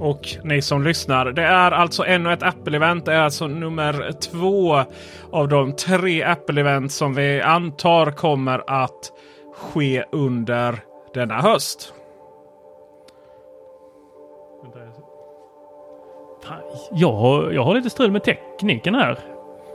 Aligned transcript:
Och 0.00 0.28
ni 0.44 0.62
som 0.62 0.82
lyssnar. 0.84 1.32
Det 1.32 1.42
är 1.42 1.70
alltså 1.70 2.04
ännu 2.04 2.32
ett 2.32 2.42
Apple-event. 2.42 3.04
Det 3.04 3.12
är 3.12 3.20
alltså 3.22 3.46
nummer 3.46 4.12
två 4.12 4.84
av 5.30 5.48
de 5.48 5.72
tre 5.72 6.24
Apple-event 6.24 6.88
som 6.88 7.14
vi 7.14 7.40
antar 7.40 8.10
kommer 8.10 8.62
att 8.66 9.12
ske 9.56 10.04
under 10.12 10.78
denna 11.14 11.34
höst. 11.40 11.94
Jag 16.92 17.12
har, 17.12 17.50
jag 17.50 17.64
har 17.64 17.74
lite 17.74 17.90
strul 17.90 18.10
med 18.10 18.24
tekniken 18.24 18.94
här. 18.94 19.18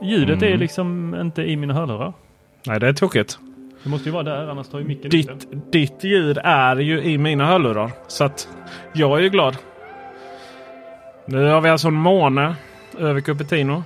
Ljudet 0.02 0.42
Mm. 0.42 0.54
är 0.54 0.58
liksom 0.58 1.14
inte 1.20 1.42
i 1.42 1.56
mina 1.56 1.74
hörlurar. 1.74 2.12
Nej, 2.66 2.80
det 2.80 2.88
är 2.88 2.92
tokigt. 2.92 3.38
Det 3.82 3.88
måste 3.90 4.08
ju 4.08 4.12
vara 4.12 4.22
där, 4.22 4.48
annars 4.48 4.68
tar 4.68 4.78
ju 4.78 4.84
micken. 4.84 5.10
Ditt, 5.10 5.72
ditt 5.72 6.04
ljud 6.04 6.38
är 6.44 6.76
ju 6.76 7.02
i 7.02 7.18
mina 7.18 7.46
hörlurar. 7.46 7.90
Så 8.06 8.24
att 8.24 8.48
jag 8.92 9.18
är 9.18 9.22
ju 9.22 9.28
glad. 9.28 9.56
Nu 11.26 11.44
har 11.50 11.60
vi 11.60 11.68
alltså 11.68 11.88
en 11.88 11.94
måne 11.94 12.54
över 12.98 13.20
Cupertino. 13.20 13.82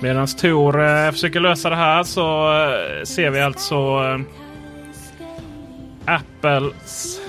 Medan 0.00 0.26
Tor 0.26 0.80
eh, 0.84 1.10
försöker 1.10 1.40
lösa 1.40 1.70
det 1.70 1.76
här 1.76 2.02
så 2.02 2.52
eh, 2.52 3.04
ser 3.04 3.30
vi 3.30 3.40
alltså 3.40 3.74
eh, 3.74 4.20
Apples 6.14 7.20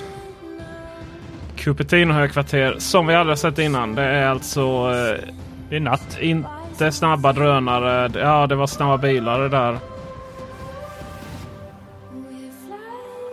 Cupertino-högkvarter 1.58 2.76
som 2.78 3.08
vi 3.08 3.16
aldrig 3.16 3.38
sett 3.38 3.60
innan. 3.60 3.96
Det 3.96 4.04
är 4.04 4.28
alltså 4.28 4.62
eh, 4.62 5.24
Det 5.70 5.76
är 5.76 5.80
natt. 5.80 6.18
inte 6.22 6.92
snabba 6.92 7.34
drönare. 7.34 8.12
Ja, 8.20 8.48
det 8.48 8.56
var 8.56 8.68
snabba 8.68 8.98
bilar 8.98 9.40
det 9.40 9.50
där. 9.50 9.78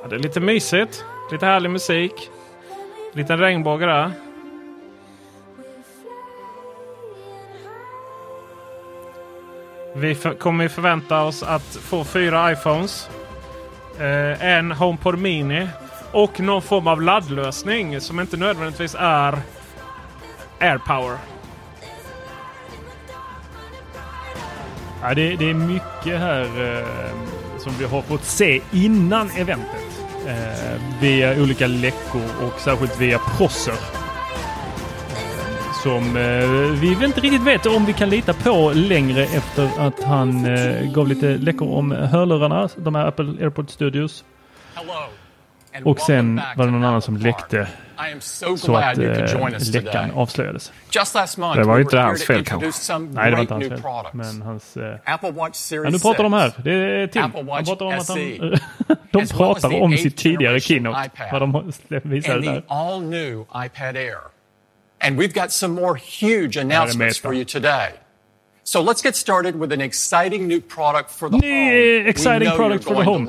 Ja, 0.03 0.09
det 0.09 0.15
är 0.17 0.21
lite 0.21 0.41
mysigt. 0.41 1.05
Lite 1.33 1.47
härlig 1.47 1.71
musik. 1.71 2.31
Liten 3.13 3.39
regnbåge 3.39 3.87
där. 3.87 4.11
Vi 9.99 10.15
för, 10.15 10.35
kommer 10.35 10.65
ju 10.65 10.69
förvänta 10.69 11.23
oss 11.23 11.43
att 11.43 11.77
få 11.83 12.05
fyra 12.05 12.53
iPhones. 12.53 13.11
Eh, 13.99 14.45
en 14.45 14.73
HomePod 14.73 15.19
Mini. 15.19 15.69
Och 16.13 16.41
någon 16.41 16.63
form 16.63 16.87
av 16.87 17.03
laddlösning 17.03 18.01
som 18.01 18.21
inte 18.21 18.37
nödvändigtvis 18.37 18.97
är 18.99 19.39
AirPower. 20.61 21.19
Ja, 25.03 25.15
det, 25.15 25.37
det 25.37 25.51
är 25.51 25.55
mycket 25.55 26.21
här 26.21 26.79
eh, 26.79 27.59
som 27.59 27.73
vi 27.79 27.85
har 27.85 28.03
fått 28.03 28.25
se 28.25 28.61
innan 28.73 29.31
eventet. 29.31 30.01
Eh, 30.27 30.81
via 31.01 31.43
olika 31.43 31.67
läckor 31.67 32.25
och 32.43 32.61
särskilt 32.61 33.01
via 33.01 33.19
Prosser. 33.19 33.96
Som 35.87 36.17
eh, 36.17 36.49
vi 36.81 37.05
inte 37.05 37.21
riktigt 37.21 37.43
vet 37.43 37.67
om 37.67 37.85
vi 37.85 37.93
kan 37.93 38.11
lita 38.11 38.33
på 38.33 38.73
längre 38.75 39.23
efter 39.23 39.71
att 39.79 40.03
han 40.03 40.47
eh, 40.47 40.93
gav 40.93 41.09
lite 41.09 41.27
läckor 41.27 41.73
om 41.75 41.91
hörlurarna, 41.91 42.69
de 42.77 42.95
här 42.95 43.07
Apple 43.07 43.25
AirPod 43.25 43.71
Studios. 43.71 44.25
Och 45.85 46.01
sen 46.01 46.41
var 46.57 46.65
det 46.65 46.71
någon 46.71 46.85
annan 46.85 47.03
som 47.03 47.17
läckte 47.17 47.69
så 48.57 48.77
att 48.77 48.99
eh, 48.99 49.73
läckan 49.73 50.11
avslöjades. 50.11 50.73
Det 51.55 51.65
var 51.65 51.75
we 51.75 51.81
inte 51.81 51.99
hans 51.99 52.25
fel, 52.25 52.45
kanske. 52.45 52.99
Nej, 52.99 53.31
det 53.31 53.37
var 53.37 53.41
inte 53.41 53.55
hans 53.55 53.69
fel. 53.69 53.81
Men 54.13 54.43
hans... 54.43 54.77
Eh, 54.77 54.99
ja, 55.05 55.91
nu 55.91 55.99
pratar 55.99 56.23
de 56.23 56.33
här. 56.33 56.49
6, 56.51 56.59
Det 56.65 56.73
är 56.73 57.07
Tim. 57.07 57.23
Han 57.23 57.65
pratar 57.65 57.87
om 57.87 57.93
att 57.93 58.09
han, 58.09 58.17
SE, 58.17 58.59
de 59.11 59.27
pratar 59.27 59.83
om 59.83 59.97
sitt 59.97 60.17
tidigare 60.17 60.61
keynote. 60.61 61.11
Vad 61.33 61.43
de 61.43 61.73
visade 62.03 62.41
där. 62.41 62.63
And 65.01 65.19
we've 65.19 65.35
got 65.35 65.53
some 65.53 65.75
more 65.75 65.97
huge 65.97 66.57
announcements 66.57 67.19
for 67.19 67.33
you 67.33 67.45
today. 67.45 67.93
So 68.65 68.83
let's 68.83 69.03
get 69.03 69.17
started 69.17 69.55
with 69.55 69.73
an 69.73 69.81
exciting 69.81 70.49
new 70.49 70.61
product 70.61 71.11
for 71.11 71.29
the 71.29 71.39
Ny, 71.39 71.99
home. 72.01 72.09
exciting 72.09 72.51
product 72.57 72.85
for 72.85 72.95
the 72.95 73.05
home. 73.05 73.29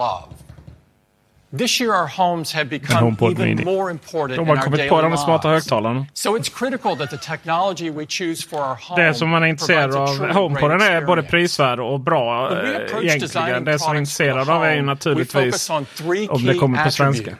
This 1.57 1.79
year 1.79 1.93
our 1.93 2.07
homes 2.07 2.53
have 2.53 2.69
become 2.69 3.17
even 3.21 3.63
more 3.63 3.89
important 3.89 4.37
De 4.37 4.47
har 4.47 4.57
kommit 4.57 4.89
på 4.89 5.01
de 5.01 5.17
smarta 5.17 5.49
högtalarna. 5.49 6.05
So 6.13 6.37
it's 6.37 6.49
critical 6.49 6.97
that 6.97 7.09
the 7.09 7.17
technology 7.17 7.89
we 7.89 8.05
choose 8.05 8.47
for 8.47 8.59
our 8.59 8.75
home 8.75 9.01
Det 9.01 9.13
som 9.13 9.29
man 9.29 9.43
är 9.43 9.47
intresserad 9.47 9.95
av. 9.95 10.31
HomePoden 10.33 10.81
är 10.81 11.01
både 11.01 11.23
prisvärd 11.23 11.79
och 11.79 11.99
bra 11.99 12.51
egentligen. 13.01 13.65
Det 13.65 13.79
som 13.79 13.95
är 13.95 13.97
intresserad 13.97 14.49
av 14.49 14.63
är 14.63 14.75
ju 14.75 14.81
naturligtvis 14.81 15.69
om 15.69 16.45
det 16.45 16.53
kommer 16.53 16.83
på 16.83 16.91
svenska. 16.91 17.35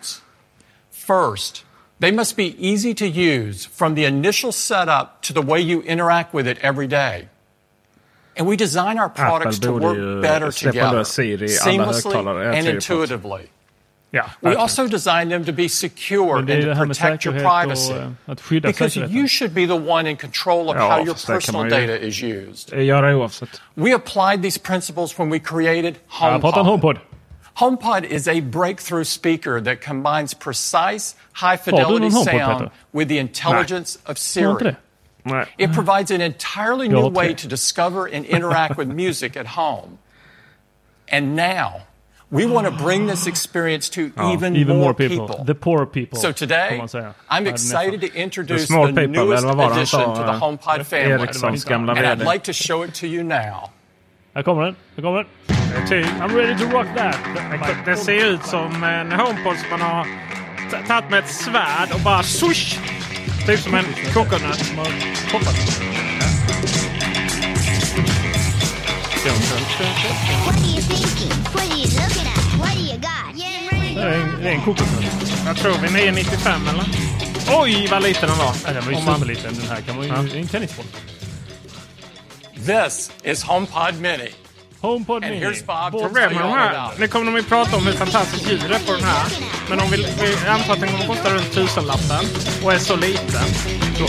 First, 0.91 1.65
they 1.99 2.11
must 2.11 2.35
be 2.35 2.55
easy 2.59 2.93
to 2.93 3.05
use 3.07 3.65
from 3.65 3.95
the 3.95 4.05
initial 4.05 4.51
setup 4.51 5.21
to 5.23 5.33
the 5.33 5.41
way 5.41 5.59
you 5.61 5.81
interact 5.81 6.33
with 6.33 6.47
it 6.47 6.57
every 6.61 6.87
day. 6.87 7.27
And 8.37 8.47
we 8.47 8.55
design 8.55 8.99
our 8.99 9.09
products 9.09 9.59
to 9.59 9.71
work 9.71 10.21
better 10.21 10.51
together, 10.51 11.03
seamlessly 11.03 12.55
and 12.55 12.67
intuitively. 12.67 13.49
Yeah, 14.13 14.29
We 14.41 14.55
also 14.55 14.87
design 14.87 15.29
them 15.29 15.43
to 15.45 15.51
be 15.51 15.67
secure 15.67 16.35
Men 16.35 16.45
det 16.45 16.53
är 16.53 16.69
and 16.71 16.79
to 16.79 16.85
protect 16.85 17.25
your 17.25 17.39
privacy. 17.39 17.93
och 18.25 18.53
eh, 18.53 18.61
Because 18.61 18.95
you 18.97 19.27
should 19.27 19.53
be 19.53 19.65
the 19.67 19.75
one 19.75 20.09
in 20.09 20.15
control 20.17 20.69
of 20.69 20.75
Ja, 20.77 20.89
how 20.89 20.99
your 20.99 21.13
fast 21.13 21.27
det 21.27 21.33
kan 21.33 21.37
personal 21.37 21.65
ju- 21.65 21.87
data 21.87 22.05
is 22.05 22.23
used. 22.23 22.69
Det 22.69 22.83
gör 22.83 23.01
det 23.01 23.15
oavsett. 23.15 23.61
We 23.75 23.93
applied 23.95 24.41
these 24.41 24.59
principles 24.59 25.19
when 25.19 25.29
we 25.29 25.39
created 25.39 25.95
Jag 26.21 26.41
pratar 26.41 26.61
om 26.61 26.67
HomePod. 26.67 26.97
HomePod. 27.57 28.03
Is 28.05 28.27
a 28.27 28.39
breakthrough 28.41 29.03
speaker 29.03 29.61
that 29.61 29.81
combines 29.81 30.33
precise, 30.33 31.15
high 31.33 31.57
fidelity 31.57 32.09
någon 32.09 32.23
sound 32.23 32.71
with 32.93 33.07
the 33.07 33.17
intelligence 33.17 33.97
of 34.05 34.17
Siri. 34.17 34.75
It 35.57 35.73
provides 35.73 36.11
an 36.11 36.21
entirely 36.21 36.87
new 36.87 37.07
way 37.07 37.33
to 37.33 37.47
discover 37.47 38.05
and 38.05 38.25
interact 38.25 38.77
with 38.77 38.87
music 38.87 39.35
at 39.35 39.47
home. 39.47 39.99
And 41.09 41.35
now, 41.35 41.87
We 42.29 42.45
want 42.45 42.67
to 42.67 42.71
bring 42.71 43.07
this 43.07 43.25
experience 43.25 43.89
to 43.89 44.11
even, 44.31 44.55
Even 44.57 44.75
more 44.77 44.85
more 44.85 44.93
people. 44.93 45.43
The 45.45 45.55
poor 45.55 45.85
people. 45.85 46.19
So 46.19 46.33
today, 46.33 46.69
får 46.71 46.77
man 46.77 46.87
säga. 46.87 47.13
I'm 47.29 47.47
excited 47.47 48.01
to 48.01 48.13
introduce 48.13 48.67
The 48.67 48.91
the 48.91 49.07
newest 49.07 49.43
eller 49.43 49.55
vad 49.55 49.57
var 49.57 49.69
det 49.69 49.73
han 49.73 49.79
addition 49.79 50.15
to 50.15 50.23
the 50.23 50.33
eh, 50.33 50.39
HomePod 50.39 50.85
family. 50.85 51.97
And 51.97 52.05
I'd 52.05 52.33
like 52.33 52.43
to 52.43 52.53
show 52.53 52.83
it 52.83 52.93
to 52.95 53.07
you 53.07 53.23
now. 53.23 53.71
Här 54.37 54.43
kommer 54.43 54.63
den. 54.63 54.75
Här 54.95 55.03
kommer 55.03 55.17
den. 55.17 55.87
Typ. 55.87 56.05
I'm 56.05 56.35
ready 56.35 56.57
to 56.57 56.69
rock 56.69 56.87
that. 56.97 57.17
Det 57.85 57.95
ser 57.95 58.25
ut 58.25 58.43
som 58.43 58.83
en 58.83 59.11
HomePod 59.11 59.57
som 59.57 59.69
man 59.69 59.81
har 59.81 60.07
tagit 60.87 61.09
med 61.09 61.19
ett 61.19 61.29
svärd 61.29 61.91
och 61.93 61.99
bara 61.99 62.23
swoosh! 62.23 62.79
Typ 63.45 63.59
som 63.59 63.73
en 63.73 63.85
coconut. 64.13 64.55
Som 64.55 64.77
har 64.77 64.85
hoppat. 65.33 65.55
Det 73.95 74.01
är 74.01 74.11
en, 74.11 74.41
det 74.41 74.49
är 74.49 74.53
en 74.53 74.61
kokos. 74.61 74.87
Jag 75.45 75.57
tror 75.57 75.71
vi 75.81 75.87
är 75.87 75.91
995 76.11 76.61
eller? 76.69 76.85
Oj 77.61 77.87
vad 77.91 78.03
liten 78.03 78.29
den 78.29 78.37
var! 78.37 78.53
Ja, 78.65 78.73
den 78.73 78.85
var 78.85 78.91
ju 78.91 79.05
man- 79.05 79.19
superliten. 79.19 79.53
Den 79.59 79.69
här 79.69 79.81
kan 79.81 79.95
man 79.95 80.05
ju... 80.05 80.11
Ja. 80.11 80.39
En 80.39 80.47
tennisboll. 80.47 80.85
This 82.67 83.11
is 83.23 83.43
HomePod 83.43 83.99
Mini. 83.99 84.29
HomePod 84.81 85.23
And 85.23 85.31
Mini. 85.33 85.39
here's 85.39 85.61
Bob 85.63 85.91
to 85.91 85.97
Bob- 85.97 86.01
tell 86.01 86.09
Problemet 86.09 86.31
you 86.31 86.39
med 86.39 86.47
de 86.49 86.53
all 86.53 86.59
här, 86.59 86.69
about 86.87 86.99
nu 86.99 87.05
it. 87.05 87.11
kommer 87.11 87.25
de 87.31 87.37
ju 87.37 87.43
prata 87.43 87.77
om 87.77 87.85
hur 87.85 87.93
fantastiskt 87.93 88.51
ljud 88.51 88.59
det 88.69 88.75
är 88.75 88.79
på 88.79 88.91
den 88.91 89.03
här. 89.03 89.25
Men 89.69 89.79
om 89.79 89.89
vi, 89.91 89.97
vi 89.97 90.47
antar 90.47 90.73
att 90.73 90.79
den 90.79 90.89
kommer 90.89 91.05
kosta 91.07 91.29
runt 91.35 91.51
tusenlappen 91.53 92.25
och 92.63 92.73
är 92.73 92.77
så 92.77 92.95
liten. 92.95 93.47
Då, 93.99 94.05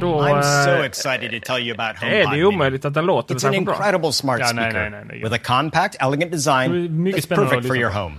då 0.00 0.20
I'm 0.22 0.42
so 0.64 0.70
eh, 0.70 0.84
excited 0.84 1.30
to 1.42 1.52
tell 1.54 1.62
you 1.68 1.74
about 1.80 2.02
är 2.02 2.06
det 2.10 2.16
HomePod 2.16 2.36
ju 2.36 2.44
Mini. 2.44 2.44
omöjligt 2.56 2.84
att 2.84 2.94
den 2.94 3.06
låter 3.06 3.34
It's 3.34 3.36
an 3.36 3.40
särskilt 3.40 3.64
bra. 3.66 3.74
incredible 3.74 4.12
smart 4.12 4.40
Ja, 4.40 4.52
nej, 4.52 4.70
speaker 4.70 4.80
nej, 4.80 4.90
nej, 4.90 5.04
nej. 5.08 5.22
with 5.30 5.34
a 5.34 5.38
compact, 5.60 5.96
elegant 6.00 6.30
Det 6.30 6.36
design 6.36 7.02
mycket 7.02 7.20
that's 7.20 7.24
spännande 7.24 7.50
perfect 7.50 7.64
att 7.64 7.68
for 7.68 7.74
lyssna 7.74 7.80
your 7.80 7.92
på. 7.92 7.98
home. 7.98 8.16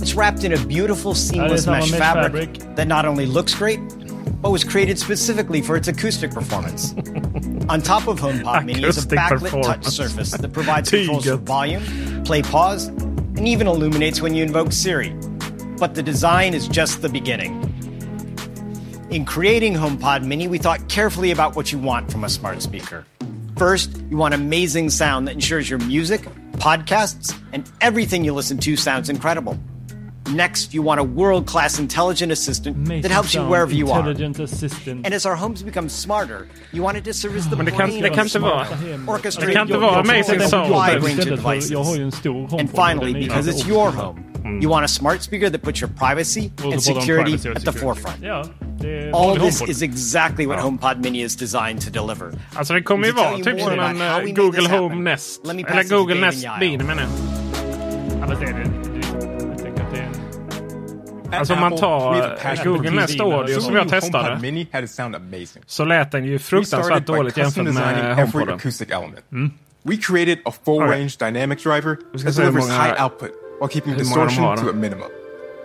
It's 0.00 0.16
wrapped 0.16 0.44
in 0.44 0.52
a 0.54 0.60
beautiful 0.68 1.14
seamless 1.14 1.64
samma 1.64 1.76
mesh 1.76 1.90
mesh 1.92 2.02
fabric, 2.02 2.32
fabric. 2.32 2.76
that 2.76 2.88
not 2.88 3.04
only 3.04 3.26
looks 3.26 3.54
great, 3.58 3.80
but 4.40 4.50
was 4.50 4.64
created 4.64 4.98
specifically 4.98 5.60
for 5.60 5.76
its 5.76 5.88
acoustic 5.88 6.30
performance. 6.30 6.92
On 7.68 7.80
top 7.80 8.08
of 8.08 8.18
HomePod 8.18 8.64
Mini 8.64 8.84
is 8.84 9.04
a 9.04 9.06
backlit 9.06 9.62
touch 9.62 9.84
surface 9.86 10.32
that 10.32 10.52
provides 10.52 10.90
controls 10.90 11.26
for 11.26 11.36
volume, 11.36 12.24
play 12.24 12.42
pause, 12.42 12.88
and 12.88 13.46
even 13.46 13.66
illuminates 13.66 14.20
when 14.20 14.34
you 14.34 14.42
invoke 14.42 14.72
Siri. 14.72 15.10
But 15.78 15.94
the 15.94 16.02
design 16.02 16.54
is 16.54 16.68
just 16.68 17.02
the 17.02 17.08
beginning. 17.08 17.66
In 19.10 19.24
creating 19.24 19.74
HomePod 19.74 20.24
Mini, 20.24 20.46
we 20.48 20.58
thought 20.58 20.88
carefully 20.88 21.30
about 21.30 21.56
what 21.56 21.72
you 21.72 21.78
want 21.78 22.10
from 22.12 22.24
a 22.24 22.28
smart 22.28 22.62
speaker. 22.62 23.04
First, 23.56 23.96
you 24.10 24.16
want 24.16 24.34
amazing 24.34 24.90
sound 24.90 25.28
that 25.28 25.32
ensures 25.32 25.68
your 25.68 25.80
music, 25.80 26.22
podcasts, 26.52 27.36
and 27.52 27.70
everything 27.80 28.24
you 28.24 28.32
listen 28.32 28.58
to 28.58 28.76
sounds 28.76 29.08
incredible. 29.08 29.58
Next, 30.34 30.74
you 30.74 30.82
want 30.82 31.00
a 31.00 31.04
world 31.04 31.46
class 31.46 31.78
intelligent 31.78 32.32
assistant 32.32 32.76
Amazing 32.76 33.02
that 33.02 33.10
helps 33.12 33.34
you 33.34 33.42
wherever 33.42 33.72
you 33.74 33.90
are. 33.92 33.98
Intelligent 33.98 34.38
assistant. 34.40 35.06
And 35.06 35.14
as 35.14 35.26
our 35.26 35.34
homes 35.36 35.62
become 35.62 35.88
smarter, 35.88 36.46
you 36.72 36.82
want 36.84 36.96
it 36.98 37.04
to 37.04 37.12
service 37.12 37.46
the 37.50 37.56
Men 37.56 37.64
det 37.66 37.70
kan- 37.72 37.88
brain 37.90 38.02
det 38.02 38.08
kan 38.10 38.16
the 38.18 38.22
inte 38.24 38.38
vara- 38.38 38.66
Det 39.46 39.52
kan 39.52 39.62
inte 39.62 39.78
vara 39.78 40.00
amazing 40.00 40.40
sound. 40.40 40.68
wide 40.68 41.00
range 41.06 41.18
of 41.18 41.42
devices. 41.42 41.70
Jag 41.70 41.84
har 41.84 41.96
ju 41.96 42.02
en 42.04 42.12
stor 42.12 42.32
HomePod. 42.34 42.60
And 42.60 42.70
finally, 42.70 43.14
because 43.26 43.50
it's 43.50 43.68
your 43.68 43.90
home, 43.90 44.20
you 44.62 44.70
want 44.70 44.84
a 44.84 44.88
smart 44.88 45.22
speaker 45.22 45.50
that 45.50 45.62
puts 45.62 45.82
your 45.82 45.92
privacy 45.98 46.40
and 46.40 46.50
så 46.50 46.62
pratar 46.62 46.76
de 46.76 46.80
security 46.80 47.48
at 47.56 47.64
the 47.64 47.72
forefront. 47.72 48.16
Ja, 48.22 48.44
det 48.80 48.98
är 48.98 49.30
All 49.30 49.38
this 49.40 49.62
is 49.62 49.82
exactly 49.82 50.46
what 50.46 50.60
HomePod 50.60 50.96
Mini 51.04 51.22
is 51.24 51.36
designed 51.36 51.80
to 51.82 51.90
deliver. 51.90 52.30
Alltså 52.54 52.74
det 52.74 52.82
kommer 52.82 53.06
ju 53.06 53.12
To 53.12 53.18
tell 53.18 53.26
vara 53.26 53.38
you 53.38 53.44
typ 53.44 53.60
som 53.60 53.72
en 53.72 53.78
how 53.78 53.86
eh, 53.86 54.16
we 54.16 54.22
made 54.22 54.32
Google 54.32 54.68
Home 54.68 55.10
Nest. 55.10 55.46
let 55.46 55.56
me 55.56 55.62
Eller 55.62 55.72
pass 55.74 55.84
it 55.84 55.90
to 55.90 55.96
Google 55.96 56.14
Dave 56.14 56.26
Nest 56.26 56.46
and 56.46 56.60
Mini 56.60 56.74
Yael. 56.76 56.86
menar 56.86 57.02
jag. 57.02 58.79
Alltså 61.32 61.54
om 61.54 61.60
man 61.60 61.76
tar 61.76 62.64
Google 62.64 62.90
Nest 62.90 63.20
Audio 63.20 63.60
som 63.60 63.74
jag 63.74 63.88
testade. 63.88 64.62
Så 65.66 65.84
lät 65.84 66.12
den 66.12 66.24
ju 66.24 66.38
fruktansvärt 66.38 67.06
dåligt 67.06 67.36
jämfört 67.36 67.64
med 67.64 68.16
HomePoden. 68.16 68.60
Mm. 69.32 69.50
We 69.82 69.96
created 69.96 70.38
a 70.44 70.52
full 70.64 70.82
range 70.82 71.16
dynamic 71.18 71.62
driver 71.62 71.96
that 71.96 72.36
delivers 72.36 72.68
high 72.68 73.04
output 73.04 73.30
while 73.60 73.68
keeping 73.68 73.96
distortion 73.96 74.56
to 74.56 74.70
a 74.70 74.72
minimum. 74.72 75.08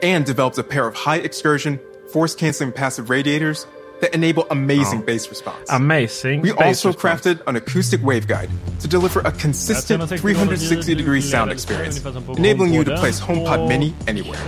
And 0.03 0.25
developed 0.25 0.59
a 0.59 0.63
pair 0.63 0.87
of 0.87 0.95
high 0.95 1.25
excursion, 1.25 1.79
force 2.13 2.35
canceling 2.35 2.71
passive 2.71 3.09
radiators 3.09 3.65
that 4.05 4.15
enable 4.15 4.43
amazing 4.49 5.01
bass 5.05 5.29
response. 5.29 5.69
Amazing. 5.69 6.41
We 6.41 6.51
also 6.51 6.89
response. 6.89 6.95
crafted 7.01 7.37
an 7.47 7.55
acoustic 7.55 8.01
waveguide 8.01 8.49
to 8.81 8.87
deliver 8.87 9.19
a 9.19 9.31
consistent 9.31 9.99
360 10.09 10.17
360 10.17 10.95
degree 10.95 11.21
sound 11.21 11.51
experience, 11.51 11.97
ungefär 11.99 12.13
som 12.13 12.23
på 12.23 12.31
enabling 12.37 12.73
you 12.75 12.83
to 12.83 12.95
place 12.97 13.19
HomePod 13.23 13.67
Mini 13.67 13.93
anywhere. 14.07 14.39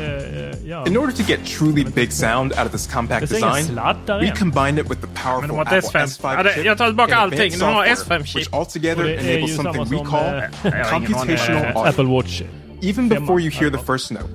In 0.88 0.98
order 0.98 1.14
to 1.14 1.24
get 1.24 1.40
truly 1.46 1.84
big 1.84 2.12
sound 2.12 2.52
out 2.54 2.66
of 2.66 2.72
this 2.72 2.88
compact 2.94 3.22
Det 3.22 3.30
ser 3.30 3.38
ingen 3.38 3.76
design, 3.76 4.20
we 4.22 4.32
combined 4.36 4.80
it 4.80 4.90
with 4.90 5.02
the 5.02 5.08
powerful 5.24 5.60
Apple 5.60 5.78
S5. 5.78 5.96
S5 6.08 6.28
Ja, 6.38 6.44
det- 6.44 6.54
chip 6.54 6.66
jag 6.66 6.78
tar 6.78 6.88
tillbaka 6.88 7.16
and 7.16 7.34
allting. 7.34 7.52
De 7.60 7.62
har 7.66 7.96
software, 7.96 8.20
S5-chip. 8.20 8.36
which 8.40 8.54
altogether 8.54 9.04
Och 9.04 9.10
det 9.10 9.16
är 9.16 9.30
enables 9.38 9.56
something 9.56 9.84
we 9.84 10.06
call 10.06 10.42
ingen 10.64 10.86
computational 10.92 11.66
audio. 11.66 11.84
Apple 11.90 12.04
Watch. 12.06 12.42
Even 12.82 13.10
before 13.10 13.40
you 13.42 13.50
hear 13.52 13.70
the 13.72 13.84
first 13.92 14.12
note, 14.12 14.28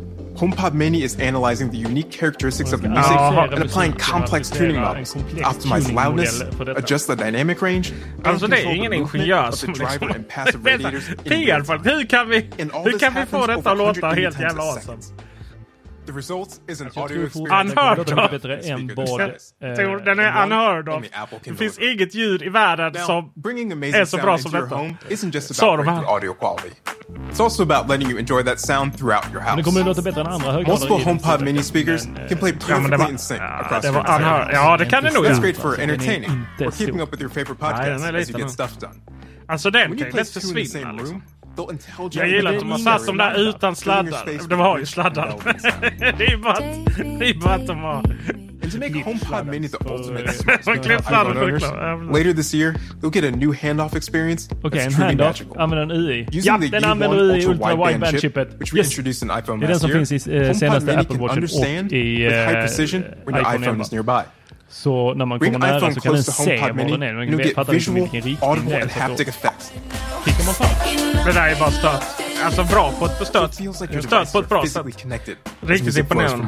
HomePod 0.42 0.74
Mini 0.74 1.04
is 1.04 1.16
analyzing 1.20 1.70
the 1.70 1.76
unique 1.76 2.10
characteristics 2.10 2.72
of 2.72 2.82
the 2.82 2.88
music 2.88 3.12
and 3.16 3.62
applying 3.62 3.92
complex 3.92 4.50
tuning 4.50 4.80
models 4.80 5.12
to 5.12 5.18
optimize 5.20 5.92
loudness, 5.92 6.40
adjust 6.76 7.06
the 7.06 7.14
dynamic 7.14 7.62
range, 7.62 7.92
alltså, 8.24 8.44
and 8.46 8.52
det 8.52 8.60
är 8.60 8.74
ingen 8.74 8.92
ingenjör 8.92 9.50
som 9.50 9.72
driver 9.72 9.90
liksom- 9.92 10.10
and 10.10 10.28
passive 10.28 10.72
radiators 10.72 11.08
PR-folk, 11.24 11.86
hur 11.86 12.04
kan 12.04 12.28
vi, 12.28 12.50
få 13.26 13.46
detta 13.46 13.70
att 13.70 13.78
låta 13.78 14.08
helt 14.08 14.40
jävla 14.40 14.62
awesome? 14.62 14.98
The 16.06 16.12
result 16.12 16.60
is 16.68 16.80
an 16.80 16.90
audio 16.96 17.26
experience. 17.26 17.74
Unheard 17.74 17.98
of! 17.98 18.06
Den 20.04 20.18
är 20.18 20.42
unheard 20.42 20.88
of. 20.88 21.04
Det 21.44 21.54
finns 21.54 21.78
inget 21.78 22.14
ljud 22.14 22.42
i 22.42 22.48
världen 22.48 22.94
som 22.94 23.32
är 23.94 24.04
så 24.04 24.16
bra 24.16 24.38
som 24.38 24.52
detta. 24.52 25.40
Sa 25.40 25.76
de 25.76 25.88
här. 25.88 26.04
It's 27.30 27.40
also 27.40 27.62
about 27.62 27.88
letting 27.90 28.10
you 28.10 28.18
enjoy 28.18 28.42
that 28.42 28.60
sound 28.60 28.98
throughout 28.98 29.24
your 29.32 29.42
Men 29.42 29.56
det 29.56 29.62
kommer 29.62 29.80
house. 29.80 29.88
låta 29.88 30.02
bättre 30.02 30.20
än 30.20 30.26
andra 30.26 30.52
högtalare. 30.52 30.78
Multiple 30.80 31.04
HomePod 31.04 31.40
mini 31.42 31.62
speakers 31.62 32.06
men, 32.06 32.16
eh, 32.16 32.28
can 32.28 32.38
play 32.38 32.52
Ja, 32.52 32.66
perfectly 32.66 32.96
var, 32.96 33.10
in 33.10 33.18
sync 33.18 33.40
ja, 33.40 33.46
across 33.46 33.84
your 33.84 33.94
house. 34.02 34.50
Ja, 34.52 34.76
det 34.76 34.86
kan 34.86 35.04
det 35.04 35.10
nog 35.14 35.24
That's 35.26 35.40
great 35.42 35.56
for 35.56 35.74
är 35.74 35.82
entertaining 35.82 36.30
or 36.60 36.70
keeping 36.70 37.00
up 37.00 37.12
with 37.12 37.22
your 37.22 37.30
favorite 37.30 37.56
Nej, 37.60 37.70
podcasts 37.72 38.08
är 38.08 38.14
as 38.14 38.30
you 38.30 38.38
get 38.40 38.50
stuff 38.50 38.78
done. 38.80 38.94
Alltså 39.48 39.70
den 39.70 39.98
kan 39.98 40.06
ju 40.08 40.12
lätt 40.12 40.28
försvinna. 40.28 40.92
Liksom. 40.92 41.22
Jag 42.12 42.28
gillar 42.28 42.52
att 42.52 42.60
de 42.60 42.70
har 42.70 42.78
satt 42.78 43.06
dem 43.06 43.16
där 43.16 43.34
utan 43.48 43.76
sladdar. 43.76 44.48
Det 44.48 44.56
var 44.56 44.78
ju 44.78 44.86
sladdar. 44.86 45.34
Det 46.18 46.24
är 46.24 46.30
ju 47.24 47.34
bara 47.38 47.54
att 47.54 47.66
de 47.66 47.78
har... 47.78 48.02
And 48.62 48.72
to 48.72 48.78
make 48.78 48.94
HomePod 49.04 49.44
Mini 49.50 49.68
the 49.68 49.76
ultimate 49.90 50.24
Man 50.46 52.12
later 52.12 52.32
this 52.32 52.54
year, 52.54 52.74
you'll 53.02 53.10
get 53.12 53.24
a 53.24 53.30
new 53.30 53.52
handoff 53.52 53.94
experience 53.96 54.48
Okej, 54.62 54.70
that's 54.70 54.94
truly 54.94 55.08
handoff. 55.10 55.26
magical. 55.26 55.56
Använder 55.60 55.82
en 55.82 55.90
UI. 55.90 56.20
Using 56.32 56.42
Ja, 56.44 56.58
the 56.58 56.68
den 56.68 56.84
U1 56.84 56.86
använder 56.90 57.16
UI 57.18 57.46
Ultra 57.46 57.68
wideband 57.76 58.20
chip, 58.20 58.36
Wideband-chippet. 58.36 58.48
which 58.60 58.72
we 58.72 58.78
Yes! 58.78 58.86
introduced 58.90 59.22
in 59.22 59.30
iPhone 59.38 59.60
Det 59.60 59.66
är 59.66 59.68
den 59.68 59.70
last 59.70 59.80
som 59.80 59.90
year, 59.90 59.98
finns 60.04 60.26
i 60.26 60.30
HomePod 60.38 60.56
senaste 60.56 60.86
Mini 60.90 60.98
Apple 61.00 61.16
understand 61.34 61.86
och 61.86 61.92
i 61.92 62.24
with 62.24 62.34
high 62.34 62.48
eh, 62.48 62.52
precision 62.66 63.02
when 63.24 63.34
your 63.34 63.40
iPhone 63.42 63.64
iPhone 63.64 63.82
is 63.82 63.92
11. 63.92 64.02
nearby. 64.12 64.28
Så 64.68 65.14
när 65.14 65.24
man 65.26 65.38
Bring 65.38 65.52
kommer 65.52 65.66
nära 65.66 65.80
så 65.94 66.00
kan 66.00 66.12
den 66.12 66.22
close 66.22 66.32
to 66.32 66.32
se 66.32 66.50
HomePod 66.58 66.68
var 66.68 66.84
Mini, 66.84 66.90
den 66.90 67.02
är. 67.02 67.08
and 67.08 67.18
Men 67.18 67.28
you'll 67.28 67.36
den 67.36 67.46
get 67.46 67.54
fattar 67.54 67.72
inte 67.74 67.90
visual, 67.90 67.94
vilken 68.00 68.20
riktning 68.30 68.36
det 68.40 68.46
audible, 68.46 68.76
är. 68.76 68.80
man 70.46 70.54
fram. 70.54 71.24
Det 71.26 71.32
där 71.32 71.48
är 71.48 71.56
bara 71.60 71.70
stört. 71.70 72.04
Alltså 72.44 72.64
bra 72.64 72.92
på 72.98 73.04
ett 73.06 73.26
stört, 73.26 73.50
It 73.50 73.56
feels 73.58 73.80
like 73.80 73.92
your 73.92 74.02
stört 74.02 74.32
på 74.32 74.38
ett 74.38 74.48
bra 74.48 74.66
sätt. 74.66 74.82
physically 74.84 75.02
connected 75.02 75.36
as 75.62 75.68
Riktigt 75.68 75.98
imponerande. 75.98 76.44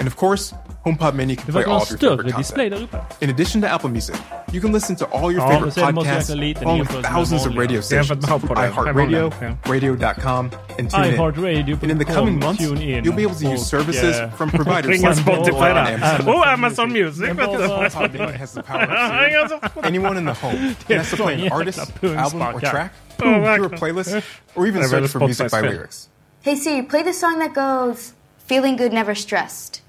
And 0.00 0.08
of 0.08 0.16
course, 0.16 0.54
HomePod 0.86 1.14
Mini 1.14 1.36
can 1.36 1.52
play 1.52 1.64
all 1.64 1.82
of 1.82 1.90
your 1.90 1.98
favorite 1.98 2.32
content. 2.32 2.88
In 3.20 3.28
addition 3.28 3.60
to 3.60 3.68
Apple 3.68 3.90
Music, 3.90 4.16
you 4.50 4.60
can 4.62 4.72
listen 4.72 4.96
to 4.96 5.04
all 5.12 5.30
your 5.30 5.42
favorite 5.42 5.76
men 5.76 5.84
sen 5.84 5.94
måste 5.94 6.08
jag 6.10 6.24
podcasts 6.24 6.62
along 6.62 6.78
with 6.80 7.02
thousands 7.02 7.46
of 7.46 7.54
radio 7.56 7.80
stations 7.82 8.08
med 8.08 8.22
through 8.22 8.38
HomePod, 8.40 8.72
iHeartRadio, 8.72 9.56
radio.com, 9.68 10.50
and 10.78 10.90
TuneIn. 10.90 11.82
And 11.82 11.90
in 11.90 11.98
the 11.98 12.04
coming 12.06 12.38
months, 12.38 12.62
you'll 12.62 13.14
be 13.14 13.22
able 13.24 13.34
to 13.34 13.46
use 13.52 13.66
services 13.66 14.16
eh, 14.20 14.30
from 14.30 14.50
providers 14.50 15.02
like 15.02 15.16
Spotify 15.16 15.44
Google 15.50 15.64
and 15.64 16.02
Amazon. 16.02 16.28
Och 16.34 16.46
Amazon 16.48 16.92
Music. 16.92 17.26
Men 17.26 17.36
vet 17.36 17.46
vad 17.48 17.60
du. 17.60 17.66
var- 17.68 17.90
HomePod 17.90 18.12
Mini 18.12 18.32
has 18.38 18.52
the 18.54 18.62
power 18.62 18.86
to 18.86 18.92
Ringa 18.92 19.48
serve 19.48 19.60
så- 19.74 19.80
anyone 19.82 20.16
in 20.18 20.24
the 20.26 20.32
home 20.32 20.56
and 20.88 20.98
has 20.98 21.10
to 21.10 21.16
play 21.16 21.34
an 21.46 21.52
artist, 21.52 21.78
album, 22.02 22.42
or 22.42 22.60
track, 22.60 22.92
Oh, 23.22 23.42
hear 23.42 23.64
a 23.64 23.68
playlist, 23.68 24.22
or 24.54 24.66
even 24.66 24.80
Det 24.80 24.86
är 24.86 24.90
väl 24.90 25.00
search 25.00 25.10
for 25.12 25.20
music 25.20 25.50
by 25.52 25.60
lyrics. 25.60 26.08
Hey 26.42 26.56
Siri, 26.56 26.82
play 26.82 27.02
the 27.02 27.12
song 27.12 27.38
that 27.40 27.52
goes 27.54 28.14
Feeling 28.48 28.76
Good 28.78 28.92
Never 28.92 29.14
Stressed. 29.14 29.79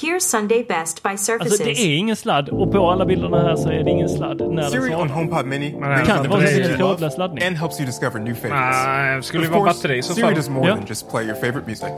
Here's 0.00 0.20
Sunday 0.24 0.62
Best 0.64 1.02
by 1.02 1.16
Surfaces. 1.18 1.52
Alltså 1.52 1.64
det 1.64 1.70
är 1.80 1.96
ingen 1.96 2.16
sladd 2.16 2.48
och 2.48 2.72
på 2.72 2.90
alla 2.90 3.04
bilderna 3.06 3.42
här 3.42 3.56
så 3.56 3.68
är 3.70 3.84
det 3.84 3.90
ingen 3.90 4.08
sladd 4.08 4.52
när 4.52 4.70
Siri 4.70 4.94
on. 4.94 5.10
HomePod 5.10 5.46
Mini 5.46 5.70
det 5.70 5.78
brings 5.78 6.08
kan 6.08 6.22
the 6.22 6.28
vara 6.28 6.40
music 6.40 6.56
så 6.56 6.60
you 6.60 6.72
att 6.72 6.78
det 6.78 6.84
trådlös 6.84 7.18
laddning. 7.18 7.44
and 7.46 7.56
helps 7.56 7.80
you 7.80 7.86
discover 7.86 8.18
new 8.20 8.34
favorites. 8.34 8.76
Nej, 8.86 9.16
det 9.16 9.22
skulle 9.22 9.42
Of 9.42 9.46
ju 9.48 9.52
vara 9.52 9.64
course, 9.64 9.78
batteri 9.82 9.98
i 9.98 10.02
så 10.02 10.14
Siri 10.14 10.34
does 10.34 10.48
more 10.48 10.68
Ja. 10.68 10.74
than 10.76 10.84
just 10.88 11.10
play 11.10 11.24
your 11.24 11.34
favorite 11.34 11.66
music. 11.66 11.88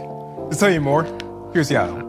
To 0.50 0.56
tell 0.58 0.72
you 0.74 0.80
more, 0.82 1.04
here's 1.54 1.70
Yael. 1.72 2.06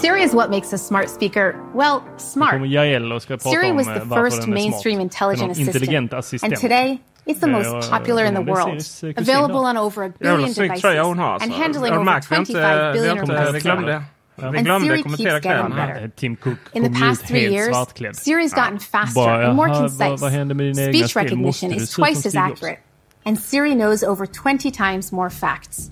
Siri 0.00 0.22
is 0.22 0.32
what 0.34 0.50
makes 0.50 0.72
a 0.72 0.78
smart 0.78 1.10
speaker, 1.10 1.54
well, 1.74 2.00
smart. 2.18 2.52
kommer 2.52 2.66
Yael 2.66 3.12
och 3.12 3.22
ska 3.22 3.36
prata 3.36 3.50
Siri 3.50 3.72
was 3.72 3.88
eh, 3.88 3.94
the 3.94 4.00
first 4.14 4.46
mainstream 4.48 4.94
smart. 4.96 5.02
intelligent 5.02 5.40
Den 5.40 5.48
har 5.48 5.54
en 5.54 5.60
intelligent 5.68 6.12
assistant. 6.12 6.52
And 6.52 6.60
today, 6.62 6.98
It's 7.30 7.40
the 7.40 7.46
Ja, 7.50 7.58
most 7.72 7.90
popular 7.90 8.24
in 8.24 8.34
the 8.34 8.40
world, 8.42 8.82
Siris, 8.82 9.18
available 9.18 9.56
on 9.70 9.76
over 9.76 10.04
a 10.04 10.12
billion 10.20 10.54
snygg 10.54 10.68
devices 10.68 10.80
tröja 10.82 11.02
hon 11.02 11.20
and 11.20 11.52
handling 11.52 11.92
Ja, 11.92 11.98
over 11.98 12.04
märkt, 12.04 12.30
vi 12.30 12.34
har 12.34 12.40
inte, 12.42 12.52
25 12.52 12.78
vi 12.78 12.84
har 12.84 12.92
billion 12.92 13.16
vi 13.18 13.34
requests. 13.34 13.62
glömde. 13.62 14.02
Vi 14.36 14.46
And 14.46 14.82
Siri 14.82 15.02
keeps 15.02 15.20
getting 15.20 15.74
better. 15.74 16.10
Tim 16.16 16.36
Cook 16.36 16.58
In 16.72 16.82
the 16.92 17.00
past 17.00 17.26
three 17.26 17.52
years, 17.54 17.68
svartklädd. 17.76 18.14
Siri's 18.14 18.54
gotten 18.54 18.78
faster 18.78 19.20
and 19.44 19.56
more 19.56 19.68
concise. 19.68 19.98
vad- 20.10 20.20
vad 20.20 20.30
händer 20.30 20.54
med 20.54 20.66
din 20.66 20.78
egna 20.78 20.92
Speech 21.08 21.16
recognition 21.16 21.70
is 21.72 21.76
se 21.76 21.82
ut 21.82 21.88
som 21.90 22.04
twice 22.04 22.28
as 22.28 22.34
accurate, 22.34 22.78
and 23.26 23.38
Siri 23.38 23.74
knows 23.74 24.02
over 24.02 24.26
20 24.26 24.70
times 24.70 25.12
more 25.12 25.30
facts. 25.30 25.90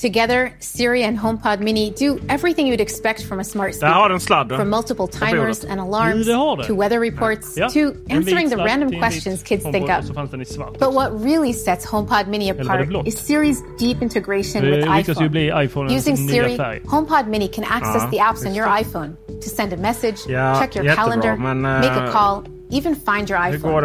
Together, 0.00 0.52
Siri 0.60 1.02
and 1.04 1.18
HomePod 1.18 1.60
Mini 1.60 1.90
do 1.90 2.18
everything 2.30 2.66
you'd 2.66 2.80
expect 2.80 3.22
from 3.26 3.38
a 3.38 3.44
smart 3.44 3.72
Där 3.80 3.86
har 3.86 3.94
speaker. 3.94 4.08
den 4.08 4.20
sladden. 4.20 4.58
From 4.58 4.70
multiple 4.70 5.06
timers 5.06 5.64
and 5.64 5.80
alarms 5.80 6.26
Det 6.26 6.34
har 6.34 6.56
to 6.62 6.74
weather 6.74 7.00
reports 7.00 7.56
Ja, 7.56 7.68
to 7.68 7.92
answering 8.08 8.48
the 8.48 8.56
random 8.56 8.88
till 8.88 8.96
en 8.96 9.00
vit 9.00 9.00
questions 9.00 9.42
kids 9.42 9.62
think 9.64 9.76
HomePod 9.76 9.90
up. 9.90 9.98
Och 9.98 10.04
så 10.04 10.14
fanns 10.14 10.30
den 10.30 10.40
i 10.40 10.44
svart. 10.44 10.78
But 10.78 10.94
what 10.94 11.24
really 11.24 11.52
sets 11.52 11.84
HomePod 11.84 12.28
Mini 12.28 12.48
Eller 12.48 12.64
var 12.64 12.78
det 12.78 12.88
apart 12.88 13.08
is 13.08 13.30
Siri's 13.30 13.62
deep 13.78 14.02
integration 14.02 14.62
Det 14.64 14.70
with 14.70 14.88
lyckas 14.88 15.18
iPhone. 15.64 15.96
Using 15.96 16.16
Siri, 16.16 16.56
färg. 16.56 16.80
HomePod 16.86 17.26
Mini 17.26 17.48
can 17.48 17.64
access 17.64 18.02
Ja, 18.02 18.10
the 18.10 18.18
apps 18.18 18.46
on 18.46 18.52
visst. 18.52 18.56
your 18.56 18.66
iPhone 18.66 19.16
to 19.42 19.48
send 19.48 19.72
a 19.72 19.76
message, 19.76 20.18
Ja, 20.28 20.60
check 20.60 20.76
your 20.76 20.84
jättebra, 20.84 21.04
calendar, 21.04 21.36
men, 21.36 21.60
make 21.60 21.90
a 21.90 22.06
eh, 22.06 22.12
call, 22.12 22.42
even 22.70 22.94
find 22.94 23.28
your 23.30 23.38
iPhone. 23.38 23.58
går 23.58 23.84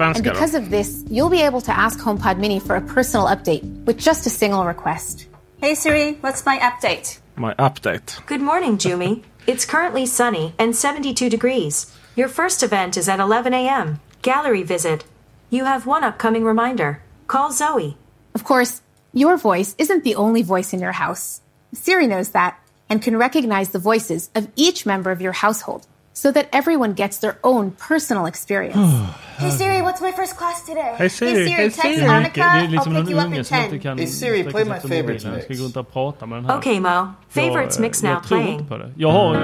And 0.00 0.22
because 0.22 0.58
of 0.58 0.64
this, 0.70 0.88
you'll 1.10 1.30
be 1.30 1.46
able 1.46 1.60
to 1.60 1.72
ask 1.72 1.98
HomePod 2.00 2.38
Mini 2.38 2.60
for 2.60 2.76
a 2.76 2.80
personal 2.94 3.26
update 3.26 3.62
with 3.86 3.96
just 4.08 4.26
a 4.26 4.30
single 4.30 4.64
request. 4.66 5.26
Hey 5.58 5.74
Siri, 5.74 6.12
what's 6.20 6.44
my 6.44 6.58
update? 6.58 7.18
My 7.34 7.54
update. 7.54 8.24
Good 8.26 8.42
morning, 8.42 8.76
Jumi. 8.76 9.22
It's 9.46 9.64
currently 9.64 10.04
sunny 10.04 10.54
and 10.58 10.76
72 10.76 11.30
degrees. 11.30 11.96
Your 12.14 12.28
first 12.28 12.62
event 12.62 12.96
is 12.98 13.08
at 13.08 13.20
11 13.20 13.54
a.m. 13.54 14.00
Gallery 14.20 14.62
visit. 14.62 15.04
You 15.48 15.64
have 15.64 15.86
one 15.86 16.04
upcoming 16.04 16.44
reminder. 16.44 17.02
Call 17.26 17.52
Zoe. 17.52 17.96
Of 18.34 18.44
course, 18.44 18.82
your 19.14 19.38
voice 19.38 19.74
isn't 19.78 20.04
the 20.04 20.16
only 20.16 20.42
voice 20.42 20.74
in 20.74 20.80
your 20.80 20.92
house. 20.92 21.40
Siri 21.72 22.06
knows 22.06 22.30
that 22.30 22.60
and 22.90 23.00
can 23.00 23.16
recognize 23.16 23.70
the 23.70 23.78
voices 23.78 24.28
of 24.34 24.48
each 24.56 24.84
member 24.84 25.10
of 25.10 25.22
your 25.22 25.32
household 25.32 25.86
so 26.22 26.32
that 26.32 26.46
everyone 26.52 26.92
gets 26.94 27.18
their 27.18 27.34
own 27.42 27.70
personal 27.88 28.26
experience. 28.26 28.76
Hey 29.38 29.50
Siri, 29.50 29.82
what's 29.82 30.00
my 30.00 30.12
first 30.12 30.34
class 30.38 30.62
today? 30.64 30.94
Hey 30.98 31.08
Siri, 31.08 31.50
hey 31.50 31.64
text 31.68 31.82
Siri. 31.82 31.96
Det 31.96 32.02
är 32.02 32.08
Monica. 32.08 32.20
mycket- 32.22 32.34
det 32.36 32.66
är 32.66 32.68
liksom 32.68 32.92
I'll 32.92 32.96
någon 32.96 33.06
pick 33.06 33.12
you 33.12 33.20
up 33.20 33.26
unge 33.26 33.38
in 33.38 33.44
10. 33.70 33.78
kan 33.78 33.98
Hey 33.98 34.06
Siri, 34.06 34.44
play 34.44 34.64
my 34.64 34.70
efter 34.76 34.88
favorite 34.88 35.02
mobilen. 35.12 35.40
Ska 35.42 35.48
mix. 35.48 35.60
gå 35.60 35.64
runt 35.66 35.76
och 35.76 35.92
prata 35.92 36.26
med 36.26 36.38
den 36.38 36.44
här. 36.44 36.58
Okay, 36.58 36.80
Mo. 36.80 37.08
Favorites 37.28 37.76
Jag, 37.76 37.80
mix 37.82 38.02
eh, 38.04 38.10
now 38.10 38.20
tror 38.20 38.38
playing. 38.38 38.52
inte 38.58 38.64
på 38.64 38.76
det. 38.78 38.92
Jag 38.96 39.10
har 39.10 39.34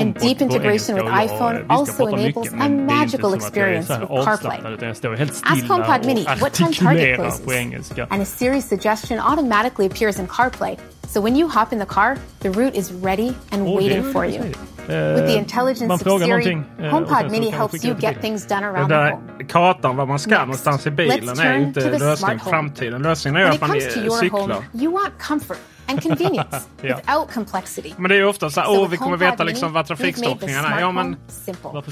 And 0.00 0.14
deep 0.20 0.40
integration 0.40 0.94
with 0.96 1.06
iPhone 1.24 1.64
also 1.68 2.08
enables 2.08 2.52
a 2.52 2.56
men 2.56 2.86
det 2.86 2.92
är 2.92 2.94
inte 2.94 2.94
magical 2.94 3.20
som 3.30 3.32
att 3.48 3.56
jag 3.56 3.68
är 3.68 3.72
experience 3.72 3.98
with 4.00 4.08
CarPlay. 4.08 4.32
avslappnad, 4.32 4.72
utan 4.72 4.88
jag 4.88 4.96
står 4.96 5.14
helt 5.16 5.30
Ask 5.30 5.58
stilla 5.58 5.74
HomePod 5.74 6.06
Mini 6.06 6.24
what 6.40 6.52
time 6.54 6.72
Target 6.72 7.16
closes. 7.16 7.90
And 8.10 8.22
a 8.22 8.24
Siri 8.24 8.62
suggestion 8.62 9.20
automatically 9.20 9.86
appears 9.86 10.18
in 10.18 10.26
CarPlay. 10.26 10.76
So 11.08 11.20
when 11.20 11.36
you 11.36 11.48
hop 11.48 11.72
in 11.72 11.78
the 11.78 11.86
car, 11.86 12.16
the 12.40 12.48
route 12.50 12.74
is 12.78 12.92
ready 12.92 13.32
and 13.52 13.64
waiting 13.76 14.12
for 14.12 14.24
you. 14.26 14.42
With 14.90 15.26
the 15.26 15.32
eh, 15.32 15.38
intelligence 15.38 15.86
man 15.86 15.98
frågar 15.98 16.26
någonting. 16.26 16.64
HomePod 16.90 17.24
eh, 17.24 17.30
Mini 17.30 17.50
helps 17.50 17.84
you 17.84 17.96
get 18.00 18.20
things 18.20 18.46
done 18.46 18.66
around 18.66 18.88
Den 18.88 18.88
där 18.88 19.18
kartan 19.48 19.96
var 19.96 20.06
man 20.06 20.18
ska 20.18 20.30
Next, 20.30 20.40
någonstans 20.40 20.86
i 20.86 20.90
bilen 20.90 21.38
är 21.38 21.58
inte 21.58 21.98
lösningen 21.98 22.38
på 22.38 22.50
framtiden. 22.50 23.02
Lösningen 23.02 23.42
är 23.42 23.50
att 23.50 23.60
man 23.60 23.80
cyklar. 23.80 24.30
Home, 24.30 24.56
you 24.72 24.92
want 24.92 25.12
comfort 25.18 25.58
and 25.90 26.02
convenience 26.02 26.66
yeah. 26.82 26.96
without 26.96 27.30
complexity. 27.34 27.94
Men 27.98 28.08
det 28.08 28.14
är 28.14 28.18
ju 28.18 28.24
ofta 28.24 28.50
så 28.50 28.60
här, 28.60 28.70
åh, 28.70 28.88
vi 28.88 28.96
kommer 28.96 29.16
veta 29.16 29.44
liksom 29.44 29.72
vad 29.72 29.86
trafikstockningarna 29.86 30.76
är. 30.76 30.80
Ja, 30.80 30.92
men 30.92 31.16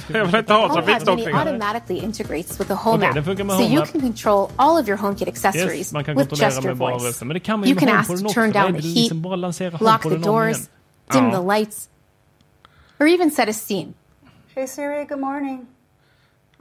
jag 0.08 0.24
vill 0.24 0.34
inte 0.34 0.52
ha 0.52 0.74
trafikstockningar. 0.74 1.80
Okej, 1.84 1.98
integrates 1.98 2.60
with 2.60 2.68
the 2.68 2.74
Home 2.74 3.08
okay, 3.08 3.20
app, 3.20 3.50
so 3.50 3.62
you 3.62 3.86
can 3.86 4.00
control 4.00 4.50
all 4.56 4.82
of 4.82 4.88
your 4.88 4.98
HomeKit 4.98 5.28
accessories 5.28 5.92
yes, 5.94 6.06
with 6.16 6.42
just 6.42 6.64
your 6.64 6.74
voice. 6.74 7.22
You 7.64 7.76
can 7.76 7.88
ask 7.88 8.08
to 8.08 8.28
turn 8.28 8.52
down 8.52 8.72
the 8.72 8.80
liksom 8.80 9.22
heat, 9.22 9.80
lock 9.80 10.02
the 10.02 10.18
doors, 10.18 10.68
dim 11.10 11.30
the 11.30 11.40
lights, 11.40 11.88
or 13.00 13.06
even 13.06 13.30
set 13.30 13.48
a 13.48 13.52
scene. 13.52 13.94
Hey 14.54 14.66
Siri, 14.66 15.04
good 15.04 15.20
morning. 15.20 15.66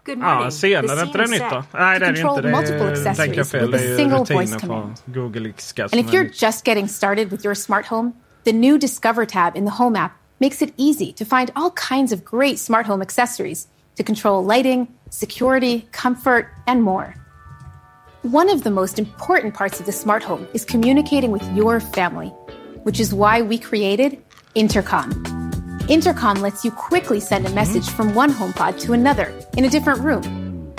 Good 0.04 0.20
ah, 0.22 0.22
morning. 0.22 0.44
Ja, 0.44 0.52
scenen, 0.52 0.88
The 0.88 0.94
är 0.94 0.96
scene 1.06 1.18
det 1.18 1.24
is 1.24 1.32
nytt 1.32 1.40
då? 1.42 1.50
set. 1.50 1.74
Nej 1.74 2.00
det 2.00 2.06
är 2.06 2.12
det 2.12 2.22
control 2.22 2.46
inte. 2.46 2.58
multiple 2.58 2.86
Det 3.04 3.10
är, 3.10 3.14
tänker 3.16 3.38
jag 3.38 3.48
accessories 3.48 3.52
fel. 3.52 3.72
with 3.72 3.72
Det 3.72 3.78
a 3.78 3.88
är 3.88 3.90
ju 3.92 3.98
single 3.98 4.18
rutiner 4.18 4.40
voice 4.40 4.54
på 4.54 4.60
command. 4.60 4.94
Google-iska. 5.06 5.84
And 5.84 5.94
if 5.94 6.14
you're 6.14 6.30
just 6.46 6.68
getting 6.68 6.88
started 6.88 7.32
with 7.32 7.46
your 7.46 7.56
smart 7.56 7.86
home, 7.86 8.12
the 8.44 8.54
new 8.54 8.78
Discover 8.78 9.26
tab 9.26 9.56
in 9.58 9.66
the 9.66 9.72
Home 9.72 9.96
app 10.00 10.12
makes 10.40 10.62
it 10.62 10.74
easy 10.78 11.12
to 11.14 11.26
find 11.26 11.52
all 11.56 11.72
kinds 11.90 12.14
of 12.14 12.20
great 12.24 12.60
smart 12.60 12.86
home 12.86 13.02
accessories 13.02 13.68
to 13.96 14.04
control 14.04 14.46
lighting, 14.46 14.88
security, 15.10 15.88
comfort, 15.92 16.46
and 16.68 16.82
more. 16.84 17.14
One 18.22 18.50
of 18.54 18.62
the 18.64 18.72
most 18.72 19.00
important 19.00 19.54
parts 19.54 19.80
of 19.80 19.86
the 19.86 19.92
smart 19.92 20.24
home 20.24 20.48
is 20.54 20.66
communicating 20.66 21.32
with 21.32 21.44
your 21.56 21.80
family, 21.80 22.28
which 22.84 23.00
is 23.00 23.14
why 23.14 23.42
we 23.42 23.58
created 23.58 24.18
Intercom. 24.54 25.37
Intercom 25.90 26.42
lets 26.42 26.66
you 26.66 26.72
quickly 26.72 27.20
send 27.20 27.48
a 27.48 27.50
message 27.54 27.88
from 27.90 28.14
one 28.14 28.32
HomePod 28.32 28.80
to 28.82 28.94
another 28.94 29.32
in 29.58 29.64
a 29.66 29.70
different 29.70 30.00
room, 30.02 30.24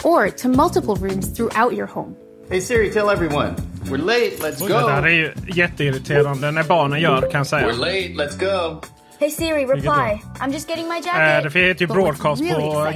or 0.04 0.28
to 0.30 0.48
multiple 0.48 0.96
rooms 0.96 1.28
throughout 1.36 1.72
your 1.74 1.86
home. 1.86 2.14
Hey 2.50 2.60
Siri, 2.60 2.90
tell 2.90 3.10
everyone. 3.10 3.54
We're 3.90 3.98
late, 3.98 4.40
let's 4.40 4.58
Det 4.58 4.68
där 4.68 5.02
är 5.02 5.02
go. 5.02 5.08
ju 5.08 5.32
jätteirriterande 5.54 6.50
när 6.50 6.62
barnen 6.64 7.00
gör 7.00 7.20
kan 7.30 7.38
jag 7.38 7.46
säga. 7.46 7.68
We're 7.68 7.78
late, 7.78 8.14
let's 8.30 8.38
go. 8.38 8.80
Hey 9.20 9.30
Siri, 9.30 9.66
reply. 9.66 10.22
I'm 10.40 10.52
just 10.52 10.68
getting 10.68 10.88
my 10.88 11.00
jacket. 11.04 11.38
Äh, 11.38 11.42
det 11.42 11.50
finns 11.50 11.80
ju 11.80 11.87
broadcast 11.87 12.42
really 12.42 12.62
på 12.62 12.92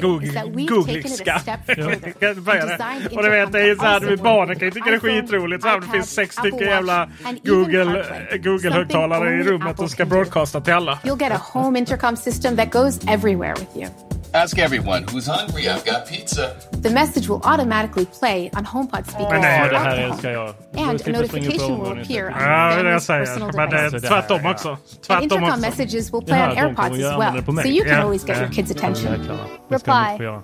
googliska. 0.74 1.34
och 3.16 3.22
du 3.22 3.30
vet, 3.30 3.52
det 3.52 3.60
är 3.60 3.66
ju 3.66 3.76
så 3.76 3.82
här, 3.82 4.16
barnen 4.16 4.58
kan 4.58 4.68
ju 4.68 4.70
tycka 4.70 4.90
det 4.90 4.96
är 4.96 5.00
skitroligt. 5.00 5.64
Det 5.64 5.92
finns 5.92 6.10
sex 6.10 6.36
stycken 6.36 6.58
jävla 6.58 7.02
eh, 7.02 7.08
Google-högtalare 7.42 9.30
Google 9.30 9.40
i 9.40 9.42
rummet 9.42 9.80
och 9.80 9.90
ska 9.90 10.04
broadcasta 10.04 10.60
till 10.60 10.74
alla. 10.74 10.98
You'll 11.02 11.20
get 11.20 11.32
a 11.32 11.40
home 11.52 11.78
intercom 11.78 12.16
system 12.16 12.56
that 12.56 12.72
goes 12.72 13.00
everywhere 13.08 13.54
with 13.54 13.76
you. 13.76 14.11
Ask 14.34 14.58
everyone 14.58 15.02
who's 15.04 15.26
hungry. 15.26 15.68
I've 15.68 15.84
got 15.84 16.06
pizza. 16.08 16.50
The 16.82 16.90
message 16.90 17.28
will 17.28 17.40
automatically 17.44 18.06
play 18.20 18.50
on 18.56 18.64
HomePod 18.64 19.06
speakers 19.06 19.30
Men 19.32 19.40
nej, 19.40 19.58
Ja, 19.58 19.68
det 19.72 19.78
här 19.78 19.96
älskar 19.96 20.30
jag. 20.30 20.48
And 20.48 20.54
a 20.94 20.98
slipper 20.98 20.98
springa 20.98 21.18
upp 21.18 21.30
på 21.30 21.36
notification 21.36 21.82
will 21.94 22.02
appear 22.02 22.26
on 22.26 22.32
Ja, 22.40 22.74
det 22.74 22.80
är 22.80 22.84
det 22.84 22.90
jag 22.90 23.06
personal 23.06 23.52
säger. 23.52 23.52
Men 23.56 23.70
det 23.70 23.78
är 23.78 24.00
tvärtom 24.00 24.46
också. 24.46 24.68
And 24.68 24.78
Tvärtom 25.06 25.22
intercom 25.22 25.44
också. 25.48 25.60
messages 25.60 26.14
will 26.14 26.22
play 26.22 26.38
Jaha, 26.40 26.48
on 26.50 26.54
de 26.56 26.60
kommer 26.60 26.68
AirPods 26.68 27.04
as 27.04 27.12
använda 27.12 27.18
well, 27.18 27.36
det 27.36 27.42
på 27.42 27.52
mig. 27.52 27.64
so 27.64 27.70
you 27.70 27.84
can 27.84 27.92
Ja, 27.98 28.02
always 28.02 28.24
get 28.28 28.36
your 28.38 28.48
kids' 28.48 28.70
attention. 28.76 29.12
Jäklar. 29.12 29.36
Det 29.68 29.78
ska 29.78 29.90
jag 29.90 30.06
få 30.06 30.12
Reply. 30.12 30.24
göra. 30.24 30.42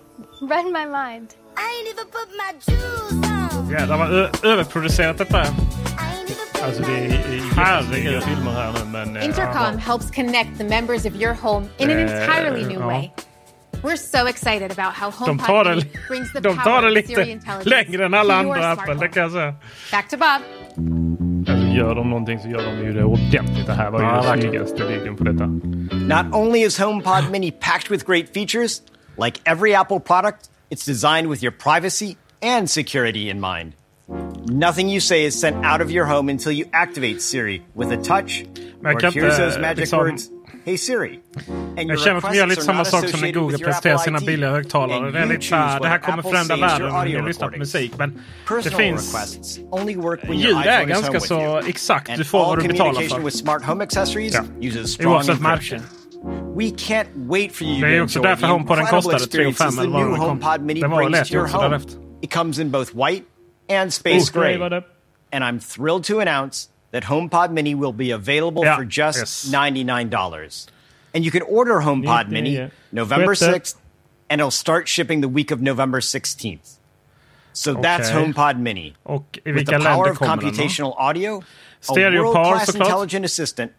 Read 0.50 0.64
my 0.66 0.87
mind. 1.00 1.28
I 1.59 1.66
ain't 1.75 1.88
even 1.92 2.07
put 2.16 2.28
my 2.42 2.50
shoes 2.66 3.12
on. 3.57 3.71
Jävlar 3.71 3.97
vad 3.99 4.12
ö- 4.12 4.28
överproducerat 4.42 5.18
detta 5.18 5.38
är. 5.40 5.45
I 5.45 5.49
ain't 5.49 6.25
even 6.25 6.47
put 6.52 6.62
Alltså 6.64 6.83
det 6.83 6.99
är 6.99 7.11
Herregud. 7.57 8.04
jättesnygga 8.04 8.21
filmer 8.21 8.50
här 8.52 8.73
nu 8.73 8.90
men... 8.92 9.16
eh, 9.16 9.25
Intercom 9.25 9.78
helps 9.78 10.11
connect 10.11 10.59
the 10.59 10.64
members 10.64 11.04
of 11.07 11.14
your 11.14 11.35
home 11.42 11.66
in 11.78 11.90
an 11.90 11.97
Eh, 11.99 12.02
entirely 12.02 12.64
new 12.64 12.80
ja. 12.80 12.87
way. 12.87 13.11
We're 13.82 13.97
so 13.97 14.26
excited 14.26 14.70
about 14.73 14.94
how 14.94 15.11
De 15.11 15.16
HomePod 15.16 15.47
tar 15.47 15.64
det, 15.64 15.76
Mini 15.76 15.90
brings 16.08 16.32
the 16.32 16.40
de 16.40 16.49
power 16.49 16.64
tar 16.64 16.82
det 16.90 17.00
of 17.00 17.06
Siri 17.06 17.30
intelligence 17.30 17.68
längre 17.68 18.04
än 18.06 18.14
alla 18.14 18.35
to 18.42 18.44
your 18.47 18.54
andra 18.56 18.75
smart 18.75 18.78
Apple, 18.88 18.94
det 18.94 18.99
home. 19.00 19.08
kan 19.08 19.23
jag 19.23 19.32
säga. 19.32 19.54
Back 19.92 20.08
to 20.11 20.16
Bob. 20.16 20.40
Alltså 21.49 21.66
gör 21.66 21.94
de 21.94 22.11
någonting 22.11 22.38
så 22.40 22.49
gör 22.49 22.62
de 22.66 22.85
ju 22.87 22.92
det 22.92 23.04
ordentligt. 23.04 23.66
Det 23.66 23.73
här 23.73 23.90
var 23.90 24.00
ju 24.00 24.06
Ja, 24.06 24.23
den 24.23 24.40
snyggaste 24.40 24.85
videon 24.87 25.16
på 25.16 25.25
detta. 25.25 25.47
Not 26.16 26.35
only 26.35 26.61
is 26.62 26.78
HomePod 26.78 27.30
Mini 27.30 27.50
packed 27.50 27.90
with 27.90 28.06
great 28.06 28.35
features, 28.35 28.82
like 29.25 29.40
every 29.44 29.75
Apple 29.75 30.00
product, 30.00 30.50
it's 30.70 30.85
designed 30.87 31.30
with 31.30 31.42
your 31.44 31.52
privacy 31.52 32.16
and 32.42 32.70
security 32.70 33.30
in 33.30 33.40
mind. 33.40 33.73
Nothing 34.50 34.88
you 34.90 35.00
say 35.00 35.25
is 35.26 35.40
sent 35.40 35.56
out 35.64 35.80
of 35.82 35.90
your 35.90 36.06
home 36.06 36.32
until 36.32 36.52
you 36.52 36.64
activate 36.73 37.20
Siri 37.20 37.62
with 37.75 37.92
a 37.92 37.97
touch, 37.97 38.44
or 38.85 38.94
kan 39.00 39.12
here's 39.12 39.35
inte, 39.35 39.44
those 39.44 39.58
magic 39.61 39.78
liksom- 39.78 39.99
words, 39.99 40.30
Hey 40.68 40.78
Siri. 40.78 41.20
Jag 41.76 42.00
känner 42.00 42.16
att 42.18 42.32
de 42.32 42.38
gör 42.38 42.46
lite 42.46 42.62
samma 42.62 42.84
sak 42.84 43.08
som 43.08 43.20
när 43.20 43.32
Google 43.32 43.58
presenterar 43.58 43.98
sina 43.98 44.20
billiga 44.20 44.50
högtalare. 44.50 45.10
Det 45.10 45.18
är 45.18 45.26
lite 45.26 45.46
så 45.46 45.54
här, 45.54 45.80
det 45.80 45.88
här 45.88 45.98
kommer 45.98 46.22
förändra 46.22 46.56
världen 46.56 46.90
om 46.90 47.04
du 47.04 47.26
lyssnar 47.26 47.48
på 47.48 47.58
musik. 47.58 47.92
Men 47.98 48.22
det 48.64 48.70
finns... 48.70 49.16
Ljud 50.32 50.56
är 50.56 50.84
ganska 50.84 51.20
så 51.20 51.58
exakt. 51.58 52.16
Du 52.16 52.25
får 52.25 52.38
vad 52.38 52.62
du 52.62 52.68
betalar 52.68 53.02
för. 53.02 53.20
Ja. 54.98 55.10
Oavsett 55.10 55.40
märke. 55.40 55.80
We 56.56 56.64
can't 56.64 57.06
wait 57.14 57.52
for 57.52 57.66
you 57.66 57.80
det 57.80 57.96
är 57.96 58.02
också 58.02 58.20
därför 58.20 58.46
HomePoden 58.46 58.87
kostade 58.87 59.26
3 59.26 59.52
500 59.52 59.82
eller 59.82 59.90
vad 59.90 60.30
den 60.30 60.38
kom. 60.40 60.80
Den 60.80 60.90
var 60.90 61.10
lätt 61.10 61.34
också 61.34 61.58
därefter. 61.60 61.94
It 62.22 62.34
comes 62.34 62.58
in 62.58 62.70
both 62.70 62.96
white 63.06 63.25
and 63.70 63.92
oh, 64.04 64.40
gray. 64.40 64.82
And 65.32 65.44
I'm 65.44 65.60
that 66.90 67.04
HomePod 67.04 67.50
Mini 67.52 67.75
will 67.75 67.92
be 67.92 68.11
available 68.11 68.64
Ja, 68.64 68.76
for 68.76 68.85
just 68.85 69.18
yes. 69.18 69.49
$99. 69.52 70.66
And 71.14 71.25
you 71.25 71.30
can 71.30 71.42
order 71.42 71.80
HomePod 71.80 72.28
Mini 72.28 72.50
99. 72.54 72.71
November 72.92 73.35
Sjätte. 73.35 73.54
6th, 73.54 73.75
and 74.30 74.40
it'll 74.40 74.50
start 74.50 74.88
shipping 74.88 75.21
the 75.21 75.28
week 75.28 75.50
of 75.50 75.61
November 75.61 76.00
16th. 76.00 76.78
So 77.52 77.75
that's 77.75 78.11
HomePod 78.11 78.59
Mini. 78.61 78.95
Och 79.02 79.38
With 79.45 79.66
the 79.66 79.78
power 79.78 80.11
of 80.11 80.18
computational 80.18 80.95
audio, 80.97 81.38
a 81.38 81.42
Stereo 81.80 82.33
par 82.33 82.45
world-class 82.45 82.75
intelligent 82.75 83.25
assistant, 83.25 83.73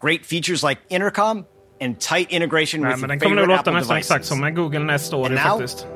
great 0.00 0.24
features 0.24 0.62
like 0.62 0.80
intercom, 0.88 1.46
and 1.80 1.98
tight 2.00 2.30
integration 2.30 2.80
Nej, 2.82 2.90
with 2.92 3.00
men 3.00 3.08
den 3.08 3.20
kommer 3.20 3.36
nog 3.36 3.48
låta 3.48 3.70
nästan 3.70 3.96
exakt 3.96 4.24
som 4.24 4.44
en 4.44 4.54
Google 4.54 4.84
Nest 4.84 5.12
And 5.12 5.30
now, 5.34 5.36
faktiskt. 5.36 5.86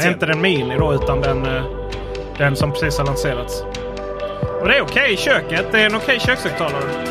Tim. 0.00 0.12
inte 0.12 0.26
den 0.26 0.40
Mini 0.40 0.78
då, 0.78 0.94
utan 0.94 1.20
den, 1.20 1.46
eh, 1.46 1.64
Den 2.38 2.56
som 2.56 2.72
precis 2.72 2.98
har 2.98 3.04
lanserats. 3.04 3.62
Och 4.60 4.68
det 4.68 4.76
är 4.76 4.82
okej 4.82 5.12
i 5.12 5.16
köket. 5.16 5.66
Det 5.72 5.80
är 5.80 5.86
en 5.86 5.94
okej 5.94 6.20
kökshögtalare. 6.20 7.06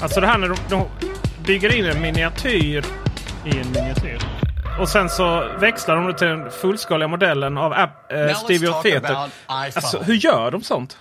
Alltså 0.00 0.20
det 0.20 0.26
här 0.26 0.38
när 0.38 0.48
de, 0.48 0.56
de 0.68 0.86
bygger 1.46 1.74
in 1.74 1.84
en 1.84 2.02
miniatyr. 2.02 2.84
I 3.44 3.58
en 3.58 3.72
miniatyr? 3.72 4.29
Och 4.80 4.88
sen 4.88 5.10
så 5.10 5.48
växlar 5.58 5.96
de 5.96 6.14
till 6.14 6.26
den 6.26 6.50
fullskaliga 6.50 7.08
modellen 7.08 7.58
av 7.58 7.72
app, 7.72 8.12
eh, 8.12 8.36
Stereo 8.36 8.72
talk 8.72 8.82
Theater. 8.82 9.16
Alltså, 9.46 9.98
hur 9.98 10.14
gör 10.14 10.50
de 10.50 10.62
sånt? 10.62 10.96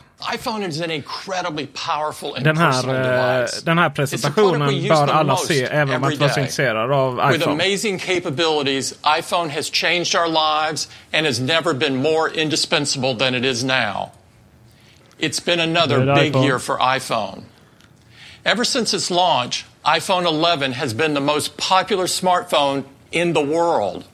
Den 2.43 2.57
här, 2.57 3.41
eh, 3.41 3.48
den 3.63 3.77
här 3.77 3.89
presentationen 3.89 4.88
bör 4.88 5.07
alla 5.07 5.36
se 5.36 5.63
även 5.63 5.95
om 5.95 6.01
man 6.01 6.12
inte 6.12 6.24
var 6.24 6.29
så 6.29 6.39
intresserad 6.39 6.91
av 6.91 7.15
With 7.15 7.41
iPhone. 7.41 7.63
amazing 7.63 8.00
capabilities, 8.00 8.93
iPhone 9.19 9.53
has 9.53 9.71
changed 9.71 10.15
our 10.15 10.27
lives 10.27 10.89
and 11.13 11.25
has 11.25 11.39
never 11.39 11.74
been 11.74 11.95
more 11.95 12.41
indispensable 12.41 13.15
than 13.15 13.36
it 13.36 13.45
is 13.45 13.63
now. 13.63 14.09
It's 15.19 15.45
been 15.45 15.77
another 15.77 16.15
big 16.15 16.36
year 16.36 16.59
for 16.59 16.77
iPhone. 16.77 17.41
Ever 18.43 18.63
since 18.65 18.98
its 18.98 19.12
launch, 19.12 19.65
iPhone 19.86 20.25
11 20.25 20.74
has 20.74 20.93
been 20.93 21.13
the 21.13 21.21
most 21.21 21.57
popular 21.57 22.07
smartphone 22.07 22.83
in 23.11 23.33
the 23.33 23.41
world. 23.41 24.05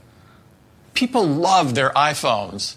People 0.94 1.26
love 1.28 1.76
their 1.76 1.90
iPhones. 1.90 2.76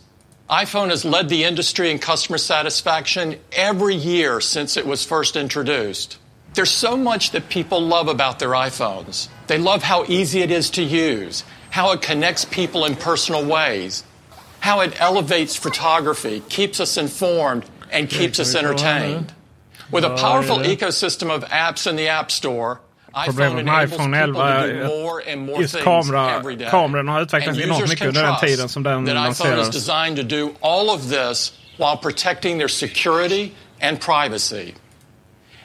iPhone 0.51 0.91
has 0.91 1.05
led 1.05 1.29
the 1.29 1.45
industry 1.45 1.91
in 1.91 1.99
customer 1.99 2.39
satisfaction 2.39 3.39
every 3.53 3.95
year 3.95 4.41
since 4.41 4.77
it 4.77 4.87
was 4.87 5.05
first 5.05 5.37
introduced. 5.37 6.19
There's 6.55 6.71
so 6.71 6.97
much 6.97 7.31
that 7.33 7.49
people 7.49 7.81
love 7.81 8.09
about 8.09 8.39
their 8.39 8.51
iPhones. 8.51 9.29
They 9.47 9.59
love 9.59 9.83
how 9.83 10.05
easy 10.09 10.41
it 10.41 10.51
is 10.51 10.71
to 10.71 10.83
use, 10.83 11.45
how 11.71 11.93
it 11.93 12.03
connects 12.03 12.45
people 12.45 12.85
in 12.85 12.97
personal 12.97 13.45
ways, 13.45 14.03
how 14.61 14.81
it 14.81 15.01
elevates 15.01 15.55
photography, 15.55 16.41
keeps 16.49 16.81
us 16.81 16.97
informed, 16.97 17.65
and 17.93 18.09
keeps 18.09 18.41
us 18.41 18.55
entertained. 18.55 19.33
With 19.91 20.05
a 20.05 20.13
oh, 20.13 20.17
powerful 20.17 20.59
ecosystem 20.59 21.31
of 21.31 21.45
apps 21.45 21.87
in 21.87 21.97
the 21.97 22.09
App 22.09 22.31
Store, 22.31 22.81
Problemet 23.25 23.65
med 23.65 23.85
iPhone 23.85 24.15
11 24.23 24.43
är 24.43 24.89
more 24.89 25.33
and 25.33 25.41
more 25.47 25.63
just 25.63 25.77
kamera, 25.81 26.43
kameran 26.71 27.09
har 27.09 27.21
utvecklats 27.21 27.59
And 27.59 27.65
enormt 27.65 27.89
mycket 27.89 28.07
under 28.07 28.23
den 28.23 28.37
tiden 28.41 28.69
som 28.69 28.83
den 28.83 29.09
is 29.09 29.15
lanserades. 29.15 29.71
designed 29.71 30.17
to 30.17 30.23
do 30.23 30.55
all 30.61 30.91
of 30.91 31.09
this 31.09 31.53
while 31.79 31.97
protecting 31.97 32.59
their 32.59 32.69
security 32.69 33.53
and 33.81 34.01
privacy. 34.01 34.75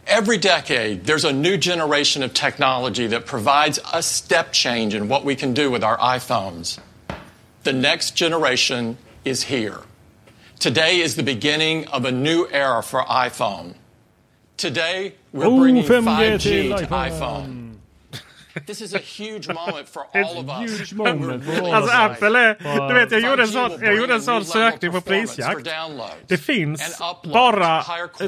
Every 0.06 0.38
decade, 0.38 1.06
there's 1.06 1.26
a 1.26 1.32
new 1.32 1.58
generation 1.58 2.24
of 2.24 2.34
technology 2.34 3.08
that 3.08 3.26
provides 3.26 3.80
a 3.94 4.02
step 4.02 4.52
change 4.52 4.94
in 4.94 5.08
what 5.08 5.24
we 5.24 5.36
can 5.36 5.54
do 5.54 5.72
with 5.72 5.84
our 5.84 5.98
iPhones. 5.98 6.80
The 7.64 7.74
next 7.74 8.16
generation 8.16 8.98
is 9.24 9.44
here. 9.44 9.80
Today 10.60 11.00
is 11.00 11.16
the 11.16 11.24
beginning 11.24 11.88
of 11.88 12.06
a 12.06 12.12
new 12.12 12.48
era 12.52 12.84
for 12.84 13.04
iPhone. 13.04 13.76
Today, 14.58 15.14
we're 15.34 15.46
Oh, 15.48 15.60
bringing 15.60 15.84
5G 15.84 16.06
5G 16.06 16.40
till 16.40 16.78
to 16.78 16.86
iPhone. 16.86 17.12
iPhone. 17.12 17.70
This 18.68 18.82
is 18.82 18.94
a 18.94 19.00
huge 19.00 19.48
moment 19.48 19.90
for 19.90 20.04
all 20.14 20.38
of 20.38 20.50
us. 20.50 20.60
huge 20.80 20.94
moment 20.94 21.22
We're 21.22 21.42
for 21.42 21.52
all 21.52 21.58
really. 21.58 21.72
Alltså 21.72 21.96
Apple 21.96 22.40
är... 22.40 22.78
Wow. 22.78 22.88
Du 22.88 22.94
vet 22.94 23.12
jag 23.12 23.22
gjorde 23.22 23.42
en 23.44 23.48
5G 23.48 23.54
sån, 23.70 23.72
jag 23.82 23.96
gjorde 23.96 24.14
en 24.14 24.22
sån 24.22 24.46
sökning 24.46 24.92
på 24.92 25.02
prisjakt. 25.02 25.68
Det 26.28 26.38
finns 26.38 27.02
bara... 27.34 27.84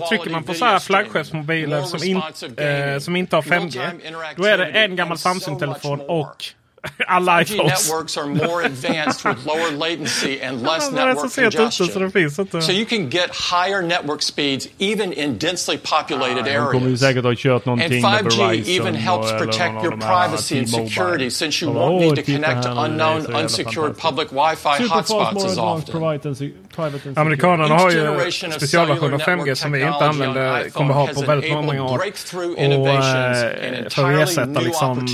Trycker 0.09 0.29
man 0.29 0.43
på 0.43 0.53
så 0.53 0.65
här 0.65 0.79
flaggskeppsmobiler 0.79 1.81
som, 1.81 2.03
in, 2.03 2.21
eh, 2.57 2.99
som 2.99 3.15
inte 3.15 3.35
har 3.35 3.43
5G. 3.43 3.79
real-time 4.03 4.33
Då 4.35 4.43
är 4.45 4.57
det 4.57 4.65
en 4.65 4.95
gammal 4.95 5.17
Samsung-telefon 5.17 5.97
much 5.99 6.55
more. 6.85 7.05
och 7.05 7.11
alla 7.15 7.41
5G 7.41 7.53
iPhones. 7.53 7.89
networks 7.89 8.17
are 8.17 8.27
more 8.27 8.65
advanced 8.65 9.25
with 9.25 9.45
lower 9.47 9.71
latency 9.71 10.39
and 10.41 10.61
less 10.67 10.91
Men 10.91 10.95
det 10.95 11.01
är 11.01 11.15
så 11.15 11.23
network 11.23 11.31
sent 11.31 11.55
congestion. 11.55 11.87
det 12.03 12.11
finns 12.11 12.39
inte. 12.39 12.61
So 12.61 12.71
you 12.71 12.85
can 12.85 13.09
get 13.09 13.29
higher 13.51 13.81
network 13.81 14.21
speeds 14.21 14.67
even 14.79 15.13
in 15.13 15.37
densely 15.37 15.77
populated 15.77 16.45
De 16.45 16.51
kommer 16.65 16.79
ju 16.79 16.85
areas. 16.85 16.99
säkert 16.99 17.23
ha 17.23 17.35
kört 17.35 17.67
And 17.67 17.81
5G 17.81 18.63
even 18.81 18.95
helps 18.95 19.31
protect 19.31 19.73
your 19.83 19.93
av 19.93 19.99
de 19.99 20.05
här 20.05 20.27
privacy 20.27 20.59
and 20.59 20.69
security 20.69 21.29
since 21.31 21.65
you 21.65 21.73
won't 21.73 21.99
need 21.99 22.15
to 22.15 22.23
connect 22.23 22.63
to 22.63 22.69
här, 22.69 22.75
det 22.75 22.81
är 22.81 22.85
unknown, 22.85 23.35
unsecured 23.43 23.97
public 23.97 24.27
Wi-Fi 24.31 24.87
hotspots 24.87 25.45
as 25.45 25.57
often. 25.57 26.01
Amerikanerna 27.15 27.75
har 27.75 27.91
ju 27.91 28.31
specialversioner 28.51 29.13
av 29.13 29.21
5G 29.21 29.55
som 29.55 29.71
vi 29.71 29.81
inte 29.81 30.05
använder, 30.05 30.69
kommer 30.69 30.93
ha 30.93 31.07
på 31.07 31.21
väldigt 31.21 31.51
många 31.51 31.83
år. 31.83 31.97
Och 31.97 32.87
eh, 32.87 33.89
för 33.89 34.13
att 34.13 34.29
ersätta 34.29 34.59
liksom 34.59 35.07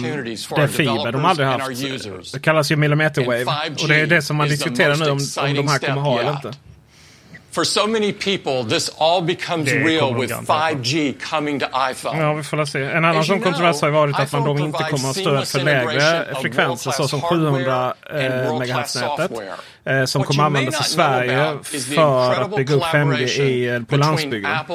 det 0.55 0.67
fiber 0.67 1.11
de 1.11 1.25
aldrig 1.25 1.47
haft. 1.47 2.33
Det 2.33 2.39
kallas 2.39 2.71
ju 2.71 2.75
millimeterwave. 2.75 3.45
Och 3.81 3.87
det 3.87 3.95
är 3.95 4.07
det 4.07 4.21
som 4.21 4.37
man 4.37 4.47
diskuterar 4.47 4.95
nu 4.95 5.05
om, 5.05 5.19
om 5.49 5.53
de 5.55 5.67
här 5.67 5.79
kommer 5.79 6.01
ha 6.01 6.19
eller 6.19 6.31
inte. 6.31 6.51
For 7.51 7.63
so 7.63 7.87
many 7.87 8.13
people, 8.13 8.63
this 8.63 8.89
all 8.97 9.21
becomes 9.21 9.73
real 9.73 10.13
with 10.13 10.31
5G 10.31 11.19
coming 11.19 11.59
to 11.59 11.65
iPhone. 11.91 12.17
Ja, 12.17 12.33
vi 12.33 12.43
får 12.43 12.65
se. 12.65 12.83
En 12.83 13.05
annan 13.05 13.23
som 13.23 13.41
kontrovers 13.41 13.81
har 13.81 13.89
varit 13.89 14.19
att 14.19 14.31
man 14.31 14.43
då 14.43 14.65
inte 14.65 14.83
kommer 14.83 15.09
att 15.09 15.15
stöd 15.15 15.47
för 15.47 15.59
lägre 15.59 16.35
frekvenser 16.41 16.91
såsom 16.91 17.21
700 17.21 17.93
MHz-nätet 18.13 19.31
som 20.09 20.21
eh, 20.21 20.23
eh, 20.23 20.23
kommer 20.23 20.43
användas 20.43 20.87
i 20.87 20.93
Sverige 20.93 21.57
för 21.95 22.41
att 22.41 22.55
bygga 22.55 22.75
upp 22.75 22.83
5G 22.83 23.41
i, 23.41 23.67
eh, 23.67 23.81
på 23.81 23.97
landsbygden. 23.97 24.51
Jag 24.51 24.67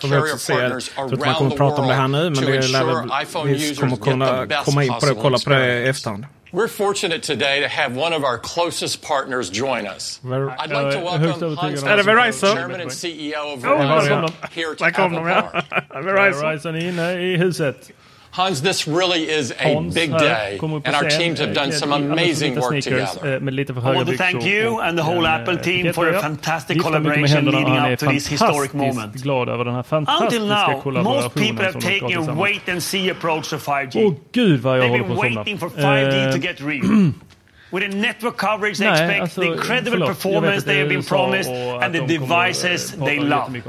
tror 0.00 1.12
inte 1.12 1.26
man 1.26 1.34
kommer 1.34 1.50
att 1.50 1.56
prata 1.56 1.82
om 1.82 1.88
det 1.88 1.94
här 1.94 2.08
nu, 2.08 2.30
men 2.30 2.44
det 2.44 2.68
lär 2.68 2.84
väl, 2.84 3.54
vi 3.56 3.74
kommer 3.74 3.96
kunna 3.96 4.46
komma 4.64 4.84
in 4.84 4.92
på 5.00 5.06
det 5.06 5.12
och 5.12 5.22
kolla 5.22 5.38
på 5.44 5.50
det 5.50 5.82
i 5.82 5.88
efterhand. 5.88 6.26
We're 6.52 6.68
fortunate 6.68 7.22
today 7.22 7.60
to 7.60 7.68
have 7.68 7.94
one 7.96 8.12
of 8.12 8.24
our 8.24 8.36
closest 8.38 9.02
partners 9.02 9.50
join 9.50 9.86
us. 9.86 10.20
Ver- 10.24 10.50
I'd 10.50 10.70
like 10.70 10.90
to 10.90 10.98
Jag 11.00 11.14
är 11.14 11.18
högst 11.18 11.42
welcome 11.42 11.56
Hans 11.56 11.82
övertygad 11.82 11.82
om- 11.84 11.88
Är 11.88 11.96
det 11.96 12.02
Verizon? 12.02 12.56
Chairman 12.56 12.80
and 12.80 12.92
CEO 12.92 13.52
of 13.54 13.64
Oh, 13.64 13.68
Verizon 13.78 14.32
here 14.52 14.74
to 14.74 14.84
Där 14.84 14.90
kom 14.90 15.16
Apple 15.16 15.34
de. 15.34 15.42
Park. 15.42 16.04
Verizon. 16.04 16.40
Verizon 16.42 16.74
är 16.74 16.88
inne 16.88 17.12
i 17.12 17.36
huset. 17.36 17.90
Hans, 18.32 18.62
this 18.62 18.86
really 18.86 19.28
is 19.28 19.50
a 19.50 19.54
Hans 19.54 19.94
big 19.94 20.16
day, 20.16 20.58
and 20.60 20.94
our 20.94 21.08
teams 21.08 21.40
have 21.40 21.52
done 21.52 21.72
some 21.72 21.92
amazing 21.92 22.54
work 22.60 22.80
together. 22.80 23.40
I 23.40 23.94
want 23.94 24.08
to 24.08 24.16
thank 24.16 24.44
you 24.44 24.78
and 24.80 24.96
the 24.96 25.02
whole 25.02 25.26
Apple 25.26 25.58
team 25.58 25.92
for 25.92 26.08
a 26.08 26.20
fantastic 26.20 26.80
collaboration 26.80 27.46
leading 27.46 27.76
up 27.76 27.98
to 27.98 28.06
this 28.06 28.26
historic 28.26 28.72
moment. 28.74 29.14
Until 29.24 30.46
now, 30.46 30.82
most 30.84 31.34
people 31.34 31.64
have 31.64 31.78
taken 31.78 32.28
a 32.28 32.34
wait 32.34 32.68
and 32.68 32.82
see 32.82 33.08
approach 33.08 33.50
to 33.50 33.56
5G. 33.56 33.96
Åh, 34.04 34.14
Gud, 34.32 34.60
vad 34.60 34.78
jag 34.78 34.92
They've 34.92 35.06
been 35.06 35.16
waiting 35.16 35.58
for 35.58 35.68
5G 35.70 36.32
to 36.32 36.38
get 36.38 36.60
real. 36.60 37.12
With 37.72 37.90
the 37.90 37.96
network 37.96 38.36
coverage 38.36 38.78
they 38.78 38.88
Nej, 38.88 39.00
expect, 39.00 39.20
alltså, 39.22 39.40
the 39.40 39.46
incredible 39.46 39.90
förlåt. 39.90 40.08
Performance 40.08 40.66
they 40.66 40.78
have 40.78 40.88
been 40.88 41.02
promised, 41.02 41.52
and 41.52 41.94
the 41.94 42.00
de 42.00 42.18
kommer, 42.18 42.36
devices 42.44 42.94
eh, 42.94 43.04
they 43.04 43.18
love. 43.20 43.62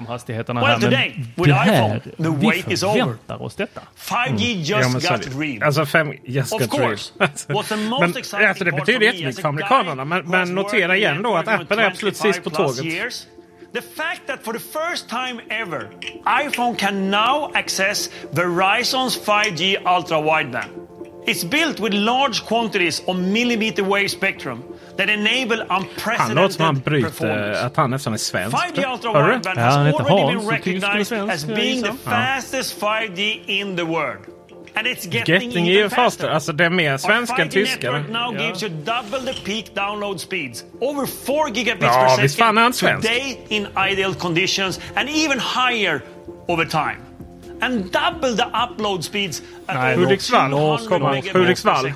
Well, 0.47 0.79
today, 0.79 1.25
with 1.35 1.49
iPhone, 1.49 1.99
the 2.17 2.47
wait 2.47 2.71
is 2.71 2.83
over. 2.83 3.17
oss 3.27 3.55
detta. 3.55 3.81
5G 3.97 4.61
Ja, 4.63 4.79
just 4.81 5.11
är 5.11 5.17
got 5.17 5.39
real. 5.39 5.63
Alltså 5.63 5.85
fem, 5.85 6.13
just 6.25 6.53
Of 6.53 6.61
got 6.61 6.69
course. 6.71 7.13
What's 7.19 7.67
the 7.69 7.75
most 7.75 8.01
Men 8.01 8.17
exciting 8.17 8.47
alltså, 8.47 8.63
det 8.63 8.71
betyder 8.71 9.05
jättemycket 9.05 9.41
för 9.41 9.47
a 9.47 9.49
amerikanerna. 9.49 10.05
Men, 10.05 10.25
men 10.29 10.55
notera 10.55 10.95
igen 10.97 11.21
då 11.21 11.35
att 11.35 11.47
Apple 11.47 11.83
är 11.83 11.87
absolut 11.87 12.17
25 12.17 12.33
sist 12.33 12.43
på 12.43 12.49
tåget. 12.49 12.85
years, 12.85 13.27
The 13.73 13.81
fact 13.81 14.27
that 14.27 14.43
for 14.43 14.53
the 14.53 14.59
first 14.59 15.07
time 15.09 15.39
ever, 15.49 15.87
iPhone 16.47 16.75
can 16.75 17.09
now 17.09 17.51
access 17.53 18.09
Verizon's 18.33 19.17
5G 19.25 19.77
ultra 19.97 20.21
wideband. 20.21 20.71
It's 21.27 21.43
built 21.43 21.79
with 21.79 21.93
large 21.93 22.45
quantities 22.45 23.03
of 23.07 23.17
millimeter 23.17 23.83
wave 23.83 24.09
spectrum 24.09 24.63
that 24.97 25.09
enable 25.09 25.65
Han 25.69 25.85
låter 26.35 26.49
som 26.49 26.65
han 26.65 26.75
unprecedented 26.75 26.83
bryter 26.83 27.65
att 27.65 27.77
han 27.77 27.89
nästan 27.89 28.13
är 28.13 28.17
svensk. 28.17 28.57
5G 28.57 28.93
ultra 28.93 29.11
wideband 29.27 29.57
Ja, 29.59 29.61
has 29.61 29.75
already 29.77 30.21
Hans, 30.33 30.45
been 30.45 30.49
recognized 30.49 31.07
svensk, 31.07 31.33
as 31.33 31.45
being 31.45 31.83
the 31.83 31.93
fastest 32.03 32.81
5G 32.81 33.39
in 33.45 33.75
the 33.77 33.83
world. 33.83 34.19
And 34.75 34.87
it's 34.87 35.05
getting, 35.05 35.35
Getting 35.35 35.51
even 35.67 35.67
even 35.67 35.89
faster. 35.89 36.29
Alltså 36.29 36.53
det 36.53 36.65
är 36.65 36.69
mer 36.69 36.97
svenska 36.97 37.41
än 37.41 37.49
5G 37.49 37.51
tyska. 37.51 37.91
network 37.91 38.09
now 38.11 38.35
Ja. 38.35 38.45
gives 38.47 38.63
you 38.63 38.71
double 38.71 39.33
the 39.33 39.39
peak 39.45 39.65
download 39.75 40.17
speeds. 40.17 40.63
Over 40.79 41.05
4 41.05 41.49
gigabits 41.53 41.83
Ja, 41.85 42.17
per 42.19 42.27
second 42.27 42.73
today 43.01 43.37
in 43.49 43.67
ideal 43.91 44.13
conditions 44.15 44.79
and 44.95 45.09
even 45.09 45.39
higher 45.39 46.01
over 46.47 46.65
time. 46.65 46.97
And 47.61 47.91
double 47.91 48.35
the 48.35 48.45
upload 48.53 49.03
speeds 49.03 49.41
at 49.67 49.75
Nej, 49.75 49.95
Hudiksvall. 49.95 50.51
200 50.51 50.87
Kom 50.87 51.03
on. 51.03 51.11
megabits 51.11 51.33
per 51.33 51.39
Hudiksvall. 51.39 51.93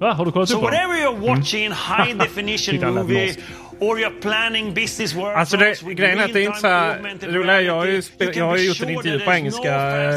Va, 0.00 0.12
har 0.12 0.24
du 0.24 0.32
kollat 0.32 0.48
So 0.48 0.56
upp 0.56 0.62
whatever 0.62 0.94
you're 0.94 1.20
watching 1.28 1.64
in 1.64 1.72
high 1.72 2.12
definition 2.24 2.94
movie 2.94 3.36
or 3.80 3.98
you're 3.98 4.20
planning 4.20 4.74
business 4.74 5.14
work 5.14 5.36
Alltså 5.36 5.56
det, 5.56 5.82
grejen 5.82 6.18
är 6.18 6.24
att 6.24 6.32
det 6.32 6.40
är 6.40 6.46
inte 6.46 6.60
så 6.60 6.66
här... 6.66 7.16
Roliga, 7.22 7.60
jag 7.60 7.74
har 7.74 7.86
ju, 7.86 8.02
spel, 8.02 8.36
jag 8.36 8.44
har 8.44 8.56
ju 8.56 8.66
gjort 8.66 8.82
en 8.82 8.90
intervju 8.90 9.20
på 9.20 9.32
engelska 9.32 9.70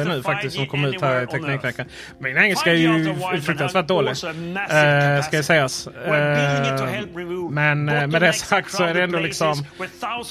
nu 0.07 0.21
faktiskt 0.23 0.55
som 0.55 0.67
kom 0.67 0.85
ut 0.85 1.01
här 1.01 1.23
i 1.23 1.27
Teknikveckan. 1.27 1.85
Min 2.19 2.37
engelska 2.37 2.71
är 2.71 2.75
ju 2.75 3.15
fruktansvärt 3.41 3.87
dålig. 3.87 4.09
Eh, 4.09 5.23
ska 5.23 5.35
jag 5.35 5.45
sägas. 5.45 5.87
Eh, 5.87 7.01
men 7.49 7.89
eh, 7.89 8.07
med 8.07 8.21
det 8.21 8.33
sagt 8.33 8.71
så 8.71 8.83
är 8.83 8.93
det 8.93 9.03
ändå 9.03 9.19
liksom... 9.19 9.65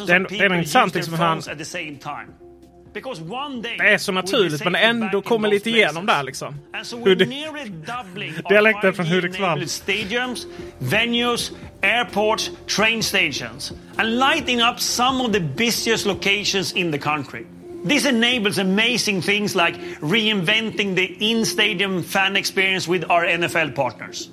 Det 0.07 0.13
är, 0.13 0.27
det 0.29 0.39
är 0.39 0.45
ändå 0.45 0.57
intressant 0.57 0.95
liksom 0.95 1.15
hur 1.15 1.25
han... 1.25 1.43
Det 2.93 3.89
är 3.89 3.99
så 3.99 4.13
naturligt 4.13 4.65
men 4.65 4.75
ändå 4.75 5.23
kommer 5.23 5.49
lite 5.49 5.71
igenom 5.71 6.07
där 6.07 6.23
liksom. 6.23 6.55
Dialekten 8.49 8.95
från 8.95 9.07
5G 9.07 9.15
Hudiksvall. 9.15 9.49
enabled 9.49 9.71
stadiums, 9.71 10.47
venues, 10.79 11.53
airports, 11.83 12.51
train 12.77 13.03
stations, 13.03 13.73
and 13.97 14.19
lighting 14.19 14.63
up 14.63 14.81
some 14.81 15.25
of 15.25 15.33
the 15.33 15.41
busiest 15.41 16.07
locations 16.07 16.73
in 16.73 16.93
the 16.93 16.99
country. 16.99 17.47
This 17.89 18.07
enables 18.07 18.59
amazing 18.59 19.23
things 19.23 19.55
like 19.55 19.75
reinventing 20.01 20.95
the 20.95 21.17
in-stadium 21.31 22.03
fan 22.03 22.37
experience 22.37 22.91
with 22.91 23.11
our 23.11 23.25
NFL 23.25 23.75
partners. 23.75 24.29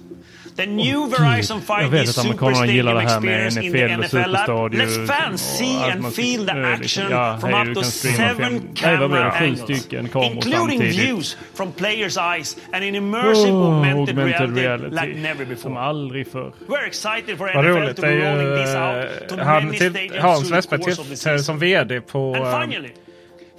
The 0.60 0.66
new 0.66 1.10
Verizon 1.10 1.62
Jag 1.68 1.80
5G 1.80 1.90
vet 1.90 2.10
att 2.10 2.16
Super 2.16 2.54
Stadium 2.54 2.86
det 2.86 2.92
här 2.92 3.20
med 3.20 3.48
experience 3.48 3.64
in 3.64 3.72
the 3.72 3.98
NFL 3.98 4.36
app 4.36 4.74
lets 4.74 4.98
fans 5.08 5.58
see 5.58 5.92
and 5.92 6.14
feel 6.14 6.46
the 6.46 6.54
liksom, 6.54 6.66
action 6.66 7.12
ja, 7.12 7.38
from 7.42 7.54
up 7.54 7.76
to 7.76 7.84
seven 7.84 8.76
camera 8.76 9.32
angles, 9.32 9.88
including 10.32 10.82
views 10.82 11.38
from 11.54 11.72
players' 11.72 12.18
eyes 12.18 12.58
and 12.74 12.84
an 12.84 12.96
immersive 12.96 13.54
Oh, 13.54 13.74
augmented, 13.74 14.10
augmented 14.10 14.50
reality, 14.58 14.96
like 14.96 15.16
never 15.16 15.46
before. 15.46 15.62
Som 15.62 15.78
aldrig 15.78 16.28
förr. 16.28 16.54
We're 16.68 16.88
excited 16.88 17.38
for 17.38 17.52
Vad 17.56 17.66
NFL 17.66 17.80
roligt. 17.80 17.96
to 17.96 18.02
be 18.02 18.16
rolling 18.16 18.66
this 18.66 18.76
out 18.76 19.30
to 19.30 19.36
eh, 19.36 19.64
many 19.64 19.78
stadiums 19.78 20.48
through 20.50 20.62
the 20.62 20.78
course 20.78 21.02
of 21.02 21.10
the 21.10 21.16
season. 21.16 21.44
som 21.44 21.60
VD 21.60 22.02
på 22.02 22.34
And 22.36 22.46
eh, 22.46 22.62
finally, 22.62 22.92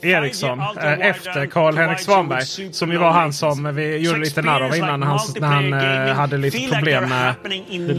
Eriksson 0.02 0.60
eh, 0.60 1.00
efter 1.00 1.46
Karl-Henrik 1.46 1.98
Svanberg. 1.98 2.72
Som 2.72 2.92
ju 2.92 2.98
var 2.98 3.10
han 3.10 3.32
som 3.32 3.74
vi 3.74 3.96
gjorde 3.96 4.18
lite 4.18 4.42
narr 4.42 4.60
av 4.60 4.76
innan 4.76 5.02
han, 5.02 5.20
när 5.40 5.48
han 5.48 5.72
eh, 6.08 6.14
hade 6.14 6.36
lite 6.36 6.74
problem 6.74 7.08
med 7.08 7.34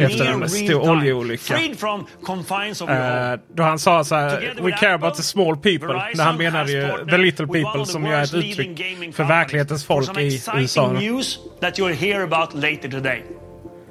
efter 0.02 0.26
en 0.26 0.50
stor 0.50 0.90
oljeolycka. 0.90 1.58
Eh, 1.58 3.40
då 3.56 3.64
han 3.64 3.80
sa 3.80 4.04
så 4.04 4.16
här, 4.16 4.54
We 4.62 4.72
care 4.72 4.94
about 4.94 5.16
the 5.16 5.24
small 5.24 5.58
people. 5.58 6.04
När 6.16 6.24
han 6.24 6.38
menade 6.38 6.72
ju 6.72 7.06
the 7.10 7.18
little 7.18 7.48
people 7.48 7.86
som 7.86 8.06
ju 8.06 8.14
är 8.14 8.24
ett 8.24 8.34
uttryck 8.34 8.80
för 9.16 9.24
verklighetens 9.24 9.86
folk 9.86 10.18
i 10.18 10.42
USA. 10.56 10.96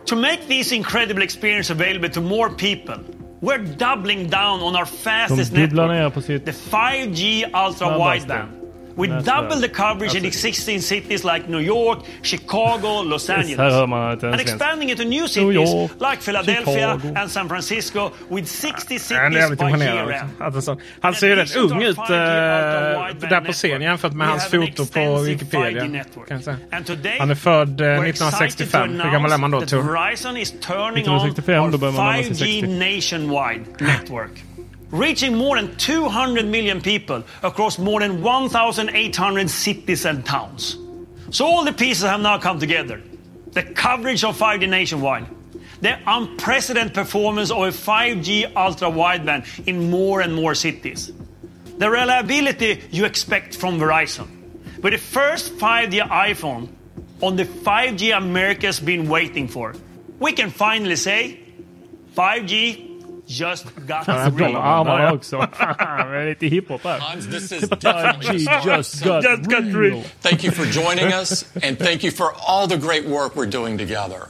To 0.06 0.16
make 0.16 0.40
this 0.48 0.72
incredible 0.72 1.22
experience 1.22 1.72
available 1.72 2.08
to 2.08 2.20
more 2.20 2.48
people 2.48 3.19
we're 3.40 3.64
doubling 3.76 4.28
down 4.28 4.60
on 4.60 4.76
our 4.76 4.84
De 4.84 4.90
fastest 4.90 5.52
dubblar 5.52 5.88
network, 5.88 5.90
ner 5.90 6.10
på 6.10 6.20
sitt... 6.20 6.44
the 6.44 6.52
5G 6.52 7.44
ultra 7.54 7.98
wideband. 7.98 8.59
We 9.00 9.06
double 9.08 9.60
the 9.60 9.68
coverage 9.68 10.14
in 10.18 10.24
Alltså- 10.24 10.26
existing 10.26 10.82
cities 10.82 11.24
like 11.24 11.42
New 11.48 11.60
York, 11.60 11.98
Chicago, 12.22 13.02
Los 13.02 13.30
Angeles. 13.30 13.58
And 14.22 14.40
expanding 14.40 14.90
into 14.90 15.04
new 15.04 15.28
cities 15.28 15.70
like 16.00 16.22
Philadelphia 16.22 16.96
Chicago. 16.98 17.14
and 17.20 17.30
San 17.30 17.48
Francisco 17.48 18.10
with 18.28 18.48
60 18.48 18.98
Han 19.14 19.36
är 19.36 19.42
cities 19.42 19.58
by 19.58 19.84
year 19.84 20.10
end. 20.12 20.54
En 20.56 20.62
sån- 20.62 20.80
Han 21.00 21.14
ser 21.14 21.26
ju 21.28 21.36
rätt 21.36 21.56
ung 21.56 21.82
ut 21.82 21.98
eh, 21.98 22.04
där 23.30 23.40
på 23.40 23.52
scen 23.52 23.82
jämfört 23.82 24.12
med 24.12 24.28
hans 24.28 24.44
foto 24.50 24.86
på 24.86 25.16
Wikipedia. 25.22 25.82
Han 27.18 27.30
är 27.30 27.34
född 27.34 27.80
eh, 27.80 27.86
1965. 27.86 29.00
Hur 29.00 29.10
gammal 29.12 29.32
är 29.32 29.38
man 29.38 29.50
då 29.50 29.60
Tor? 29.60 29.82
Verizon 29.82 30.36
is 30.36 30.50
turning 30.50 31.04
1965, 31.04 31.64
on 31.64 31.70
då 31.70 31.78
börjar 31.78 31.92
man 31.94 32.06
närma 32.06 32.22
sig 32.22 32.32
5G 32.32 32.60
60. 32.60 32.66
nationwide 32.66 33.64
network. 33.78 34.30
Reaching 34.90 35.36
more 35.36 35.56
than 35.56 35.76
200 35.76 36.46
million 36.46 36.80
people 36.80 37.22
across 37.42 37.78
more 37.78 38.00
than 38.00 38.22
1,800 38.22 39.48
cities 39.48 40.04
and 40.04 40.26
towns. 40.26 40.78
So 41.30 41.46
all 41.46 41.64
the 41.64 41.72
pieces 41.72 42.02
have 42.02 42.20
now 42.20 42.38
come 42.38 42.58
together. 42.58 43.00
The 43.52 43.62
coverage 43.62 44.24
of 44.24 44.36
5G 44.36 44.68
nationwide, 44.68 45.26
the 45.80 45.96
unprecedented 46.06 46.94
performance 46.94 47.52
of 47.52 47.58
a 47.58 47.70
5G 47.70 48.56
ultra 48.56 48.90
wideband 48.90 49.66
in 49.66 49.90
more 49.90 50.20
and 50.22 50.34
more 50.34 50.56
cities, 50.56 51.12
the 51.78 51.88
reliability 51.88 52.82
you 52.90 53.04
expect 53.04 53.56
from 53.56 53.78
Verizon. 53.78 54.28
With 54.82 54.92
the 54.92 54.98
first 54.98 55.56
5G 55.56 56.00
iPhone 56.08 56.68
on 57.20 57.36
the 57.36 57.44
5G 57.44 58.16
America's 58.16 58.80
been 58.80 59.08
waiting 59.08 59.46
for, 59.46 59.74
we 60.18 60.32
can 60.32 60.50
finally 60.50 60.96
say 60.96 61.40
5G 62.16 62.89
just 63.30 63.64
got 63.86 64.06
Han 64.06 64.18
har 64.18 64.30
real. 64.30 64.52
bra 64.52 64.62
armarna 64.62 65.12
också. 65.12 65.36
Det 65.58 65.64
är 65.64 66.28
lite 66.28 66.46
hiphop 66.46 66.84
här. 66.84 66.98
Hans, 66.98 67.26
this 67.26 67.52
is 67.52 67.68
definitely 67.68 68.44
5G 68.46 68.76
just 68.76 69.04
got 69.04 69.64
real. 69.74 70.02
Thank 70.20 70.44
you 70.44 70.52
for 70.52 70.64
joining 70.64 71.12
us, 71.12 71.44
and 71.62 71.78
thank 71.78 72.02
you 72.04 72.10
for 72.10 72.32
all 72.48 72.68
the 72.68 72.76
great 72.76 73.06
work 73.06 73.36
we're 73.36 73.50
doing 73.50 73.78
together. 73.78 74.28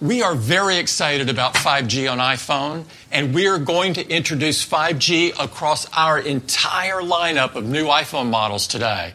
We 0.00 0.22
are 0.22 0.36
very 0.36 0.76
excited 0.76 1.28
about 1.28 1.54
5G 1.54 2.08
on 2.08 2.18
iPhone, 2.18 2.84
and 3.10 3.34
we 3.34 3.48
are 3.48 3.58
going 3.58 3.94
to 3.94 4.08
introduce 4.08 4.64
5G 4.64 5.32
across 5.38 5.88
our 5.92 6.20
entire 6.20 7.02
lineup 7.02 7.56
of 7.56 7.64
new 7.64 7.86
iPhone 7.86 8.30
models 8.30 8.68
today. 8.68 9.14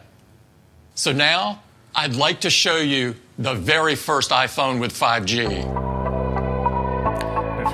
So 0.94 1.12
now, 1.12 1.62
I'd 1.94 2.16
like 2.16 2.40
to 2.40 2.50
show 2.50 2.76
you 2.76 3.14
the 3.38 3.54
very 3.54 3.94
first 3.96 4.30
iPhone 4.30 4.78
with 4.78 4.92
5G. 4.92 5.93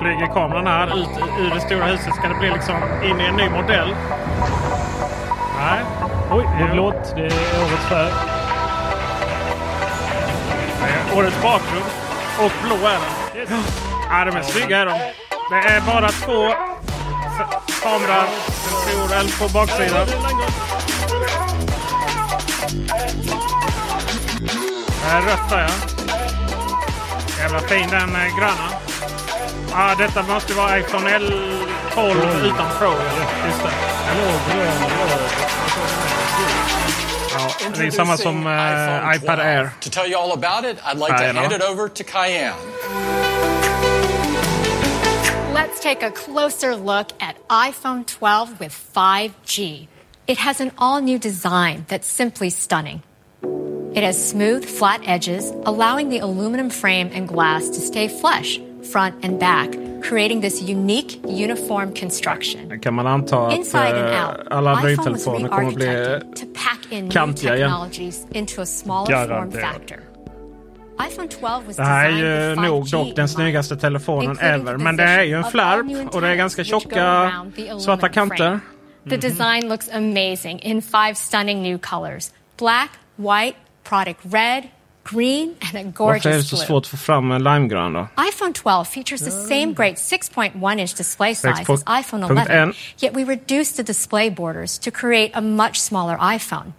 Flyger 0.00 0.26
kameran 0.26 0.66
här 0.66 0.86
ut 0.86 1.08
ur 1.38 1.50
det 1.54 1.60
stora 1.60 1.84
huset. 1.84 2.14
Ska 2.14 2.28
det 2.28 2.34
bli 2.34 2.50
liksom 2.50 2.76
in 3.04 3.20
i 3.20 3.24
en 3.24 3.36
ny 3.36 3.48
modell? 3.48 3.94
Nej. 5.58 5.80
Oj, 6.30 6.48
det 6.58 6.64
är 6.64 6.72
blått. 6.72 7.12
Det 7.16 7.26
är 7.26 7.62
årets 7.62 7.86
färg. 7.88 8.12
Det 10.80 11.12
är 11.12 11.18
årets 11.18 11.42
bakgrund. 11.42 11.84
Och 12.38 12.52
blå 12.64 12.88
är 12.88 12.98
den. 13.46 13.62
Ja, 14.10 14.24
de 14.24 14.36
är 14.36 14.42
snygga 14.42 14.78
är 14.78 14.86
de. 14.86 14.98
Det 15.50 15.68
är 15.68 15.80
bara 15.80 16.08
två 16.08 16.54
kameror. 17.82 18.24
En 18.68 18.72
stor 18.82 19.16
eld 19.16 19.38
på 19.38 19.48
baksidan. 19.58 20.06
Det 25.02 25.10
är 25.16 25.20
rött 25.20 25.50
där 25.50 25.62
ja. 25.62 25.68
Jävla 27.38 27.60
fin 27.60 27.88
den 27.90 28.16
eh, 28.16 28.36
gröna. 28.38 28.89
Ja, 29.70 29.94
detta 29.98 30.22
måste 30.22 30.54
vara 30.54 30.78
iPhone 30.78 31.18
L12 31.18 32.46
utan 32.46 32.68
Pro. 32.78 32.88
ja. 32.88 33.46
Just 33.46 33.62
det. 33.62 33.70
Ja, 37.32 37.70
det 37.76 37.86
är 37.86 37.90
samma 37.90 38.16
som 38.16 38.46
eh, 38.46 39.16
iPad 39.16 39.38
Air. 39.40 39.70
To 39.80 39.90
tell 39.90 40.10
you 40.10 40.16
all 40.22 40.32
about 40.32 40.64
it, 40.64 40.78
I'd 40.84 40.98
like 40.98 41.16
to 41.16 41.40
hand 41.40 41.52
it 41.52 41.62
over 41.62 41.88
to 41.88 42.04
Kaiann. 42.04 42.54
Let's 45.54 45.80
take 45.80 46.02
a 46.02 46.10
closer 46.10 46.76
look 46.76 47.06
at 47.20 47.36
iPhone 47.48 48.04
12 48.06 48.60
with 48.60 48.72
5G. 48.94 49.86
It 50.26 50.38
has 50.38 50.60
an 50.60 50.70
all 50.78 51.00
new 51.00 51.18
design 51.18 51.84
that's 51.88 52.06
simply 52.08 52.50
stunning. 52.50 53.02
It 53.94 54.02
has 54.04 54.30
smooth, 54.30 54.64
flat 54.64 55.00
edges, 55.04 55.52
allowing 55.66 56.10
the 56.10 56.18
aluminum 56.18 56.70
frame 56.70 57.10
and 57.12 57.26
glass 57.28 57.68
to 57.70 57.80
stay 57.80 58.08
flush, 58.08 58.60
front 58.92 59.24
and 59.24 59.38
back, 59.40 59.70
creating 60.02 60.40
this 60.42 60.62
unique, 60.62 61.20
uniform 61.24 61.94
construction. 61.94 62.80
Kan 62.80 62.94
man 62.94 63.06
anta 63.06 63.46
att 63.46 63.56
Inside 63.56 63.94
and 63.94 64.14
eh, 64.14 64.28
out, 64.28 64.46
alla 64.50 64.70
Android-telefoner 64.70 65.48
kommer 65.48 65.68
att 65.68 65.74
bli 65.74 65.86
re-architected 65.86 66.36
to 66.36 66.46
pack 66.54 66.92
in 66.92 67.04
new 67.04 67.10
kantiga 67.12 67.56
igen. 67.56 67.70
technologies 67.70 68.26
into 68.32 68.62
a 68.62 68.66
smaller 68.66 69.06
form 69.16 69.28
Garanterat. 69.28 69.72
factor. 69.72 69.98
iPhone 71.10 71.28
12 71.28 71.66
was 71.66 71.76
Det 71.76 71.82
här 71.82 72.08
är 72.08 72.12
designed 72.12 72.64
ju 72.64 72.68
nog 72.70 72.84
5G 72.84 72.90
dock 72.90 73.16
den 73.16 73.28
snyggaste 73.28 73.76
telefonen 73.76 74.38
ever. 74.38 74.76
the 74.78 74.78
Men 74.78 74.96
det 74.96 75.04
är 75.04 75.22
ju 75.22 75.34
en 75.34 75.44
flärp 75.44 76.14
och 76.14 76.20
det 76.20 76.28
är 76.28 76.34
ganska 76.36 76.64
tjocka 76.64 77.32
svarta 77.80 78.08
kanter. 78.08 78.60
The 79.10 79.16
design 79.16 79.68
looks 79.68 79.88
amazing 79.88 80.60
in 80.60 80.82
five 80.82 81.14
stunning 81.14 81.62
new 81.62 81.78
colors 81.78 82.30
black, 82.58 82.90
white, 83.16 83.56
product 83.84 84.20
red, 84.24 84.62
green, 85.04 85.48
and 85.48 85.52
a 85.52 85.58
Varför 85.62 85.78
är 85.78 85.84
det 85.84 85.90
gorgeous 85.92 86.48
så 86.48 86.56
blue. 86.56 86.66
svårt 86.66 86.84
att 86.84 86.86
få 86.90 86.96
fram 86.96 87.32
en 87.32 87.42
limegrön 87.44 87.92
då? 87.92 88.08
iPhone 88.28 88.52
12 88.52 88.84
features 88.84 89.20
the 89.20 89.30
same 89.30 89.72
great 89.72 89.96
6.1 89.96 90.80
inch 90.80 90.96
display 90.96 91.34
size 91.34 91.72
as 91.72 91.84
iPhone 91.86 92.22
11, 92.24 92.72
yet 93.02 93.14
we 93.14 93.24
reduced 93.24 93.76
the 93.76 93.82
display 93.82 94.30
borders 94.30 94.78
to 94.78 94.90
create 94.90 95.30
a 95.34 95.40
much 95.40 95.76
smaller 95.80 96.16
iPhone. 96.18 96.72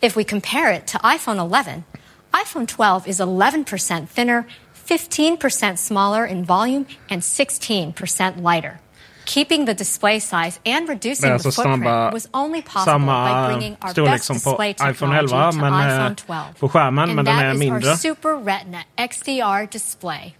If 0.00 0.16
we 0.16 0.24
compare 0.24 0.72
it 0.76 0.86
to 0.92 0.98
iPhone 0.98 1.38
11, 1.38 1.84
iPhone 2.32 2.66
12 2.66 3.08
is 3.08 3.20
11% 3.20 4.08
thinner, 4.08 4.46
15% 4.88 5.78
smaller 5.78 6.24
in 6.26 6.44
volume, 6.44 6.86
and 7.10 7.22
16% 7.22 8.42
lighter. 8.42 8.80
Keeping 9.28 9.66
the 9.66 9.74
display 9.74 10.20
size 10.20 10.60
and 10.64 10.88
reducing 10.88 11.24
är 11.24 11.28
the 11.28 11.32
alltså 11.32 11.50
footprint 11.50 12.12
was 12.12 12.28
only 12.32 12.62
possible 12.62 12.98
by 13.06 13.46
bringing 13.52 13.76
our 13.82 14.04
best 14.10 14.24
som 14.24 14.40
på 14.40 14.50
display 14.50 14.70
iPhone 14.70 14.92
technology 15.20 15.34
11 15.34 15.52
to 15.52 15.58
men 15.58 15.72
eh, 15.72 15.96
iPhone 15.96 16.14
12. 16.14 16.42
på 16.58 16.68
skärmen. 16.68 17.08
Men 17.08 17.18
and 17.18 17.26
den 17.28 17.36
that 17.36 17.44
är 17.44 17.52
is 17.52 17.58
mindre. 17.58 17.90
our 17.90 17.96
Super 17.96 18.36
Retina 18.44 18.78
XDR 19.10 19.72
display. 19.72 20.36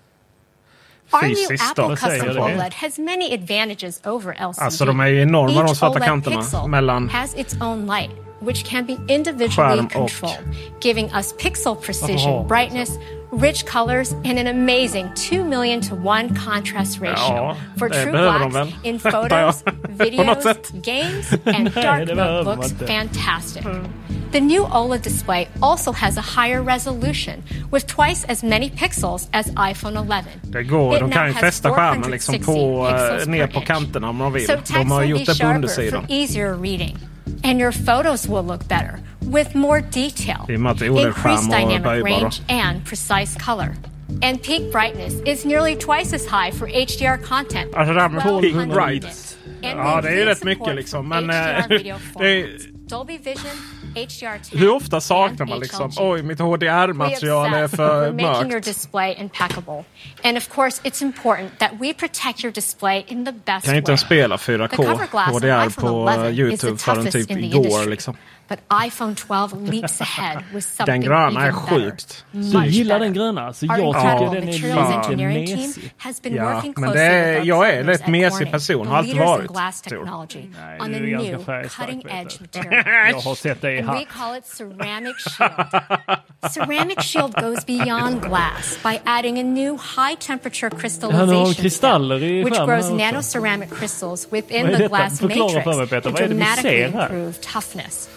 Our 1.12 1.22
new 1.22 1.34
Fysiskt 1.34 1.70
Apple 1.70 1.84
då. 1.84 1.90
custom 1.90 2.10
Säger 2.10 2.34
det. 2.34 2.40
OLED 2.40 2.74
has 2.74 2.98
many 2.98 3.34
advantages 3.34 4.00
over 4.06 4.32
LCD. 4.32 4.64
Alltså 4.64 4.84
de 4.84 5.00
är 5.00 5.06
ju 5.06 5.22
enorma 5.22 5.62
de 5.62 5.68
Each 5.68 5.78
svarta 5.78 5.94
OLED 5.94 6.08
kanterna 6.08 6.36
pixel 6.40 6.68
mellan 6.68 7.08
has 7.08 7.34
its 7.34 7.54
own 7.60 7.86
light, 7.86 8.10
which 8.40 8.64
can 8.64 8.84
be 8.86 8.96
individually 9.08 9.86
controlled, 9.88 10.44
giving 10.80 11.10
us 11.12 11.32
pixel 11.32 11.74
precision, 11.82 12.46
brightness, 12.46 12.90
rich 13.32 13.66
colors, 13.66 14.12
and 14.24 14.38
an 14.38 14.46
amazing 14.46 15.10
2 15.14 15.44
million 15.44 15.80
to 15.80 15.94
1 15.94 16.34
contrast 16.34 17.00
ratio 17.00 17.54
for 17.76 17.88
true 17.88 18.12
behöver 18.12 18.48
blacks 18.50 18.72
in 18.84 18.98
photos, 19.12 19.62
jag. 19.64 20.16
På 20.16 20.22
något 20.24 20.44
videos, 20.44 20.70
games, 20.82 21.32
and 21.44 21.74
dark 21.74 22.06
det 22.06 22.14
mode 22.14 22.14
behöver 22.14 22.56
looks 22.56 22.72
fantastic. 22.72 23.64
The 24.32 24.40
new 24.40 24.64
OLED 24.64 25.02
display 25.02 25.48
also 25.62 25.92
has 25.92 26.18
a 26.18 26.20
higher 26.20 26.62
resolution 26.62 27.42
with 27.72 27.86
twice 27.86 28.24
as 28.28 28.42
many 28.42 28.70
pixels 28.70 29.28
as 29.32 29.46
iPhone 29.70 29.96
11. 29.96 30.24
Det 30.42 30.62
går. 30.62 30.94
It 30.94 31.00
De 31.00 31.10
kan 31.10 31.26
ju 31.26 31.32
fästa 31.32 31.70
skärmen 31.70 32.10
liksom 32.10 32.38
på, 32.38 32.88
eh, 32.88 33.26
ner 33.26 33.46
på 33.46 33.60
kanterna 33.60 34.08
om 34.08 34.18
de 34.18 34.32
vill. 34.32 34.46
So 34.46 34.52
De 34.52 34.58
text 34.62 34.90
har 34.90 35.02
gjort 35.04 35.26
be 35.26 35.32
det 35.32 35.40
på 35.40 35.46
undersidan. 35.46 36.04
easier 36.08 36.54
reading. 36.62 36.98
And 37.44 37.60
your 37.60 37.72
photos 37.72 38.28
will 38.28 38.44
look 38.44 38.68
better 38.68 39.00
with 39.20 39.54
more 39.54 39.80
detail, 39.80 40.46
increased 40.48 41.50
dynamic 41.50 42.04
range, 42.04 42.40
and 42.48 42.84
precise 42.84 43.34
color. 43.36 43.74
And 44.22 44.42
peak 44.42 44.72
brightness 44.72 45.14
is 45.26 45.44
nearly 45.44 45.76
twice 45.76 46.14
as 46.14 46.26
high 46.26 46.50
for 46.50 46.66
HDR 46.66 47.18
content. 47.22 47.74
Alltså 47.74 47.94
det 47.94 48.00
här 48.00 48.08
med 48.08 48.22
peak 48.22 48.44
1200 48.44 48.74
bright. 48.74 49.04
nits. 49.04 49.36
And 49.62 49.78
Ja, 49.78 50.00
det 50.00 50.08
är 50.08 50.16
ju 50.16 50.24
rätt 50.24 50.44
mycket 50.44 50.74
liksom. 50.74 51.08
Men 51.08 51.30
eh, 51.30 51.66
det 52.18 52.40
är. 52.40 52.77
Dolby 52.88 53.18
Vision, 53.18 53.56
HDR10, 53.94 54.58
hur 54.58 54.70
ofta 54.70 55.00
saknar 55.00 55.46
man 55.46 55.60
liksom 55.60 55.92
oj 55.96 56.22
mitt 56.22 56.40
HDR-material 56.40 57.54
är 57.54 57.68
för 57.68 58.12
making 58.12 58.26
your 58.26 58.44
mörkt. 58.44 58.64
display 58.64 59.16
impeccable. 59.18 59.84
And 60.24 60.36
of 60.36 60.48
course, 60.48 60.80
it's 60.84 61.02
important 61.02 61.58
that 61.58 61.70
we 61.80 61.94
protect 61.94 62.44
your 62.44 62.52
display 62.52 63.04
in 63.08 63.24
the 63.24 63.32
best 63.32 63.64
Kan 63.64 63.74
ju 63.74 63.78
inte 63.78 63.90
ens 63.90 64.00
spela 64.00 64.38
The 64.38 64.52
4K 64.52 64.76
cover 64.76 65.06
glass 65.10 65.28
on 65.28 65.42
HDR 65.42 65.80
på 65.80 66.08
11 66.10 66.30
is 66.30 66.38
YouTube 66.38 66.78
förrän 66.78 67.10
typ 67.10 67.30
igår 67.30 67.86
liksom. 67.90 68.16
den 70.86 71.00
gröna 71.00 71.46
är 71.46 71.52
sjukt. 71.52 72.24
Du 72.32 72.66
gillar 72.66 72.98
den 72.98 73.12
gröna, 73.12 73.52
så 73.52 73.66
jag 73.66 73.78
tycker 73.94 74.34
den 74.40 74.48
är 74.48 74.52
lite 75.08 75.16
mesig. 75.56 75.92
Ja, 76.36 76.60
men 76.80 76.92
det 76.92 77.02
är, 77.02 77.44
jag 77.44 77.68
är 77.68 77.80
en 77.80 77.86
rätt 77.86 78.06
mesig 78.08 78.50
person, 78.50 78.86
har 78.86 78.96
alltid 78.98 79.16
varit. 79.26 79.50
Nej, 80.60 80.78
du 81.00 81.06
är 81.06 81.10
ganska 81.10 81.30
färgstark. 81.44 81.88
jag 83.10 83.20
har 83.20 83.34
sett 83.34 83.60
dig 83.60 83.74
i 83.74 83.78
hatt. 83.86 83.96
Ceramic 86.54 86.98
shield 87.02 87.34
goes 87.34 87.66
beyond 87.66 88.22
glass 88.22 88.78
by 88.82 88.98
adding 89.04 89.38
a 89.38 89.42
new 89.42 89.76
high 89.76 90.14
temperature 90.14 90.70
crystallization 90.70 91.54
step, 91.70 91.80
which 92.44 92.54
grows 92.66 92.84
nanoceramic 93.00 93.70
crystals 93.70 94.28
within 94.32 94.66
the 94.66 94.72
glass 94.88 95.20
matrix 95.28 95.54
to 96.02 96.08
dramatically 96.28 96.82
improve 97.10 97.40
toughness. 97.40 98.08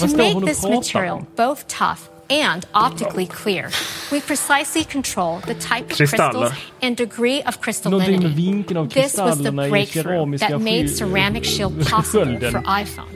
To 0.00 0.06
Vad 0.06 0.10
står 0.10 0.32
hon 0.32 0.42
make 0.42 0.54
this 0.54 0.62
material 0.62 1.24
both 1.36 1.66
tough 1.66 2.19
and 2.30 2.64
optically 2.74 3.26
clear, 3.26 3.70
we 4.12 4.20
precisely 4.20 4.84
control 4.84 5.40
the 5.46 5.54
type 5.54 5.90
of 5.90 5.96
crystals 5.96 6.52
and 6.82 6.96
degree 6.96 7.42
of 7.42 7.58
Någonting 7.60 8.22
crystallinity. 8.22 8.88
This 8.94 9.16
was 9.18 9.38
the 9.38 9.50
kristallerna 9.50 9.66
i 9.66 9.70
breakthrough 9.70 10.38
that 10.38 10.60
made 10.60 10.88
ceramic 10.90 11.44
shield 11.44 11.86
possible 11.90 12.38
for 12.50 12.62
iPhone. 12.82 13.06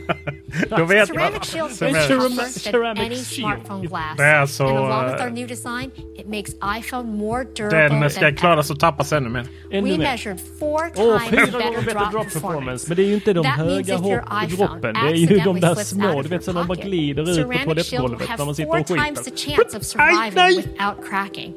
Då 0.70 0.84
vet 0.84 1.08
man. 1.14 1.18
Ceramic 1.18 1.44
shield 1.44 1.70
is 1.70 1.78
Ceramic- 1.80 2.64
tougher 2.64 2.94
than 2.94 2.98
any 2.98 3.14
smartphone 3.16 3.86
glass. 3.88 4.16
Det 4.16 4.24
är 4.24 4.40
alltså, 4.40 4.64
and 4.66 4.78
along 4.78 5.04
with 5.06 5.20
eh, 5.20 5.24
our 5.24 5.30
new 5.30 5.46
design, 5.46 5.90
it 6.16 6.26
makes 6.28 6.54
iPhone 6.78 7.04
more 7.16 7.44
durable 7.44 7.88
Den 8.00 8.10
ska 8.10 8.20
than 8.20 8.36
klaras 8.36 8.70
att 8.70 8.80
tappas 8.80 9.12
ännu 9.12 9.28
mer. 9.28 9.46
Ännu 9.70 9.90
We 9.90 9.98
mer. 9.98 10.04
measured 10.04 10.40
four 10.58 10.90
times 10.94 11.30
fyra 11.30 11.58
better 11.58 11.82
drop, 11.82 11.84
drop 12.12 12.24
performance. 12.24 12.40
performance. 12.40 12.84
Men 12.88 12.96
det 12.96 13.02
är 13.02 13.06
ju 13.06 13.14
inte 13.14 13.32
de 13.32 13.44
That 13.44 13.58
means 13.58 13.70
höga 13.88 13.94
if 13.94 14.00
your 14.00 14.20
hopp- 14.20 14.44
iPhone 14.52 14.66
droppen. 14.68 14.94
Det 14.94 15.00
är 15.00 15.14
ju 15.14 15.26
de 15.26 15.34
accidentally 15.34 15.60
där 15.60 15.74
slips 15.74 15.88
små, 15.90 16.06
out 16.08 16.14
du 16.14 16.18
of 16.18 16.24
vet, 16.24 16.32
your 16.32 16.40
som 16.42 16.54
de 16.54 16.66
bara 16.66 16.76
pocket, 16.76 16.84
glider 16.84 17.22
ut 17.22 17.28
på 17.28 17.34
Ceramic 17.34 17.56
Shield 17.56 17.64
will 17.64 17.64
toalettgolvet 17.64 18.38
när 18.38 18.44
man 18.44 18.54
sitter 18.54 18.70
four 18.70 18.80
och 18.80 18.86
times 19.04 19.22
the 19.22 19.30
chance 19.30 19.74
of 19.74 19.84
surviving 19.92 20.56
without 20.56 21.02
cracking. 21.02 21.54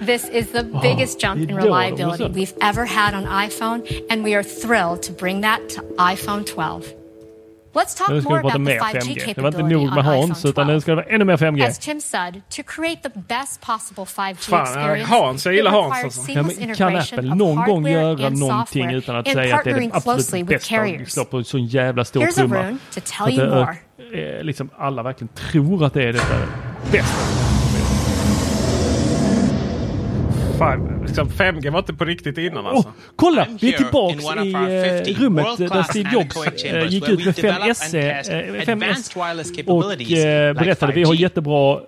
This 0.00 0.28
is 0.28 0.50
the 0.50 0.64
biggest 0.82 1.20
jump 1.20 1.48
in 1.48 1.56
reliability 1.56 2.28
we've 2.28 2.54
ever 2.60 2.84
had 2.84 3.14
on 3.14 3.24
iPhone, 3.24 3.80
and 4.10 4.24
we 4.24 4.34
are 4.34 4.42
thrilled 4.42 5.02
to 5.04 5.12
bring 5.12 5.40
that 5.42 5.60
to 5.70 5.80
iPhone 5.98 6.44
12. 6.44 6.92
Let's 7.74 7.94
talk 7.94 8.08
Nu 8.08 8.20
ska 8.20 8.28
more 8.30 8.38
vi 8.38 8.42
prata 8.42 8.56
about 8.56 8.66
the 8.66 8.74
mer 8.74 8.78
5G 8.80 9.14
5G. 9.14 9.34
Det 9.34 9.40
var 9.42 9.48
inte 9.48 9.58
capability 9.58 9.74
nog 9.74 9.82
on 9.88 9.94
med 9.94 10.04
iPhone 10.04 10.16
Hans, 10.16 10.44
utan 10.44 10.64
12. 10.66 10.74
nu 10.74 10.80
ska 10.80 10.90
det 10.90 10.96
vara 10.96 11.06
ännu 11.06 11.24
mer 11.24 11.36
5G. 11.36 11.66
As 11.68 11.78
Tim 11.78 12.00
said, 12.00 12.42
to 12.50 12.62
create 12.66 13.02
the 13.02 13.18
best 13.28 13.60
possible 13.60 14.04
5G 14.04 14.34
Fan, 14.34 14.62
experience, 14.62 15.10
Hans, 15.14 15.46
jag 15.46 15.54
it 15.54 15.58
gillar 15.58 15.70
Hans 15.70 15.94
requires 15.94 16.04
alltså. 16.04 16.32
Ja, 16.32 16.34
seamless 16.34 16.58
men 16.58 16.74
kan 16.74 16.92
integration 16.92 17.18
Apple 17.18 17.32
of 17.32 17.38
någon 17.38 17.56
gång 17.56 17.84
hardware 17.84 17.92
göra 17.92 18.26
and 18.26 18.38
någonting 18.38 18.82
software 18.82 18.96
utan 18.96 19.16
att 19.16 19.28
and 19.28 19.34
säga 19.36 19.56
att 19.56 19.64
det 19.64 19.70
är 19.70 19.74
partnering 19.74 19.90
det 19.90 19.96
absolut 19.96 20.16
closely 20.16 20.42
with 20.42 20.52
bästa 20.52 20.76
och 20.76 20.86
carriers. 20.86 21.10
slå 21.10 21.24
på 21.24 21.36
en 21.36 21.44
sån 21.44 21.66
jävla 21.66 22.04
stor 22.04 22.20
Here's 22.20 22.34
trumma? 22.34 22.78
Att 22.96 23.30
you 23.30 23.46
det, 23.46 23.50
more. 23.54 24.38
eh, 24.38 24.44
liksom 24.44 24.70
alla 24.78 25.02
verkligen 25.02 25.28
tror 25.34 25.84
att 25.84 25.94
det 25.94 26.02
är 26.02 26.12
det 26.12 26.20
变 26.90 27.04
Liksom 31.06 31.28
5G 31.28 31.70
var 31.70 31.78
inte 31.78 31.94
på 31.94 32.04
riktigt 32.04 32.38
innan 32.38 32.66
alltså. 32.66 32.88
Oh, 32.88 32.94
kolla, 33.16 33.46
vi 33.60 33.74
är 33.74 33.78
tillbaks 33.78 34.24
i 34.24 34.54
uh, 35.14 35.20
rummet 35.20 35.58
där 35.58 35.82
Steve 35.82 36.10
Jobs 36.12 36.36
uh, 36.64 36.86
gick 36.88 37.08
ut 37.08 37.24
med 37.24 37.34
5S, 37.34 37.94
5S 38.64 39.60
eh, 39.60 39.66
och 39.66 39.84
uh, 39.84 40.64
berättade 40.64 40.92
vi 40.92 41.02
har 41.02 41.14
jättebra 41.14 41.80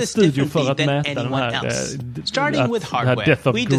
studio 0.00 0.46
för 0.46 0.70
att 0.70 0.78
mäta 0.78 1.14
den 1.14 1.34
här, 1.34 1.50
Det 1.50 3.08
här 3.08 3.26
Death 3.26 3.48
of 3.48 3.56
Grip. 3.56 3.70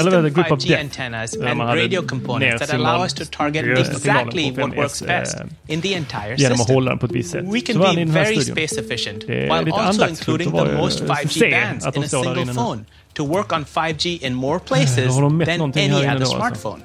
Eller 0.00 0.28
Grip 0.28 0.52
of 0.52 0.64
Death. 0.64 0.98
Där 1.40 1.54
man 1.54 1.66
hade 1.66 1.82
ner 1.82 2.66
signalen 2.66 3.08
på 3.08 4.76
5S 5.66 6.34
genom 6.36 6.60
att 6.60 6.68
hålla 6.68 6.90
den 6.90 6.98
på 6.98 7.06
ett 7.06 7.12
visst 7.12 7.30
sätt. 7.30 7.44
Så 7.72 7.78
var 7.78 7.86
han 7.86 7.98
i 7.98 8.04
den 8.04 8.14
här 8.14 8.24
studion. 8.24 8.54
Det 9.26 9.46
är 9.48 9.62
lite 9.62 9.76
andaktsfullt 9.76 10.46
att 10.46 10.52
vara 10.52 10.90
se 10.90 11.64
att 11.82 11.94
de 11.94 12.02
står 12.08 12.24
där 12.24 12.42
inne 12.42 12.52
nu. 12.52 12.84
To 13.14 13.24
work 13.24 13.52
on 13.52 13.64
5G 13.64 14.22
in 14.22 14.34
more 14.34 14.60
places 14.60 15.14
Har 15.14 15.22
de 15.22 15.30
mätt 15.30 15.46
than 15.46 15.72
any 15.76 16.06
other 16.06 16.26
smartphone. 16.26 16.82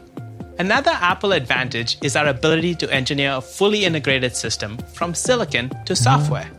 Another 0.59 0.91
Apple 1.01 1.31
advantage 1.31 1.97
is 2.03 2.15
our 2.15 2.27
ability 2.27 2.75
to 2.75 2.93
engineer 2.93 3.31
a 3.37 3.41
fully 3.41 3.85
integrated 3.85 4.35
system 4.35 4.77
from 4.93 5.13
silicon 5.13 5.69
to 5.85 5.95
software. 5.95 6.58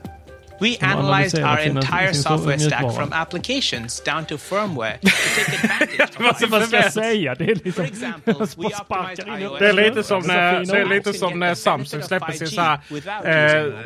We 0.60 0.76
De 0.80 0.86
analyzed 0.86 1.38
our 1.42 1.58
entire 1.58 2.14
software 2.14 2.58
stack 2.58 2.80
mjukvara. 2.82 2.92
from 2.92 3.12
applications 3.12 4.00
down 4.04 4.24
to 4.26 4.36
firmware 4.38 4.98
to 5.00 5.08
take 5.08 5.64
advantage 5.64 6.00
of 6.00 6.50
Vad 6.50 6.62
ska 6.68 6.76
jag 6.76 6.84
5G. 6.84 6.90
säga? 6.90 7.34
Det 7.34 7.44
är 7.44 7.54
liksom... 7.54 7.72
For 7.72 7.84
example, 7.84 8.34
we 8.56 8.62
Bara 8.62 8.70
sparkar 8.70 9.10
optimized 9.22 9.42
iOS 9.42 9.58
Det 9.58 9.68
är 9.68 9.72
lite 9.72 10.02
som 10.02 10.22
Dessa 10.22 10.32
när, 10.34 10.60
fina 10.60 10.74
det 10.74 10.80
är 10.80 10.86
lite 10.86 11.12
som 11.12 11.38
när 11.38 11.54
Samsung 11.54 12.02
släpper 12.02 12.32
sin 12.32 12.48
så 12.48 12.60
här, 12.60 12.78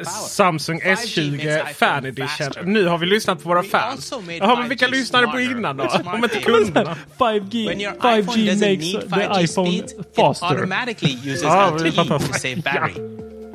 eh, 0.00 0.04
Samsung 0.28 0.80
S20 0.80 1.64
Fan 1.74 2.04
Edition. 2.06 2.52
Nu 2.72 2.86
har 2.86 2.98
vi 2.98 3.06
lyssnat 3.06 3.42
på 3.42 3.48
våra 3.48 3.62
fans. 3.62 4.12
Jaha, 4.40 4.56
men 4.60 4.68
vilka 4.68 4.86
lyssnade 4.86 5.26
på 5.26 5.40
innan 5.40 5.76
då? 5.76 5.84
Om 6.04 6.24
inte 6.24 6.38
kunderna. 6.40 6.96
5G, 7.18 7.68
When 7.68 7.80
your 7.80 7.92
iPhone 7.94 8.22
5G 8.22 8.50
doesn't 8.50 8.70
makes 8.70 8.92
need 8.94 9.00
the 9.00 9.16
5G 9.16 9.42
iPhone 9.42 9.46
speeds, 9.70 9.92
it 9.92 10.16
faster. 10.16 10.46
automatically 10.46 11.18
uses 11.32 11.44
Ah, 11.44 11.70
vi 11.70 11.88
LTE 11.90 11.96
fattar. 11.96 12.18
to 12.18 12.32
save 12.32 12.56
battery. 12.62 12.94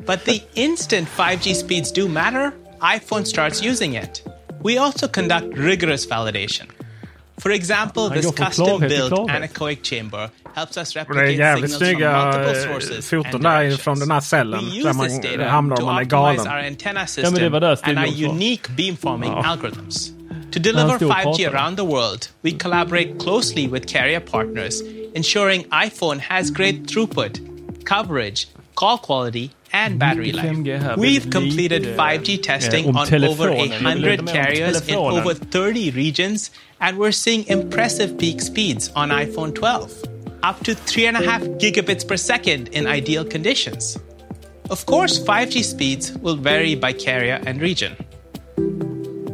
But 0.06 0.24
the 0.24 0.42
instant 0.54 1.08
5G 1.16 1.54
speeds 1.54 1.92
do 1.92 2.08
matter, 2.08 2.52
iPhone 2.80 3.24
starts 3.24 3.62
using 3.62 3.94
it. 3.96 4.22
We 4.64 4.78
also 4.78 5.08
conduct 5.08 5.56
rigorous 5.58 6.06
validation. 6.10 6.66
For 7.38 7.50
example, 7.52 8.10
this 8.10 8.30
custom-built 8.32 9.12
anechoic 9.30 9.82
chamber 9.82 10.30
helps 10.54 10.76
us 10.76 10.96
Och 10.96 11.14
det 11.14 11.20
är 11.20 11.24
replicate 11.24 11.32
jävligt 11.32 11.70
signals 11.70 11.78
from 11.78 11.86
snygga 11.86 12.24
multiple 12.26 12.62
sources 12.80 13.10
foton 13.10 13.34
and 13.34 13.42
där 13.44 13.58
directions. 13.60 13.80
från 13.82 13.98
den 13.98 14.10
här 14.10 14.20
cellen. 14.20 14.60
We 14.64 14.70
Där 14.70 14.76
use 14.78 14.88
this 14.88 14.96
man 14.96 15.20
data 15.38 15.50
hamnar 15.50 15.76
to 15.76 15.82
om 15.82 15.86
man 15.86 15.96
är 15.98 16.04
optimize 16.04 16.10
galen. 16.10 16.40
our 16.62 16.66
antenna 16.68 17.06
system 17.06 17.34
det 17.34 17.48
var 17.48 17.60
där 17.60 17.76
Steve 17.76 18.00
and 18.00 18.08
our 18.08 18.14
Jobs 18.14 18.32
unique 18.34 18.68
beamforming 18.76 19.30
Ja. 19.32 19.44
algorithms. 19.46 20.10
To 20.52 20.58
deliver 20.58 20.88
Han 20.88 20.96
stod 20.96 21.10
och 21.10 21.16
5G 21.16 21.46
around 21.54 21.76
the 21.76 21.82
world, 21.84 22.26
we 22.42 22.50
collaborate 22.50 23.14
closely 23.20 23.68
with 23.68 23.86
carrier 23.92 24.20
partners, 24.20 24.74
ensuring 25.14 25.64
iPhone 25.86 26.20
has 26.28 26.50
great 26.50 26.74
throughput, 26.86 27.40
coverage, 27.84 28.46
call 28.74 28.98
quality, 28.98 29.50
and 29.72 29.98
battery 29.98 30.32
life. 30.32 30.96
We've 30.96 31.30
completed 31.30 31.82
5G 31.96 32.42
testing 32.42 32.84
eh, 32.86 32.88
on 32.88 33.24
over 33.24 33.48
Jag 33.48 33.58
100 33.58 33.82
veta 33.82 34.02
mer 34.02 34.20
om 34.20 34.26
carriers 34.26 34.88
in 34.88 34.94
over 34.96 35.34
30 35.34 35.90
regions, 35.90 36.50
and 36.80 36.98
we're 36.98 37.12
seeing 37.12 37.46
impressive 37.48 38.18
peak 38.18 38.40
speeds 38.40 38.90
on 38.94 39.10
iPhone 39.10 39.54
12, 39.54 39.92
up 40.42 40.64
to 40.64 40.74
3.5 40.74 41.58
gigabits 41.60 42.06
per 42.06 42.16
second 42.16 42.68
in 42.68 42.86
ideal 42.86 43.24
conditions. 43.24 43.98
Of 44.70 44.86
course, 44.86 45.18
5G 45.18 45.64
speeds 45.64 46.12
will 46.22 46.36
vary 46.36 46.76
by 46.76 46.92
carrier 46.92 47.40
and 47.46 47.60
region. 47.60 47.96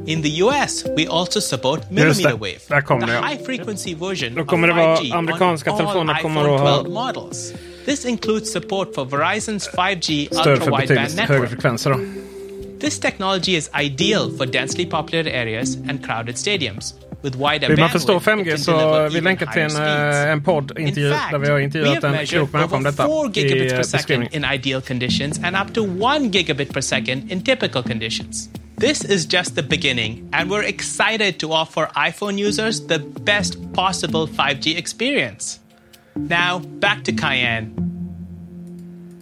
In 0.06 0.22
the 0.22 0.30
US, 0.42 0.84
we 0.96 1.08
also 1.08 1.40
support 1.40 1.90
millimeter 1.90 2.36
wave, 2.36 2.64
the 2.68 3.20
high 3.20 3.36
frequency 3.36 3.94
version 3.94 4.34
Då 4.34 4.42
of 4.42 4.46
kommer 4.46 4.68
det 4.68 4.74
vara 4.74 4.96
5G 4.96 5.12
on 5.12 5.28
all 5.28 6.08
iPhone 6.08 6.58
12 6.58 6.88
models. 6.88 7.52
This 7.86 8.04
includes 8.04 8.50
support 8.50 8.94
for 8.94 9.06
Verizon's 9.06 9.68
5G 9.68 10.28
ultra-wideband 10.32 11.14
network. 11.16 12.80
This 12.80 12.98
technology 12.98 13.54
is 13.54 13.70
ideal 13.74 14.28
for 14.36 14.44
densely 14.44 14.86
populated 14.86 15.32
areas 15.32 15.76
and 15.88 16.04
crowded 16.04 16.36
stadiums, 16.36 16.94
Vill 17.22 17.78
man 17.78 17.90
förstå 17.90 18.20
bandwidth, 18.20 18.50
5G 18.50 18.56
så 18.56 19.08
vi 19.08 19.20
länkar 19.20 19.46
till 19.46 19.62
en, 19.62 19.76
eh, 19.76 20.30
en 20.32 20.42
podd-intervju 20.42 21.08
där 21.30 21.38
vi 21.38 21.48
har 21.48 21.56
we 21.56 21.64
intervjuat 21.64 22.02
have 22.02 22.18
en 22.18 22.26
klok 22.26 22.52
människa 22.52 22.76
om 22.76 22.82
detta 22.82 23.06
4 23.06 23.30
i 23.34 23.40
gigabits 23.40 23.74
per 23.74 23.82
second 23.82 24.20
beskrivningen. 24.20 24.44
in 24.44 24.54
ideal 24.54 24.80
conditions 24.80 25.40
and 25.44 25.56
up 25.56 25.74
to 25.74 25.82
1 25.82 26.32
gigabit 26.32 26.72
per 26.72 26.80
second 26.80 27.30
in 27.30 27.42
typical 27.42 27.82
conditions. 27.82 28.48
This 28.80 29.04
is 29.04 29.34
just 29.34 29.54
the 29.54 29.62
beginning, 29.62 30.28
and 30.32 30.50
we're 30.50 30.68
excited 30.68 31.38
to 31.38 31.52
offer 31.52 31.88
iPhone 31.94 32.48
users 32.48 32.86
the 32.86 32.98
best 33.24 33.58
possible 33.74 34.26
5G 34.26 34.76
experience. 34.78 35.65
Now, 36.16 36.58
back 36.80 37.04
to 37.04 37.12
Kaiann. 37.12 37.72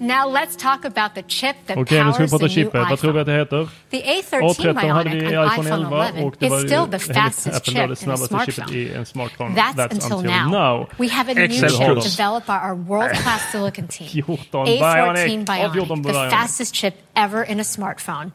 Now 0.00 0.26
let's 0.28 0.57
talk 0.57 0.85
about 0.85 1.14
the 1.14 1.22
chip 1.22 1.57
that 1.66 1.78
Okej, 1.78 2.04
nu 2.04 2.12
ska 2.12 2.22
vi 2.22 2.28
powers 2.28 2.30
prata 2.30 2.38
the 2.38 2.44
new 2.44 2.54
chippet. 2.54 2.88
Vad 2.90 2.98
tror 2.98 3.12
vi 3.12 3.20
iPhone. 3.20 3.42
att 3.42 3.50
det 3.50 3.57
heter? 3.57 3.68
The 3.90 4.00
A13 4.02 4.40
A13 4.40 4.92
hade 4.92 5.11
vi 5.11 5.16
Bionic 5.16 5.22
i 5.22 5.26
iPhone 5.28 5.46
iPhone 5.46 5.70
11 5.74 6.07
11 6.09 6.22
och 6.24 6.35
det 6.38 6.46
is 6.46 6.52
var 6.52 6.59
still 6.59 6.87
the 6.90 6.98
fastest 7.14 7.57
Apple 7.57 7.72
chip 7.72 7.74
det 7.76 7.85
in 7.85 7.92
a 7.92 7.96
snabbaste 7.96 8.26
chippet 8.38 8.54
smartphone. 8.54 8.76
i 8.78 8.94
en 8.94 9.07
smartphone. 9.07 9.54
That's, 9.54 9.92
until 9.94 10.22
now. 10.50 10.87
We 10.98 11.09
have 11.09 11.28
a 11.30 11.35
new 11.35 11.48
chip 11.48 11.70
har 11.72 11.94
de. 11.94 12.00
developed 12.00 12.46
by 12.46 12.59
our 12.68 12.74
world-class 12.74 13.42
silicon 13.52 13.88
team. 13.88 14.09
14 14.24 14.66
A14 14.66 14.80
Bionic. 14.80 15.44
Bionic, 15.46 16.02
the 16.02 16.12
Bionic. 16.12 16.30
fastest 16.30 16.74
chip 16.74 16.94
ever 17.16 17.42
in 17.52 17.61
a 17.61 17.64
smartphone. 17.64 18.30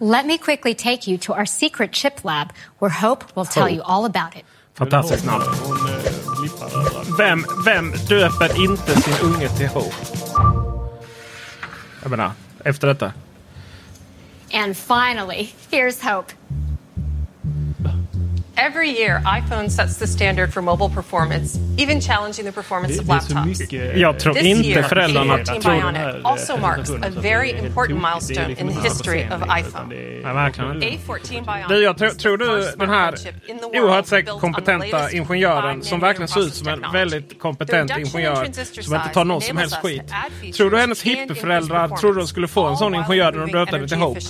Let 0.00 0.26
me 0.26 0.38
quickly 0.38 0.74
take 0.74 1.10
you 1.10 1.18
to 1.18 1.32
our 1.34 1.46
secret 1.46 1.92
chip 1.92 2.24
lab 2.24 2.52
where 2.78 2.90
Hope 2.90 3.24
will 3.34 3.44
tell 3.46 3.66
Hope. 3.66 3.74
you 3.74 3.82
all 3.84 4.04
about 4.04 4.36
it. 4.36 4.44
Fantastiskt 4.74 5.24
namn. 6.48 7.16
Vem, 7.18 7.44
vem 7.64 7.92
döper 8.08 8.64
inte 8.64 9.00
sin 9.00 9.14
unge 9.28 9.48
till 9.48 9.68
Hope? 9.68 9.96
Jag 12.02 12.10
menar, 12.10 12.32
efter 12.64 12.88
detta. 12.88 13.12
And 14.52 14.76
finally, 14.76 15.52
here's 15.70 16.14
Hope. 16.14 16.32
Every 18.60 18.90
year, 18.90 19.22
iPhone 19.24 19.70
sets 19.70 19.96
the 19.96 20.06
standard 20.06 20.52
for 20.52 20.62
mobile 20.62 20.90
performance, 20.90 21.58
even 21.78 22.00
challenging 22.00 22.44
the 22.44 22.52
performance 22.52 22.98
of 22.98 23.08
laptops. 23.08 23.72
Jag 23.96 24.18
tror 24.18 24.34
This 24.34 24.44
inte 24.44 24.68
year, 24.68 24.82
föräldrarna 24.82 25.36
A14 25.36 25.60
tror 25.60 25.72
Bionic 25.72 26.24
also 26.24 26.56
marks 26.56 26.90
a 26.90 27.10
very 27.22 27.50
important 27.50 28.02
milestone 28.02 28.50
in 28.50 28.68
the 28.68 28.80
history 28.88 29.22
of 29.22 29.42
iPhone. 29.58 29.88
Nej, 29.88 30.22
verkligen 30.22 30.82
inte. 30.82 30.86
A14 30.86 31.28
Bionic 31.28 31.68
Du, 31.68 31.82
jag 31.82 31.98
tror, 31.98 32.08
tror 32.08 32.38
du 32.38 32.72
den 32.76 32.90
här 32.90 33.14
oerhört 33.72 34.06
säkert 34.06 34.40
kompetenta 34.40 35.10
ingenjören 35.10 35.82
som 35.82 36.00
5 36.00 36.00
verkligen 36.00 36.28
ser 36.28 36.40
ut 36.40 36.54
som 36.54 36.68
en 36.68 36.84
väldigt 36.92 37.38
kompetent 37.38 37.90
ingenjör 37.98 38.48
som 38.82 38.94
inte 38.94 39.08
tar 39.08 39.24
någon 39.24 39.40
som 39.40 39.56
helst 39.56 39.76
skit. 39.76 40.12
Tror 40.56 40.70
du 40.70 40.78
hennes 40.78 41.02
hippieföräldrar 41.02 41.88
trodde 41.88 42.20
de 42.20 42.26
skulle 42.26 42.48
få 42.48 42.66
en 42.66 42.76
sån 42.76 42.94
ingenjör 42.94 43.32
när 43.32 43.40
de 43.40 43.50
döpte 43.52 43.76
henne 43.76 43.88
till 43.88 43.98
Hope? 43.98 44.20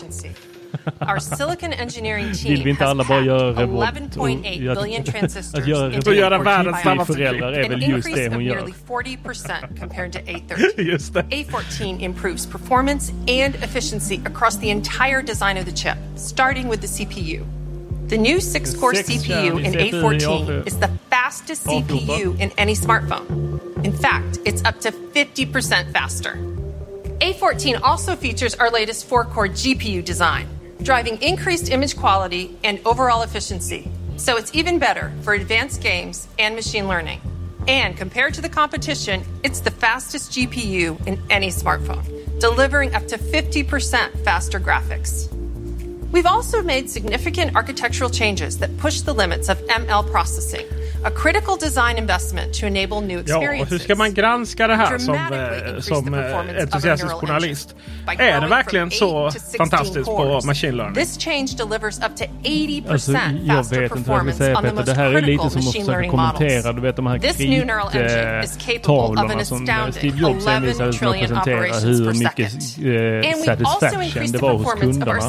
Our 1.01 1.19
silicon 1.21 1.73
engineering 1.73 2.33
team 2.33 2.77
has 2.77 2.81
alla 2.81 3.05
bara 3.05 3.21
göra 3.21 3.55
packed 3.55 3.69
robot 3.69 3.95
11.8 3.95 4.71
och- 4.71 4.83
billion 4.83 5.05
transistors 5.13 5.67
into 5.95 6.15
göra 6.15 6.39
A14 6.39 6.45
världens 6.45 6.81
snabbaste 6.83 7.13
föräldrar 7.13 7.53
är 7.53 7.69
väl 7.69 7.83
just 7.89 8.15
det 8.15 8.29
hon 8.29 8.45
gör. 8.45 8.55
nearly 8.55 8.73
40% 8.89 9.79
compared 9.81 10.13
to 10.13 10.19
A13. 10.19 10.81
Just 10.91 11.15
det. 11.15 11.23
A14 11.23 12.01
improves 12.01 12.47
performance 12.47 13.13
and 13.29 13.55
efficiency 13.55 14.21
across 14.27 14.59
the 14.59 14.71
entire 14.71 15.23
design 15.23 15.59
of 15.59 15.65
the 15.65 15.73
chip, 15.73 15.97
starting 16.17 16.69
with 16.71 16.81
the 16.81 16.87
CPU. 16.89 17.45
The 18.09 18.19
new 18.19 18.39
6-core 18.39 18.95
Sex 18.95 19.09
CPU 19.09 19.59
in 19.59 19.73
kärn 19.73 19.81
i 19.81 19.91
CPU, 19.91 20.03
A14 20.03 20.67
is 20.67 20.77
the 20.79 20.89
fastest 21.11 21.67
CPU 21.67 22.35
in 22.41 22.51
any 22.59 22.75
smartphone. 22.75 23.61
In 23.85 23.93
fact, 23.93 24.39
it's 24.45 24.63
up 24.69 24.81
to 24.81 24.91
50% 25.15 25.93
faster. 25.93 26.37
A14 27.21 27.81
also 27.83 28.17
features 28.17 28.55
our 28.57 28.71
latest 28.71 29.09
4-core 29.09 29.49
GPU 29.49 30.03
design, 30.05 30.47
driving 30.83 31.21
increased 31.23 31.71
image 31.71 31.97
quality 31.97 32.57
and 32.65 32.81
overall 32.85 33.23
efficiency. 33.23 33.91
So 34.17 34.37
it's 34.37 34.55
even 34.55 34.79
better 34.79 35.13
for 35.23 35.35
advanced 35.35 35.83
games 35.83 36.29
and 36.39 36.55
machine 36.55 36.89
learning. 36.89 37.21
And 37.69 37.97
compared 37.97 38.35
to 38.35 38.41
the 38.41 38.49
competition, 38.49 39.25
it's 39.43 39.61
the 39.61 39.71
fastest 39.71 40.33
GPU 40.33 41.07
in 41.07 41.21
any 41.31 41.49
smartphone, 41.49 42.41
delivering 42.41 42.95
up 42.95 43.07
to 43.09 43.19
50% 43.19 44.25
faster 44.25 44.59
graphics. 44.59 45.31
We've 46.11 46.27
also 46.27 46.63
made 46.63 46.91
significant 46.91 47.55
architectural 47.55 48.11
changes 48.11 48.59
that 48.59 48.77
push 48.79 49.03
the 49.03 49.15
limits 49.15 49.49
of 49.49 49.59
ML 49.67 50.11
processing, 50.11 50.67
A 51.05 51.11
critical 51.11 51.57
design 51.61 51.99
investment 51.99 52.55
to 52.61 52.67
enable 52.67 53.01
new 53.01 53.21
experiences. 53.21 53.61
Ja, 53.61 53.67
hur 53.71 53.79
ska 53.79 53.95
man 53.95 54.15
granska 54.15 54.67
det 54.67 54.75
här 54.75 54.99
som, 54.99 55.15
eh, 55.15 55.81
som 55.81 56.15
eh, 56.15 56.37
entusiastisk 56.63 57.13
journalist? 57.15 57.75
Är 58.19 58.41
det 58.41 58.47
verkligen 58.47 58.91
så 58.91 59.31
fantastiskt 59.59 60.07
på 60.07 60.41
machine 60.47 60.77
learning? 60.77 60.95
This 60.95 61.19
change 61.19 61.49
delivers 61.59 61.99
up 61.99 62.17
to 62.17 62.25
80% 62.43 62.91
alltså, 62.91 63.13
jag 63.45 63.65
vet 63.71 63.97
inte 63.97 64.11
vad 64.11 64.19
jag 64.19 64.25
vill 64.25 64.35
säga 64.35 64.61
Peter. 64.63 64.85
Det 64.85 64.95
här 64.95 65.15
är 65.15 65.21
lite 65.23 65.51
som 65.51 65.61
att 65.61 65.75
försöka 65.75 66.09
kommentera 66.09 66.73
du 66.73 66.81
vet 66.81 66.97
de 66.97 67.07
här 67.07 67.19
krittavlorna 68.59 69.45
som 69.45 69.69
eh, 69.69 69.91
Steve 69.91 70.19
Jobs 70.19 70.47
envisades 70.47 71.01
med 71.01 71.11
att 71.11 71.21
presentera 71.21 71.79
hur 71.79 72.15
mycket 72.15 72.53
eh, 73.35 73.45
satisfaction 73.45 74.33
det 74.33 74.39
var 74.39 74.53
hos 74.53 74.75
kunderna. 74.75 75.21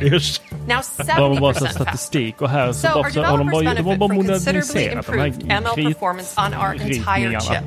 Just. 0.00 0.42
Now 0.68 0.76
70% 0.76 1.40
bara 1.40 1.54
statistik 1.54 2.42
och 2.42 2.50
här 2.50 2.72
så 2.72 2.88
har 2.88 3.38
de 3.38 3.46
bara 3.50 3.73
benefit 3.82 3.98
from 3.98 4.26
considerably 4.26 4.84
moderniserat 4.86 5.06
de 5.06 5.18
här 5.18 5.26
improved 5.26 5.52
ML 5.62 5.88
performance 5.88 6.40
on 6.40 6.54
our 6.54 6.72
entire 6.74 7.40
chip. 7.40 7.64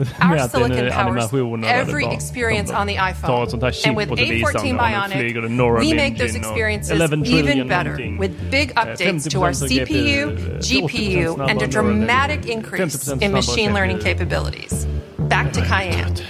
Our 0.00 0.36
att 0.36 0.52
det 0.52 0.58
är 0.58 0.66
silicon 0.66 0.76
powers 0.76 0.94
animationer 0.94 1.68
där 1.68 1.74
det 1.74 1.80
every 1.80 2.04
experience 2.04 2.76
on 2.80 2.86
the 2.86 2.94
iPhone. 2.94 3.42
ett 3.42 3.50
sånt 3.50 3.62
här 3.62 3.72
chip 3.72 3.86
And 3.86 3.98
with 3.98 4.12
och 4.12 4.18
så 4.18 4.24
visar 4.24 4.52
de 4.52 4.58
A14 4.58 5.02
hur 5.02 5.08
det 5.08 5.18
flyger 5.18 5.40
det 5.42 5.48
Neural 5.48 5.84
Bionic, 5.84 5.92
we 5.92 6.08
make 6.08 6.18
those 6.18 6.38
experiences 6.38 7.00
even 7.28 7.68
better 7.68 8.18
with 8.20 8.34
big 8.50 8.70
Eh, 8.76 8.82
updates 8.82 9.30
to 9.30 9.38
our 9.40 9.52
CPU, 9.52 10.30
80% 10.30 10.60
GPU, 10.60 11.50
and 11.50 11.62
a 11.62 11.66
dramatic 11.66 12.46
increase 12.46 13.12
in 13.24 13.32
machine 13.32 13.74
learning 13.74 13.98
capabilities. 13.98 14.86
Back 15.16 15.52
to 15.52 15.60
Kaiann. 15.60 16.20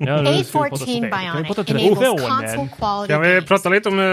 Ja, 0.00 0.22
A14 0.22 0.86
Bionic 0.86 1.70
enables 1.70 2.20
console 2.20 2.68
quality 2.78 3.12
Kan 3.12 3.20
vi 3.22 3.42
prata 3.42 3.68
lite 3.68 3.88
om 3.88 3.98
uh, 3.98 4.04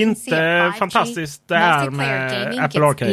inte 0.00 0.72
fantastiskt 0.78 1.48
det 1.48 1.56
här 1.56 1.90
med 1.90 2.64
Apple 2.64 2.84
Arcade? 2.84 3.12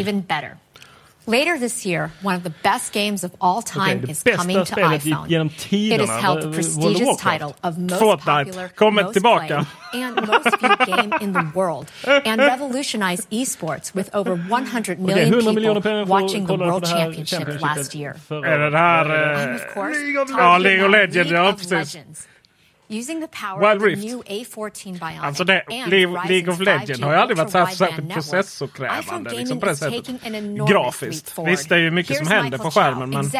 Even 1.28 1.32
better. 1.32 1.38
Later 1.38 1.60
this 1.60 1.86
year, 1.86 2.10
one 2.24 2.36
of 2.36 2.44
the 2.44 2.54
best 2.63 2.94
games 2.94 3.24
of 3.24 3.32
all 3.40 3.62
time 3.62 3.98
Okej, 3.98 4.02
det 4.02 4.12
is 4.12 4.24
coming 4.24 4.58
to 4.58 4.66
spelet 4.66 5.04
gick 5.04 5.13
iPhone. 5.13 5.28
genom 5.30 5.50
It 5.72 6.00
has 6.00 6.22
held 6.22 6.42
the 6.42 6.48
of 6.48 6.54
prestigious 6.54 7.18
title 7.18 7.56
of 7.63 7.78
most 7.78 8.02
Fortnite. 8.02 8.46
popular, 8.46 8.68
Kommer 8.76 9.04
most 9.04 9.13
tillbaka. 9.13 9.66
played, 9.92 10.04
and 10.04 10.16
most 10.28 10.50
viewed 10.60 10.80
game 10.86 11.12
in 11.22 11.34
the 11.34 11.52
world, 11.56 11.92
and 12.26 12.42
revolutionized 12.54 13.30
esports 13.32 13.94
with 13.96 14.10
over 14.13 14.36
100 14.36 15.00
million 15.00 15.30
100 15.32 15.56
miljoner 15.56 15.82
people 15.82 16.06
watching 16.06 16.46
the 16.48 16.54
World 16.58 16.84
det 16.84 16.88
här 16.90 17.26
Championship 17.26 17.62
last 17.62 17.96
year. 17.96 18.16
Är 18.30 18.60
det 18.60 18.70
det 18.70 18.78
här... 18.78 19.06
I'm 19.06 19.50
eh, 19.50 19.56
of 19.56 19.74
course 19.74 20.00
Ja, 20.13 20.26
talking 20.26 20.63
League 20.63 20.86
of 20.86 20.92
Legends. 20.92 22.28
Wild 23.60 23.82
Rift. 23.84 24.04
Alltså 25.21 25.43
det, 25.43 25.63
League, 26.30 26.54
of 26.54 26.60
Legends 26.60 27.02
har 27.04 27.13
ju 27.13 27.17
aldrig 27.19 27.38
varit 27.38 27.52
särskilt 27.52 28.13
processorkrävande 28.13 29.30
liksom 29.39 29.60
på 29.60 29.65
det 29.65 29.76
sättet. 29.76 30.08
Grafiskt. 30.69 31.34
Visst, 31.47 31.69
det 31.69 31.76
är 31.76 31.80
ju 31.80 31.91
mycket 31.91 32.17
som 32.17 32.28
händer 32.28 32.58
på 32.58 32.71
skärmen 32.71 33.10
men... 33.10 33.32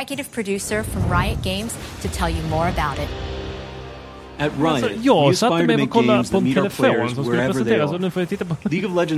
At 4.40 4.52
Riot, 4.58 4.68
alltså, 4.68 4.90
jag 5.04 5.38
satte 5.38 5.54
mig 5.68 5.76
och 5.84 5.90
kollade 5.90 6.24
på 6.30 6.38
en 6.38 6.44
telefon 6.54 7.16
som 7.16 7.24
skulle 7.26 7.38
presenteras 7.48 7.92
och 7.94 8.02
nu 8.02 8.12
får 8.12 8.22
jag 8.22 8.30
titta 8.30 8.46
på 8.46 8.56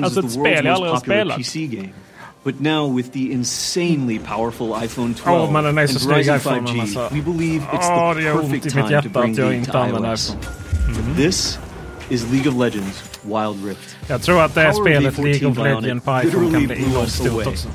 alltså, 0.05 0.19
ett 0.19 0.31
spel 0.31 0.65
jag 0.65 0.73
aldrig 0.75 0.91
har 0.93 0.99
spelat. 0.99 1.37
But 2.43 2.60
now 2.62 2.95
with 2.97 3.12
the 3.12 3.32
insanely 3.34 4.19
powerful 4.19 4.67
iPhone 4.84 5.13
12 5.13 5.41
Åh, 5.41 5.52
men 5.52 5.63
den 5.63 5.78
är 5.78 5.82
and 6.30 6.41
iPhonen, 6.41 6.67
5G, 6.67 6.82
alltså. 6.82 7.10
we 7.12 7.21
believe 7.21 7.63
it's 7.73 7.89
Åh, 7.91 8.13
the 8.13 8.15
det 8.15 8.21
gör 8.21 8.36
ont 8.39 8.45
i 8.45 8.60
perfect 8.60 8.73
time 8.73 9.02
to 9.02 9.10
bring 9.19 9.30
att 9.32 9.36
the 9.36 9.41
jag 9.41 9.49
game 9.52 9.56
inte 9.56 9.71
to 9.71 9.78
iOS. 9.78 10.30
iPhone. 10.30 10.43
Mm-hmm. 10.93 11.15
This 11.15 11.60
is 12.10 12.32
League 12.32 12.47
of 12.52 12.58
Legends 12.58 13.04
Wild 13.23 13.65
Rift. 13.65 13.95
Jag 14.08 14.21
tror 14.21 14.41
att 14.41 14.56
det 14.56 14.62
är 14.62 14.71
Power 14.71 14.82
of 14.82 14.88
spelet 14.88 15.13
A14 15.15 15.23
League 15.23 15.47
of 15.49 15.58
Legends 15.58 16.06
på 16.06 16.12
iPhone 16.12 16.32
kan 16.32 16.41
literally 16.41 16.67
bli 16.67 16.75
blew 16.75 17.02
us 17.02 17.13
stort 17.15 17.28
away. 17.28 17.45
också. 17.45 17.67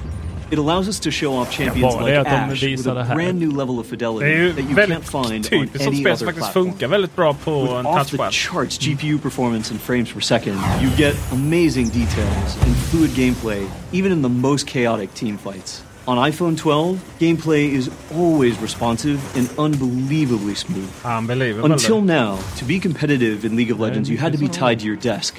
It 0.50 0.58
allows 0.58 0.88
us 0.88 1.00
to 1.00 1.10
show 1.10 1.34
off 1.34 1.50
champions 1.50 1.94
like 1.94 2.26
Ashe 2.26 2.62
with 2.62 2.86
a 2.86 3.10
brand 3.14 3.38
new 3.38 3.50
level 3.50 3.78
of 3.78 3.86
fidelity 3.86 4.52
that 4.52 4.62
you 4.62 4.76
can't 4.76 5.04
find 5.04 5.46
on 5.46 5.68
any 5.80 6.06
other 6.06 6.32
platform. 6.32 6.52
funkar 6.52 6.88
väldigt 6.88 7.16
bra 7.16 7.34
på 7.44 7.62
With 7.62 7.86
off 7.86 8.10
the 8.10 8.28
charts 8.30 8.78
GPU 8.78 9.18
performance 9.18 9.70
and 9.70 9.80
frames 9.80 10.12
per 10.12 10.20
second, 10.20 10.58
you 10.80 10.90
get 10.96 11.16
amazing 11.32 11.86
details 11.86 12.56
and 12.62 12.76
fluid 12.76 13.10
gameplay, 13.10 13.66
even 13.92 14.12
in 14.12 14.22
the 14.22 14.28
most 14.28 14.66
chaotic 14.66 15.14
team 15.14 15.38
fights. 15.38 15.82
On 16.06 16.18
iPhone 16.18 16.56
12, 16.56 16.98
gameplay 17.18 17.72
is 17.72 17.90
always 18.12 18.60
responsive 18.60 19.18
and 19.36 19.48
unbelievably 19.58 20.54
smooth. 20.54 20.90
Unbelievable. 21.04 21.72
Until 21.72 22.02
now, 22.02 22.38
to 22.58 22.64
be 22.64 22.78
competitive 22.78 23.46
in 23.46 23.56
League 23.56 23.72
of 23.72 23.80
Legends, 23.80 24.10
you 24.10 24.18
had 24.18 24.32
to 24.32 24.38
be 24.38 24.48
tied 24.48 24.80
to 24.80 24.86
your 24.86 24.96
desk. 24.96 25.34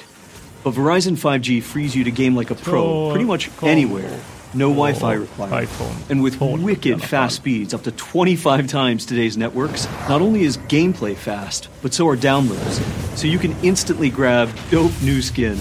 But 0.64 0.74
Verizon 0.74 1.16
5G 1.16 1.62
frees 1.62 1.94
you 1.94 2.02
to 2.02 2.10
game 2.10 2.34
like 2.34 2.50
a 2.50 2.56
pro 2.56 3.10
pretty 3.12 3.24
much 3.24 3.48
anywhere. 3.62 4.18
No 4.56 4.70
Wi 4.70 4.94
Fi 4.94 5.12
required. 5.12 5.68
And 6.08 6.22
with 6.22 6.40
wicked 6.40 7.02
fast 7.02 7.36
speeds, 7.36 7.74
up 7.74 7.82
to 7.82 7.92
25 7.92 8.66
times 8.68 9.04
today's 9.04 9.36
networks, 9.36 9.86
not 10.08 10.22
only 10.22 10.44
is 10.44 10.56
gameplay 10.56 11.14
fast, 11.14 11.68
but 11.82 11.92
so 11.92 12.08
are 12.08 12.16
downloads. 12.16 12.80
So 13.18 13.26
you 13.26 13.38
can 13.38 13.54
instantly 13.62 14.08
grab 14.08 14.48
dope 14.70 14.92
new 15.02 15.20
skins 15.20 15.60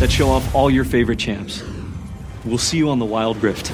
that 0.00 0.10
show 0.10 0.28
off 0.28 0.54
all 0.56 0.70
your 0.70 0.84
favorite 0.84 1.20
champs. 1.20 1.62
We'll 2.44 2.58
see 2.58 2.78
you 2.78 2.88
on 2.88 2.98
the 2.98 3.04
Wild 3.04 3.40
Rift. 3.40 3.70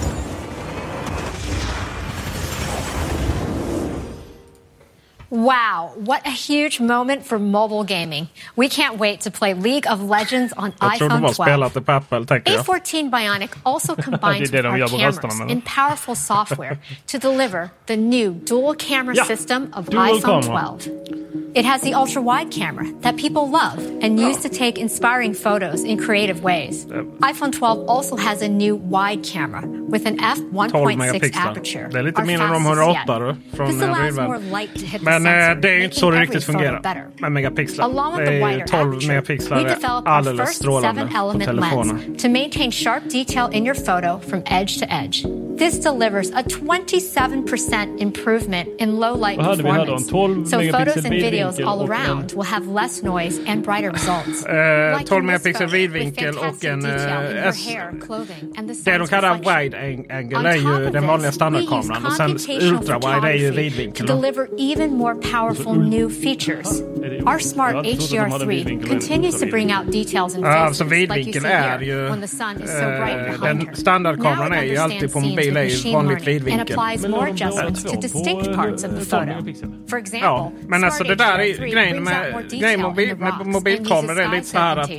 Wow, 5.30 5.90
what 5.96 6.26
a 6.26 6.30
huge 6.30 6.80
moment 6.80 7.26
for 7.26 7.38
mobile 7.38 7.84
gaming. 7.84 8.28
We 8.56 8.68
can't 8.68 8.96
wait 8.98 9.20
to 9.20 9.30
play 9.30 9.54
League 9.54 9.86
of 9.92 10.00
Legends 10.00 10.54
on 10.56 10.72
Jag 10.80 10.98
tror 10.98 11.08
de 11.08 11.14
iPhone 11.14 11.20
har 11.22 11.32
12. 11.34 11.34
spelat 11.34 11.74
det 11.74 11.82
på 11.82 11.92
Apple, 11.92 12.26
tänker 12.26 12.52
jag. 12.52 12.64
A14 12.64 13.10
Bionic 13.10 13.50
also 13.62 13.94
combines 14.02 14.50
Det 14.50 14.62
det 14.62 14.72
with 14.72 14.94
our 14.94 15.12
cameras 15.12 15.50
in 15.50 15.60
powerful 15.60 16.16
software 16.16 16.78
to 17.06 17.18
deliver 17.18 17.68
the 17.86 17.96
new 17.96 18.34
dual 18.44 18.74
camera 18.74 19.14
Ja, 19.16 19.24
system 19.24 19.72
of 19.76 19.86
dual 19.90 20.18
iPhone 20.18 20.42
camera. 20.42 20.78
12. 20.78 21.18
It 21.54 21.64
has 21.64 21.80
the 21.82 21.94
ultra 21.94 22.22
wide 22.22 22.50
camera 22.50 22.86
that 23.02 23.16
people 23.16 23.42
love 23.50 23.78
and 24.02 24.20
use 24.20 24.42
to 24.42 24.48
take 24.48 24.78
inspiring 24.80 25.34
photos 25.34 25.84
in 25.84 25.98
creative 25.98 26.42
ways. 26.42 26.86
Ehm. 26.86 27.18
iPhone 27.22 27.52
12 27.52 27.88
also 27.88 28.16
has 28.16 28.42
a 28.42 28.48
new 28.48 28.76
wide 28.76 29.24
camera 29.24 29.62
with 29.90 30.06
an 30.06 30.16
f1.6 30.18 31.36
aperture. 31.36 31.88
Det 31.92 31.98
är 31.98 32.02
lite 32.02 32.22
mindre 32.24 32.46
än 32.46 32.52
de 32.52 32.64
fastest 32.64 32.78
108 32.78 32.98
yet. 32.98 33.06
då, 33.50 33.56
från 33.56 33.68
This 33.70 33.82
allows 33.82 34.16
more 34.16 34.38
light 34.38 34.74
to 34.74 34.86
hit 34.86 35.04
the 35.04 35.17
Men 35.22 35.50
eh, 35.50 35.60
det 35.60 35.68
är 35.70 35.76
ju 35.76 35.84
inte 35.84 35.96
så 35.96 36.10
det 36.10 36.20
riktigt 36.20 36.44
fungerar 36.44 37.04
med 37.18 37.32
megapixlar. 37.32 37.88
Det 38.16 38.32
är 38.32 38.66
12 38.66 39.06
megapixlar 39.08 39.58
är 39.58 39.76
alldeles 40.08 40.54
strålande 40.54 41.08
på 41.32 41.38
telefonen. 41.44 42.16
To 42.18 42.28
maintain 42.28 42.72
sharp 42.72 43.02
detail 43.10 43.54
in 43.54 43.66
your 43.66 43.74
photo 43.74 44.20
from 44.30 44.42
edge 44.46 44.78
to 44.80 44.86
edge. 44.90 45.24
This 45.58 45.80
delivers 45.80 46.30
a 46.30 46.42
27% 46.42 48.00
improvement 48.00 48.68
in 48.80 49.00
low 49.00 49.14
light 49.16 49.38
performance. 49.38 50.08
So 50.50 50.58
photos 50.72 50.96
and 50.96 51.14
videos 51.14 51.58
all 51.66 51.82
around 51.90 52.32
will 52.32 52.42
have 52.44 52.66
less 52.68 53.02
noise 53.02 53.40
and 53.48 53.64
brighter 53.64 53.90
results. 53.92 54.46
eh, 54.46 55.00
12 55.06 55.24
megapixel 55.24 55.68
vidvinkel 55.68 56.38
och 56.38 56.64
en 56.64 56.84
eh, 56.86 57.46
S. 57.48 57.68
Det 58.84 58.98
de 58.98 59.06
kallar 59.08 59.34
wide 59.38 59.76
angle 60.10 60.48
är 60.50 60.56
ju 60.56 60.90
den 60.90 61.06
vanliga 61.06 61.32
standardkameran 61.32 62.06
och 62.06 62.12
sen 62.12 62.38
ultra 62.60 62.98
wide 62.98 63.28
är 63.28 63.34
ju 63.34 63.50
vidvinkeln 63.50 64.08
more 65.08 65.30
powerful 65.30 65.74
new 65.74 66.10
features. 66.10 66.82
Our 67.26 67.38
smart 67.38 67.74
HDR3 67.74 68.86
continues 68.86 69.40
to 69.40 69.46
bring 69.46 69.72
out 69.72 69.90
details 69.90 70.34
and 70.34 70.44
ja, 70.44 70.50
alltså 70.50 70.84
vidvinkeln 70.84 71.44
like 71.44 71.54
eh, 71.54 71.72
är 71.72 71.80
ju... 71.80 72.08
So 72.08 73.44
den 73.44 73.74
standardkameran 73.74 74.52
är 74.52 74.62
ju 74.62 74.76
alltid 74.76 75.12
på 75.12 75.20
mobil 75.20 75.56
är 75.56 75.64
ju 75.64 75.92
vanligt 75.92 76.26
vidvinkel. 76.26 76.76
Ja, 80.12 80.52
men 80.68 80.84
alltså 80.84 81.04
det 81.04 81.14
där 81.14 81.38
är 81.38 81.66
grejen 81.66 82.04
med, 82.04 82.50
grejen 82.50 82.80
med, 82.80 83.18
med 83.18 83.46
mobilkameror 83.46 84.20
är 84.20 84.30
lite 84.30 84.46
så 84.46 84.58
här 84.58 84.76
att 84.76 84.90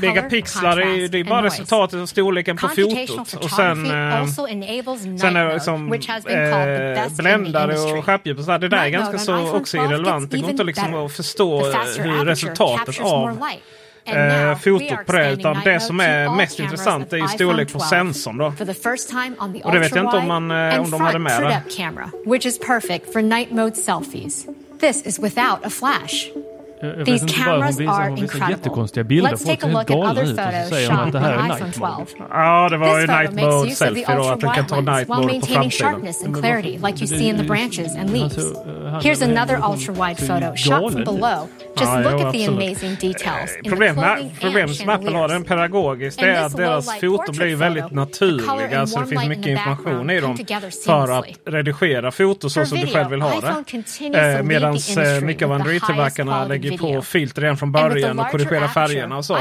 megapixlar 0.00 0.80
är 0.80 1.16
ju 1.16 1.24
bara 1.24 1.42
resultatet 1.42 2.00
av 2.00 2.06
storleken 2.06 2.56
på 2.56 2.68
fotot 2.68 3.34
och 3.34 3.50
sen, 3.50 3.86
eh, 3.86 4.26
sen 4.26 4.62
är 5.36 5.46
det 5.46 5.54
liksom 5.54 5.92
eh, 5.92 7.16
bländare 7.18 7.78
och 7.78 8.04
skärpdjup 8.04 8.38
och 8.38 8.44
så 8.44 8.50
här. 8.50 8.58
Det 8.58 8.68
där 8.68 8.86
är 8.94 8.98
ganska 8.98 9.18
så 9.18 9.56
också 9.56 9.76
irrelevant. 9.76 10.30
Det 10.30 10.38
går 10.38 10.50
inte 10.50 10.64
liksom 10.64 10.94
att 10.94 11.12
förstå 11.12 11.60
eh, 11.60 11.76
hur 11.98 12.24
resultatet 12.24 13.00
av 13.00 13.38
eh, 14.04 14.58
fotot 14.58 15.06
på 15.06 15.12
det. 15.12 15.32
Utan 15.32 15.60
det 15.64 15.80
som 15.80 16.00
är 16.00 16.36
mest 16.36 16.60
intressant 16.60 17.12
är 17.12 17.16
ju 17.16 17.28
storlek 17.28 17.72
på 17.72 17.78
sensorn 17.80 18.38
då. 18.38 18.52
Och 19.64 19.72
det 19.72 19.78
vet 19.78 19.94
jag 19.94 20.04
inte 20.04 20.16
om, 20.16 20.28
man, 20.28 20.50
eh, 20.50 20.80
om 20.80 20.90
de 20.90 21.00
hade 21.00 21.18
med 21.18 21.42
det. 21.42 21.62
Eh, 26.82 26.88
jag 26.88 27.06
These 27.06 27.22
inte 27.22 27.34
cameras 27.34 27.76
hon 27.76 27.86
visar, 27.86 28.08
hon 28.08 28.14
visar 28.14 28.22
incredible. 28.22 28.50
jättekonstiga 28.50 29.04
bilder. 29.04 29.30
Let's 29.30 29.46
take 29.46 29.66
a 29.66 29.70
look 29.70 29.90
at 29.90 29.96
other 29.96 30.26
photos 30.26 30.88
shot 30.88 31.06
with 31.06 31.24
iPhone 31.56 31.72
12. 31.72 32.06
Ja, 32.30 32.68
det 32.68 32.76
var 32.76 33.00
ju 33.00 33.06
night 33.06 33.32
mode 33.32 33.70
selfie 33.70 34.16
då, 34.16 34.28
att 34.28 34.40
den 34.40 34.50
kan 34.50 34.66
ta 34.66 34.80
night 34.80 35.08
mode 35.08 35.40
på 35.40 35.46
framsidan. 35.46 36.06
Here's 39.02 39.22
another 39.24 39.60
ultra 39.70 39.94
wide 39.94 40.18
photo 40.26 40.56
shot 40.56 40.92
from 40.92 41.04
below. 41.04 41.48
Just 41.80 41.92
look 42.04 42.20
at 42.20 42.32
the 42.32 42.44
amazing 42.44 42.94
details. 43.00 43.58
Problemet 43.68 44.86
med 44.86 44.94
Apple 44.94 45.16
har 45.16 45.28
den 45.28 45.44
pedagogiskt 45.44 46.22
alltså, 46.22 46.26
det 46.26 46.32
är 46.32 46.46
att 46.46 46.56
deras 46.56 47.00
foton 47.00 47.34
blir 47.36 47.56
väldigt 47.56 47.90
naturliga 47.90 48.86
så 48.86 49.00
det 49.00 49.06
finns 49.06 49.26
mycket 49.26 49.46
information 49.46 50.10
i 50.10 50.20
dem 50.20 50.36
för 50.84 51.18
att 51.18 51.26
redigera 51.44 52.10
foton 52.10 52.50
så 52.50 52.64
som 52.66 52.78
du 52.78 52.86
själv 52.86 53.10
vill 53.10 53.22
ha 53.22 53.40
det. 53.40 54.42
Medan 54.42 54.78
mycket 55.22 55.42
av 55.42 55.52
Android-tillverkarna 55.52 56.44
lägger 56.48 56.71
ju 56.72 56.78
på 56.78 57.02
filter 57.02 57.42
redan 57.42 57.56
från 57.56 57.72
början 57.72 58.18
och 58.18 58.30
korrigera 58.30 58.68
färgerna 58.68 59.16
och 59.16 59.24
så. 59.24 59.34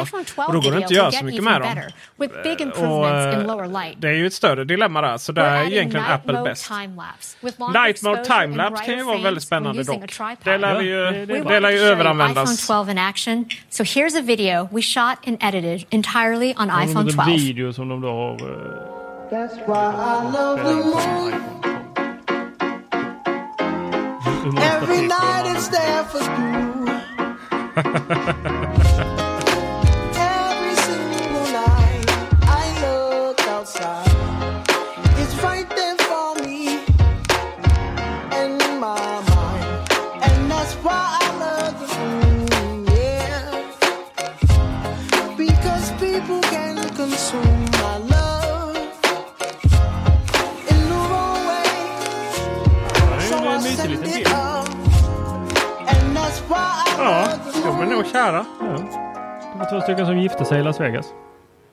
Och 0.47 0.53
då 0.53 0.59
går 0.59 0.71
det 0.71 0.77
inte 0.77 0.85
att 0.85 0.91
göra 0.91 1.11
så 1.11 1.25
mycket 1.25 1.43
med 1.43 1.61
dem. 1.61 1.69
Eh, 1.69 1.83
och 2.17 3.05
eh, 3.05 3.91
det 3.97 4.07
är 4.07 4.13
ju 4.13 4.27
ett 4.27 4.33
större 4.33 4.63
dilemma 4.63 5.01
där, 5.01 5.17
så 5.17 5.31
där 5.31 5.43
är 5.43 5.71
egentligen 5.71 6.05
Apple 6.05 6.41
bäst. 6.43 6.71
Light 7.73 8.03
mode 8.03 8.25
timelapse 8.25 8.85
kan 8.85 8.97
ju 8.97 9.03
vara 9.03 9.17
väldigt 9.17 9.43
spännande 9.43 9.83
dock. 9.83 10.13
Det 10.43 10.57
lär 10.57 10.81
ju, 10.81 11.25
det 11.25 11.59
lär 11.59 11.71
ju 11.71 11.79
överanvändas. 11.79 12.65
So 13.69 13.83
here's 13.83 14.19
a 14.19 14.21
video 14.21 14.69
vi 14.71 14.81
shot 14.81 15.27
and 15.27 15.37
edited 15.41 15.85
entirely 15.91 16.53
on 16.57 16.69
iPhone 16.69 17.11
12. 17.11 17.27
video 17.27 17.73
som 17.73 17.89
de 17.89 18.01
då 18.01 18.07
har... 18.07 18.33
Eh, 18.33 19.01
That's 19.31 19.55
why 19.65 19.93
I 19.93 20.31
love 20.31 20.59
the 20.63 20.75
moon. 20.91 21.33
Every 24.57 25.07
night 25.07 25.45
it's 25.55 25.67
there 25.69 26.03
for 26.03 26.19
you. 26.19 26.70
ha 27.75 27.81
ha 27.81 27.99
ha 28.09 28.33
ha 28.43 28.83
ha 28.83 28.90
är 57.81 57.95
nog 57.95 58.05
kära. 58.11 58.45
Det 59.53 59.59
var 59.59 59.69
två 59.69 59.81
stycken 59.81 60.05
som 60.05 60.17
gifte 60.17 60.45
sig 60.45 60.59
i 60.59 60.63
Las 60.63 60.79
Vegas. 60.79 61.05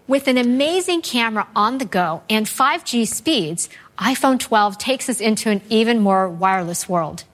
With 0.06 0.28
an 0.28 0.38
amazing 0.38 1.02
camera 1.02 1.46
on 1.54 1.78
the 1.78 1.84
go 1.84 2.20
and 2.30 2.46
5G 2.46 3.06
speeds, 3.06 3.68
iPhone 3.98 4.38
12 4.38 4.78
takes 4.78 5.08
us 5.08 5.20
into 5.20 5.50
an 5.50 5.60
even 5.68 6.00
more 6.00 6.28
wireless 6.28 6.88
world. 6.88 7.24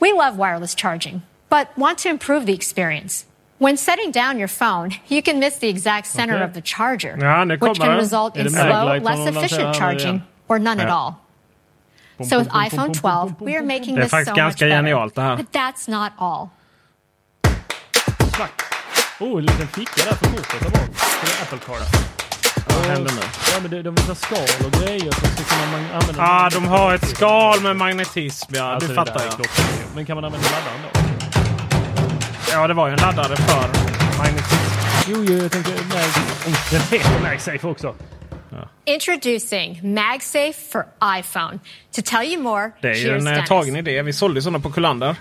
We 0.00 0.12
love 0.12 0.36
wireless 0.38 0.74
charging, 0.76 1.22
but 1.48 1.66
want 1.76 1.98
to 2.02 2.08
improve 2.08 2.46
the 2.46 2.52
experience. 2.54 3.24
When 3.58 3.76
setting 3.76 4.12
down 4.12 4.38
your 4.38 4.48
phone, 4.48 4.90
you 5.08 5.22
can 5.22 5.38
miss 5.38 5.58
the 5.58 5.68
exact 5.68 6.06
center 6.06 6.34
Okay. 6.36 6.44
of 6.44 6.52
the 6.52 6.60
charger, 6.60 7.16
Ja, 7.20 7.44
which 7.44 7.78
can 7.80 7.96
result 7.96 8.36
in 8.36 8.50
slow, 8.50 8.60
less 9.00 9.16
som 9.16 9.24
de 9.24 9.32
lanserar 9.32 9.44
efficient 9.44 9.74
charging 9.74 10.22
or 10.48 10.58
none 10.58 10.78
at 10.80 10.88
all. 10.90 11.14
So 12.22 12.38
with 12.38 12.48
iPhone 12.48 12.92
12, 12.92 13.40
we 13.40 13.56
are 13.56 13.62
making 13.62 13.94
this 13.96 14.10
so 14.10 14.16
much 14.18 14.34
better. 14.34 14.68
genialt 14.68 15.14
det 15.14 15.22
här. 15.22 15.36
But 15.36 15.52
that's 15.52 15.88
not 15.88 16.12
all. 16.18 16.48
Oh, 19.20 19.38
en 19.38 19.46
liten 19.46 19.66
ficka 19.68 20.04
där 20.04 20.14
för 20.16 20.26
kortet 20.26 20.60
där 20.60 20.70
bak. 20.70 20.90
Till 21.20 21.42
Apple 21.42 21.58
Card. 21.66 21.82
Vad 22.68 22.86
händer 22.86 23.12
nu? 23.12 23.20
Ja, 23.52 23.60
men 23.62 23.70
det, 23.70 23.82
de 23.82 23.94
visar 23.94 24.14
skal 24.14 24.66
och 24.66 24.72
grejer 24.72 25.12
som 25.12 25.28
ska 25.28 25.54
kunna 25.54 25.72
man 25.72 25.80
använda. 26.00 26.22
Ja, 26.22 26.46
ah, 26.46 26.50
de 26.50 26.66
har 26.66 26.94
ett 26.94 27.08
skal 27.08 27.60
med 27.60 27.76
magnetism, 27.76 28.54
ja. 28.54 28.62
Alltså, 28.64 28.88
det 28.88 28.94
det 28.94 29.06
fattar 29.06 29.24
jag. 29.24 29.46
Men 29.94 30.06
kan 30.06 30.14
man 30.16 30.24
använda 30.24 30.48
laddaren 30.48 30.80
då? 30.82 31.00
Ja, 32.52 32.66
det 32.66 32.74
var 32.74 32.86
ju 32.88 32.92
en 32.92 32.98
laddare 32.98 33.36
för 33.36 33.68
magnetism. 34.18 34.56
Jo, 35.08 35.24
jo, 35.28 35.42
jag 35.42 35.52
tänkte 35.52 35.72
Mag... 35.72 35.98
Oh, 36.46 36.70
den 36.70 36.80
heter 36.80 37.20
MagSafe 37.22 37.66
också. 37.66 37.94
Introducing 38.84 39.94
MagSafe 39.94 40.52
for 40.72 40.86
iPhone. 41.18 41.58
To 41.96 42.02
tell 42.04 42.24
you 42.24 42.42
more, 42.42 42.70
Det 42.80 42.88
är 42.88 42.94
ju 42.94 43.10
en 43.10 43.26
eh, 43.26 43.32
Dennis. 43.32 43.48
tagen 43.48 43.76
idé. 43.76 44.02
Vi 44.02 44.12
sålde 44.12 44.42
sådana 44.42 44.60
på 44.60 44.70
Kullander. 44.70 45.16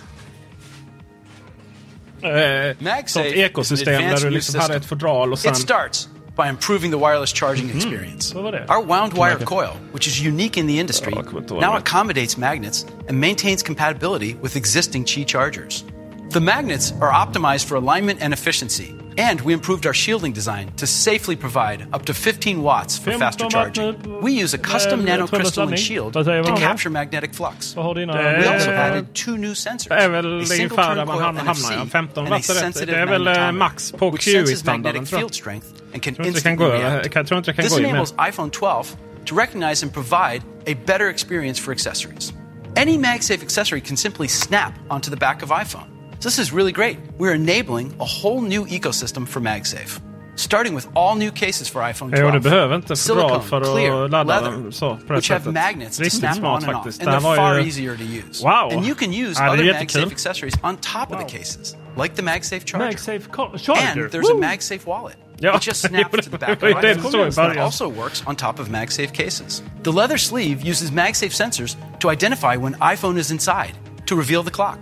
Eh, 2.26 3.06
sånt 3.06 3.26
ekosystem 3.26 4.02
där 4.02 4.22
du 4.22 4.30
liksom 4.30 4.60
hade 4.60 4.76
ett 4.76 4.86
fodral 4.86 5.32
och 5.32 5.40
sen... 5.40 5.52
It 5.52 5.58
starts 5.58 6.10
by 6.36 6.50
improving 6.50 6.92
the 6.92 6.98
wireless 6.98 7.34
charging 7.34 7.70
experience. 7.70 8.36
Vad 8.36 8.44
var 8.44 8.52
det? 8.52 8.66
Our 8.70 8.86
wound 8.86 9.14
wire 9.14 9.46
coil, 9.46 9.78
which 9.94 10.08
is 10.08 10.28
unique 10.28 10.60
in 10.60 10.68
the 10.68 10.80
industry, 10.80 11.12
Ja, 11.12 11.18
jag 11.18 11.26
kommer 11.26 11.42
inte 11.42 11.54
ihåg 11.54 11.64
now 11.64 11.76
accommodates 11.76 12.38
magnets 12.38 12.86
and 13.10 13.20
maintains 13.20 13.64
compatibility 13.64 14.36
with 14.44 14.58
existing 14.58 15.06
Qi 15.06 15.26
chargers. 15.26 15.84
The 16.32 16.40
magnets 16.40 16.94
are 17.02 17.12
optimized 17.12 17.68
for 17.68 17.78
alignment 17.78 18.22
and 18.22 18.34
efficiency, 18.34 18.94
And 19.18 19.42
we 19.42 19.54
improved 19.54 19.86
our 19.86 19.94
shielding 19.94 20.34
design 20.34 20.72
to 20.76 20.86
safely 20.86 21.36
provide 21.38 21.88
up 21.94 22.06
to 22.06 22.14
15 22.14 22.62
watts 22.62 22.98
for 22.98 23.12
faster 23.14 23.48
charging. 23.48 23.96
We 24.22 24.44
use 24.44 24.54
a 24.54 24.58
custom 24.58 25.06
nanocrystalline 25.06 25.78
shield 25.78 26.14
to 26.14 26.56
capture 26.58 26.90
magnetic 26.90 27.34
flux. 27.34 27.76
Vad 27.76 27.86
har 27.86 27.94
dina... 27.94 28.14
We 28.14 28.46
also 28.46 28.72
added 28.72 29.14
two 29.14 29.38
new 29.38 29.54
sensors. 29.56 29.88
Det 29.88 29.96
är 29.96 30.10
väl 30.10 30.42
a 30.42 30.46
single 30.46 30.78
turn 30.78 31.08
coil. 31.08 31.32
NFC 31.34 31.46
hamnar 31.46 31.74
ja. 31.74 31.86
15 31.86 32.26
and 32.26 32.34
a 32.34 32.42
sensitive 32.42 32.92
Det 32.92 32.98
är 33.02 33.06
väl 33.06 33.28
eh, 33.28 33.52
magnetometer, 33.52 34.12
which 34.12 34.24
senses 34.24 34.66
magnetic 34.66 35.10
field 35.10 35.34
strength 35.36 35.68
and 35.94 36.04
can 36.04 36.16
tror 36.16 36.28
inte 36.28 36.40
det 36.40 36.44
kan 36.44 36.52
instantly 36.52 36.66
react. 36.66 37.16
jag 37.16 37.28
tror 37.28 37.38
inte 37.38 37.52
det 37.52 37.56
kan 37.56 37.64
This 37.64 37.74
gå 37.74 37.80
i 37.80 37.82
mer. 37.82 37.90
enables 37.90 38.14
iPhone 38.30 38.52
12 38.52 38.86
to 39.26 39.36
recognize 39.36 39.84
and 39.86 39.94
provide 39.94 40.42
a 40.68 40.76
better 40.86 41.10
experience 41.10 41.62
for 41.62 41.72
accessories. 41.72 42.34
Any 42.78 42.98
MagSafe 42.98 43.42
accessory 43.44 43.82
can 43.82 43.98
simply 43.98 44.28
snap 44.28 44.74
onto 44.90 45.10
the 45.10 45.18
back 45.18 45.44
of 45.44 45.50
iPhone. 45.50 45.95
So 46.26 46.30
this 46.30 46.40
is 46.40 46.52
really 46.52 46.72
great. 46.72 46.98
We're 47.20 47.36
enabling 47.36 47.94
a 48.00 48.04
whole 48.04 48.42
new 48.42 48.66
ecosystem 48.66 49.28
for 49.28 49.42
MagSafe. 49.42 50.02
Starting 50.36 50.74
with 50.74 50.88
all 50.96 51.14
new 51.14 51.32
cases 51.32 51.70
for 51.70 51.82
iPhone 51.82 52.10
12. 52.10 52.20
Jo, 52.20 52.32
det 52.32 52.40
behöver 52.40 52.76
inte 52.76 52.88
för 52.88 52.96
Silicone, 52.96 53.42
för 53.42 53.62
att 53.62 53.68
clear, 53.68 54.08
ladda 54.08 54.42
leather, 54.42 54.52
den 54.52 54.72
så 54.72 54.96
på 54.96 55.14
det 55.14 55.16
which 55.16 55.30
have 55.30 55.40
sättet. 55.40 55.54
magnets 55.54 55.98
to 55.98 56.10
snap 56.10 56.36
smart 56.36 56.64
on 56.64 56.70
and 56.70 56.78
off. 56.78 56.86
And 56.86 57.10
they're 57.10 57.36
far 57.36 57.60
ju... 57.60 57.68
easier 57.68 57.98
to 57.98 58.04
use. 58.04 58.44
Wow! 58.44 58.70
And 58.72 58.86
you 58.86 58.96
can 58.96 59.14
use 59.14 59.44
Ja, 59.44 59.52
other. 59.52 59.64
MagSafe 59.64 60.12
accessories 60.12 60.54
on 60.64 60.78
top 60.78 61.12
of 61.12 61.20
the 61.20 61.38
cases, 61.38 61.78
like 62.04 62.16
the 62.16 62.22
MagSafe 62.22 62.66
charger. 62.66 62.88
MagSafe 62.88 63.58
charger. 63.58 64.02
And 64.02 64.12
there's 64.12 64.32
Woo! 64.32 64.40
a 64.40 64.42
MagSafe 64.42 64.86
wallet. 64.86 65.18
Ja, 65.40 65.56
it 65.56 65.68
just 65.68 65.82
snaps 65.88 66.26
to 66.26 66.30
the 66.32 66.38
back 66.38 66.64
of 66.64 66.70
ju 66.70 66.74
det 66.82 66.96
iPhone. 66.96 67.12
som 67.12 67.32
stod 67.32 67.52
It 67.52 67.58
also 67.58 67.88
works 67.88 68.24
on 68.28 68.36
top 68.36 68.60
of 68.60 68.68
MagSafe 68.68 69.14
cases. 69.14 69.64
The 69.84 69.92
leather 69.92 70.18
sleeve 70.18 70.70
uses 70.70 70.92
MagSafe 70.92 71.34
sensors 71.44 71.78
to 72.00 72.12
identify 72.12 72.58
when 72.58 72.74
iPhone 72.74 73.20
is 73.20 73.32
inside 73.32 73.74
to 74.08 74.16
reveal 74.16 74.44
the 74.44 74.52
clock. 74.52 74.80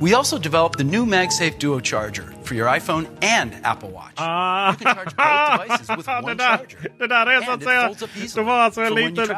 We 0.00 0.14
also 0.14 0.38
developed 0.38 0.78
the 0.78 0.84
new 0.84 1.04
MagSafe 1.04 1.58
Duo 1.58 1.80
charger 1.80 2.32
for 2.44 2.54
your 2.54 2.68
iPhone 2.68 3.06
and 3.20 3.50
Apple 3.64 3.90
Watch. 3.90 4.14
Ah. 4.16 4.70
You 4.70 4.76
can 4.76 4.94
charge 4.94 5.16
both 5.16 5.68
devices 5.68 5.96
with 5.96 6.06
det, 6.06 6.22
one 6.22 6.34
där, 6.34 6.56
charger. 6.58 6.92
det 6.98 7.06
där 7.06 7.26
är 7.26 7.40
så 7.40 7.50
att 7.50 7.62
säga... 7.62 7.94
Det 8.34 8.42
var 8.42 8.58
alltså 8.58 8.80
en 8.80 8.94
liten 8.94 9.28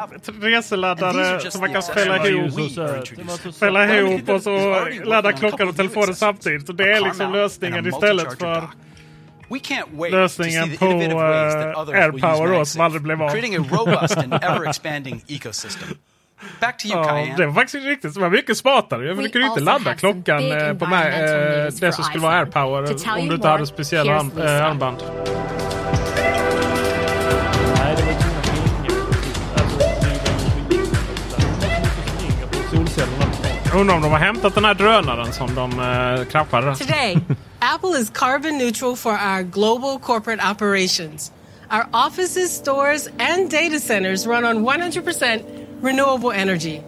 reseladdare 0.41 1.51
som 1.51 1.61
man 1.61 1.73
kan 1.73 1.81
fälla 1.81 2.27
ihop. 2.27 2.53
Fälla 3.59 3.97
ihop 3.99 4.29
och 4.29 4.41
så 4.41 4.87
ladda 5.03 5.33
klockan 5.33 5.67
och 5.69 5.75
telefonen 5.75 6.15
samtidigt. 6.15 6.67
Så 6.67 6.73
det 6.73 6.91
är 6.93 7.01
liksom 7.01 7.31
lösningen 7.31 7.87
istället 7.87 8.39
för. 8.39 8.63
We 9.49 9.57
can't 9.59 9.85
wait 9.91 10.11
to 10.11 10.29
see 10.29 10.43
lösningen 10.43 10.69
the 10.69 10.77
på 10.77 10.85
innovative 10.85 11.71
use 11.71 11.97
AirPower 11.97 12.47
då, 12.59 12.65
som 12.65 12.81
aldrig 12.81 13.01
blev 13.01 13.21
av. 13.21 13.29
creating 13.29 13.55
a 13.55 13.65
robust 13.71 14.17
and 14.17 14.33
ever-expanding 14.33 15.23
ecosystem. 15.27 15.87
Back 16.59 16.77
to 16.77 16.87
you, 16.87 16.97
Ja, 17.05 17.33
det 17.37 17.45
var 17.45 17.53
faktiskt 17.53 17.85
riktigt. 17.85 18.13
Det 18.13 18.19
var 18.19 18.29
mycket 18.29 18.57
smartare. 18.57 19.07
Jag 19.07 19.31
kunde 19.31 19.47
inte 19.47 19.59
ladda 19.59 19.93
klockan 19.95 20.51
eh, 20.51 20.73
på 20.73 20.85
mig, 20.85 21.13
environmental 21.13 21.65
eh, 21.65 21.73
det 21.79 21.91
som 21.91 22.03
skulle 22.03 22.23
vara. 22.23 22.37
AirPower 22.39 22.79
om 22.79 22.85
du 22.85 22.91
inte 23.33 23.37
more, 23.37 23.49
hade 23.49 23.67
speciella 23.67 24.19
arm, 24.19 24.31
eh, 24.37 24.65
armband. 24.65 25.03
Solcellerna. 32.71 33.25
Undrar 33.75 33.95
om 33.95 34.01
de 34.01 34.11
har 34.11 34.19
hämtat 34.19 34.55
den 34.55 34.65
här 34.65 34.73
drönaren 34.73 35.33
som 35.33 35.55
de 35.55 35.71
eh, 35.71 36.25
kraschade. 36.25 36.75
Today, 36.75 37.17
Apple 37.59 37.99
is 37.99 38.09
carbon 38.09 38.57
neutral 38.57 38.95
for 38.95 39.11
our 39.11 39.41
global 39.43 39.99
corporate 39.99 40.51
operations. 40.51 41.31
Our 41.71 41.85
offices, 42.07 42.51
stores, 42.51 43.07
and 43.19 43.49
data 43.49 43.79
centers 43.79 44.25
run 44.25 44.45
on 44.45 44.65
100% 44.65 45.41
renewable 45.81 46.31
energy. 46.31 46.81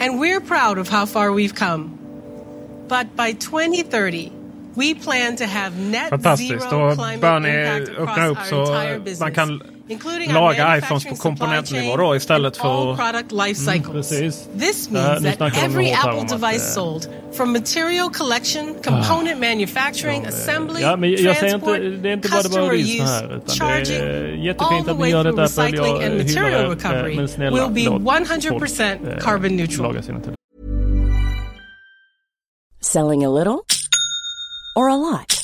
And 0.00 0.18
we're 0.20 0.40
proud 0.40 0.78
of 0.78 0.88
how 0.88 1.06
far 1.06 1.32
we've 1.32 1.54
come. 1.54 1.98
But 2.88 3.16
by 3.16 3.32
2030, 3.32 4.32
we 4.76 4.94
plan 4.94 5.36
to 5.36 5.46
have 5.46 5.78
net 5.78 6.10
Fantastiskt. 6.10 6.68
zero 6.68 6.94
climate 6.94 7.20
impact 7.44 7.88
across 7.90 8.52
our 8.52 8.60
entire 8.62 8.98
business, 8.98 9.18
man 9.88 9.98
kan 9.98 10.10
including 10.12 10.28
our 10.36 10.40
laga 10.42 10.78
iPhones 10.78 11.04
på 11.04 11.10
manufacturing 11.10 11.16
supply 11.16 11.22
komponentnivå 11.30 11.86
chain 11.86 11.98
då 11.98 12.16
istället 12.16 12.60
and 12.60 12.70
all 12.70 12.96
för... 12.96 13.02
product 13.12 13.32
life 13.32 13.60
Mm, 13.70 13.74
cycles. 13.82 14.08
precis. 14.08 14.48
This 14.58 14.90
means 14.90 15.20
nu 15.22 15.30
that 15.32 15.56
every 15.64 15.92
Apple 15.92 16.10
om 16.12 16.18
att, 16.18 16.28
device 16.28 16.68
eh, 16.68 16.74
sold, 16.74 17.08
from 17.36 17.52
material 17.52 18.10
collection, 18.10 18.74
component 18.84 19.40
manufacturing, 19.40 20.26
assembly, 20.26 20.80
Ja, 20.82 20.96
men 20.96 21.10
jag 21.10 21.18
säger 21.36 21.48
transport, 21.50 21.76
inte, 21.76 21.88
det 22.02 22.08
är 22.08 22.12
inte 22.12 22.28
bara 22.28 22.42
det 22.42 22.48
customer 22.48 22.66
bara 22.66 22.76
use, 22.76 23.02
här. 23.02 23.24
Utan 23.24 23.40
det 23.46 23.52
charging, 23.52 23.96
är 23.96 24.32
all 24.32 24.44
jättefint 24.46 24.84
the 24.84 24.90
att 24.90 24.96
ni 24.96 25.02
way 25.02 25.10
gör 25.10 25.22
through 25.22 25.36
detta. 25.40 25.62
Apple. 25.62 25.64
recycling 25.64 26.02
Jag 26.02 26.04
and 26.04 26.20
hyllar 26.20 26.42
material 26.42 26.62
det. 26.62 26.74
recovery 26.74 27.16
Men 27.16 27.28
snälla, 27.28 27.68
will 27.68 27.74
be 27.84 27.90
låt 27.90 28.02
100% 28.02 28.48
folk, 28.98 29.12
eh, 29.12 29.18
carbon 29.18 29.56
neutral. 29.56 29.86
laga 29.88 30.02
sina. 30.02 30.20
Selling 32.80 33.24
a 33.24 33.28
little 33.38 33.58
or 34.76 34.88
a 34.90 34.96
lot? 34.96 35.43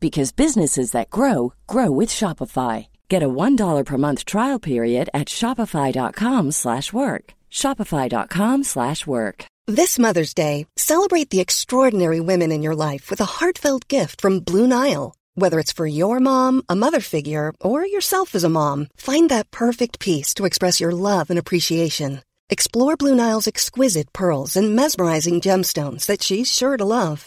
because 0.00 0.32
businesses 0.32 0.90
that 0.92 1.10
grow 1.10 1.54
grow 1.66 1.90
with 1.90 2.10
Shopify. 2.10 2.86
Get 3.08 3.22
a 3.22 3.28
$1 3.28 3.84
per 3.84 3.96
month 3.98 4.24
trial 4.24 4.58
period 4.58 5.08
at 5.12 5.28
shopify.com/work. 5.28 7.24
shopify.com/work. 7.50 9.44
This 9.66 9.98
Mother's 9.98 10.34
Day, 10.34 10.66
celebrate 10.76 11.30
the 11.30 11.40
extraordinary 11.40 12.20
women 12.20 12.52
in 12.52 12.62
your 12.62 12.74
life 12.74 13.08
with 13.08 13.20
a 13.22 13.32
heartfelt 13.36 13.88
gift 13.88 14.20
from 14.20 14.40
Blue 14.40 14.66
Nile. 14.66 15.14
Whether 15.36 15.58
it's 15.58 15.72
for 15.72 15.86
your 15.86 16.20
mom, 16.20 16.62
a 16.68 16.76
mother 16.76 17.00
figure, 17.00 17.52
or 17.62 17.86
yourself 17.86 18.34
as 18.34 18.44
a 18.44 18.48
mom, 18.50 18.88
find 18.96 19.30
that 19.30 19.50
perfect 19.50 20.00
piece 20.00 20.34
to 20.34 20.44
express 20.44 20.80
your 20.80 20.92
love 20.92 21.30
and 21.30 21.38
appreciation. 21.38 22.22
Explore 22.50 22.96
Blue 22.96 23.14
Nile's 23.14 23.48
exquisite 23.48 24.12
pearls 24.12 24.54
and 24.54 24.76
mesmerizing 24.76 25.40
gemstones 25.40 26.04
that 26.06 26.22
she's 26.22 26.52
sure 26.52 26.76
to 26.76 26.84
love. 26.84 27.26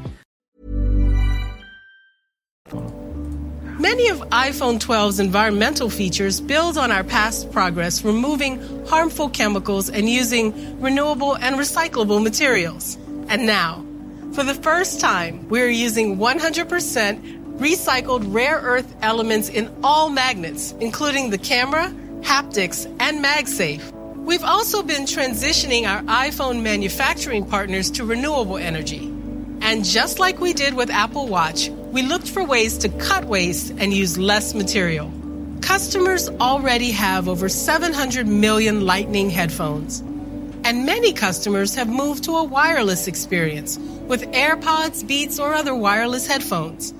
Many 3.81 4.09
of 4.09 4.19
iPhone 4.29 4.77
12's 4.77 5.19
environmental 5.19 5.89
features 5.89 6.39
build 6.39 6.77
on 6.77 6.91
our 6.91 7.03
past 7.03 7.51
progress 7.51 8.05
removing 8.05 8.85
harmful 8.85 9.27
chemicals 9.27 9.89
and 9.89 10.07
using 10.07 10.79
renewable 10.79 11.35
and 11.35 11.55
recyclable 11.55 12.21
materials. 12.21 12.99
And 13.27 13.47
now, 13.47 13.83
for 14.33 14.43
the 14.43 14.53
first 14.53 14.99
time, 14.99 15.49
we're 15.49 15.67
using 15.67 16.17
100% 16.17 17.57
recycled 17.57 18.31
rare 18.31 18.59
earth 18.59 18.95
elements 19.01 19.49
in 19.49 19.73
all 19.83 20.11
magnets, 20.11 20.75
including 20.79 21.31
the 21.31 21.39
camera, 21.39 21.91
haptics, 22.21 22.85
and 22.99 23.25
MagSafe. 23.25 23.91
We've 24.17 24.43
also 24.43 24.83
been 24.83 25.05
transitioning 25.05 25.89
our 25.89 26.03
iPhone 26.03 26.61
manufacturing 26.61 27.47
partners 27.47 27.89
to 27.91 28.05
renewable 28.05 28.57
energy. 28.57 29.10
And 29.61 29.85
just 29.85 30.19
like 30.19 30.39
we 30.39 30.53
did 30.53 30.73
with 30.73 30.89
Apple 30.89 31.27
Watch, 31.27 31.69
we 31.69 32.01
looked 32.01 32.27
for 32.27 32.43
ways 32.43 32.79
to 32.79 32.89
cut 32.89 33.25
waste 33.25 33.71
and 33.77 33.93
use 33.93 34.17
less 34.17 34.53
material. 34.53 35.11
Customers 35.61 36.29
already 36.29 36.91
have 36.91 37.27
over 37.29 37.47
700 37.47 38.27
million 38.27 38.85
Lightning 38.85 39.29
headphones. 39.29 39.99
And 40.63 40.85
many 40.85 41.13
customers 41.13 41.75
have 41.75 41.87
moved 41.87 42.23
to 42.25 42.37
a 42.37 42.43
wireless 42.43 43.07
experience 43.07 43.77
with 44.07 44.23
AirPods, 44.31 45.07
Beats, 45.07 45.39
or 45.39 45.53
other 45.53 45.73
wireless 45.73 46.27
headphones. 46.27 46.93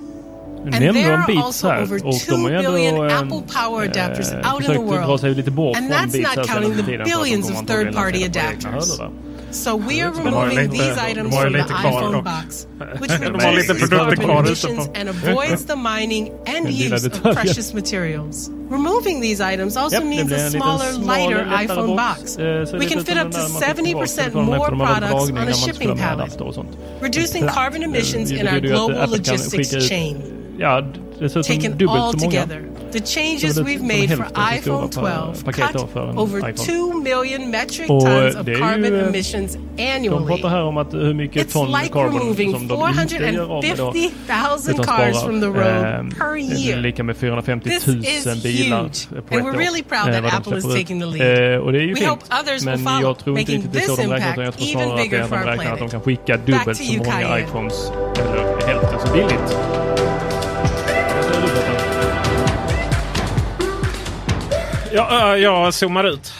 And 0.64 0.74
there 0.74 1.14
are 1.14 1.32
also 1.44 1.72
over 1.72 2.08
och 2.08 2.20
2 2.20 2.32
de 2.32 2.44
har 2.44 2.52
ju 2.52 2.58
billion 2.58 2.96
ändå 2.96 3.16
Apple 3.16 3.42
Power 3.54 3.90
adapters 3.90 4.32
eh, 4.32 4.54
out 4.54 4.64
in 4.64 4.72
the 4.72 4.80
world. 4.80 5.20
sig 5.20 5.36
lite 5.36 5.52
bort 5.52 5.78
And 5.78 5.92
that's 5.92 6.38
not 6.38 6.48
counting 6.48 6.76
the 6.78 6.84
tiden 6.84 7.06
för 7.06 7.14
att 7.14 7.24
billions 7.24 7.50
of 7.50 7.66
third 7.66 7.94
party 7.94 8.20
relatera 8.20 8.44
på 8.44 8.68
egna 8.68 8.78
adapters. 8.78 9.00
So 9.52 9.76
we 9.78 10.02
are 10.02 10.12
De 10.12 10.34
har 10.34 10.46
ju 10.46 10.50
removing 10.50 10.58
lite- 10.58 10.72
these 10.72 11.12
items 11.12 11.36
from 11.36 11.54
the 11.54 11.60
iPhone 11.60 12.24
box, 12.24 12.68
which 13.02 13.12
De 13.20 13.26
har 13.46 13.52
lite 13.54 13.74
reduces 13.74 13.90
carbon 13.90 14.30
emissions 14.30 14.90
and 14.96 15.10
avoids 15.16 15.66
the 15.66 15.76
mining 15.76 16.32
and 16.46 16.70
use 16.70 17.08
of 17.08 17.22
precious 17.22 17.74
materials. 17.74 18.50
Removing 18.70 19.22
these 19.22 19.42
items 19.54 19.78
also 19.78 20.00
det 20.00 20.06
means 20.06 20.32
a 20.32 20.50
smaller, 20.50 20.92
lighter 20.94 21.46
iPhone 21.66 21.96
box. 21.96 22.20
box. 22.22 22.38
Eh, 22.38 22.80
We 22.80 22.86
can 22.86 23.04
fit 23.06 23.18
up 23.18 23.32
to 23.32 23.38
där 23.38 23.50
man 23.50 23.62
fick 23.62 23.86
tillbaka 23.86 24.06
70% 24.08 24.34
more 24.34 24.56
efter 24.58 24.72
de 24.72 24.82
hade 24.82 25.08
products 25.08 25.30
on 25.32 25.38
a 25.38 25.54
shipping 25.54 25.74
skulle 25.74 25.90
ha 25.90 25.96
med 25.96 26.04
pallet, 26.10 26.20
adapter 26.26 26.46
och 26.48 26.54
sånt. 26.56 26.70
reducing 27.02 27.48
carbon 27.48 27.84
emissions 27.90 28.32
in 28.32 28.38
our 28.48 28.54
betyder 28.54 28.68
ju 28.68 28.74
att 28.76 28.88
global 28.88 29.10
logistics 29.10 29.90
chain. 29.90 30.18
Taken 31.44 31.90
all 31.90 32.14
together, 32.14 32.64
the 32.92 33.00
changes 33.00 33.56
det- 33.56 33.62
we've 33.64 33.82
made 33.82 34.08
for 34.18 34.24
hälften 34.24 34.36
så 34.36 34.62
stora 34.62 34.78
iPhone 34.78 34.88
12 35.34 35.54
cut 35.54 35.76
over 36.18 36.38
iPhone. 36.50 36.54
2 36.54 36.94
million 36.94 37.52
metric 37.52 37.88
tons 37.88 38.36
of 38.36 38.46
ju, 38.46 38.56
carbon 38.56 39.00
eh, 39.00 39.08
emissions 39.08 39.58
De 39.76 39.92
annually. 39.96 40.28
pratar 40.28 40.50
här 40.50 40.64
om 40.64 40.78
att 40.78 40.94
hur 40.94 41.14
mycket 41.14 41.48
It's 41.48 41.54
ton 41.54 41.68
like 41.72 41.90
carbon 41.94 42.20
removing 42.20 42.52
som 42.52 42.68
de 42.68 42.74
inte 43.02 43.16
gör 43.16 43.50
av 43.58 43.64
med 43.64 43.78
då. 43.78 43.94
450,000 43.94 44.74
utan 44.74 44.86
cars 44.86 45.16
sparar. 45.18 45.26
from 45.26 45.42
the 45.42 45.48
road 45.48 45.86
Ehm, 45.86 46.10
per 46.10 46.38
year. 46.38 46.78
lika 46.82 47.04
med 47.04 47.18
450 47.18 47.70
This 47.70 47.88
000 47.88 47.98
is 47.98 48.44
bilar 48.44 48.82
huge, 48.84 49.08
på 49.10 49.16
and 49.16 49.24
ett 49.28 49.32
we're 49.32 49.50
år. 49.56 49.58
really 49.60 49.84
proud 49.84 50.16
eh, 50.16 50.22
that 50.24 50.34
Apple 50.40 50.58
is 50.58 50.64
taking 50.64 51.00
the 51.00 51.06
lead. 51.06 51.54
Eh, 51.54 51.60
och 51.60 51.72
det 51.72 51.78
är 51.80 51.82
ju 51.82 51.94
We 51.94 51.96
fint. 51.96 52.10
hope 52.10 52.24
others 52.42 52.62
will 52.62 52.66
Men 52.70 52.80
follow, 52.86 53.02
jag 53.02 53.18
tror 53.20 53.40
inte 53.40 53.52
making 53.52 53.56
riktigt 53.56 53.74
det 53.74 53.80
är 53.80 53.88
så 53.88 53.96
this 53.96 54.06
de 54.06 54.12
räknar 54.12 54.32
utan 54.34 54.44
jag 54.46 54.54
tror 54.58 54.68
even 54.68 54.82
snarare 54.82 54.94
att 55.02 55.10
bigger 55.10 55.24
for 55.24 55.36
de 55.36 55.42
our 55.42 55.48
räknar 55.58 55.74
att 55.74 55.80
de 55.80 55.90
kan 55.90 56.02
skicka 56.02 56.38
Back 56.38 56.46
dubbelt 56.46 56.78
to 56.80 56.84
så 56.86 56.94
you, 56.94 56.98
många 56.98 57.40
iPhones 57.40 57.92
eller 58.16 58.68
hälften 58.68 59.00
så 59.06 59.14
billigt. 59.14 59.81
Ja, 64.94 65.38
jag 65.38 65.74
zoomar 65.74 66.04
ut. 66.04 66.34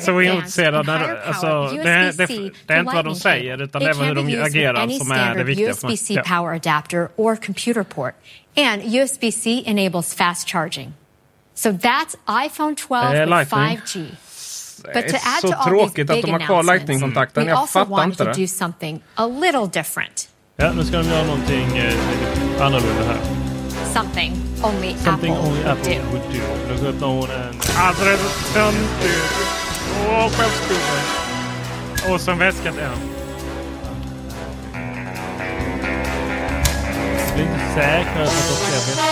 så 0.00 0.12
ointresserad 0.12 0.88
är 0.88 1.22
alltså, 1.26 1.76
det, 1.76 1.82
det, 1.82 2.26
det, 2.66 2.74
är 2.74 2.80
inte 2.80 2.94
vad 2.94 3.04
de 3.04 3.14
säger 3.14 3.62
utan 3.62 3.82
det 3.82 3.90
är 3.90 3.94
hur 3.94 4.14
de 4.14 4.42
agerar 4.42 4.88
som 4.88 5.10
är 5.12 5.34
det 5.34 5.44
viktiga. 5.44 5.70
USB-C 5.70 6.14
ja. 6.14 6.22
power 6.22 6.54
adapter 6.54 7.08
or 7.16 7.36
computer 7.36 7.82
port. 7.82 8.14
And 8.56 8.82
USB-C 8.94 9.62
enables 9.66 10.14
fast 10.14 10.48
charging. 10.48 10.92
So 11.54 11.70
that's 11.70 12.16
iPhone 12.46 12.74
12 12.74 13.14
eh, 13.14 13.38
with 13.38 13.54
5G. 13.54 14.06
Det 14.94 14.98
är 14.98 15.40
så 15.40 15.64
tråkigt 15.68 16.10
att 16.10 16.22
de 16.22 16.30
har 16.30 16.40
kvar 16.40 16.62
Lightning-kontakten. 16.62 17.46
Jag 17.46 17.70
fattar 17.70 18.04
inte 18.04 18.24
det. 18.24 18.34
Ja, 20.56 20.72
nu 20.72 20.84
ska 20.84 20.96
de 20.96 21.08
göra 21.08 21.24
någonting 21.24 21.78
eh, 21.78 22.62
annorlunda 22.66 23.04
här. 23.04 23.39
Something 23.92 24.32
only 24.62 24.94
Something 24.96 25.32
Apple 25.32 25.48
only 25.48 25.62
would 25.62 25.66
Apple 25.66 25.94
do. 25.94 26.00
would 26.10 26.22
do. 26.32 26.40
Nu 26.68 26.76
ska 26.78 26.86
öppna 26.86 27.06
hon 27.06 27.30
en... 27.30 27.54
Alltså 27.78 28.04
det 28.04 28.10
är 28.12 28.16
så 28.16 28.52
töntigt. 28.54 29.32
Åh, 30.08 30.28
skämskudde. 30.30 32.14
Och 32.14 32.20
så 32.20 32.30
en 32.30 32.38
väska 32.38 32.72
till 32.72 32.80
en. 32.80 32.90
Jag 37.26 37.34
blir 37.34 37.44
inte 37.44 37.74
säker 37.74 38.14
på 38.14 38.20
att 38.22 38.26
de 38.26 38.54
ska 38.54 38.72
väska. 38.76 39.02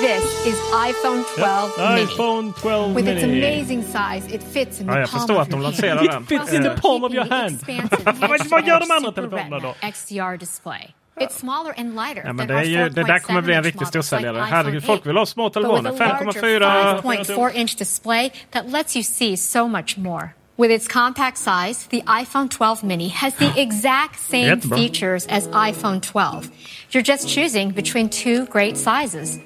This 0.00 0.46
is 0.46 0.58
iPhone 0.88 1.22
12 1.36 1.38
Ja, 1.38 1.68
mini. 1.94 2.02
iPhone 2.02 2.52
12 2.62 2.94
With 2.94 3.08
its 3.08 3.24
amazing 3.24 3.82
size, 3.82 4.34
it 4.34 4.42
fits 4.52 4.80
in 4.80 4.86
the 4.86 4.92
Ja, 4.92 4.98
jag 5.00 5.10
palm 5.10 5.20
förstår 5.20 5.34
of 5.34 5.40
att 5.42 5.50
de 5.50 5.60
lanserar 5.62 6.04
den. 6.04 6.22
It 6.22 6.28
fits 6.28 6.52
in 6.52 6.62
the 6.62 6.70
palm 6.70 7.04
of 7.04 7.12
your 7.12 7.28
hand. 7.30 7.58
Vad- 8.50 8.66
gör 8.68 8.80
de 8.80 8.90
andra 8.90 9.12
telefonerna 9.12 9.58
då? 9.58 9.74
XDR 9.92 10.36
display. 10.38 10.94
It's 11.20 11.36
smaller 11.36 11.74
and 11.76 11.94
lighter 11.94 12.22
Ja, 12.26 12.32
men 12.32 12.48
det, 12.48 12.54
är 12.54 12.62
ju, 12.64 12.88
det 12.88 13.02
där 13.02 13.18
kommer 13.18 13.40
bli 13.42 13.54
en 13.54 13.62
4.7 13.62 13.64
riktig 13.64 13.80
like 13.80 13.86
storsäljare. 13.86 14.36
iPhone 14.36 14.50
Herregud, 14.50 14.84
folk 14.84 15.00
8. 15.00 15.08
vill 15.08 15.16
ha 15.16 15.26
små 15.26 15.50
telefoner. 15.50 15.90
a 15.90 15.92
larger 15.92 16.40
5,4... 16.40 17.02
5.4 17.02 17.54
inch 17.54 17.76
display 17.78 18.32
that 18.50 18.70
lets 18.70 18.96
you 18.96 19.02
see 19.02 19.36
so 19.36 19.68
much 19.68 19.96
more. 19.98 20.28
With 20.56 20.70
its 20.70 20.86
compact 20.88 21.38
size, 21.38 21.86
the 21.90 22.02
iPhone 22.02 22.48
12 22.48 22.84
mini 22.84 23.08
has 23.08 23.34
the 23.34 23.52
exact 23.56 24.20
same 24.20 24.60
features 24.60 25.26
as 25.26 25.48
iPhone 25.48 26.00
12. 26.00 26.50
You're 26.90 27.02
just 27.02 27.28
choosing 27.28 27.70
between 27.72 28.08
two 28.08 28.46
great 28.46 28.76
sizes. 28.76 29.38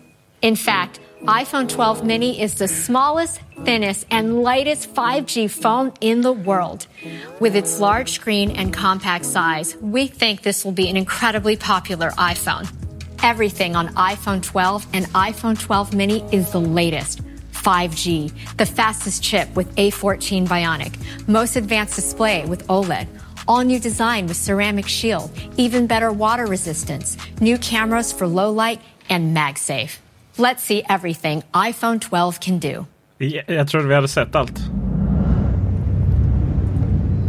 In 0.42 0.56
fact, 0.56 1.00
iPhone 1.24 1.68
12 1.68 2.04
mini 2.04 2.40
is 2.40 2.54
the 2.54 2.68
smallest, 2.68 3.40
thinnest, 3.64 4.06
and 4.10 4.42
lightest 4.42 4.94
5G 4.94 5.50
phone 5.50 5.92
in 6.00 6.20
the 6.20 6.32
world. 6.32 6.86
With 7.40 7.56
its 7.56 7.80
large 7.80 8.12
screen 8.12 8.50
and 8.50 8.72
compact 8.72 9.24
size, 9.24 9.76
we 9.76 10.06
think 10.06 10.42
this 10.42 10.64
will 10.64 10.72
be 10.72 10.88
an 10.88 10.96
incredibly 10.96 11.56
popular 11.56 12.10
iPhone. 12.10 12.70
Everything 13.22 13.74
on 13.74 13.88
iPhone 13.94 14.42
12 14.42 14.86
and 14.92 15.06
iPhone 15.06 15.58
12 15.58 15.94
mini 15.94 16.22
is 16.32 16.52
the 16.52 16.60
latest. 16.60 17.22
5G, 17.52 18.56
the 18.58 18.66
fastest 18.66 19.22
chip 19.24 19.52
with 19.56 19.74
A14 19.76 20.46
Bionic, 20.46 20.96
most 21.26 21.56
advanced 21.56 21.96
display 21.96 22.44
with 22.44 22.64
OLED, 22.68 23.08
all 23.48 23.62
new 23.62 23.80
design 23.80 24.26
with 24.26 24.36
ceramic 24.36 24.86
shield, 24.86 25.30
even 25.56 25.86
better 25.86 26.12
water 26.12 26.46
resistance, 26.46 27.16
new 27.40 27.58
cameras 27.58 28.12
for 28.12 28.26
low 28.28 28.52
light, 28.52 28.80
and 29.08 29.36
MagSafe. 29.36 29.98
Let's 30.38 30.62
see 30.62 30.82
everything 30.88 31.42
iPhone 31.68 31.98
12 31.98 32.40
can 32.40 32.58
do. 32.58 32.84
Jag, 33.18 33.44
jag 33.46 33.68
trodde 33.68 33.88
vi 33.88 33.94
hade 33.94 34.08
sett 34.08 34.34
allt. 34.34 34.60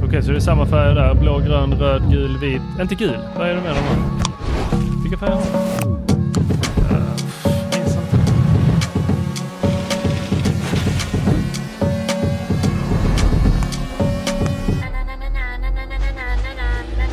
Okej, 0.06 0.24
så 0.24 0.32
det 0.32 0.38
är 0.38 0.40
samma 0.40 0.66
färger 0.66 0.96
där. 0.96 1.14
Blå, 1.14 1.40
grön, 1.40 1.74
röd, 1.74 2.12
gul, 2.12 2.38
vit. 2.38 2.62
Inte 2.82 2.96
gul. 2.96 3.20
Vad 3.38 3.50
är 3.50 3.56
det 3.56 3.62
med 3.62 3.76
dem? 3.76 4.22
Vilka 5.04 5.18
färger 5.18 5.36
har 5.36 5.42
de? 5.42 5.98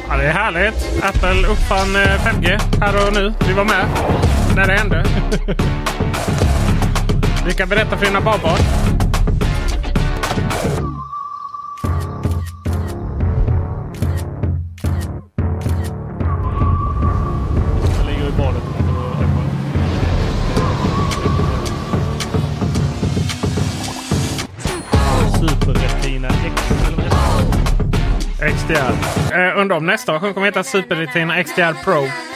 Ja, 0.09 0.16
det 0.16 0.24
är 0.24 0.32
härligt. 0.32 1.05
Apple 1.05 1.49
uppfann 1.49 1.97
eh, 1.97 2.01
5G 2.01 2.61
här 2.80 3.07
och 3.07 3.12
nu. 3.14 3.32
Vi 3.49 3.53
var 3.53 3.64
med 3.64 3.86
när 4.55 4.66
det 4.66 4.72
hände. 4.72 5.05
Vi 7.46 7.55
kan 7.55 7.68
berätta 7.68 7.96
för 7.96 8.07
dina 8.07 8.20
barnbarn. 8.20 8.59
XDR. 28.44 28.94
Eh, 29.34 29.61
undrar 29.61 29.76
om 29.76 29.86
nästa 29.86 30.12
version 30.12 30.34
kommer 30.34 30.46
heta 30.46 30.64
Super 30.64 30.96
Retina 30.96 31.44
XDR 31.44 31.84
Pro. 31.84 32.34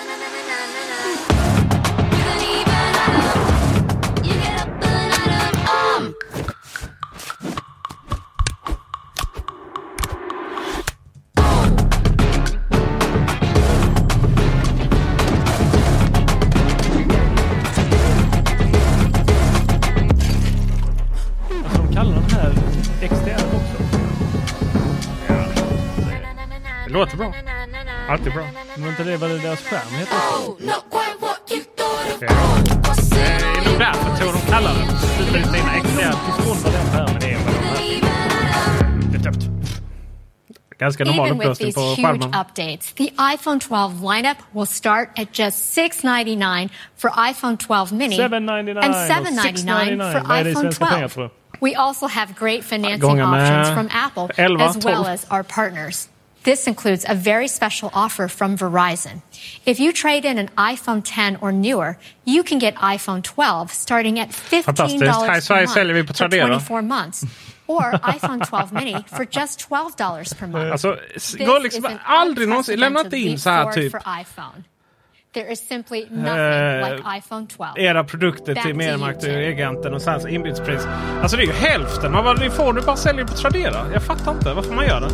Deras 29.43 29.61
skärm 29.63 29.93
heter? 29.99 30.17
Det 32.21 32.27
är 33.17 33.71
nog 33.71 33.79
därför 33.79 34.17
tror 34.17 34.33
de 34.33 34.41
kallar 34.53 34.75
den 34.75 34.99
Superretina 34.99 35.73
XR. 35.83 36.03
Långt 36.03 36.39
ifrån 36.39 36.57
vad 36.65 36.73
den 36.73 36.87
här, 36.87 37.07
men 37.07 37.21
det 37.21 37.31
är 37.31 37.39
vad 37.45 37.55
den 37.55 37.65
här. 37.65 37.79
Det 39.13 39.17
är 39.19 39.33
tufft. 39.33 39.51
Ganska 40.79 41.05
normal 41.05 41.25
with 41.25 41.41
upplösning 41.41 41.67
these 41.67 41.75
på 41.75 41.81
huge 41.81 42.03
skärmen. 42.03 42.35
updates, 42.35 42.93
the 42.93 43.13
iPhone 43.35 43.61
12 43.61 44.03
lineup 44.03 44.37
will 44.53 44.67
start 44.67 45.19
at 45.19 45.39
just 45.39 45.73
699 45.75 46.69
for 46.97 47.11
iPhone 47.31 47.57
12 47.57 47.93
mini 47.93 48.17
$799 48.19 48.85
and 48.85 48.95
$799 48.95 50.13
for 50.13 50.21
$699. 50.21 50.29
Vad 50.29 50.39
är 50.39 50.45
det 50.45 50.51
i 50.51 50.53
iPhone 50.53 50.63
svenska 50.63 50.87
pengar, 50.87 51.09
12. 51.09 51.15
tror 51.15 51.31
We 51.61 51.75
also 51.75 52.07
have 52.07 52.35
great 52.35 52.65
financing 52.65 53.21
options 53.21 53.69
from 53.69 53.89
Apple 53.91 54.29
11, 54.37 54.65
as 54.65 54.77
well 54.77 55.03
12. 55.03 55.07
as 55.07 55.27
our 55.31 55.43
partners. 55.43 56.09
This 56.49 56.67
includes 56.67 57.05
a 57.09 57.15
very 57.15 57.49
special 57.49 57.91
offer 57.93 58.29
from 58.29 58.57
Verizon. 58.57 59.21
If 59.67 59.79
you 59.81 59.93
trade 59.93 60.25
in 60.25 60.39
an 60.39 60.49
iPhone 60.57 61.03
10 61.05 61.37
or 61.43 61.53
newer, 61.53 61.97
you 62.25 62.43
can 62.43 62.59
get 62.59 62.75
iPhone 62.77 63.23
12 63.23 63.71
starting 63.71 64.19
at 64.21 64.29
$15 64.31 64.63
Fantastiskt. 64.65 65.03
Här 65.03 65.37
i 65.37 65.41
per 65.41 65.95
month 65.95 66.07
for 66.07 66.15
Tradera. 66.15 66.47
24 66.49 66.83
months. 66.83 67.25
Or 67.67 67.83
iPhone 68.03 68.41
12 68.47 68.73
mini 68.73 68.97
for 69.17 69.27
just 69.31 69.69
$12 69.69 70.35
per 70.39 70.47
month. 70.47 70.73
Alltså, 70.73 70.97
s- 71.17 71.33
This 71.33 71.47
gå 71.47 71.59
liksom 71.59 71.89
aldrig 72.05 72.49
någonsin, 72.49 72.81
lämna 72.81 73.01
inte 73.01 73.17
in 73.17 73.39
så 73.39 73.51
här 73.51 73.73
typ. 73.73 73.93
There 75.35 75.53
is 75.53 75.69
simply 75.69 76.07
nothing 76.11 76.27
Eh, 76.27 76.91
like 76.97 77.03
iPhone 77.19 77.47
12. 77.57 77.71
era 77.77 78.05
produkter 78.05 78.55
Back 78.55 78.65
till 78.65 78.75
Mediamarkt 78.75 79.23
och. 79.23 79.29
Elgiganten 79.29 79.95
och 79.95 80.03
sen 80.03 80.29
inbjudspris. 80.29 80.87
Alltså 81.23 81.37
det 81.37 81.43
är 81.43 81.47
ju 81.47 81.53
hälften 81.53 82.15
av 82.15 82.25
vad 82.25 82.41
ni 82.41 82.51
får 82.51 82.73
du 82.73 82.81
bara 82.81 82.97
säljer 82.97 83.25
på 83.25 83.33
Tradera. 83.33 83.87
Jag 83.93 84.03
fattar 84.03 84.33
inte 84.33 84.53
varför 84.55 84.75
man 84.75 84.87
gör 84.87 85.01
det. 85.01 85.11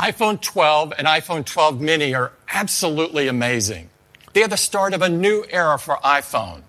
iPhone 0.00 0.40
12 0.40 0.94
and 0.98 1.06
iPhone 1.06 1.44
12 1.44 1.80
mini 1.80 2.14
are 2.14 2.32
absolutely 2.48 3.28
amazing. 3.28 3.90
They 4.32 4.42
are 4.42 4.48
the 4.48 4.56
start 4.56 4.94
of 4.94 5.02
a 5.02 5.08
new 5.08 5.44
era 5.50 5.78
for 5.78 5.96
iPhone. 5.96 6.62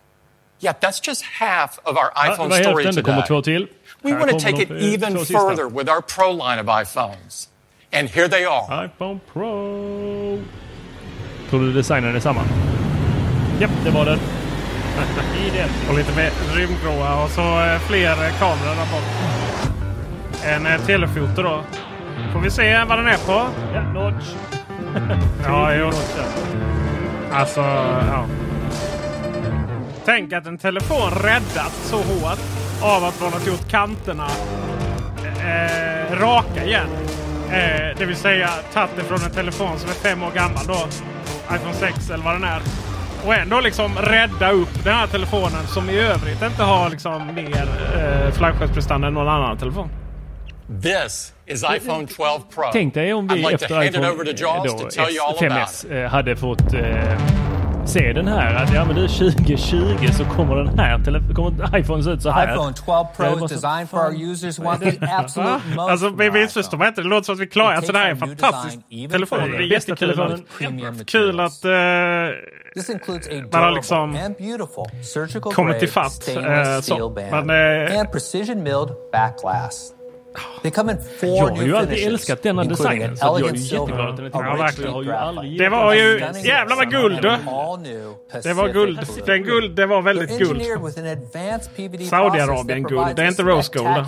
Yet 0.59 0.82
that's 0.82 0.99
just 0.99 1.21
half 1.23 1.79
of 1.86 1.97
our 1.97 2.11
iPhone 2.11 2.49
det 2.49 2.55
var 2.55 2.63
story 2.63 2.84
hälften. 2.84 2.95
Det 2.95 3.03
kommer 3.03 3.41
today. 3.41 3.67
We 4.03 4.13
want 4.13 4.32
to 4.32 4.39
take 4.39 4.59
it 4.59 4.71
even 4.71 5.17
further 5.25 5.67
with 5.67 5.89
our 5.89 6.01
Pro 6.01 6.32
line 6.32 6.59
of 6.59 6.65
iPhones. 6.65 7.47
And 7.93 8.09
here 8.09 8.27
they 8.27 8.45
are. 8.45 8.86
iPhone 8.86 9.19
Pro. 9.34 10.39
Tror 11.49 11.59
du 11.59 11.73
designen 11.73 12.15
är 12.15 12.19
samma? 12.19 12.41
Japp, 13.59 13.71
det 13.84 13.91
var 13.91 14.05
den. 14.05 14.19
Identisk. 15.47 15.89
Och 15.89 15.97
lite 15.97 16.15
mer 16.15 16.32
rymdgråa 16.55 17.23
och 17.23 17.29
så 17.29 17.41
eh, 17.41 17.79
fler 17.79 18.15
kameror 18.39 18.75
där 18.75 18.91
bak. 18.91 19.03
En 20.45 20.65
eh, 20.65 20.86
telefoto 20.86 21.43
då. 21.43 21.63
Får 22.34 22.39
vi 22.39 22.51
se 22.51 22.84
vad 22.84 22.97
den 22.97 23.07
är 23.07 23.17
på. 23.17 23.47
Ja, 23.73 23.82
notch. 23.82 24.25
Ja, 25.47 25.73
jo. 25.75 25.91
Alltså, 27.34 27.61
ja. 28.11 28.25
Tänk 30.05 30.34
att 30.34 30.45
en 30.45 30.57
telefon 30.57 31.11
räddats 31.23 31.89
så 31.89 31.95
hårt 31.97 32.39
av 32.82 33.03
att 33.03 33.21
man 33.21 33.34
har 33.34 33.39
gjort 33.47 33.69
kanterna 33.69 34.27
eh, 35.39 36.19
raka 36.19 36.63
igen. 36.65 36.88
Eh, 37.51 37.97
det 37.97 38.05
vill 38.05 38.15
säga 38.15 38.49
tagit 38.73 38.89
det 38.95 39.03
från 39.03 39.21
en 39.23 39.32
telefon 39.32 39.79
som 39.79 39.89
är 39.89 39.93
fem 39.93 40.23
år 40.23 40.32
gammal 40.32 40.65
då. 40.67 40.88
iPhone 41.55 41.73
6 41.73 42.09
eller 42.09 42.23
vad 42.23 42.36
den 42.36 42.43
är. 42.43 42.61
Och 43.25 43.34
ändå 43.34 43.61
liksom 43.61 43.95
rädda 43.95 44.51
upp 44.51 44.84
den 44.84 44.93
här 44.95 45.07
telefonen 45.07 45.67
som 45.67 45.89
i 45.89 45.99
övrigt 45.99 46.41
inte 46.41 46.63
har 46.63 46.89
liksom 46.89 47.36
mer 47.36 47.67
eh, 47.97 48.32
flaggskeppsprestanda 48.32 49.07
än 49.07 49.13
någon 49.13 49.27
annan 49.27 49.57
telefon. 49.57 49.89
This 50.82 51.34
is 51.45 51.64
iPhone 51.64 52.07
12 52.07 52.39
Pro. 52.55 52.70
Tänk 52.74 52.93
dig 52.93 53.14
om 53.14 53.28
vi 53.28 53.34
I'd 53.36 53.38
like 53.38 53.57
to 53.57 53.64
efter 53.64 53.76
hand 53.76 53.88
it 53.88 53.95
iPhone 53.95 54.12
over 54.12 54.24
to 54.26 54.32
eh, 54.32 54.36
Jaws 54.41 54.72
då, 54.74 54.80
to 54.80 54.89
tell 54.89 55.09
you 55.16 55.22
all 55.26 55.36
about 55.38 55.41
it. 55.41 55.88
5S 55.89 56.03
eh, 56.03 56.09
hade 56.09 56.36
fått 56.36 56.74
eh, 56.74 57.18
se 57.86 58.14
den 58.14 58.28
här. 58.28 58.55
Att, 58.55 58.74
ja 58.74 58.86
men 58.86 58.95
du 58.95 59.07
2020 59.07 60.07
så 60.18 60.26
kommer 60.26 60.55
den 60.55 60.80
här 60.80 61.34
kommer 61.34 61.80
iPhone 61.80 62.03
se 62.03 62.09
ut 62.09 62.22
så 62.22 62.30
här. 62.30 62.53
iPhone 62.53 62.74
12 62.74 63.05
Det 63.18 63.24
Pro 63.24 63.45
is 63.45 63.51
designed 63.51 63.89
for 63.89 63.99
our 63.99 64.32
users 64.32 64.59
who 64.59 64.64
want 64.64 64.82
the 64.82 64.97
absolute 65.12 65.59
most 65.76 65.89
Alltså 65.89 66.09
missförstår 66.09 66.78
mig 66.78 66.88
inte. 66.88 67.01
Det 67.01 67.07
låter 67.07 67.26
som 67.26 67.36
att 67.36 67.39
vi 67.41 67.47
klarar 67.47 67.76
Alltså 67.76 67.91
det 67.91 67.99
här 67.99 68.05
är 68.05 68.12
en 68.12 68.18
fantastisk 68.18 68.78
telefon. 69.12 69.39
Det 69.39 69.45
är 69.57 69.70
Bästa 69.70 69.91
jättekul. 69.91 69.97
telefonen. 69.97 71.05
Kul 71.05 71.39
att 71.39 71.66
eh, 71.66 71.72
This 72.74 72.89
includes 72.89 73.28
a 73.28 73.32
man 73.32 73.41
har 73.41 73.49
durable 73.49 73.76
liksom 73.76 74.16
and 74.16 74.36
beautiful 74.38 74.86
surgical 75.03 75.53
kommit 75.53 75.74
grade 75.74 75.86
ifatt. 75.86 76.12
stainless 76.12 76.68
eh, 76.68 76.82
steel 76.82 76.97
så. 76.99 77.09
band 77.09 77.45
Men 77.47 77.88
eh, 77.89 77.99
and 77.99 78.12
precision 78.12 78.64
milled 78.64 78.89
back 79.12 79.41
glass. 79.41 79.93
Det 80.61 80.71
kom 80.71 80.89
en 80.89 80.97
Jag 81.21 81.47
har 81.47 81.63
ju 81.63 81.75
alltid 81.77 82.07
älskat 82.07 82.43
denna 82.43 82.63
designen, 82.63 83.17
så 83.17 83.38
jag 83.39 83.49
är 83.49 83.55
jätteglad 83.55 84.09
att 84.09 84.17
den 84.17 84.25
är 84.25 84.29
tillbaka. 84.29 84.49
Ja, 84.49 84.55
verkligen. 84.55 85.57
Det 85.57 85.69
var 85.69 85.93
ju... 85.93 86.19
Jävlar 86.43 86.75
vad 86.75 86.91
guld! 86.91 87.21
Det 88.43 88.53
var 88.53 88.67
guld. 88.73 88.99
Den 89.25 89.43
guld, 89.43 89.75
det 89.75 89.86
var 89.86 90.01
väldigt 90.01 90.38
guld. 90.39 90.61
Saudiarabien-guld. 92.09 93.15
Det 93.15 93.21
är 93.21 93.27
inte 93.27 93.43
rose 93.43 93.71
gold. 93.77 94.07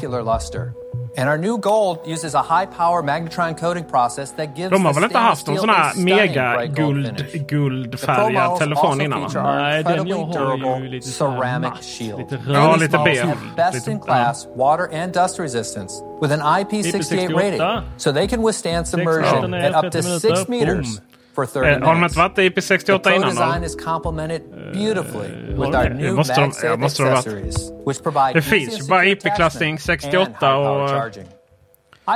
Spectacular 1.13 1.21
luster. 1.21 1.21
And 1.21 1.29
our 1.29 1.37
new 1.37 1.57
gold 1.57 1.99
uses 2.07 2.35
a 2.35 2.41
high 2.41 2.65
power 2.65 3.03
magnetron 3.03 3.55
coating 3.57 3.85
process 3.85 4.31
that 4.31 4.55
gives 4.55 4.69
De 4.71 4.85
har 4.85 4.93
the 4.93 4.99
väl 4.99 5.03
inte 5.03 5.13
stainless 5.13 5.29
haft 5.29 5.47
någon 5.47 5.57
steel 5.57 5.61
sån 5.61 5.69
a 5.69 5.73
här 5.73 5.95
mega 5.95 6.65
guld, 6.65 7.05
finish. 7.05 7.31
The 7.31 7.37
Pro 7.39 7.57
guldfärgad 7.57 8.57
telefon 8.59 8.85
also 8.85 9.01
innan 9.03 9.21
va? 9.21 9.27
feature 9.29 9.45
our 9.47 9.55
Nej, 9.55 9.83
den 9.83 9.93
jag 9.95 10.07
incredibly 10.07 10.39
har 10.39 10.55
ju 10.55 10.57
durable 10.57 10.89
lite 10.89 11.07
ceramic 11.09 11.69
matt, 11.73 11.83
shield. 11.83 12.19
lite 12.19 12.35
And 12.35 12.47
röd. 12.47 12.55
Ja, 12.55 12.73
these 12.73 12.81
lite 12.81 12.97
models 12.97 13.19
beige. 13.21 13.55
Best 13.55 13.87
in 13.87 13.99
class 13.99 14.47
water 14.55 14.89
and 14.93 15.13
dust 15.13 15.39
resistance 15.39 15.93
with 16.21 16.31
an 16.31 16.39
IP68 16.39 17.35
rating, 17.35 17.61
so 17.97 18.11
they 18.13 18.27
can 18.27 18.41
withstand 18.45 18.87
submersion 18.87 19.53
at 19.53 19.75
up 19.75 19.91
to 19.91 20.01
six 20.01 20.47
minuter. 20.47 20.75
meters 20.75 21.01
for 21.35 21.45
30 21.45 21.59
Eh, 21.59 21.73
Har 21.73 21.79
de 21.79 21.93
minutes. 21.99 22.11
inte 22.17 22.19
varit 22.19 22.39
i 22.39 22.49
IP68 22.49 23.15
innan 23.15 23.29
design 23.29 23.63
is 23.63 23.75
complemented 23.85 24.41
beautifully 24.73 25.29
with 25.47 25.77
our 25.77 25.89
new 25.89 26.13
måste 26.15 26.33
de- 26.35 26.51
ja, 26.63 26.75
måste 26.77 27.03
de 27.03 27.09
accessories, 27.09 27.71
which 27.85 28.03
provide 28.03 28.33
Det 28.33 28.41
finns 28.41 28.73
ju 28.73 28.79
and 28.81 28.89
bara 28.89 29.05
IP-klassning 29.05 29.79
68 29.79 30.27
high-power 30.29 30.83
och- 30.83 30.89
charging. 30.89 31.27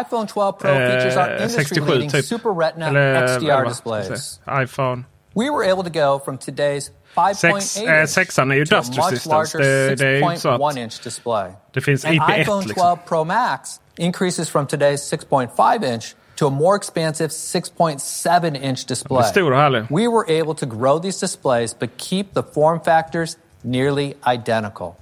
iPhone 0.02 0.28
12 0.28 0.54
Pro 0.60 0.70
features 0.70 1.16
our 1.18 1.30
Eh, 1.30 1.48
67 1.48 1.58
industry-leading 1.58 2.10
typ. 2.12 2.26
Super 2.26 2.50
Retina 2.50 2.88
Eller 2.88 3.28
XDR 3.38 3.66
displays. 3.70 4.40
iPhone. 4.64 5.04
We 5.36 5.50
were 5.50 5.72
able 5.72 5.84
to 5.92 6.00
go 6.00 6.20
from 6.26 6.38
today's 6.38 6.92
5.8 7.16 7.62
Sex, 7.64 7.78
eh, 7.78 8.02
inch 8.02 8.10
sexan 8.10 8.52
är 8.52 8.56
ju 8.56 8.64
dust 8.64 8.90
much 8.90 8.98
resistance. 9.12 9.30
larger 9.58 9.60
Det, 9.90 9.96
det 9.96 10.08
är 10.08 10.32
ju 10.32 10.38
så 10.38 10.50
6.1 10.50 10.70
att 10.70 10.78
inch 10.78 11.04
display. 11.04 11.52
det 11.74 11.82
finns 11.82 12.06
And 12.06 12.14
IP1 12.16 12.42
iPhone 12.42 12.46
12 12.64 12.68
liksom. 12.68 12.98
Pro 13.08 13.24
Max 13.24 13.70
increases 13.98 14.50
from 14.50 14.66
today's 14.68 14.98
6.5 14.98 15.84
inch 15.94 16.16
to 16.38 16.48
a 16.48 16.52
more 16.52 16.76
expansive 16.76 17.32
6.7 17.32 18.56
inch 18.62 18.86
display. 18.86 19.22
Det 19.22 19.28
är 19.28 19.32
stor 19.32 19.54
och. 19.54 19.88
We 19.90 20.08
were 20.08 20.42
able 20.42 20.54
to 20.56 20.66
grow 20.66 21.00
these 21.00 21.20
displays 21.20 21.74
but 21.80 21.90
keep 21.98 22.34
the 22.34 22.44
form 22.44 22.80
factors 22.80 23.38
nearly 23.64 24.14
identical. 24.26 24.96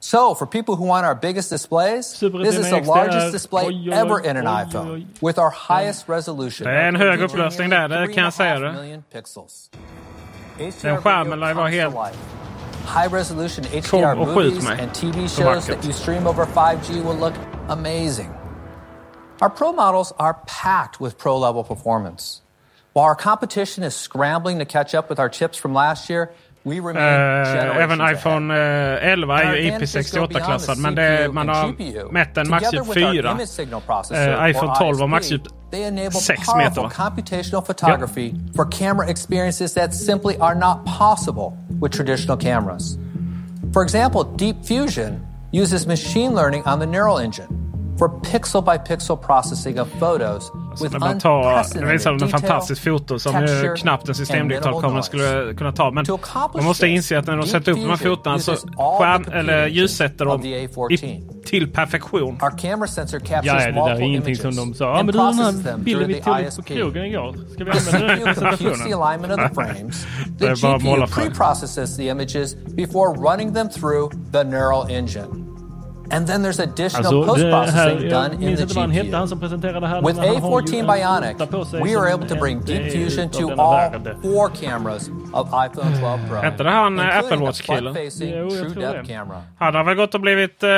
So, 0.00 0.34
for 0.34 0.46
people 0.46 0.76
who 0.76 0.84
want 0.84 1.06
our 1.06 1.14
biggest 1.14 1.48
displays, 1.48 2.20
this 2.20 2.58
is 2.58 2.68
the 2.68 2.82
largest 2.82 3.26
uh, 3.26 3.30
display 3.30 3.64
oj, 3.64 3.88
oj, 3.88 3.92
ever 3.92 4.20
in 4.20 4.36
an 4.36 4.44
iPhone 4.44 5.06
with 5.22 5.38
our 5.38 5.50
highest 5.50 6.08
resolution. 6.08 6.66
Det 6.66 6.72
är 6.72 6.88
en 6.88 6.96
hög 6.96 7.20
upplösning 7.22 7.70
där, 7.70 7.88
det 7.88 8.12
kan 8.12 8.24
jag 8.24 8.32
säga 8.32 8.58
det. 8.58 8.72
million 8.72 9.02
pixels. 9.12 9.70
Den 10.82 11.02
skärmen 11.02 11.40
lär 11.40 11.54
vara 11.54 11.68
helt... 11.68 11.94
High 12.84 13.14
resolution 13.14 13.64
HDR 13.64 13.88
Kom 13.90 14.20
och 14.20 14.28
skjut 14.28 14.54
movies 14.54 14.80
and 14.80 14.94
TV 14.94 15.28
shows 15.28 15.66
that 15.66 15.84
you 15.84 15.92
stream 15.92 16.26
over 16.26 16.44
5G 16.44 17.02
will 17.02 17.18
look 17.18 17.34
amazing. 17.68 18.43
Our 19.44 19.50
Pro 19.50 19.72
models 19.72 20.10
are 20.18 20.38
packed 20.46 21.02
with 21.02 21.18
pro 21.18 21.38
level 21.38 21.64
performance. 21.64 22.40
While 22.94 23.04
our 23.04 23.14
competition 23.14 23.84
is 23.84 23.94
scrambling 23.94 24.58
to 24.60 24.64
catch 24.64 24.94
up 24.94 25.10
with 25.10 25.18
our 25.18 25.28
chips 25.28 25.58
from 25.58 25.74
last 25.74 26.08
year, 26.08 26.30
we 26.64 26.80
remain 26.80 27.44
generations 27.44 27.82
även 27.82 27.98
iPhone 27.98 28.50
eh, 28.50 29.12
11 29.12 29.34
är 29.34 29.54
ju 29.54 29.66
advantages 29.66 30.12
go 30.12 30.26
beyond 30.26 30.32
the 30.32 30.38
IP68-klassad 30.38 30.78
men 30.78 30.94
det, 30.94 31.32
man 31.32 31.48
har 31.48 32.12
mätt 32.12 32.36
en 32.38 32.48
maxdjup 32.48 32.94
4. 32.94 33.30
image 33.30 33.48
signal 33.48 33.80
processor, 33.80 34.32
Eh, 34.32 34.50
iPhone 34.50 34.70
or 34.70 34.76
12 34.76 35.00
har 35.00 35.06
maxdjup 35.06 35.42
They 35.70 35.82
enable 35.82 36.10
6 36.20 36.46
powerful 36.46 36.82
meter. 36.82 36.96
computational 36.96 37.66
photography 37.66 38.34
for 38.56 38.64
camera 38.64 39.10
experiences 39.10 39.74
that 39.74 39.94
simply 39.94 40.38
are 40.40 40.54
not 40.54 40.78
possible 40.98 41.52
with 41.82 41.92
traditional 41.92 42.38
cameras. 42.38 42.98
For 43.72 43.82
example, 43.82 44.24
Deep 44.36 44.56
Fusion 44.64 45.20
uses 45.52 45.86
machine 45.86 46.34
learning 46.34 46.62
on 46.66 46.78
the 46.78 46.86
neural 46.86 47.18
engine 47.18 47.63
for 47.98 48.08
pixel 48.08 48.62
by 48.62 48.78
pixel 48.78 49.16
processing 49.16 49.80
of 49.80 49.88
photos 50.00 50.50
with 50.82 50.94
bara 50.98 51.20
tar, 51.20 51.42
det 51.42 51.48
unprecedented 51.48 51.92
visar 51.92 52.12
en 52.12 52.28
fantastisk 52.28 52.84
foto 52.84 53.18
som 53.18 53.32
texture, 53.32 53.76
knappt 53.76 54.04
en 54.04 54.10
and 54.10 54.16
systemdigitalkamera 54.16 54.82
minimal 54.82 55.02
skulle 55.02 55.54
kunna 55.54 55.72
ta. 55.72 55.90
Men 55.90 56.04
man 56.54 56.64
måste 56.64 56.88
inse 56.88 57.18
att 57.18 57.26
när 57.26 57.36
de 57.36 57.46
sätter 57.46 57.72
upp 57.72 57.78
de 57.78 57.90
här 57.90 57.96
fotona 57.96 58.38
så 58.38 58.56
skärm, 58.76 59.24
eller 59.32 59.66
ljussätter 59.66 60.24
de 60.24 60.44
i, 60.44 60.66
A14. 60.66 61.44
till 61.44 61.72
perfektion. 61.72 62.38
Our 62.42 62.58
camera 62.58 62.86
sensor 62.88 63.18
captures 63.18 63.44
Ja, 63.44 63.54
det 63.66 63.72
där 63.72 63.96
är 63.96 64.00
ingenting 64.00 64.36
som 64.36 64.56
de 64.56 64.74
sa. 64.74 64.84
Ja, 64.84 64.96
men 64.96 65.06
du 65.06 65.12
den 65.12 65.26
processes 65.36 65.66
här 65.66 65.76
bilden 65.76 65.84
through 65.84 66.38
vi 66.38 66.44
the 66.44 66.50
tog 66.50 66.56
på 66.56 66.62
krogen 66.62 67.04
igår. 67.04 67.34
Ska 67.54 67.64
vi 67.64 67.70
använda 67.94 68.08
den 68.08 68.18
i 68.18 68.24
presentationen? 68.24 69.92
Det 70.38 70.46
är 70.46 70.62
bara 70.62 70.78
GPU 70.78 70.84
målarfärg. 70.84 71.24
pre-processes 71.24 71.98
And 76.10 76.26
then 76.26 76.42
there's 76.42 76.60
additional 76.62 77.06
Alltså, 77.06 77.24
post-processing 77.24 78.08
jag 78.10 78.30
done 78.30 78.34
in 78.34 78.56
the 78.56 78.62
inte 78.62 78.74
vad 78.74 78.82
han 78.82 78.90
hette, 78.90 79.06
GPU. 79.08 79.16
han 79.16 79.28
som 79.28 79.40
presenterade 79.40 79.86
här. 79.86 80.02
With 80.02 80.20
men 80.20 80.28
han 80.28 80.42
har 80.42 80.60
ju 80.60 80.66
A14 80.66 80.80
en 80.80 80.86
Bionic, 80.86 81.38
skjorta 81.38 81.46
på 81.46 81.64
sig 81.64 81.82
we 81.82 81.88
som 81.92 82.02
are 82.02 82.12
able 82.14 82.28
to 82.28 82.34
bring 82.34 82.60
Deep 82.60 82.92
Fusion 82.92 83.28
to 83.30 83.48
denna 83.48 83.62
all 83.62 83.90
världen. 83.90 84.22
four 84.22 84.48
cameras 84.48 85.08
of 85.32 85.48
iPhone 85.48 86.00
12 86.00 86.28
Pro. 86.28 86.36
Hette 86.40 86.62
det 86.62 86.70
han 86.70 86.98
eh, 86.98 87.04
including 87.04 87.24
Apple 87.32 87.36
a 87.36 87.46
Watch-killen? 87.48 87.94
front-facing 87.94 88.28
Jo, 88.30 88.36
jag 88.36 88.50
true 88.50 88.70
tror 88.70 88.82
depth 88.82 89.08
det. 89.08 89.14
camera. 89.14 89.42
Han 89.58 89.74
har 89.74 89.84
väl 89.84 89.94
gått 89.96 90.14
och 90.14 90.20
blivit 90.20 90.62
eh, 90.62 90.68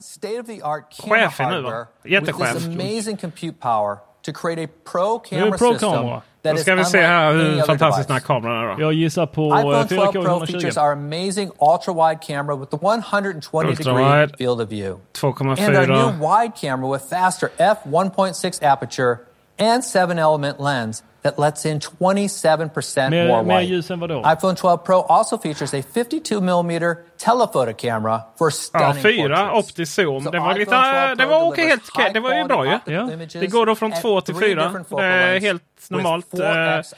State-of-the-art 0.00 0.96
camera 1.02 1.30
chef 1.30 1.38
nu 1.38 1.44
va? 1.44 1.50
hardware 1.52 1.86
with 2.04 2.12
Jättechef. 2.12 2.52
this 2.54 2.66
amazing 2.66 3.16
compute 3.16 3.60
power 3.60 3.96
to 4.26 4.32
create 4.32 4.64
a 4.64 4.68
pro 4.92 5.18
camera 5.18 5.58
system 5.58 6.20
pro-kamera. 6.42 6.44
that 6.44 6.52
Då 6.52 6.56
is 6.56 6.62
ska 6.62 6.70
vi 6.74 6.80
unlike 6.80 6.90
se 6.90 7.00
här 7.02 7.30
any 7.30 7.38
hur 7.42 7.52
other 7.52 7.62
fantastisk 7.66 8.08
den 8.08 8.14
device. 8.16 8.28
här 8.28 8.34
kameran 8.40 8.70
är 8.70 8.76
då. 8.76 8.82
Jag 8.82 8.92
gissar 8.92 9.26
på 9.26 9.46
iPhone 9.58 9.80
eh, 9.80 9.86
12 9.86 10.12
Pro 10.12 10.22
4K 10.22 10.46
features 10.46 10.76
our 10.76 10.92
amazing 10.92 11.50
ultra-wide 11.60 12.20
camera 12.22 12.56
with 12.56 12.70
the 12.70 12.76
120 12.76 13.68
degree 13.68 13.92
Ultra-wide. 13.92 14.36
field 14.38 14.60
of 14.60 14.68
view. 14.68 14.98
2,4. 15.14 15.58
And 15.66 15.76
our 15.76 15.86
new 15.86 16.18
wide 16.26 16.52
camera 16.60 16.88
with 16.92 17.04
faster 17.10 17.50
f1.6 17.58 18.62
aperture 18.62 19.16
and 19.58 19.82
7-element 19.82 20.60
lens 20.60 21.02
that 21.22 21.38
lets 21.38 21.66
in 21.66 21.80
27% 21.80 23.10
Mer- 23.10 23.28
more 23.28 23.42
mer 23.42 23.54
light. 23.60 23.70
ljus 23.70 23.90
än 23.90 24.00
vadå? 24.00 24.22
iPhone 24.38 24.54
12 24.56 24.78
Pro 24.78 25.00
also 25.02 25.38
features 25.38 25.74
a 25.74 25.82
52 25.94 26.40
millimeter 26.40 26.96
telephoto 27.24 27.72
camera 27.78 28.20
for 28.38 28.46
Ja, 28.46 28.50
stunning 28.50 29.02
fyra 29.02 29.36
portraits. 29.36 29.68
optisk 29.70 29.94
zoom. 29.94 30.24
So 30.24 30.30
Det 30.30 30.38
var 30.40 30.54
lite, 30.54 30.62
iPhone 30.62 31.06
12 31.06 31.16
det 31.16 31.26
var 31.26 31.48
okej, 31.48 31.66
helt, 31.68 32.14
det 32.14 32.20
var 32.20 32.34
ju 32.34 32.44
bra 32.44 32.64
ju. 32.66 32.78
Ja. 32.94 33.08
Det 33.40 33.46
går 33.46 33.66
då 33.66 33.74
från 33.74 33.92
at 33.92 34.02
2 34.02 34.20
till 34.20 34.34
three 34.34 34.48
4. 34.54 34.62
different 34.64 34.88
Det 34.88 34.90
focal 34.90 35.04
är 35.04 35.26
lengths 35.32 35.46
helt 35.46 35.62
normalt. 35.90 36.26
4x 36.32 36.92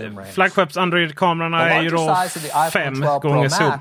Eh, 0.00 0.04
range. 0.16 0.32
Flaggskeps 0.32 0.76
Android-kamerorna 0.76 1.70
är 1.70 1.82
ju 1.82 1.88
då 1.90 1.98
size 1.98 2.38
of 2.38 2.42
the 2.42 2.48
iPhone 2.48 2.70
5 2.70 2.94
12 3.02 3.20
Pro 3.20 3.30
gånger 3.30 3.48
zoom. 3.48 3.72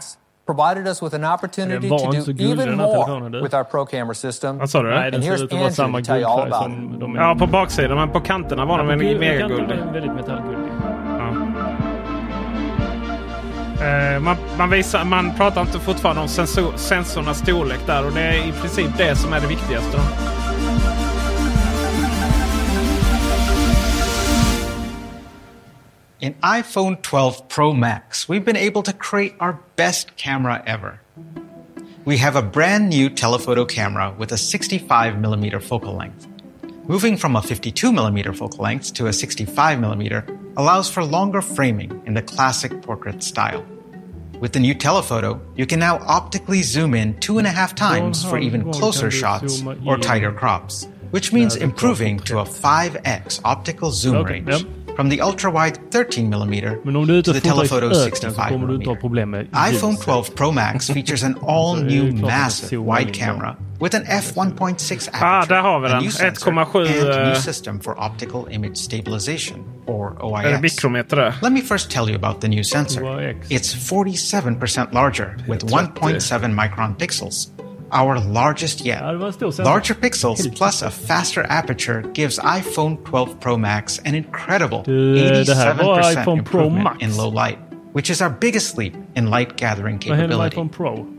Provided 0.48 0.88
us 0.88 1.02
with 1.02 1.16
an 1.16 1.24
opportunity 1.26 1.90
to 1.90 2.34
do 2.34 2.44
even 2.44 2.78
more 2.78 3.42
with 3.42 3.54
our 3.56 3.64
Pro 3.64 3.86
camera 3.86 4.16
system. 4.16 4.58
Vad 4.58 4.70
sa 4.70 4.82
du? 4.82 4.90
Nej, 4.90 5.12
den 5.12 5.16
And 5.16 5.24
ser 5.24 5.32
here's 5.32 5.44
ut 5.44 5.54
att 5.54 5.60
vara 5.60 5.72
samma 5.72 5.98
Andrew 5.98 6.04
to 6.04 6.14
tell 6.14 6.22
you 6.22 6.30
all 6.32 6.42
guldfärg 6.42 6.66
about 6.66 6.92
som 6.92 7.00
de 7.00 7.16
Ja, 7.16 7.36
på 7.40 7.48
baksidan, 7.48 7.98
men 7.98 8.10
på 8.10 8.20
kanterna 8.20 8.66
var 8.66 8.78
de 8.78 8.88
Ja, 8.88 8.94
en 8.94 9.20
mega 9.20 9.48
var 9.48 9.94
Väldigt 9.94 10.14
metallguldig. 10.14 10.72
Eh, 13.82 14.20
man, 14.20 14.36
man, 14.58 14.70
visar, 14.70 15.04
man 15.04 15.36
pratar 15.38 15.62
inte 15.62 15.80
fortfarande 15.80 16.22
om 16.22 16.28
sensor, 16.28 16.72
sensornas 16.76 17.38
storlek 17.38 17.80
där 17.86 18.06
och 18.06 18.12
det 18.12 18.22
är 18.22 18.48
i 18.50 18.52
princip 18.52 18.98
det 18.98 19.16
som 19.16 19.34
är 19.34 19.40
det 19.40 19.48
viktigaste. 19.48 19.98
Då. 19.98 20.04
In 26.20 26.34
iPhone 26.36 27.00
12 27.04 27.48
Pro 27.48 27.74
Max, 27.74 28.28
we've 28.28 28.44
been 28.44 28.58
able 28.58 28.82
to 28.82 28.92
create 28.92 29.36
our 29.40 29.60
best 29.76 30.18
camera 30.18 30.64
ever. 30.66 31.00
We 32.06 32.18
have 32.18 32.36
a 32.36 32.42
brand 32.42 32.90
new 32.90 33.12
telephoto 33.12 33.66
camera 33.66 34.16
with 34.18 34.32
a 34.32 34.36
65mm 34.36 35.62
focal 35.62 35.96
length. 35.96 36.28
Moving 36.88 37.18
from 37.18 37.36
a 37.36 37.42
52mm 37.42 38.36
focal 38.36 38.64
length 38.64 38.96
to 38.96 39.06
a 39.06 39.12
65mm 39.12 40.56
allows 40.58 40.90
for 40.90 41.04
longer 41.04 41.44
framing 41.44 42.02
in 42.08 42.16
the 42.16 42.24
classic 42.24 42.82
portrait 42.82 43.22
style. 43.22 43.64
With 44.40 44.54
the 44.54 44.60
new 44.60 44.74
telephoto, 44.74 45.40
you 45.56 45.68
can 45.68 45.80
now 45.80 46.00
optically 46.00 46.64
zoom 46.64 46.96
in 46.96 47.20
two 47.20 47.38
and 47.38 47.46
a 47.46 47.52
half 47.52 47.76
times 47.76 48.26
for 48.26 48.40
even 48.40 48.72
closer 48.72 49.12
shots 49.12 49.62
or 49.86 49.98
tighter 50.00 50.32
crops, 50.32 50.88
which 51.12 51.34
means 51.34 51.56
improving 51.56 52.20
to 52.20 52.40
a 52.40 52.46
5x 52.46 53.40
optical 53.44 53.92
zoom 53.92 54.16
Okay, 54.16 54.34
range 54.34 54.50
yep. 54.50 54.96
from 54.96 55.10
the 55.10 55.22
ultra-wide 55.22 55.78
13mm 55.92 56.86
Men 56.86 56.96
om 56.96 57.08
du 57.08 57.14
är 57.14 57.18
ute 57.18 57.34
to 57.34 57.40
the 57.40 57.50
telephoto 57.50 57.86
öknen 57.86 58.34
så 58.34 58.42
kommer 58.42 58.68
du 58.68 58.76
inte 58.76 58.90
ha 58.90 58.96
65mm. 58.96 59.48
iPhone 59.72 59.98
12 59.98 60.24
Pro 60.36 60.52
Max 60.52 60.88
features 60.96 61.24
an 61.24 61.38
all-new 61.48 62.02
klart 62.20 62.32
att 62.34 62.38
det 62.38 62.44
massive 62.44 62.84
wide 62.98 63.14
camera 63.14 63.56
with 63.80 63.96
an 63.96 64.04
f1.6 64.04 65.10
Ah, 65.14 65.46
där 65.46 65.62
har 65.62 65.80
vi 65.80 65.88
a 65.88 65.90
den. 65.90 66.04
new 66.04 66.12
sensor, 66.12 66.52
1,7, 66.52 66.78
and 66.88 67.24
new 67.24 67.34
eh, 67.34 67.34
system 67.34 67.80
for 67.80 67.96
optical 68.04 68.48
image 68.52 68.76
stabilization, 68.78 69.64
or 69.86 70.18
OIS. 70.20 70.84
Let 71.42 71.52
me 71.52 71.62
first 71.62 71.92
tell 71.92 72.10
you 72.10 72.16
about 72.16 72.42
the 72.42 72.48
new 72.48 72.64
sensor. 72.64 73.02
It's 73.50 73.74
47% 73.76 74.94
larger 74.94 75.38
with 75.48 75.64
1.7 75.66 76.54
micron 76.54 76.96
pixels, 76.98 77.48
our 77.92 78.20
largest 78.20 78.86
yet. 78.86 79.02
Larger 79.60 79.96
pixels 79.96 80.56
plus 80.58 80.82
a 80.82 80.92
faster 80.92 81.46
aperture 81.50 82.02
gives 82.14 82.40
iPhone 82.40 82.98
12 83.06 83.40
Pro 83.40 83.58
Max 83.58 84.00
an 84.06 84.16
incredible 84.16 84.84
Du, 84.86 85.44
det 85.44 85.56
här 85.56 85.74
var 85.74 86.02
87% 86.02 86.38
improvement 86.38 87.02
in 87.02 87.18
low 87.18 87.30
light, 87.30 87.58
which 87.94 88.10
is 88.10 88.22
our 88.22 88.30
biggest 88.30 88.78
leap 88.78 88.94
in 89.16 89.30
light 89.30 89.58
gathering 89.58 90.00
Vad 90.08 90.18
händer 90.18 90.38
med 90.38 90.52
capability. 90.52 90.56
iPhone 90.56 90.70
Pro? 90.70 91.17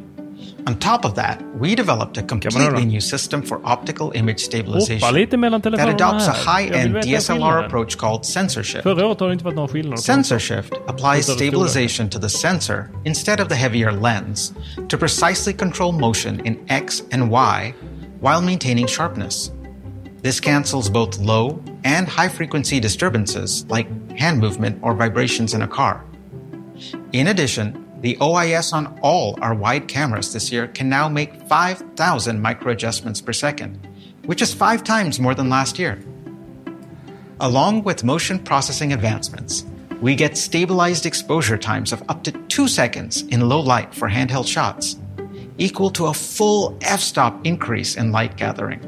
On 0.67 0.79
top 0.79 1.05
of 1.05 1.15
that, 1.15 1.43
we 1.59 1.75
developed 1.75 2.19
a 2.19 2.23
completely 2.23 2.85
new 2.85 3.01
system 3.01 3.43
for 3.43 3.61
optical 3.65 4.13
image 4.15 4.41
stabilization 4.41 5.01
Hoppa 5.01 5.15
lite 5.15 5.37
mellan 5.37 5.63
that 5.63 5.89
adopts 5.89 6.29
a 6.29 6.33
här. 6.33 6.61
Jag 6.61 6.69
vill 6.69 6.93
high-end 6.93 6.97
DSLR 7.05 7.67
approach 7.67 7.97
called 7.97 8.25
sensor 8.25 8.63
shift. 8.63 8.83
Förra 8.83 9.07
året 9.07 9.21
har 9.21 9.27
det 9.27 9.33
inte 9.33 9.45
varit 9.45 9.57
några 9.57 9.69
skillnader. 9.69 9.97
Sensor 9.97 10.39
shift 10.39 10.73
applies 10.87 11.27
stabilization 11.27 12.11
to 12.11 12.19
the 12.19 12.29
sensor 12.29 12.91
instead 13.05 13.41
of 13.41 13.49
the 13.49 13.55
heavier 13.55 13.93
lens 13.93 14.53
to 14.89 14.99
precisely 14.99 15.53
control 15.53 15.93
motion 15.93 16.47
in 16.47 16.59
X 16.69 17.03
and 17.13 17.31
Y 17.31 17.75
while 18.21 18.41
maintaining 18.43 18.87
sharpness. 18.87 19.51
This 20.23 20.41
cancels 20.41 20.91
both 20.91 21.19
low 21.19 21.63
and 21.85 22.09
high 22.09 22.29
frequency 22.29 22.81
disturbances 22.81 23.65
like 23.71 23.87
hand 24.19 24.41
movement 24.41 24.79
or 24.83 24.95
vibrations 24.95 25.55
in 25.55 25.63
a 25.63 25.69
car. 25.69 26.05
In 27.13 27.29
addition, 27.29 27.88
the 28.01 28.17
OIS 28.21 28.73
on 28.73 28.99
all 29.03 29.37
our 29.43 29.55
wide 29.55 29.89
cameras 29.89 30.33
this 30.33 30.53
year 30.53 30.69
can 30.69 30.89
now 30.89 31.09
make 31.09 31.35
5,000 31.49 32.41
micro 32.41 32.73
adjustments 32.73 33.21
per 33.21 33.33
second, 33.33 33.79
which 34.27 34.41
is 34.41 34.55
five 34.55 34.85
times 34.85 35.19
more 35.19 35.35
than 35.35 35.49
last 35.49 35.79
year. 35.79 35.99
Along 37.41 37.83
with 37.83 38.05
motion 38.05 38.39
processing 38.39 38.93
advancements, 38.93 39.65
we 40.01 40.15
get 40.15 40.37
stabilized 40.37 41.07
exposure 41.07 41.59
times 41.59 41.93
of 41.93 42.03
up 42.09 42.23
to 42.25 42.33
two 42.49 42.69
seconds 42.69 43.23
in 43.23 43.49
low 43.49 43.61
light 43.61 43.93
for 43.95 44.09
handheld 44.09 44.47
shots, 44.47 44.97
equal 45.59 45.91
to 45.91 46.07
a 46.07 46.15
full 46.15 46.77
f 46.83 47.01
stop 47.01 47.45
increase 47.45 47.97
in 47.97 48.13
light 48.13 48.37
gathering. 48.37 48.81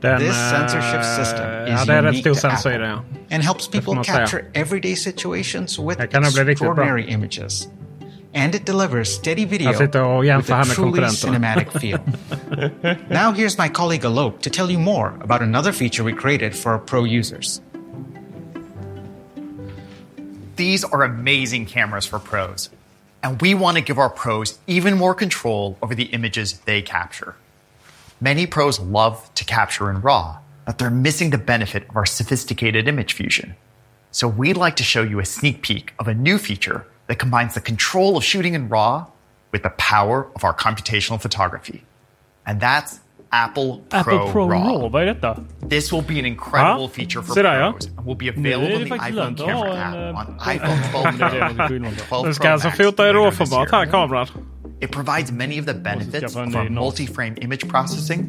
Den, 0.00 0.18
this 0.18 0.36
sensor 0.36 0.82
shift 0.82 1.04
eh, 1.04 1.16
system 1.16 1.46
is 1.66 1.88
rätt 1.88 2.04
unique 2.04 2.24
to 2.24 2.48
Apple 2.48 2.70
det, 2.72 2.80
ja. 2.80 3.02
and 3.30 3.42
helps 3.42 3.66
people 3.68 3.94
capture 4.02 4.50
everyday 4.54 4.94
situations 4.94 5.78
with 5.78 5.98
Det 5.98 6.10
kan 6.10 6.22
nog 6.22 6.32
bli 6.32 6.44
riktigt 6.44 6.58
bra. 6.58 6.72
extraordinary 6.72 7.04
images. 7.08 7.68
And 8.34 8.54
it 8.54 8.64
delivers 8.64 9.14
steady 9.14 9.44
video 9.44 9.70
Jag 9.70 9.80
with 9.80 10.50
a 10.50 10.64
truly 10.74 11.00
cinematic 11.00 11.70
feel. 11.80 12.02
now 13.08 13.32
here's 13.32 13.56
my 13.56 13.68
colleague 13.68 14.02
Alok 14.02 14.40
to 14.40 14.50
tell 14.50 14.70
you 14.70 14.78
more 14.78 15.16
about 15.20 15.40
another 15.40 15.72
feature 15.72 16.02
we 16.02 16.12
created 16.12 16.56
for 16.56 16.72
our 16.72 16.78
pro 16.78 17.04
users. 17.04 17.60
These 20.56 20.84
are 20.84 21.02
amazing 21.02 21.66
cameras 21.66 22.06
for 22.06 22.18
pros. 22.18 22.70
And 23.22 23.40
we 23.40 23.54
want 23.54 23.76
to 23.76 23.82
give 23.82 23.98
our 23.98 24.10
pros 24.10 24.58
even 24.66 24.98
more 24.98 25.14
control 25.14 25.78
over 25.80 25.94
the 25.94 26.04
images 26.06 26.58
they 26.60 26.82
capture. 26.82 27.36
Many 28.20 28.46
pros 28.46 28.78
love 28.78 29.32
to 29.34 29.44
capture 29.44 29.90
in 29.90 30.00
RAW, 30.00 30.38
but 30.66 30.78
they're 30.78 30.90
missing 30.90 31.30
the 31.30 31.38
benefit 31.38 31.88
of 31.88 31.96
our 31.96 32.06
sophisticated 32.06 32.88
image 32.88 33.12
fusion. 33.12 33.54
So 34.10 34.28
we'd 34.28 34.56
like 34.56 34.76
to 34.76 34.84
show 34.84 35.02
you 35.02 35.18
a 35.20 35.24
sneak 35.24 35.62
peek 35.62 35.92
of 35.98 36.06
a 36.06 36.14
new 36.14 36.38
feature 36.38 36.86
that 37.06 37.18
combines 37.18 37.54
the 37.54 37.60
control 37.60 38.16
of 38.16 38.24
shooting 38.24 38.54
in 38.54 38.68
RAW 38.68 39.06
with 39.52 39.62
the 39.62 39.70
power 39.70 40.26
of 40.34 40.44
our 40.44 40.54
computational 40.54 41.20
photography. 41.20 41.82
And 42.46 42.60
that's 42.60 43.00
Apple 43.32 43.82
Pro, 43.88 43.98
Apple 44.00 44.32
Pro 44.32 44.46
RAW. 44.48 44.80
Raw, 44.82 44.88
vad 44.88 45.02
är 45.02 45.06
detta? 45.06 45.36
This 45.68 45.92
will 45.92 46.02
be 46.02 46.18
an 46.18 46.26
incredible 46.26 46.88
feature 46.88 47.22
for 47.22 47.34
se 47.34 47.42
pros 47.42 47.86
and 47.96 48.06
will 48.06 48.14
be 48.14 48.28
available 48.28 48.82
in 48.82 48.88
the 48.88 48.94
iPhone 48.94 49.14
lönt 49.14 49.40
att 49.40 49.46
ha 49.46 49.62
camera 49.62 49.84
app 49.84 49.94
eh, 49.94 50.18
on 50.18 50.38
iPhone 50.40 50.90
12 50.92 51.18
Pro 51.18 51.84
and 51.84 51.98
12 52.08 52.24
Den 52.24 52.34
ska 52.34 52.42
Pro 52.44 52.52
alltså 52.52 52.68
Max 52.68 52.78
fota 52.78 53.08
i 53.08 53.12
this 53.12 53.72
här, 53.72 53.86
kameran. 53.86 54.26
It 54.80 54.90
provides 54.90 55.32
many 55.32 55.58
of 55.58 55.66
the 55.66 55.74
benefits 55.74 56.34
skaffa 56.34 56.42
en 56.42 56.48
of 56.48 56.56
our 56.56 56.64
ny 56.64 56.68
NAS. 56.68 56.80
multi-frame 56.80 57.36
image 57.40 57.66
processing 57.68 58.20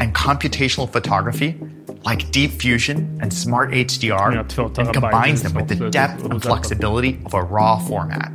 and 0.00 0.14
computational 0.14 0.90
photography, 0.90 1.58
like 2.04 2.30
Deep 2.30 2.52
Fusion 2.52 3.18
and 3.20 3.32
Smart 3.32 3.70
HDR, 3.72 4.78
and 4.78 4.94
combines 4.94 5.42
them 5.42 5.54
with 5.54 5.68
the 5.68 5.90
depth 5.90 6.24
and 6.24 6.42
flexibility 6.42 7.20
of 7.26 7.34
a 7.34 7.42
RAW 7.42 7.78
format. 7.78 8.32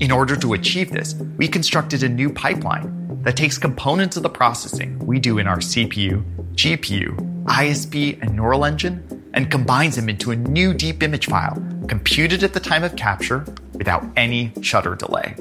In 0.00 0.10
order 0.10 0.36
to 0.36 0.52
achieve 0.52 0.90
this, 0.90 1.14
we 1.36 1.48
constructed 1.48 2.02
a 2.02 2.08
new 2.08 2.30
pipeline 2.30 3.20
that 3.22 3.36
takes 3.36 3.56
components 3.58 4.16
of 4.16 4.22
the 4.22 4.28
processing 4.28 4.98
we 4.98 5.18
do 5.18 5.38
in 5.38 5.46
our 5.46 5.58
CPU, 5.58 6.22
GPU, 6.54 7.44
ISP, 7.44 8.20
and 8.20 8.34
neural 8.34 8.64
engine 8.64 9.02
and 9.34 9.50
combines 9.50 9.96
them 9.96 10.08
into 10.08 10.30
a 10.30 10.36
new 10.36 10.72
deep 10.72 11.02
image 11.02 11.26
file, 11.26 11.60
computed 11.88 12.42
at 12.42 12.52
the 12.52 12.60
time 12.60 12.84
of 12.84 12.96
capture 12.96 13.44
without 13.72 14.04
any 14.16 14.52
shutter 14.62 14.94
delay. 14.94 15.34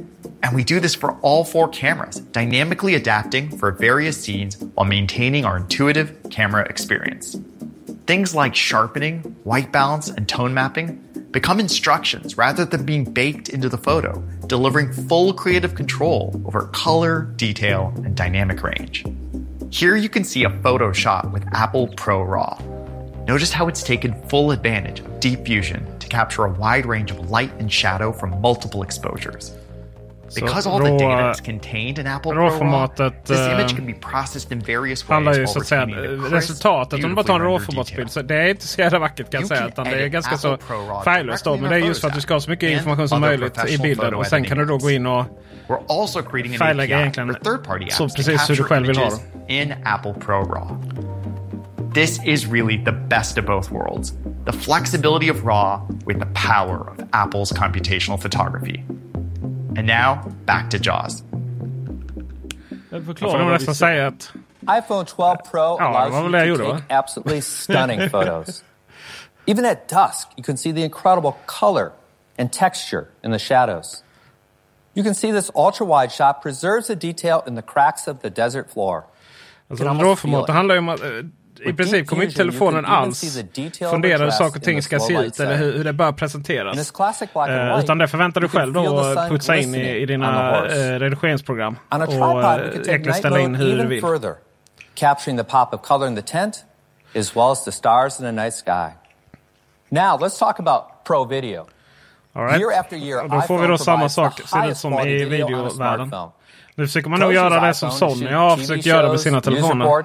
And 0.43 0.53
we 0.53 0.65
do 0.65 0.81
this 0.81 0.93
for 0.93 1.13
all 1.21 1.45
four 1.45 1.69
cameras, 1.69 2.19
dynamically 2.19 2.95
adapting 2.95 3.57
for 3.57 3.71
various 3.71 4.21
scenes 4.21 4.57
while 4.75 4.85
maintaining 4.85 5.45
our 5.45 5.55
intuitive 5.55 6.17
camera 6.29 6.65
experience. 6.69 7.37
Things 8.05 8.35
like 8.35 8.53
sharpening, 8.53 9.19
white 9.45 9.71
balance, 9.71 10.09
and 10.09 10.27
tone 10.27 10.53
mapping 10.53 10.97
become 11.31 11.61
instructions 11.61 12.37
rather 12.37 12.65
than 12.65 12.85
being 12.85 13.05
baked 13.05 13.47
into 13.47 13.69
the 13.69 13.77
photo, 13.77 14.21
delivering 14.47 14.91
full 14.91 15.33
creative 15.33 15.75
control 15.75 16.39
over 16.45 16.67
color, 16.67 17.21
detail, 17.37 17.93
and 18.03 18.13
dynamic 18.13 18.61
range. 18.61 19.05
Here 19.69 19.95
you 19.95 20.09
can 20.09 20.25
see 20.25 20.43
a 20.43 20.49
photo 20.61 20.91
shot 20.91 21.31
with 21.31 21.47
Apple 21.53 21.87
Pro 21.87 22.21
RAW. 22.21 22.59
Notice 23.27 23.53
how 23.53 23.69
it's 23.69 23.81
taken 23.81 24.21
full 24.27 24.51
advantage 24.51 24.99
of 24.99 25.21
deep 25.21 25.45
fusion 25.45 25.87
to 25.99 26.07
capture 26.09 26.43
a 26.43 26.51
wide 26.51 26.85
range 26.85 27.11
of 27.11 27.31
light 27.31 27.53
and 27.59 27.71
shadow 27.71 28.11
from 28.11 28.41
multiple 28.41 28.83
exposures. 28.83 29.55
Because 30.35 30.69
all 30.69 30.79
the 30.79 30.97
data 30.97 31.31
is 31.31 31.41
contained 31.41 31.99
in 31.99 32.07
Apple 32.07 32.31
Pro 32.31 32.49
RAW, 32.49 32.87
this 33.25 33.39
eh, 33.39 33.53
image 33.53 33.75
can 33.75 33.85
be 33.85 33.93
processed 33.93 34.51
in 34.51 34.59
various 34.59 35.09
ways 35.09 35.09
handlar 35.09 35.33
ju 35.33 35.47
så 35.47 35.59
att 35.59 35.67
säga 35.67 35.85
crisp, 35.85 36.33
resultatet. 36.33 37.03
Om 37.03 37.09
du 37.09 37.15
bara 37.15 37.23
tar 37.25 37.35
en 37.35 37.41
råformatsbild 37.41 38.11
så 38.11 38.21
det 38.21 38.35
är 38.35 38.47
inte 38.47 38.67
så 38.67 38.81
jävla 38.81 38.99
vackert 38.99 39.31
kan 39.31 39.41
jag 39.41 39.47
säga. 39.47 39.67
Utan 39.67 39.85
det 39.85 40.03
är 40.03 40.07
ganska 40.07 40.37
så 40.37 40.57
färglöst. 41.03 41.45
Men 41.45 41.63
det 41.63 41.75
är 41.75 41.79
just 41.79 42.01
för 42.01 42.07
att 42.07 42.13
du 42.15 42.21
ska 42.21 42.33
ha 42.33 42.41
så 42.41 42.49
mycket 42.49 42.71
information 42.71 43.09
som 43.09 43.21
möjligt 43.21 43.65
i 43.67 43.77
bilden. 43.77 44.13
Och 44.13 44.25
sen 44.25 44.43
kan 44.43 44.57
du 44.57 44.65
då 44.65 44.77
gå 44.77 44.91
in 44.91 45.05
och 45.05 45.25
färglägga 46.57 46.99
egentligen 46.99 47.35
så 47.89 48.09
precis 48.09 48.49
hur 48.49 48.55
du 48.55 48.63
själv 48.63 48.87
vill 48.87 48.97
ha 48.97 49.03
images 49.03 49.19
dem. 49.19 49.41
in 49.47 49.73
Apple 49.85 50.13
Pro 50.13 50.43
RAW. 50.43 50.77
This 51.93 52.19
is 52.25 52.47
really 52.47 52.83
the 52.85 52.91
best 52.91 53.37
of 53.37 53.45
both 53.45 53.71
worlds. 53.71 54.13
The 54.45 54.51
flexibility 54.51 55.29
of 55.29 55.45
RAW 55.45 55.87
with 56.05 56.19
the 56.19 56.25
power 56.33 56.89
of 56.89 56.97
Apple's 57.11 57.51
computational 57.51 58.17
photography. 58.17 58.83
And 59.77 59.87
now, 59.87 60.31
back 60.45 60.69
to 60.69 60.77
Joz. 60.77 61.23
Jag 62.89 63.05
får 63.05 63.37
nog 63.37 63.51
nästan 63.51 63.75
säga 63.75 64.07
att 64.07 64.33
iPhone 64.79 65.05
12 65.05 65.37
Pro 65.51 65.77
Ja, 65.79 65.79
allows 65.79 66.13
you 66.13 66.23
väl 66.23 66.31
det 66.31 66.37
jag 66.45 66.57
to 66.57 66.63
gjorde, 66.63 66.73
va? 66.73 66.79
take 66.79 66.95
absolutely 66.97 67.41
stunning 67.63 68.09
photos. 68.09 68.63
Even 69.45 69.65
at 69.65 69.87
dusk, 69.89 70.27
you 70.37 70.43
can 70.43 70.57
see 70.57 70.73
the 70.73 70.83
incredible 70.83 71.33
color 71.45 71.91
and 72.39 72.51
texture 72.51 73.05
in 73.23 73.31
the 73.31 73.39
shadows. 73.39 74.03
You 74.93 75.03
can 75.03 75.15
see 75.15 75.31
this 75.31 75.51
ultra-wide 75.55 76.11
shot 76.11 76.41
preserves 76.41 76.87
the 76.87 76.95
detail 76.95 77.43
in 77.47 77.55
the 77.55 77.61
cracks 77.61 78.07
of 78.07 78.21
the 78.21 78.29
desert 78.29 78.69
floor. 78.69 79.03
Alltså, 79.69 79.83
can 79.83 79.87
almost 79.87 80.21
feel 80.21 80.31
råformatet 80.31 80.49
it. 80.49 80.55
handlar 80.55 80.75
ju 80.75 80.79
om 80.79 80.89
att 80.89 81.01
eh, 81.01 81.09
I 81.65 81.73
princip 81.73 82.07
kommer 82.07 82.23
inte 82.23 82.35
telefonen 82.35 82.85
alls 82.85 83.37
fundera 83.89 84.23
hur 84.23 84.31
saker 84.31 84.59
och 84.59 84.63
ting 84.63 84.83
ska 84.83 84.99
se 84.99 85.13
ut 85.13 85.39
eller 85.39 85.55
hur, 85.55 85.77
hur 85.77 85.83
det 85.83 85.93
bör 85.93 86.11
presenteras. 86.11 86.93
Uh, 87.49 87.79
utan 87.79 87.97
det 87.97 88.07
förväntar 88.07 88.41
du 88.41 88.47
själv 88.47 88.73
då 88.73 88.99
att 88.99 89.29
putsa 89.29 89.57
in 89.57 89.75
i, 89.75 90.01
i 90.01 90.05
dina 90.05 90.61
uh, 90.61 90.99
redigeringsprogram 90.99 91.77
och 91.89 92.01
egentligen 92.01 93.09
eh, 93.09 93.13
ställa 93.13 93.39
in 93.39 93.55
hur 93.55 93.77
du 93.77 93.87
vill. 93.87 94.03
Capturing 94.95 95.37
the 95.37 95.43
pop 95.43 95.73
of 95.73 95.81
color 95.81 96.07
in 96.07 96.15
the 96.15 96.21
tent 96.21 96.65
as 97.15 97.35
well 97.35 97.51
as 97.51 97.65
the 97.65 97.71
stars 97.71 98.19
in 98.19 98.25
the 98.25 98.31
night 98.31 98.53
sky. 98.53 98.91
Now 99.89 100.17
let's 100.17 100.39
talk 100.39 100.59
about 100.59 101.05
pro 101.05 101.25
video. 101.25 101.67
All 102.35 102.45
right. 102.45 102.59
Year 102.59 102.79
after 102.79 102.95
year, 102.95 103.27
då 103.27 103.41
får 103.41 103.57
vi 103.57 103.67
då 103.67 103.77
samma 103.77 104.09
sak, 104.09 104.41
ser 104.41 104.69
ut 104.69 104.77
som 104.77 104.93
i 104.93 105.25
videovärlden. 105.25 106.11
Nu 106.75 106.87
försöker 106.87 107.09
man 107.09 107.19
nog 107.19 107.33
göra 107.33 107.67
det 107.67 107.73
som 107.73 107.91
Sony 107.91 108.31
har 108.31 108.57
försökt 108.57 108.85
göra 108.85 109.09
med 109.09 109.19
sina 109.19 109.41
telefoner. 109.41 110.03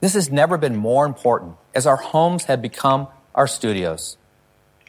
This 0.00 0.14
has 0.14 0.30
never 0.30 0.56
been 0.56 0.76
more 0.76 1.04
important 1.04 1.56
as 1.74 1.86
our 1.86 1.96
homes 1.96 2.44
have 2.44 2.62
become 2.62 3.06
our 3.34 3.46
studios. 3.46 4.16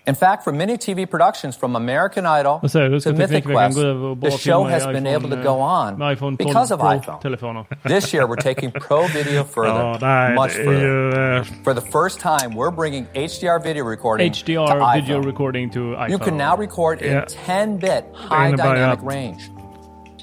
In 0.08 0.16
fact, 0.16 0.44
for 0.44 0.52
many 0.52 0.78
TV 0.78 1.06
productions 1.06 1.56
from 1.56 1.76
American 1.76 2.26
Idol 2.26 2.60
Vad 2.62 2.72
säger 2.72 2.90
du? 2.90 3.00
Ska 3.00 3.12
to 3.12 3.18
Mythic 3.18 3.46
Quest, 3.46 3.76
gå 3.76 3.82
över 3.82 4.10
och 4.10 4.18
bara 4.18 4.32
the 4.32 4.38
show 4.38 4.64
has 4.64 4.86
been 4.86 5.04
iPhone, 5.04 5.16
able 5.16 5.30
to 5.30 5.36
eh, 5.36 5.44
go 5.44 5.62
on 5.62 5.98
med 5.98 6.18
iPhone 6.18 6.38
12 6.38 6.38
because 6.38 6.72
of 6.72 6.80
iPhone. 6.80 7.66
This 7.84 8.14
year, 8.14 8.26
we're 8.26 8.42
taking 8.42 8.72
Pro 8.72 9.08
Video 9.08 9.44
further, 9.56 9.98
Ja, 10.02 10.34
much 10.34 10.54
further. 10.54 11.44
For 11.64 11.74
the 11.74 11.82
first 11.92 12.20
time, 12.20 12.56
we're 12.56 12.72
bringing 12.72 13.06
HDR 13.14 13.62
video 13.64 13.84
recording 13.84 14.32
to 14.32 14.40
video 14.40 14.66
iPhone. 14.66 15.26
recording 15.26 15.70
to 15.72 15.80
iPhone. 15.80 16.10
You 16.10 16.20
can 16.20 16.38
now 16.38 16.58
record 16.58 17.02
in 17.02 17.22
10-bit 17.22 18.06
high 18.14 18.52
dynamic 18.56 19.04
range. 19.04 19.52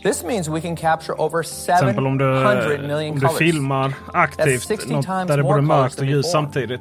This 0.03 0.25
means 0.25 0.49
we 0.49 0.61
can 0.61 0.77
capture 0.77 1.15
over 1.21 1.43
700 1.43 2.07
om 2.07 2.19
du, 2.19 3.09
om 3.11 3.19
du 3.19 3.29
filmar 3.29 3.93
aktivt 4.13 4.89
något 4.89 5.07
där 5.07 5.27
det 5.27 5.33
är 5.33 5.43
både 5.43 5.63
mörkt 5.63 5.99
och 5.99 6.05
ljus 6.05 6.31
samtidigt 6.31 6.81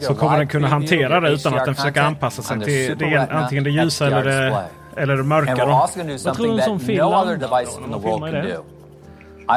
så 0.00 0.14
kommer 0.14 0.38
den 0.38 0.48
kunna 0.48 0.68
hantera 0.68 1.20
det 1.20 1.30
utan 1.30 1.54
att 1.54 1.64
den 1.64 1.74
försöker 1.74 2.02
anpassa 2.02 2.42
sig 2.42 2.60
till 2.60 2.98
det, 2.98 3.28
antingen 3.30 3.64
det 3.64 3.70
ljusa 3.70 4.06
eller 4.06 4.24
det, 4.24 4.64
eller 4.96 5.16
det 5.16 5.22
mörka. 5.22 5.66
Vad 5.66 6.34
tror 6.34 6.46
du 6.46 6.52
en 6.52 6.62
sån 6.62 6.80
film 6.80 6.98
landar? 6.98 7.62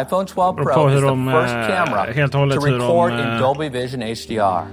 iPhone 0.01 0.25
12 0.25 0.55
Pro 0.55 0.89
is 0.89 1.01
the 1.01 1.15
first 1.31 1.53
eh, 1.53 1.67
camera 1.67 2.05
to 2.29 2.59
record 2.59 3.13
eh, 3.13 3.19
in 3.19 3.39
Dolby 3.39 3.69
Vision 3.69 4.01
HDR. 4.01 4.67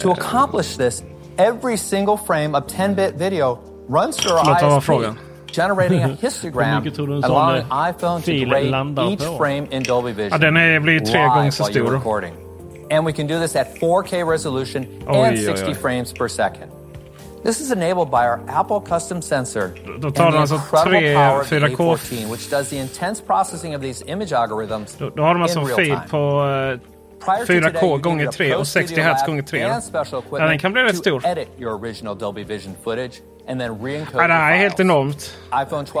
To 0.00 0.10
accomplish 0.10 0.76
this, 0.76 1.02
every 1.38 1.76
single 1.76 2.16
frame 2.16 2.54
of 2.54 2.66
10-bit 2.66 3.14
video 3.14 3.58
runs 3.88 4.16
through 4.16 4.36
our 4.36 4.44
ISP 4.44 5.33
generating 5.56 6.02
a 6.02 6.08
histogram 6.22 6.82
allowing 7.24 7.64
iPhone 7.70 8.22
to 8.22 8.32
grade 8.44 9.12
each 9.12 9.24
frame 9.38 9.66
in 9.70 9.82
Dolby 9.82 10.12
Vision. 10.12 10.30
Ja, 10.32 10.38
den 10.38 10.56
är, 10.56 10.80
blir 10.80 11.00
tre 11.00 11.18
live 11.18 11.28
gånger 11.34 11.50
så 11.50 11.64
while 11.64 11.72
you're 11.74 11.86
stor. 11.86 11.92
recording. 11.94 12.34
And 12.90 13.06
we 13.06 13.12
can 13.12 13.26
do 13.26 13.40
this 13.40 13.56
at 13.56 13.66
4K 13.80 14.30
resolution 14.32 14.86
Oj, 15.06 15.16
and 15.16 15.36
oj, 15.36 15.44
60 15.44 15.66
oj. 15.70 15.74
frames 15.76 16.12
per 16.12 16.28
second. 16.28 16.70
This 17.44 17.60
is 17.60 17.70
enabled 17.72 18.10
by 18.10 18.16
our 18.26 18.40
Apple 18.48 18.80
custom 18.80 19.22
sensor 19.22 19.70
Då 20.00 20.06
and 20.06 20.14
tar 20.16 20.24
the 20.24 20.30
den 20.32 20.40
alltså 20.40 20.54
incredible 20.54 21.00
tre 21.00 21.14
power 21.14 21.40
of 21.40 21.48
the 21.48 21.60
4K. 21.60 21.76
A14, 21.76 22.30
which 22.30 22.50
does 22.50 22.68
the 22.68 22.76
intense 22.76 23.22
processing 23.26 23.74
of 23.76 23.82
these 23.82 24.04
image 24.06 24.32
algorithms 24.32 24.96
Då, 24.98 25.10
då 25.10 25.22
har 25.22 25.34
de 25.34 25.42
alltså 25.42 25.58
in 25.60 25.64
en 25.64 25.68
real 25.68 25.78
fil 25.78 25.94
time. 25.94 26.08
på 26.10 26.40
Prior 27.24 27.40
eh, 27.40 27.46
to 27.46 27.46
today, 27.46 27.82
4K 27.82 27.84
you 27.86 27.98
gånger 27.98 28.16
needed 28.24 28.28
a 28.28 28.36
3 28.36 28.50
Pro 28.50 28.58
och 28.60 28.66
60 28.66 28.94
Studio 28.94 29.12
Hz 29.12 29.26
gånger 29.26 29.42
3. 29.42 29.62
and 29.62 29.82
special 29.84 30.22
Ja, 30.32 30.46
den 30.46 30.58
kan 30.58 30.72
bli 30.72 30.82
rätt 30.82 30.96
to 30.96 31.00
stor. 31.00 31.22
Ja, 34.12 34.26
det 34.26 34.34
här 34.34 34.52
är 34.52 34.56
helt 34.56 34.80
enormt. 34.80 35.36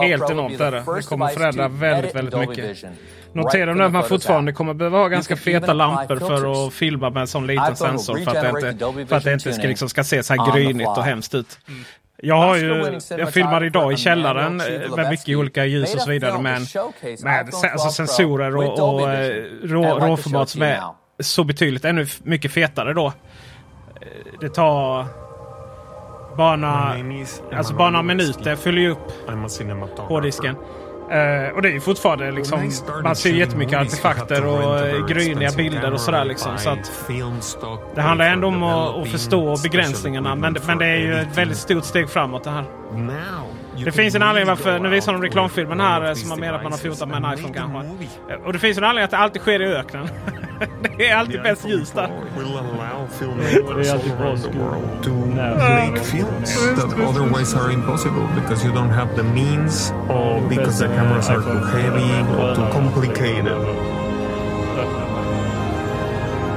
Helt 0.00 0.30
enormt 0.30 0.60
är 0.60 0.70
det. 0.72 0.78
Det 0.96 1.02
kommer 1.02 1.28
förändra 1.28 1.68
väldigt, 1.68 2.14
väldigt 2.14 2.48
mycket. 2.48 2.84
Notera 3.32 3.74
nu 3.74 3.84
att 3.84 3.92
man 3.92 4.04
fortfarande 4.04 4.52
kommer 4.52 4.74
behöva 4.74 4.98
ha 4.98 5.08
ganska 5.08 5.36
feta 5.36 5.72
lampor 5.72 6.16
för 6.16 6.66
att 6.66 6.72
filma 6.74 7.10
med 7.10 7.20
en 7.20 7.26
sån 7.26 7.46
liten 7.46 7.76
sensor. 7.76 8.16
För 8.24 8.36
att 8.36 8.42
det 8.60 8.68
inte, 8.70 9.06
för 9.06 9.16
att 9.16 9.24
det 9.24 9.32
inte 9.32 9.52
ska, 9.52 9.62
liksom 9.68 9.88
ska 9.88 10.04
se 10.04 10.22
så 10.22 10.34
här 10.34 10.52
grynigt 10.52 10.88
och 10.88 11.04
hemskt 11.04 11.34
ut. 11.34 11.58
Jag, 12.16 12.34
har 12.36 12.56
ju, 12.56 12.98
jag 13.18 13.32
filmar 13.32 13.64
idag 13.64 13.92
i 13.92 13.96
källaren 13.96 14.56
med 14.96 15.10
mycket 15.10 15.36
olika 15.36 15.64
ljus 15.64 15.94
och 15.94 16.00
så 16.00 16.10
vidare. 16.10 16.38
Men 16.42 16.66
med 17.22 17.50
alltså 17.72 17.88
sensorer 17.90 18.56
och, 18.56 18.94
och, 18.94 19.10
eh, 19.10 19.44
rå, 19.62 19.98
råformat 19.98 20.48
som 20.48 20.62
är 20.62 20.80
så 21.20 21.44
betydligt 21.44 21.84
ännu 21.84 22.06
mycket 22.22 22.52
fetare 22.52 22.92
då. 22.92 23.06
Eh, 23.06 23.12
det 24.40 24.48
tar 24.48 25.06
bara 26.36 26.56
några, 26.56 26.96
alltså 27.56 27.74
bara 27.74 27.90
några 27.90 28.02
minuter 28.02 28.56
fyller 28.56 28.80
ju 28.80 28.90
upp 28.90 29.12
hårddisken. 30.08 30.56
Eh, 31.10 31.54
och 31.54 31.62
det 31.62 31.68
är 31.68 31.72
ju 31.72 31.80
fortfarande 31.80 32.30
liksom, 32.30 32.72
man 33.04 33.16
ser 33.16 33.30
jättemycket 33.34 33.78
artefakter 33.78 34.46
och 34.46 35.08
gryniga 35.08 35.50
bilder 35.56 35.92
och 35.92 36.00
sådär 36.00 36.24
liksom. 36.24 36.58
Så 36.58 36.70
att 36.70 37.10
det 37.94 38.00
handlar 38.00 38.26
ändå 38.26 38.48
om 38.48 38.62
att, 38.62 38.96
att 38.96 39.08
förstå 39.08 39.56
begränsningarna. 39.62 40.34
Men, 40.34 40.56
men 40.66 40.78
det 40.78 40.86
är 40.86 40.96
ju 40.96 41.14
ett 41.14 41.38
väldigt 41.38 41.58
stort 41.58 41.84
steg 41.84 42.08
framåt 42.10 42.44
det 42.44 42.50
här. 42.50 42.64
Det 43.84 43.92
finns 43.92 44.14
en 44.14 44.22
anledning 44.22 44.48
varför, 44.48 44.78
nu 44.78 44.88
visar 44.88 45.12
de 45.12 45.22
reklamfilmen 45.22 45.80
här 45.80 46.08
eh, 46.08 46.14
som 46.14 46.28
man 46.28 46.40
menar 46.40 46.54
att 46.54 46.62
man 46.62 46.72
har 46.72 46.78
fotat 46.78 47.08
med 47.08 47.16
en 47.24 47.38
iPhone 47.38 47.54
kanske. 47.54 47.78
Eh, 48.32 48.40
Och 48.44 48.52
det 48.52 48.58
finns 48.58 48.78
en 48.78 48.84
anledning 48.84 49.04
att 49.04 49.10
det 49.10 49.16
alltid 49.18 49.42
sker 49.42 49.62
i 49.62 49.66
öknen. 49.66 50.08
det 50.98 51.08
är 51.10 51.16
alltid 51.16 51.42
bäst 51.42 51.68
ljus 51.68 51.90
där. 51.90 52.10
Det 53.82 53.88
är 53.88 53.92
alltid 53.92 54.12
all 54.12 54.18
bra 54.18 54.36
around 63.06 64.03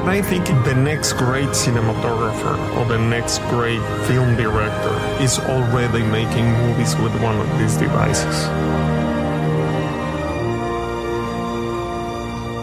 And 0.07 0.15
I 0.15 0.21
think 0.21 0.45
the 0.63 0.73
next 0.73 1.13
great 1.17 1.49
cinematographer 1.49 2.55
or 2.77 2.85
the 2.85 2.97
next 2.97 3.39
great 3.49 3.81
film 4.07 4.37
director 4.37 4.95
is 5.21 5.37
already 5.37 6.01
making 6.01 6.49
movies 6.49 6.95
with 6.95 7.11
one 7.21 7.37
of 7.37 7.59
these 7.59 7.75
devices. 7.75 8.45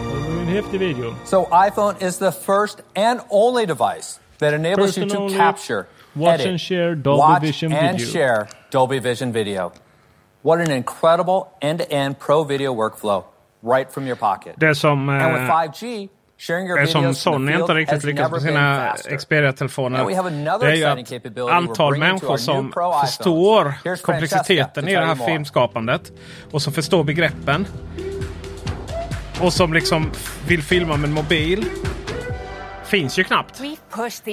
Det 0.09 0.17
var 0.17 0.41
ju 0.41 0.71
en 0.73 0.79
video. 0.79 1.15
So 1.25 1.45
iPhone 1.51 2.07
is 2.07 2.17
the 2.17 2.31
first 2.31 2.81
and 2.95 3.19
only 3.29 3.65
device 3.67 4.19
that 4.39 4.53
enables 4.53 4.95
First 4.95 4.97
you 4.97 5.05
to 5.05 5.37
capture, 5.37 5.85
watch 6.15 6.33
edit, 6.33 6.47
and 6.47 6.59
share 6.59 6.95
Dolby 6.95 7.19
watch 7.19 7.41
Vision 7.41 7.73
and 7.73 7.99
video. 7.99 8.13
share 8.13 8.47
Dolby 8.71 8.99
Vision 8.99 9.31
video. 9.31 9.71
What 10.41 10.61
an 10.61 10.71
incredible 10.71 11.47
end-to-end 11.61 12.17
pro 12.17 12.43
video 12.43 12.73
workflow 12.73 13.23
right 13.61 13.93
from 13.93 14.05
your 14.07 14.17
pocket. 14.17 14.55
Det 14.59 14.75
som... 14.75 15.09
And 15.09 15.33
with 15.33 15.43
Eh, 15.43 15.67
5G, 15.67 16.09
Sharing 16.37 16.67
your 16.67 16.77
Det 16.77 16.83
är 16.83 16.85
som 16.85 17.01
videos 17.01 17.23
from 17.23 17.33
Sony 17.33 17.53
inte 17.53 17.73
riktigt 17.73 18.03
lyckats 18.03 18.31
med 18.31 18.41
sina. 18.41 18.95
Xperia-telefoner. 19.17 20.05
Det 20.59 20.71
är 20.71 20.75
ju 20.75 20.85
att 20.85 21.51
antal 21.51 21.97
människor 21.97 22.37
som 22.37 22.73
förstår 23.01 23.73
komplexiteten 24.01 24.87
i 24.87 24.95
det 24.95 25.05
här 25.05 25.15
filmskapandet 25.15 26.11
och 26.51 26.61
som 26.61 26.73
förstår 26.73 27.03
begreppen 27.03 27.67
och 29.41 29.53
som 29.53 29.73
liksom 29.73 30.11
vill 30.47 30.63
filma 30.63 30.97
med 30.97 31.07
en 31.07 31.13
mobil 31.13 31.65
finns 32.85 33.19
ju 33.19 33.23
knappt. 33.23 33.61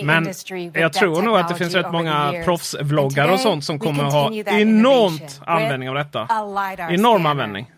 Men 0.02 0.32
jag 0.74 0.92
tror 0.92 1.22
nog 1.22 1.36
att 1.36 1.48
det 1.48 1.54
finns 1.54 1.74
rätt 1.74 1.92
många 1.92 2.32
proffsvloggar 2.44 3.32
och 3.32 3.40
sånt 3.40 3.64
som 3.64 3.78
kommer 3.78 4.04
att 4.04 4.12
ha 4.12 4.32
enormt 4.34 5.40
användning 5.46 5.88
av 5.88 5.94
detta. 5.94 6.28
Enorm 6.90 7.26
användning. 7.26 7.70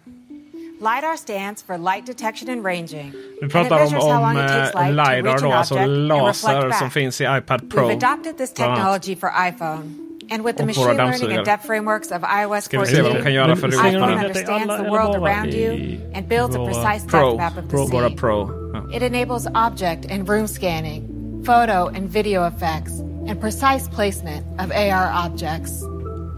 LiDAR 0.84 1.16
stands 1.16 1.62
for 1.62 1.78
light 1.78 2.04
detection 2.04 2.50
and 2.50 2.62
ranging. 2.64 3.12
Vi 3.40 3.48
pratar 3.48 3.86
om, 3.86 3.94
om 3.94 4.36
eh, 4.36 4.90
LiDAR 4.90 5.38
då, 5.42 5.52
alltså 5.52 5.86
laser 5.86 6.70
som 6.70 6.90
finns 6.90 7.20
i 7.20 7.24
iPad 7.24 7.70
Pro. 7.70 7.88
We've 7.88 7.96
adopted 7.96 8.38
this 8.38 8.52
technology 8.52 9.14
for 9.14 9.30
iPhone. 9.30 9.82
And 10.30 10.44
with 10.44 10.56
the 10.56 10.66
machine 10.66 10.96
learning 10.96 11.32
and 11.32 11.44
depth 11.44 11.66
frameworks 11.66 12.10
of 12.10 12.22
iOS 12.22 12.64
Ska 12.64 12.80
vi 12.80 12.86
se 12.86 13.02
vad 13.02 13.14
de 13.14 13.22
14, 13.22 13.70
kan 13.70 13.94
iPhone 13.94 14.24
understands 14.24 14.76
the 14.76 14.90
world 14.90 15.14
around 15.16 15.54
you 15.54 16.00
and 16.14 16.28
builds 16.28 16.56
a 16.56 16.64
precise 16.64 17.02
depth 17.04 17.36
map 17.36 17.56
of 17.58 17.68
the 17.68 17.76
scene. 17.76 18.16
Pro. 18.16 18.48
It 18.92 19.02
enables 19.02 19.46
object 19.54 20.06
and 20.10 20.28
room 20.28 20.46
scanning, 20.46 21.02
photo 21.44 21.88
and 21.88 22.10
video 22.10 22.46
effects, 22.46 23.00
and 23.28 23.40
precise 23.40 23.88
placement 23.88 24.44
of 24.60 24.70
AR 24.70 25.08
objects. 25.24 25.84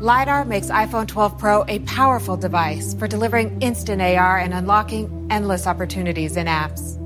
LiDAR 0.00 0.44
makes 0.44 0.68
iPhone 0.68 1.08
12 1.08 1.38
Pro 1.38 1.64
a 1.68 1.78
powerful 1.80 2.36
device 2.36 2.94
for 2.98 3.08
delivering 3.08 3.60
instant 3.62 4.02
AR 4.02 4.38
and 4.38 4.52
unlocking 4.52 5.26
endless 5.30 5.66
opportunities 5.66 6.36
in 6.36 6.46
apps. 6.46 6.98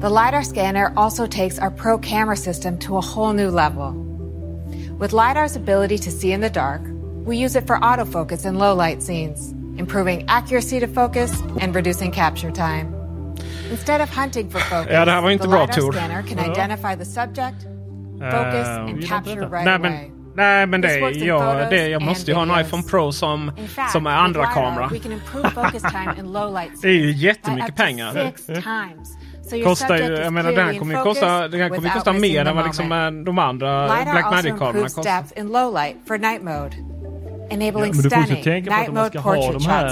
The 0.00 0.08
LiDAR 0.10 0.42
scanner 0.42 0.92
also 0.96 1.26
takes 1.26 1.58
our 1.60 1.70
Pro 1.70 1.96
camera 1.98 2.36
system 2.36 2.76
to 2.80 2.96
a 2.96 3.00
whole 3.00 3.32
new 3.32 3.50
level. 3.50 3.92
With 4.98 5.12
LiDAR's 5.12 5.54
ability 5.54 5.98
to 5.98 6.10
see 6.10 6.32
in 6.32 6.40
the 6.40 6.50
dark, 6.50 6.82
we 7.24 7.36
use 7.36 7.54
it 7.54 7.66
for 7.68 7.78
autofocus 7.78 8.44
in 8.46 8.56
low 8.58 8.74
light 8.74 9.00
scenes, 9.02 9.52
improving 9.78 10.24
accuracy 10.28 10.80
to 10.80 10.88
focus 10.88 11.40
and 11.60 11.72
reducing 11.74 12.10
capture 12.10 12.50
time. 12.50 12.92
Instead 13.70 14.00
of 14.00 14.08
hunting 14.10 14.48
for 14.50 14.58
focus, 14.70 14.90
Ja, 14.92 15.04
det 15.04 15.12
här 15.12 15.22
var 15.22 15.30
inte 15.30 15.42
the 15.44 15.48
bra, 15.48 15.60
LiDAR 15.66 15.92
scanner 15.92 16.22
can 16.22 16.38
Ja. 16.38 16.50
identify 16.52 16.96
the 16.96 17.04
subject, 17.04 17.62
focus, 18.18 18.66
Eh, 18.66 18.86
and 18.88 19.04
capture 19.04 19.46
right 19.46 19.64
nej, 19.64 19.76
away. 19.76 20.10
Nej 20.38 20.66
men 20.66 20.80
det, 20.80 20.88
jag, 21.26 21.70
det, 21.70 21.88
jag 21.88 22.02
måste 22.02 22.30
ju 22.30 22.34
ha 22.36 22.42
en 22.42 22.66
iPhone 22.66 22.82
Pro 22.82 23.12
som, 23.12 23.52
fact, 23.68 23.92
som 23.92 24.06
är 24.06 24.10
andra 24.10 24.46
kamera. 24.46 24.90
det 26.82 26.88
är 26.88 26.92
ju 26.92 27.12
jättemycket 27.12 27.76
pengar. 27.76 28.32
Kostar 29.64 29.96
ju, 29.96 30.02
jag 30.16 30.32
menar 30.32 30.52
den 30.52 30.66
här 30.66 30.74
kommer 30.78 30.94
ju 30.94 31.02
kosta, 31.02 31.48
den 31.48 31.60
här 31.60 31.68
kommer 31.68 31.88
kosta 31.94 32.12
mer 32.12 32.44
än 32.44 32.56
vad 32.56 32.64
liksom 32.66 32.92
eh, 32.92 33.10
de 33.24 33.38
andra 33.38 33.88
Blackmagic-kamerorna 34.12 34.88
kostar. 34.94 35.02
Ja, 37.74 37.88
men 37.88 38.02
du 38.02 38.10
får 38.10 38.18
också 38.20 38.36
tänka 38.44 38.70
på 38.70 38.76
att 38.88 38.94
man 38.94 39.08
ska 39.10 39.18
ha 39.20 39.34
de 39.52 39.66
här 39.66 39.88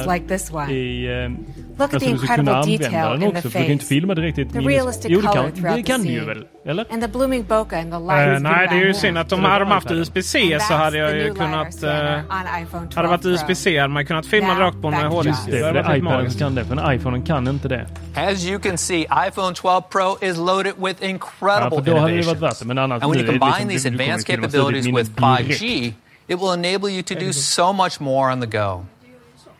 i 0.70 1.07
eh, 1.07 1.30
Look 1.79 1.89
at 1.89 1.95
alltså 1.95 2.09
the 2.09 2.12
incredible 2.12 2.53
detail 2.79 3.22
in 3.22 3.29
också 3.29 3.43
the 3.43 3.51
för 3.51 3.59
du 3.59 3.64
kan 3.64 3.72
inte 3.72 3.85
face. 3.85 3.89
filma 3.89 4.14
direkt 4.14 4.39
i 4.39 4.43
ett 4.43 4.53
The 4.53 4.59
minus... 4.59 4.72
realistic 4.74 5.07
Jo, 5.11 5.20
det 5.20 5.27
color 5.27 5.43
kan, 5.43 5.53
throughout 5.53 5.77
det 5.77 5.83
the 5.83 5.93
kan 5.93 6.03
du 6.03 6.09
ju 6.09 6.20
scene. 6.20 6.35
väl? 6.35 6.47
Eller? 6.66 6.87
And 6.93 7.03
the 7.03 7.09
blooming 7.09 7.43
bokeh 7.45 7.79
and 7.81 7.91
the 7.93 7.97
Eh, 7.97 8.03
lights 8.07 8.43
nej, 8.43 8.68
det 8.70 8.77
är 8.77 8.85
ju 8.87 8.95
synd 8.95 9.18
att 9.18 9.29
de 9.29 9.45
hade 9.45 9.64
de 9.64 9.70
haft 9.70 9.91
USB-C 9.91 10.59
så 10.61 10.74
hade 10.74 10.99
jag 10.99 11.16
ju 11.16 11.35
kunnat... 11.35 11.68
IPhone 11.77 12.89
hade 12.95 13.03
det 13.03 13.09
varit 13.09 13.22
12 13.22 13.22
Pro. 13.22 13.31
USB-C 13.31 13.79
hade 13.79 13.93
man 13.95 14.07
kunnat 14.07 14.27
filma 14.27 14.49
Now, 14.55 14.59
rakt 14.59 14.83
på 14.83 14.89
en 14.89 14.95
HD. 14.95 15.29
Just 15.29 15.47
Det 15.47 15.61
för 15.61 15.97
iPaden 15.97 16.31
kan 16.31 16.55
det, 16.55 16.64
för 16.64 16.93
iPhonen 16.93 17.22
kan 17.22 17.49
inte 17.49 17.68
det. 17.68 17.87
As 18.16 18.45
you 18.47 18.59
can 18.61 18.79
see, 18.79 19.01
iPhone 19.29 19.55
12 19.55 19.83
Pro 19.91 20.16
is 20.20 20.37
loaded 20.37 20.74
with 20.79 21.03
Ja, 21.03 21.09
incredible 21.09 21.70
för 21.85 21.91
då 21.91 21.99
hade 21.99 22.16
det 22.16 22.27
varit 22.27 22.41
värt 22.43 22.59
det. 22.59 22.64
Men 22.64 22.79
annars 22.79 23.03
And 23.03 23.12
when 23.12 23.20
you 23.24 23.39
combine 23.39 23.68
liksom, 23.68 23.68
these 23.68 23.89
advanced 23.89 24.27
capabilities 24.27 24.87
with 24.87 25.11
minne 25.20 25.37
direkt. 25.43 25.61
5G, 25.62 25.93
it 26.29 26.39
will 26.41 26.64
enable 26.64 26.91
you 26.93 27.03
to 27.03 27.14
do 27.14 27.33
so 27.33 27.72
much 27.72 28.01
more 28.01 28.33
on 28.33 28.41
the 28.41 28.47
go. 28.59 28.85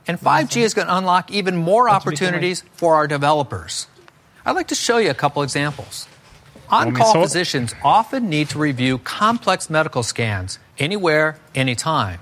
And 0.07 0.21
5G 0.21 0.63
is 0.63 0.75
going 0.75 0.87
to 0.87 0.97
unlock 0.97 1.31
even 1.31 1.57
more 1.57 1.89
opportunities 1.89 2.63
for 2.73 2.95
our 2.95 3.09
developers. 3.09 3.89
I'd 4.45 4.55
like 4.55 4.69
to 4.69 4.77
show 4.77 4.99
you 4.99 5.11
a 5.11 5.15
couple 5.15 5.43
examples. 5.43 6.07
On 6.69 6.95
call 6.95 7.23
physicians 7.23 7.75
often 7.83 8.29
need 8.29 8.49
to 8.51 8.59
review 8.59 8.99
complex 8.99 9.69
medical 9.71 10.03
scans 10.03 10.59
anywhere, 10.79 11.39
anytime. 11.55 12.21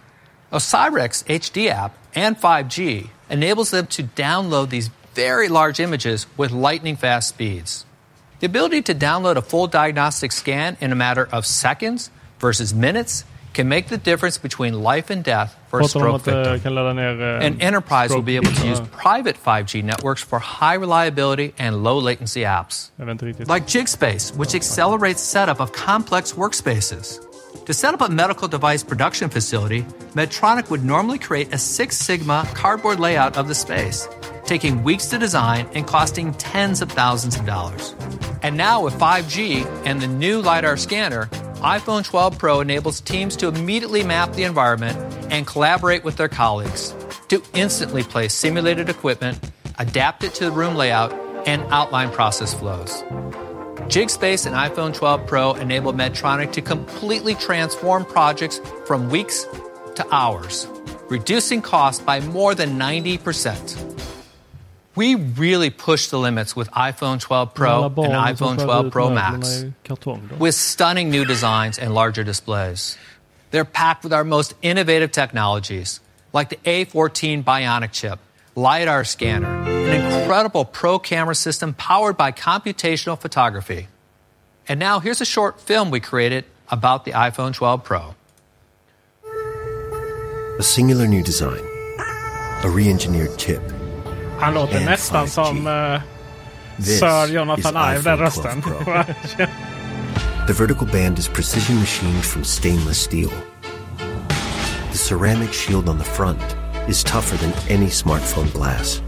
OsiriX 0.52 1.24
HD 1.24 1.68
app 1.68 1.96
and 2.14 2.38
5G 2.38 3.08
enables 3.28 3.70
them 3.70 3.86
to 3.88 4.04
download 4.04 4.70
these 4.70 4.88
very 5.14 5.48
large 5.48 5.80
images 5.80 6.26
with 6.36 6.50
lightning 6.50 6.96
fast 6.96 7.28
speeds. 7.28 7.84
The 8.40 8.46
ability 8.46 8.82
to 8.82 8.94
download 8.94 9.36
a 9.36 9.42
full 9.42 9.66
diagnostic 9.66 10.32
scan 10.32 10.76
in 10.80 10.92
a 10.92 10.96
matter 10.96 11.28
of 11.32 11.46
seconds 11.46 12.10
versus 12.38 12.74
minutes 12.74 13.24
can 13.54 13.68
make 13.68 13.86
the 13.88 13.96
difference 13.96 14.38
between 14.38 14.82
life 14.82 15.10
and 15.12 15.24
death 15.24 15.54
for 15.70 15.78
a 15.80 15.82
Pratar 15.82 16.00
de 16.00 16.10
om 16.12 16.18
stroke 16.20 16.20
att 16.20 16.26
victim. 16.26 16.54
eh, 16.54 16.62
kan 16.62 16.74
ladda 16.74 16.92
ner... 16.92 17.22
eh, 17.40 17.46
And 17.46 17.62
enterprise 17.62 18.10
will 18.14 18.22
be 18.22 18.36
able 18.36 18.52
to 18.52 18.66
use 18.66 18.80
private 19.02 19.36
5G 19.46 19.82
networks 19.84 20.22
for 20.24 20.38
high 20.40 20.76
reliability 20.76 21.52
and 21.58 21.82
low 21.84 21.98
latency 22.00 22.40
apps. 22.44 22.90
Jag 22.96 23.06
vet 23.06 23.12
inte 23.12 23.24
riktigt. 23.26 23.48
Like 23.48 23.66
Jigspace, 23.66 24.34
which 24.36 24.54
accelerates 24.54 25.22
setup 25.22 25.60
of 25.60 25.72
complex 25.72 26.32
workspaces. 26.34 27.18
To 27.66 27.72
set 27.72 27.94
up 27.94 28.00
a 28.02 28.08
medical 28.10 28.48
device 28.48 28.84
production 28.84 29.30
facility, 29.30 29.84
Medtronic 30.14 30.68
would 30.70 30.84
normally 30.84 31.18
create 31.18 31.54
a 31.54 31.58
Six 31.58 31.96
Sigma 31.96 32.46
cardboard 32.54 33.00
layout 33.00 33.38
of 33.38 33.46
the 33.48 33.54
space, 33.54 34.06
taking 34.44 34.82
weeks 34.84 35.06
to 35.10 35.18
design 35.18 35.66
and 35.74 35.86
costing 35.86 36.34
tens 36.34 36.82
of 36.82 36.90
thousands 36.92 37.36
of 37.36 37.46
dollars. 37.46 37.94
And 38.42 38.56
now 38.56 38.84
with 38.84 38.94
5G 38.98 39.64
and 39.86 39.98
the 40.02 40.06
new 40.08 40.42
LiDAR 40.42 40.76
scanner, 40.76 41.28
iPhone 41.64 42.04
12 42.04 42.38
Pro 42.38 42.60
enables 42.60 43.00
teams 43.00 43.36
to 43.36 43.48
immediately 43.48 44.04
map 44.04 44.30
the 44.34 44.42
environment 44.42 44.98
and 45.32 45.46
collaborate 45.46 46.04
with 46.04 46.18
their 46.18 46.28
colleagues 46.28 46.94
to 47.28 47.42
instantly 47.54 48.02
place 48.02 48.34
simulated 48.34 48.90
equipment, 48.90 49.38
adapt 49.78 50.24
it 50.24 50.34
to 50.34 50.44
the 50.44 50.50
room 50.50 50.74
layout, 50.74 51.14
and 51.48 51.62
outline 51.72 52.10
process 52.10 52.52
flows. 52.52 53.02
Jigspace 53.88 54.44
and 54.44 54.54
iPhone 54.54 54.92
12 54.92 55.26
Pro 55.26 55.54
enable 55.54 55.94
Medtronic 55.94 56.52
to 56.52 56.60
completely 56.60 57.34
transform 57.34 58.04
projects 58.04 58.60
from 58.84 59.08
weeks 59.08 59.46
to 59.94 60.06
hours, 60.12 60.68
reducing 61.08 61.62
costs 61.62 62.02
by 62.04 62.20
more 62.20 62.54
than 62.54 62.78
90%. 62.78 64.13
We 64.96 65.16
really 65.16 65.70
push 65.70 66.08
the 66.08 66.18
limits 66.18 66.54
with 66.54 66.70
iPhone 66.70 67.20
12 67.20 67.54
Pro 67.54 67.84
and 67.84 67.96
iPhone 67.96 68.62
12 68.62 68.92
Pro 68.92 69.10
Max 69.10 69.64
i 69.64 69.72
kartong 69.84 70.28
då. 70.28 70.38
with 70.38 70.54
stunning 70.54 71.10
new 71.10 71.24
designs 71.24 71.78
and 71.78 71.92
larger 71.92 72.22
displays. 72.22 72.96
They're 73.50 73.64
packed 73.64 74.04
with 74.04 74.12
our 74.12 74.24
most 74.24 74.54
innovative 74.62 75.10
technologies, 75.10 76.00
like 76.32 76.48
the 76.48 76.58
A14 76.64 77.42
Bionic 77.42 77.92
chip, 77.92 78.20
LiDAR 78.54 79.04
scanner, 79.04 79.48
an 79.66 80.00
incredible 80.00 80.64
pro 80.64 80.98
camera 80.98 81.34
system 81.34 81.74
powered 81.74 82.16
by 82.16 82.30
computational 82.30 83.20
photography. 83.20 83.88
And 84.68 84.78
now 84.78 85.00
here's 85.00 85.20
a 85.20 85.24
short 85.26 85.60
film 85.60 85.90
we 85.90 86.00
created 86.00 86.44
about 86.68 87.04
the 87.04 87.12
iPhone 87.12 87.52
12 87.52 87.82
Pro. 87.82 88.14
A 90.58 90.62
singular 90.62 91.08
new 91.08 91.22
design, 91.22 91.62
a 92.62 92.70
re 92.70 92.88
engineered 92.88 93.36
chip. 93.38 93.73
Han 94.40 94.54
låter 94.54 94.84
nästan 94.84 95.26
5G. 95.26 95.28
som 95.28 95.66
uh, 95.66 96.00
Sir 96.82 97.32
Jonathan 97.32 97.94
Ive, 97.94 98.02
den 98.02 98.18
rösten. 98.18 98.62
12 98.62 98.84
Pro. 98.84 99.04
The 100.46 100.52
vertical 100.52 100.86
band 100.86 101.18
is 101.18 101.26
precision 101.28 101.76
machined 101.76 102.24
from 102.24 102.44
stainless 102.44 102.98
steel. 102.98 103.30
The 104.92 104.98
ceramic 104.98 105.54
shield 105.54 105.88
on 105.88 105.98
the 105.98 106.04
front 106.04 106.42
is 106.86 107.02
tougher 107.02 107.36
than 107.38 107.52
any 107.70 107.86
smartphone 107.86 108.52
glass. 108.52 109.00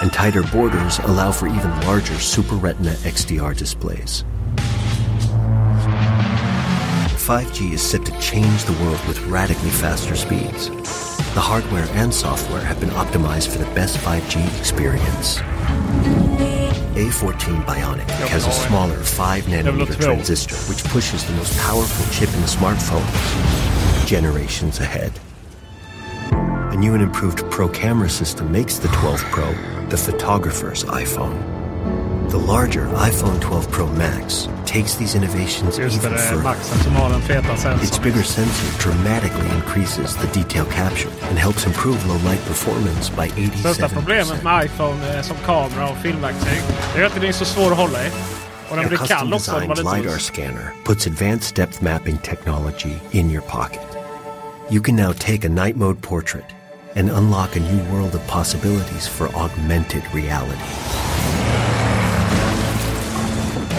And 0.00 0.10
tighter 0.10 0.42
borders 0.42 1.00
allow 1.00 1.32
for 1.32 1.48
even 1.48 1.70
larger 1.82 2.18
Super 2.18 2.54
Retina 2.54 2.92
XDR 3.04 3.54
displays. 3.54 4.24
5G 7.28 7.74
is 7.74 7.82
set 7.82 8.06
to 8.06 8.12
change 8.20 8.64
the 8.64 8.72
world 8.82 9.04
with 9.06 9.20
radically 9.26 9.70
faster 9.70 10.16
speeds. 10.16 10.70
The 11.34 11.40
hardware 11.40 11.86
and 11.92 12.12
software 12.12 12.62
have 12.62 12.80
been 12.80 12.90
optimized 12.90 13.48
for 13.48 13.58
the 13.58 13.70
best 13.74 13.96
5G 13.98 14.58
experience. 14.58 15.38
A14 16.96 17.64
Bionic 17.64 18.08
has 18.28 18.46
a 18.46 18.52
smaller 18.52 18.96
5 18.96 19.44
nanometer 19.44 20.00
transistor 20.00 20.56
which 20.68 20.82
pushes 20.84 21.24
the 21.24 21.32
most 21.34 21.56
powerful 21.58 22.12
chip 22.12 22.32
in 22.34 22.40
the 22.40 22.46
smartphone 22.46 23.06
generations 24.06 24.80
ahead. 24.80 25.12
A 26.72 26.76
new 26.76 26.94
and 26.94 27.02
improved 27.02 27.48
Pro 27.50 27.68
camera 27.68 28.10
system 28.10 28.50
makes 28.50 28.78
the 28.78 28.88
12 28.88 29.20
Pro 29.30 29.52
the 29.88 29.96
photographer's 29.96 30.84
iPhone. 30.84 31.57
The 32.28 32.36
larger 32.38 32.84
iPhone 32.88 33.40
12 33.40 33.70
Pro 33.70 33.86
Max 33.86 34.48
takes 34.66 34.96
these 34.96 35.14
innovations 35.14 35.78
Just 35.78 35.96
even 35.96 36.12
further. 36.12 36.42
Maxen 36.42 36.78
som 36.78 36.92
har 36.96 37.10
den 37.10 37.22
feta 37.22 37.74
Its 37.82 37.98
bigger 37.98 38.22
sensor 38.22 38.78
dramatically 38.78 39.48
increases 39.56 40.16
the 40.16 40.26
detail 40.40 40.66
capture 40.66 41.10
and 41.30 41.38
helps 41.38 41.66
improve 41.66 42.06
low 42.06 42.18
light 42.30 42.44
performance 42.44 43.08
by 43.10 43.28
87%. 43.28 43.56
Största 43.56 43.88
problemet 43.88 44.42
med 44.42 44.64
iPhone 44.64 45.16
eh, 45.16 45.22
som 45.22 45.36
kamera 45.46 45.88
och 45.88 45.96
filmverktyg 45.96 46.62
det 46.94 47.00
är 47.00 47.06
att 47.06 47.14
den 47.14 47.24
är 47.24 47.32
så 47.32 47.44
svår 47.44 47.70
att 47.70 47.78
hålla 47.78 48.06
i. 48.06 48.10
Och 48.70 48.76
den 48.76 48.88
blir 48.88 48.98
kall 48.98 49.34
också. 49.34 49.60
Det 49.60 49.66
var 49.66 49.74
designed 49.74 50.04
LiDAR 50.04 50.18
scanner 50.18 50.72
puts 50.84 51.06
advanced 51.06 51.56
depth 51.56 51.82
mapping 51.82 52.18
technology 52.18 52.94
in 53.10 53.30
your 53.30 53.42
pocket. 53.42 53.86
You 54.70 54.82
can 54.82 54.96
now 54.96 55.12
take 55.12 55.46
a 55.46 55.48
night 55.64 55.76
mode 55.76 56.02
portrait 56.02 56.46
and 56.96 57.10
unlock 57.10 57.56
a 57.56 57.60
new 57.60 57.82
world 57.92 58.14
of 58.14 58.26
possibilities 58.26 59.08
for 59.08 59.28
augmented 59.36 60.02
reality. 60.14 61.07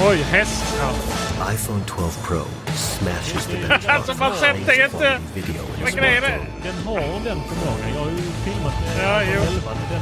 Oj, 0.07 0.17
häst. 0.17 0.63
Ja. 0.79 0.91
iPhone 1.53 1.81
12 1.87 2.09
Pro 2.27 2.41
smashes 2.75 3.45
the 3.45 3.57
benchmark 3.57 3.85
Alltså 3.95 4.13
man 4.13 4.35
sätter 4.35 4.85
inte... 4.85 5.19
Vad 5.81 5.93
grejen 5.93 6.23
är? 6.23 6.39
Den 6.63 6.85
har 6.85 6.99
den 6.99 7.41
förmågan. 7.41 7.93
Jag 7.95 8.01
har 8.01 8.11
ju 8.11 8.17
filmat 8.17 8.73
det 8.95 9.03
Ja, 9.03 9.21
jo. 9.23 9.41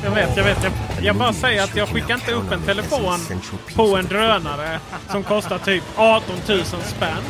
Jag 0.04 0.12
vet, 0.12 0.38
jag 0.38 0.44
vet. 0.44 0.64
Jag, 0.64 0.74
jag 1.02 1.16
bara 1.16 1.34
säger 1.34 1.64
att 1.64 1.76
jag 1.76 1.90
skickar 1.90 2.14
inte 2.14 2.32
upp 2.32 2.52
en 2.52 2.62
telefon 2.62 3.20
på 3.76 3.98
en 3.98 4.06
drönare 4.06 4.80
som 5.12 5.24
kostar 5.24 5.58
typ 5.58 5.84
18 5.96 6.36
000 6.48 6.66
spänn. 6.66 7.24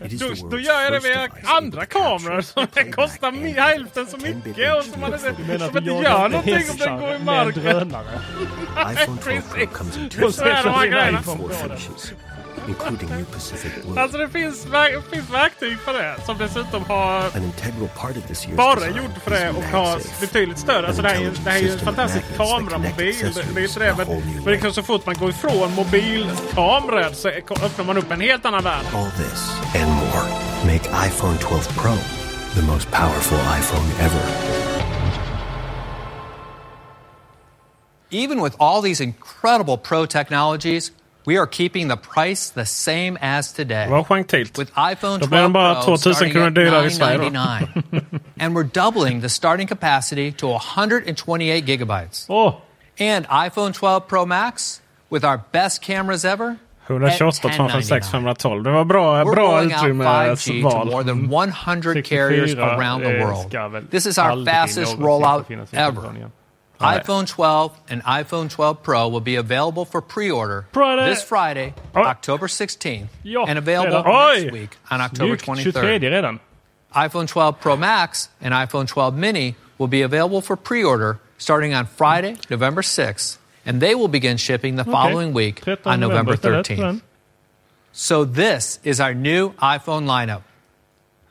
Då, 0.00 0.48
då 0.50 0.58
gör 0.58 0.80
jag 0.80 0.92
det 0.92 1.08
med 1.08 1.30
andra 1.44 1.86
kameror 1.86 2.40
som 2.40 2.66
kostar 2.92 3.32
hälften 3.60 4.06
så 4.06 4.16
mycket 4.16 4.76
och 4.76 4.84
som 4.84 5.00
man 5.00 5.14
inte, 5.14 5.58
som 5.58 5.78
inte 5.78 5.90
gör 5.90 6.28
någonting 6.28 6.70
om 6.70 6.76
den 6.78 7.00
går 7.00 7.08
i 7.08 7.12
med 7.12 7.16
en 7.16 7.24
marken. 7.24 7.62
drönare? 7.62 8.20
iPhone 8.92 9.18
12 9.24 9.40
Pro 9.52 9.66
comes 9.66 9.96
in 9.98 10.08
two 10.08 10.24
Och 10.24 10.34
så 10.34 10.44
är 10.44 10.62
de 10.64 10.70
här 10.70 10.86
grejerna. 10.86 11.22
Four 12.58 12.74
finishes, 12.74 12.82
including 12.82 13.16
new 13.18 13.24
Pacific 13.32 13.72
Blue. 13.84 14.00
Alltså 14.00 14.18
det 14.18 14.28
finns, 14.28 14.66
verk- 14.66 15.10
finns 15.12 15.30
verktyg 15.30 15.78
för 15.78 15.92
det 15.92 16.16
som 16.26 16.38
dessutom 16.38 16.84
har 16.84 17.18
An 17.36 17.42
integral 17.44 17.88
part 17.96 18.16
of 18.16 18.26
this 18.26 18.46
year's 18.46 18.56
bara 18.56 18.74
design 18.74 18.96
gjord 18.96 19.10
för 19.24 19.30
det 19.30 19.50
is 19.50 19.56
och 19.56 19.62
har 19.64 19.92
MagSafe, 19.92 20.20
betydligt 20.26 20.58
större. 20.58 20.86
Alltså 20.86 21.02
det 21.02 21.08
här 21.08 21.16
är, 21.16 21.30
det 21.44 21.50
här 21.50 21.58
är 21.58 21.62
ju 21.62 21.72
en 21.72 21.78
fantastisk 21.78 22.24
kameramobil. 22.36 23.14
Det, 23.34 23.54
det 23.54 23.60
är 23.60 23.64
inte 23.64 23.78
det, 23.80 23.94
men, 23.98 24.22
men 24.34 24.44
det 24.44 24.58
kan 24.58 24.72
så 24.72 24.82
fort 24.82 25.06
man 25.06 25.14
går 25.14 25.30
ifrån 25.30 25.72
mobilkameran 25.74 27.14
så 27.14 27.28
öppnar 27.28 27.84
man 27.84 27.98
upp 27.98 28.10
en 28.10 28.20
helt 28.20 28.44
annan 28.46 28.64
värld. 28.64 28.84
All 28.94 29.10
this 29.10 29.50
and 29.82 29.90
more 29.92 30.24
make 30.64 31.06
iPhone 31.08 31.38
12 31.38 31.68
Pro 31.76 31.94
the 32.54 32.62
most 32.62 32.90
powerful 32.90 33.38
iPhone 33.38 33.88
ever. 34.00 34.22
Even 38.10 38.40
with 38.40 38.56
all 38.58 38.80
these 38.82 39.00
incredible 39.02 39.76
pro 39.76 40.06
technologies, 40.06 40.90
we 41.28 41.36
are 41.36 41.46
keeping 41.46 41.88
the 41.88 41.96
price 41.96 42.48
the 42.48 42.64
same 42.64 43.18
as 43.20 43.52
today. 43.52 43.86
Gentilt. 43.88 44.56
With 44.56 44.72
iPhone 44.74 45.18
Då 45.20 45.26
12 45.26 45.30
blir 45.30 45.42
den 45.42 45.52
bara 45.52 45.74
Pro 45.74 45.96
2000 45.96 46.14
starting 46.14 46.32
kronor 46.32 46.50
dyrare 46.50 46.86
i 46.86 46.90
Sverige 46.90 47.30
999. 47.30 48.20
and 48.40 48.56
we're 48.56 48.70
doubling 48.82 49.20
the 49.20 49.28
starting 49.28 49.68
capacity 49.68 50.32
to 50.32 50.46
128 50.46 51.66
gigabytes. 51.66 52.26
Oh. 52.30 52.54
And 52.98 53.26
iPhone 53.26 53.72
12 53.72 54.08
Pro 54.08 54.26
Max 54.26 54.80
with 55.10 55.24
our 55.24 55.40
best 55.52 55.82
cameras 55.82 56.24
ever 56.24 56.56
128 56.86 57.18
256 57.42 58.08
512. 58.08 58.64
Det 58.64 58.70
var 58.70 58.84
bra, 58.84 59.24
We're 59.24 59.34
bra 59.34 59.44
rolling 59.44 59.72
out 59.72 59.84
5G 59.84 60.70
to 60.70 60.84
more 60.84 61.04
than 61.04 61.28
100 61.28 62.04
carriers 62.04 62.54
around 62.54 63.04
the 63.04 63.18
world. 63.20 63.90
This 63.90 64.06
is 64.06 64.18
our 64.18 64.44
fastest 64.44 64.96
rollout 64.98 65.44
ever. 65.74 66.30
Telefonen 66.78 66.94
igen. 66.94 66.98
Nej. 66.98 66.98
iPhone 66.98 67.26
12 67.26 67.72
and 67.88 68.02
iPhone 68.02 68.48
12 68.48 68.82
Pro 68.82 69.08
will 69.08 69.20
be 69.20 69.36
available 69.36 69.84
for 69.84 70.00
pre-order 70.00 70.64
Friday. 70.72 71.08
this 71.08 71.22
Friday, 71.22 71.74
October 71.94 72.48
16th, 72.48 73.08
Ja, 73.24 73.44
and 73.44 73.58
available 73.58 74.02
redan. 74.02 74.42
Next 74.42 74.52
week 74.52 74.76
on 74.90 75.00
October 75.00 75.36
Snyggt, 75.36 75.72
23rd. 75.72 75.72
23 75.72 76.08
redan. 76.08 76.40
iPhone 76.94 77.26
12 77.26 77.60
Pro 77.60 77.76
Max 77.76 78.28
and 78.40 78.54
iPhone 78.54 78.86
12 78.86 79.14
Mini 79.14 79.54
will 79.78 79.88
be 79.88 80.02
available 80.02 80.40
for 80.40 80.56
pre-order 80.56 81.18
starting 81.36 81.74
on 81.74 81.86
Friday, 81.86 82.36
November 82.50 82.82
6th, 82.82 83.38
and 83.66 83.80
they 83.80 83.94
will 83.94 84.08
begin 84.08 84.36
shipping 84.36 84.76
the 84.76 84.84
Okej. 84.84 84.92
following 84.92 85.34
week 85.34 85.62
on 85.84 86.00
November 86.00 86.36
13th. 86.36 87.02
So 87.92 88.24
this 88.24 88.80
is 88.84 89.00
our 89.00 89.14
new 89.14 89.50
iPhone 89.60 90.06
lineup. 90.06 90.42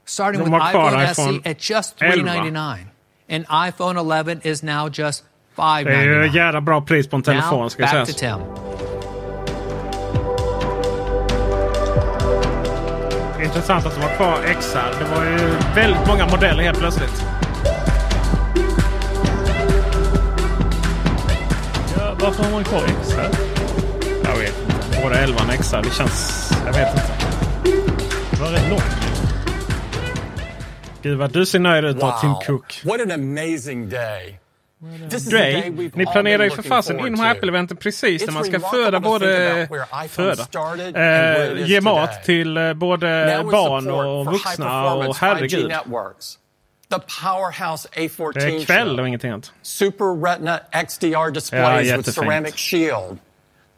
Starting 0.05 0.43
De 0.43 0.49
with 0.49 0.61
iPhone, 0.61 0.93
iPhone 0.93 1.41
SE 1.41 1.41
at 1.45 1.57
just 1.59 1.97
399 1.97 2.91
and 3.29 3.45
iPhone 3.47 3.97
11 3.97 4.41
is 4.43 4.63
now 4.63 4.89
just 4.89 5.23
Det 5.57 5.63
är 5.63 6.03
ju 6.03 6.23
$599. 6.23 6.35
jävla 6.35 6.61
bra 6.61 6.81
pris 6.81 7.07
på 7.07 7.15
en 7.15 7.23
telefon 7.23 7.59
Now, 7.61 7.69
ska 7.69 7.87
sägas. 7.87 8.23
Intressant 13.43 13.85
att 13.85 13.95
de 13.95 14.01
har 14.01 14.15
kvar 14.15 14.37
XR. 14.59 14.77
Det 14.99 15.05
var 15.15 15.25
ju 15.25 15.37
väldigt 15.75 16.07
många 16.07 16.25
modeller 16.27 16.63
helt 16.63 16.79
plötsligt. 16.79 17.23
Ja, 21.97 22.15
varför 22.21 22.43
har 22.43 22.51
man 22.51 22.63
kvar 22.63 22.81
XR? 23.03 23.19
Jag 24.23 24.37
vet 24.37 24.53
inte. 24.59 25.01
Både 25.03 25.17
11 25.19 25.39
och 25.47 25.53
XR. 25.63 25.81
Det 25.83 25.93
känns... 25.93 26.51
Jag 26.65 26.73
vet 26.73 26.93
inte. 26.93 27.11
Det 28.31 28.41
var 28.41 28.51
rätt 28.51 28.69
långt. 28.69 28.83
Gud 31.01 31.17
vad 31.17 31.31
du 31.33 31.45
ser 31.45 31.59
nöjd 31.59 31.85
ut 31.85 31.99
då, 31.99 32.17
Tim 32.21 32.33
Cook. 32.47 32.81
What 32.85 33.01
an 33.01 33.11
amazing 33.11 33.89
day. 33.89 34.39
Dre, 35.29 35.69
ni 35.93 36.05
planerar 36.05 36.43
ju 36.43 36.49
för 36.49 36.61
fasen 36.61 36.99
in 36.99 37.21
Apple-eventen 37.21 37.77
precis 37.77 38.25
när 38.25 38.33
man 38.33 38.43
ska 38.43 38.59
föda 38.59 38.99
både... 38.99 39.67
Föda? 40.09 40.47
Eh, 40.95 41.67
ge 41.67 41.81
mat 41.81 42.23
till 42.23 42.57
eh, 42.57 42.73
både 42.73 43.41
barn 43.51 43.89
och 43.89 44.33
vuxna 44.33 44.93
och 44.93 45.17
herregud. 45.17 45.71
The 46.89 46.99
powerhouse 47.23 47.89
A14 47.91 48.33
det 48.33 48.43
är 48.43 48.65
kväll 48.65 48.99
och 48.99 49.07
ingenting 49.07 49.31
annat. 49.31 49.51
Super 49.61 50.25
Retina 50.25 50.59
XDR 50.87 51.31
displays 51.31 51.87
ja, 51.87 51.97
with 51.97 52.11
ceramic 52.11 52.55
shield. 52.55 53.17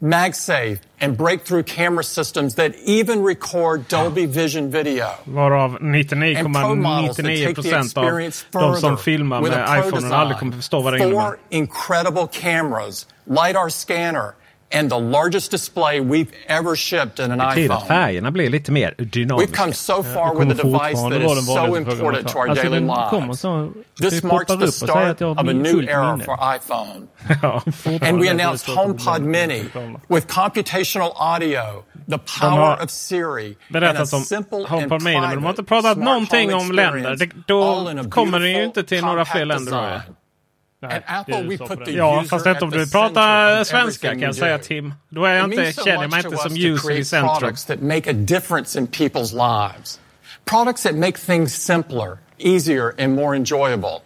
MagSafe, 0.02 0.78
and 0.98 1.16
breakthrough 1.16 1.62
camera 1.62 2.02
systems 2.04 2.54
that 2.54 2.74
even 2.84 3.22
record 3.22 3.86
Dolby 3.88 4.26
Vision 4.26 4.70
video. 4.70 5.10
Varav 5.24 5.76
And 5.76 6.54
pro 6.54 6.74
99,99 6.74 7.16
take 7.16 7.46
the 7.46 7.54
procent 7.54 7.98
av 7.98 8.04
experience 8.04 8.44
de 8.52 8.76
som 8.76 8.98
filmar 8.98 9.40
med 9.40 9.86
iPhone 9.86 10.14
aldrig 10.14 10.38
kommer 10.38 10.56
förstå 10.56 10.80
vad 10.80 10.92
det 10.92 10.98
innebär. 10.98 11.20
Four 11.20 11.38
incredible 11.50 12.28
cameras, 12.32 13.06
LiDAR 13.24 13.68
scanner, 13.68 14.34
and 14.74 14.90
the 14.90 14.98
largest 15.00 15.50
display 15.50 16.00
we've 16.00 16.30
ever 16.46 16.76
shipped 16.76 17.24
in 17.24 17.32
an 17.32 17.38
Det 17.38 17.44
betyder 17.46 17.74
att 17.74 17.82
iPhone. 17.82 17.86
färgerna 18.00 18.30
blir 18.30 18.50
lite 18.50 18.72
mer 18.72 18.94
We've 18.98 19.04
dynamiska. 19.10 19.56
come 19.62 19.72
so 19.72 20.02
far 20.02 20.34
Det 20.34 20.44
with 20.44 20.60
a 20.60 20.62
device 20.64 20.80
fortfarande 20.80 21.18
that 21.18 21.24
vara 21.26 21.34
den 21.34 21.42
is 21.42 21.46
so 21.46 21.54
vanligaste 21.54 21.96
frågan. 21.96 22.14
important 22.14 22.28
to 22.28 22.38
our 22.38 22.48
Alltså 22.48 22.64
daily 22.64 22.78
den 22.80 22.88
kommer 23.10 23.20
lives. 23.26 23.40
så... 23.40 23.72
This 24.00 24.20
det 24.20 24.26
marks 24.28 24.46
poppar 24.46 24.60
the 24.60 24.64
upp 24.64 24.68
och 24.68 24.74
säger 24.74 24.92
start 24.92 25.10
att 25.10 25.20
jag 25.20 25.30
of 25.30 25.36
har 25.36 25.44
a 25.44 25.46
min 25.46 25.58
new 25.62 25.72
fullt 25.72 25.88
era 25.90 26.12
minne. 26.12 26.24
for 26.24 26.36
iPhone. 26.56 27.00
Ja. 27.42 27.62
And 28.08 28.20
we 28.22 28.30
announced 28.30 28.74
HomePod 28.76 29.22
Mini 29.22 29.62
with 30.08 30.26
computational 30.34 31.12
audio, 31.16 31.60
the 32.10 32.18
power 32.40 32.50
har 32.50 32.82
of 32.84 32.90
Siri, 32.90 33.46
and 33.46 33.54
a 33.76 33.80
berättat 33.80 34.12
om 34.12 34.22
simple 34.22 34.58
and 34.58 34.66
HomePod 34.68 35.02
Mini, 35.02 35.20
men 35.20 35.30
de 35.34 35.42
har 35.44 35.50
inte 35.50 35.62
private 35.62 35.82
pratat 35.82 35.94
smart 35.94 36.04
någonting 36.04 36.52
home 36.52 36.62
om 36.64 36.72
länder. 36.72 37.00
Det, 37.00 37.12
experience, 37.24 37.44
då 37.46 37.62
all 37.64 37.90
in 37.90 37.98
a 37.98 38.04
kommer 38.10 38.38
den 38.40 38.48
ju 38.48 38.54
beautiful, 38.54 38.66
inte 38.80 38.82
till 38.88 39.04
några 39.04 39.24
fler 39.24 39.40
compact 39.40 39.60
länder. 39.60 39.72
Då. 39.72 39.78
design. 39.82 40.14
Apple, 41.06 41.42
we 41.42 41.58
put 41.58 41.84
the 41.84 41.92
Ja, 41.92 42.24
fast 42.30 42.46
inte 42.46 42.64
om 42.64 42.70
du 42.70 42.90
pratar 42.90 43.64
svenska 43.64 44.10
kan 44.10 44.20
jag 44.20 44.34
säga. 44.34 44.58
Tim. 44.58 44.94
Då 45.08 45.24
är 45.24 45.34
jag 45.34 45.52
inte, 45.52 45.72
so 45.72 45.84
känner 45.84 46.02
jag 46.02 46.10
mig 46.10 46.22
inte 46.24 46.36
som 46.36 46.56
user 46.56 46.90
i 46.90 47.04
centrum. 47.04 47.36
products 47.38 47.64
that 47.64 47.80
make 47.82 48.10
a 48.10 48.12
difference 48.12 48.78
in 48.78 48.86
people's 48.86 49.32
lives. 49.34 50.00
Products 50.44 50.82
that 50.82 50.94
make 50.94 51.12
things 51.18 51.54
simpler, 51.54 52.18
easier, 52.38 52.94
and 52.98 53.14
more 53.14 53.36
enjoyable. 53.36 54.00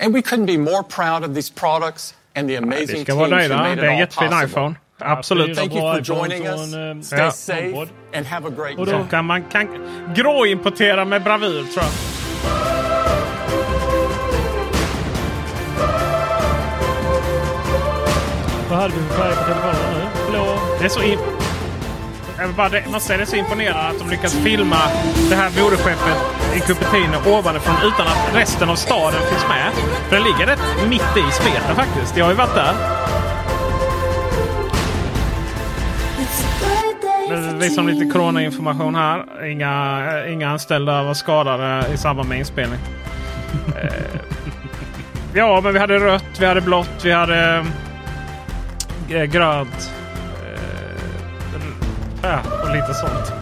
And 0.00 0.14
we 0.14 0.20
couldn't 0.22 0.46
be 0.46 0.58
more 0.58 0.82
proud 0.82 1.24
of 1.30 1.34
these 1.34 1.52
products 1.54 2.14
and 2.36 2.48
the 2.48 2.56
amazing 2.56 2.86
ska 3.04 3.12
teams 3.12 3.18
who 3.18 3.28
made 3.28 3.36
Det 3.38 3.44
it 3.44 3.50
är 3.50 3.84
en 3.84 3.90
all 3.92 3.98
jättefin 3.98 4.28
possible. 4.28 4.44
iPhone. 4.46 4.74
Absolut. 5.00 5.56
Thank 5.56 5.72
you 5.74 5.80
for 5.80 6.00
joining 6.00 6.46
us. 6.46 6.74
Eh, 6.74 7.00
Stay 7.02 7.18
Ja. 7.18 7.30
safe 7.30 7.88
and 8.14 8.26
have 8.26 8.48
a 8.48 8.50
great 8.56 8.78
Och 8.78 8.86
day. 8.86 8.94
då 8.98 9.04
kan 9.10 9.24
man 9.24 9.42
kan 9.44 9.68
gråimportera 10.14 11.04
med 11.04 11.22
bravur 11.22 11.64
tror 11.64 11.84
jag. 11.84 12.17
Vad 18.78 18.90
hade 18.90 19.02
vi 19.02 19.08
för 19.08 19.14
färg 19.14 19.34
på 19.34 19.42
telefonen 19.42 19.94
nu? 19.94 20.30
Blå? 20.30 20.58
Det 20.78 20.84
är 20.84 20.88
så 20.88 21.02
in... 21.02 21.18
Jag 22.38 22.90
måste 22.90 23.06
säga, 23.06 23.16
det 23.16 23.22
är 23.22 23.26
så 23.26 23.36
imponerande 23.36 23.88
att 23.88 23.98
de 23.98 24.10
lyckas 24.10 24.34
filma 24.34 24.76
det 25.30 25.34
här 25.34 25.62
moderskeppet 25.62 26.16
i 26.56 26.60
Cupertino 26.60 27.38
ovanifrån 27.38 27.74
utan 27.84 28.06
att 28.06 28.34
resten 28.34 28.70
av 28.70 28.74
staden 28.74 29.20
finns 29.30 29.48
med. 29.48 29.72
För 30.08 30.16
den 30.16 30.24
ligger 30.24 30.46
rätt 30.46 30.88
mitt 30.88 31.16
i 31.16 31.32
smeten 31.32 31.76
faktiskt. 31.76 32.16
Jag 32.16 32.24
har 32.24 32.32
ju 32.32 32.36
varit 32.38 32.54
där. 32.54 32.74
Nu 37.28 37.58
visar 37.58 37.82
de 37.82 37.88
lite 37.88 38.12
coronainformation 38.12 38.94
här. 38.94 39.46
Inga, 39.46 40.26
inga 40.28 40.50
anställda 40.50 41.02
var 41.02 41.14
skadade 41.14 41.84
i 41.94 41.96
samband 41.96 42.28
med 42.28 42.38
inspelning. 42.38 42.78
Eh, 43.82 44.20
ja, 45.34 45.60
men 45.60 45.72
vi 45.72 45.78
hade 45.78 45.98
rött, 45.98 46.24
vi 46.40 46.46
hade 46.46 46.60
blått, 46.60 47.04
vi 47.04 47.12
hade 47.12 47.64
Eh, 49.10 49.24
grönt. 49.24 49.92
Eh, 52.22 52.30
äh, 52.34 52.62
och 52.62 52.74
lite 52.74 52.94
sånt. 52.94 53.32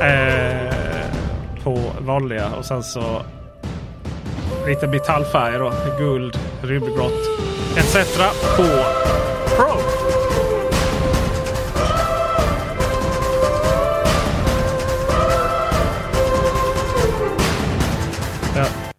Eh, 0.00 1.64
på 1.64 1.92
vanliga 1.98 2.48
och 2.54 2.64
sen 2.64 2.82
så 2.82 3.22
lite 4.66 4.86
metallfärger 4.86 5.58
då. 5.58 5.72
Guld, 5.98 6.38
rymdgrått 6.62 7.22
etc. 7.76 8.18
på 8.56 8.62
Pro. 9.56 9.80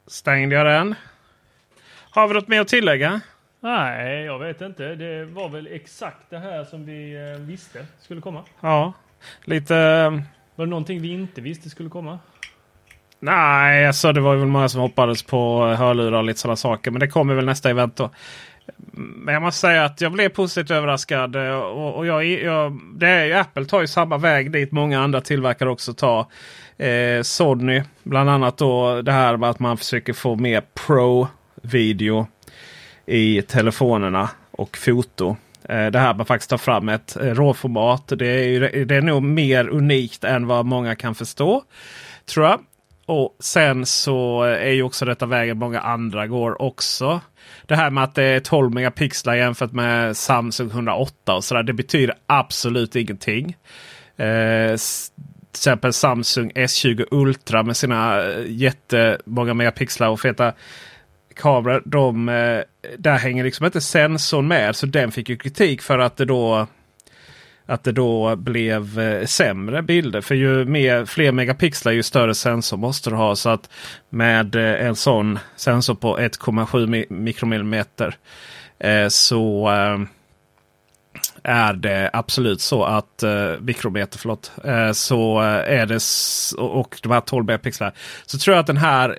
Stängde 0.08 0.56
jag 0.56 0.66
den. 0.66 0.96
Har 2.10 2.28
vi 2.28 2.34
något 2.34 2.48
mer 2.48 2.62
att 2.62 2.68
tillägga? 2.68 3.22
Nej, 3.68 4.24
jag 4.24 4.40
vet 4.40 4.62
inte. 4.62 4.96
Det 4.96 5.26
var 5.26 5.50
väl 5.50 5.68
exakt 5.72 6.30
det 6.30 6.38
här 6.40 6.64
som 6.64 6.86
vi 6.86 7.16
eh, 7.16 7.42
visste 7.42 7.86
skulle 8.02 8.22
komma. 8.22 8.44
Ja, 8.62 8.94
lite... 9.44 9.76
eh, 9.78 10.12
Var 10.56 10.66
det 10.66 10.70
någonting 10.70 11.02
vi 11.02 11.08
inte 11.14 11.42
visste 11.42 11.70
skulle 11.70 11.90
komma? 11.90 12.20
Nej, 13.20 13.88
alltså 13.88 14.14
det 14.14 14.22
var 14.22 14.36
väl 14.36 14.48
många 14.48 14.70
som 14.70 14.82
hoppades 14.82 15.24
på 15.24 15.66
hörlurar 15.66 16.18
och 16.18 16.24
lite 16.24 16.40
sådana 16.40 16.56
saker. 16.56 16.92
Men 16.92 17.00
det 17.00 17.08
kommer 17.08 17.36
väl 17.36 17.46
nästa 17.46 17.70
event 17.70 17.96
då. 17.96 18.10
Men 18.94 19.34
jag 19.34 19.44
måste 19.44 19.60
säga 19.60 19.86
att 19.86 20.02
jag 20.02 20.12
blev 20.12 20.30
positivt 20.30 20.72
överraskad. 20.72 21.36
eh, 21.36 21.56
Och, 21.56 21.96
och 21.96 22.06
jag, 22.06 22.26
jag, 22.26 22.80
det 22.96 23.08
är 23.08 23.26
ju, 23.26 23.34
Apple 23.34 23.66
tar 23.66 23.82
ju 23.82 23.88
samma 23.88 24.18
väg 24.18 24.52
dit 24.52 24.72
många 24.72 25.00
andra 25.02 25.22
tillverkare 25.22 25.70
också 25.70 25.94
tar. 25.94 26.26
Eh, 26.78 27.22
Sony 27.22 27.84
bland 28.04 28.30
annat 28.30 28.58
då 28.58 29.02
det 29.02 29.12
här 29.12 29.38
med 29.38 29.50
att 29.50 29.60
man 29.60 29.78
försöker 29.78 30.14
få 30.14 30.36
mer 30.36 30.62
Pro-video 30.88 32.28
i 33.08 33.42
telefonerna 33.42 34.30
och 34.52 34.78
foto. 34.78 35.36
Eh, 35.70 35.86
det 35.86 36.00
här 36.00 36.14
man 36.14 36.26
faktiskt 36.26 36.50
tar 36.50 36.58
fram 36.58 36.90
ett 36.90 37.16
eh, 37.16 37.34
råformat. 37.34 38.08
Det 38.08 38.28
är, 38.28 38.48
ju, 38.48 38.86
det 38.86 38.96
är 38.96 39.02
nog 39.02 39.24
mer 39.24 39.68
unikt 39.70 40.24
än 40.24 40.48
vad 40.48 40.66
många 40.66 40.96
kan 40.96 41.16
förstå. 41.16 41.64
Tror 42.26 42.46
jag. 42.46 42.60
Och 43.06 43.36
sen 43.40 43.86
så 43.86 44.44
är 44.44 44.72
ju 44.72 44.84
också 44.84 45.06
detta 45.06 45.26
vägen 45.26 45.58
många 45.58 45.80
andra 45.80 46.28
går 46.28 46.62
också. 46.62 47.22
Det 47.66 47.76
här 47.76 47.90
med 47.90 48.04
att 48.04 48.16
det 48.16 48.24
är 48.24 48.40
12 48.40 48.74
megapixlar 48.74 49.36
jämfört 49.36 49.72
med 49.72 50.18
Samsung 50.18 50.70
108 50.70 51.36
och 51.36 51.44
sådär. 51.44 51.64
Det 51.64 51.74
betyder 51.74 52.16
absolut 52.26 52.96
ingenting. 52.96 53.56
Eh, 54.18 54.76
till 55.52 55.60
exempel 55.60 55.94
Samsung 55.94 56.52
S20 56.56 57.06
Ultra 57.12 57.64
med 57.64 57.78
sina 57.78 58.24
eh, 58.24 58.44
jättemånga 58.48 59.54
megapixlar 59.54 60.10
och 60.10 60.20
feta 60.20 60.54
kameror. 61.38 61.82
De, 61.86 62.30
eh, 62.30 62.62
där 62.98 63.18
hänger 63.18 63.44
liksom 63.44 63.66
inte 63.66 63.82
sensorn 63.82 64.48
med. 64.48 64.76
Så 64.76 64.86
den 64.86 65.12
fick 65.12 65.30
ju 65.30 65.38
kritik 65.38 65.82
för 65.82 66.00
att 66.00 66.18
det 66.18 66.26
då 66.26 66.68
att 67.68 67.84
det 67.84 67.92
då 67.92 68.36
blev 68.36 69.00
eh, 69.00 69.26
sämre 69.26 69.82
bilder. 69.82 70.22
För 70.22 70.36
ju 70.36 70.66
mer, 70.66 71.06
fler 71.06 71.32
megapixlar 71.32 71.92
ju 71.92 72.04
större 72.04 72.36
sensor 72.36 72.78
måste 72.78 73.10
du 73.10 73.16
ha. 73.16 73.36
Så 73.36 73.50
att 73.50 73.70
med 74.10 74.56
eh, 74.56 74.88
en 74.88 74.96
sån 74.96 75.40
sensor 75.56 75.96
på 75.96 76.18
1,7 76.18 77.14
mikromillimeter 77.14 78.16
eh, 78.80 79.08
så 79.08 79.70
eh, 79.70 80.00
är 81.44 81.74
det 81.74 82.10
absolut 82.14 82.62
så 82.62 82.84
att 82.84 83.24
eh, 83.24 83.52
mikrometer, 83.60 84.20
förlåt, 84.20 84.52
eh, 84.64 84.92
så 84.92 85.40
är 85.66 85.86
det 85.86 86.00
och, 86.62 86.80
och 86.80 87.00
de 87.04 87.12
här 87.12 87.22
12 87.22 87.46
megapixlar. 87.46 87.94
Så 88.26 88.38
tror 88.38 88.56
jag 88.56 88.62
att 88.62 88.68
den 88.68 88.78
här 88.78 89.18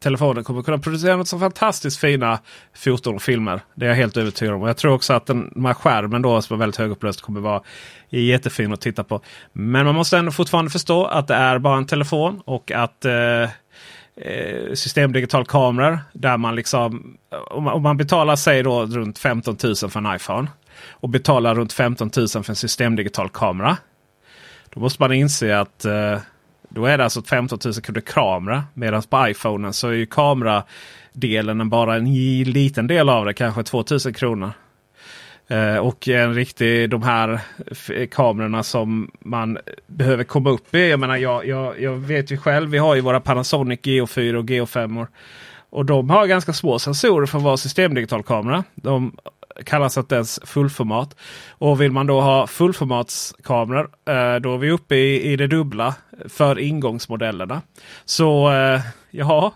telefonen 0.00 0.44
kommer 0.44 0.62
kunna 0.62 0.78
producera 0.78 1.16
något 1.16 1.28
så 1.28 1.38
fantastiskt 1.38 2.00
fina 2.00 2.38
foton 2.74 3.14
och 3.14 3.22
filmer. 3.22 3.60
Det 3.74 3.84
är 3.84 3.88
jag 3.88 3.96
helt 3.96 4.16
övertygad 4.16 4.54
om. 4.54 4.62
Och 4.62 4.68
jag 4.68 4.76
tror 4.76 4.92
också 4.92 5.12
att 5.12 5.26
den, 5.26 5.50
den 5.54 5.66
här 5.66 5.74
skärmen 5.74 6.22
då 6.22 6.42
som 6.42 6.54
är 6.54 6.58
väldigt 6.58 6.76
högupplöst 6.76 7.20
kommer 7.20 7.40
vara 7.40 7.62
jättefin 8.10 8.72
att 8.72 8.80
titta 8.80 9.04
på. 9.04 9.20
Men 9.52 9.86
man 9.86 9.94
måste 9.94 10.18
ändå 10.18 10.32
fortfarande 10.32 10.70
förstå 10.70 11.04
att 11.04 11.26
det 11.26 11.34
är 11.34 11.58
bara 11.58 11.76
en 11.76 11.86
telefon 11.86 12.42
och 12.44 12.72
att 12.72 13.04
eh, 13.04 13.42
eh 13.42 14.74
systemdigital 14.74 15.46
kameror 15.46 15.98
där 16.12 16.36
man 16.36 16.54
liksom 16.54 17.16
om 17.50 17.64
man, 17.64 17.74
om 17.74 17.82
man 17.82 17.96
betalar 17.96 18.36
sig 18.36 18.62
då 18.62 18.86
runt 18.86 19.18
15 19.18 19.56
000 19.64 19.76
för 19.76 19.98
en 19.98 20.16
iPhone 20.16 20.48
och 20.90 21.08
betalar 21.08 21.54
runt 21.54 21.72
15 21.72 22.10
000 22.16 22.28
för 22.28 22.50
en 22.50 22.56
systemdigital 22.56 23.28
kamera. 23.28 23.76
Då 24.70 24.80
måste 24.80 25.02
man 25.02 25.12
inse 25.12 25.58
att 25.58 25.84
eh, 25.84 26.18
då 26.68 26.86
är 26.86 26.98
det 26.98 27.04
alltså 27.04 27.22
15 27.22 27.58
000 27.64 27.74
kronor 27.74 28.00
kamera. 28.00 28.64
Medan 28.74 29.02
på 29.02 29.28
iPhonen 29.28 29.72
så 29.72 29.88
är 29.88 29.92
ju 29.92 30.06
kameradelen 30.06 31.68
bara 31.68 31.96
en 31.96 32.14
liten 32.44 32.86
del 32.86 33.08
av 33.08 33.24
det. 33.24 33.34
Kanske 33.34 33.62
2000 33.62 34.14
kronor. 34.14 34.50
Eh, 35.48 35.76
och 35.76 36.08
en 36.08 36.34
riktig, 36.34 36.90
de 36.90 37.02
här 37.02 37.40
kamerorna 38.06 38.62
som 38.62 39.10
man 39.20 39.58
behöver 39.86 40.24
komma 40.24 40.50
upp 40.50 40.74
i. 40.74 40.90
Jag 40.90 41.00
menar, 41.00 41.16
jag, 41.16 41.46
jag, 41.46 41.80
jag 41.80 41.92
vet 41.92 42.30
ju 42.30 42.36
själv. 42.38 42.70
Vi 42.70 42.78
har 42.78 42.94
ju 42.94 43.00
våra 43.00 43.20
Panasonic 43.20 43.80
GO4 43.80 44.34
och 44.34 44.44
GO5. 44.44 44.88
-or. 44.88 45.06
Och 45.70 45.84
de 45.84 46.10
har 46.10 46.26
ganska 46.26 46.52
små 46.52 46.78
sensorer 46.78 47.26
för 47.26 47.38
att 47.38 47.44
vara 47.44 47.56
systemdigitalkamera. 47.56 48.64
De 48.74 49.16
kallas 49.64 49.98
att 49.98 50.12
ens 50.12 50.40
fullformat. 50.44 51.16
Och 51.50 51.80
vill 51.80 51.92
man 51.92 52.06
då 52.06 52.20
ha 52.20 52.46
fullformatskameror 52.46 53.90
eh, 54.08 54.36
då 54.36 54.54
är 54.54 54.58
vi 54.58 54.70
uppe 54.70 54.94
i, 54.96 55.32
i 55.32 55.36
det 55.36 55.46
dubbla 55.46 55.94
för 56.28 56.58
ingångsmodellerna. 56.58 57.62
Så 58.04 58.52
eh, 58.52 58.80
ja, 59.10 59.52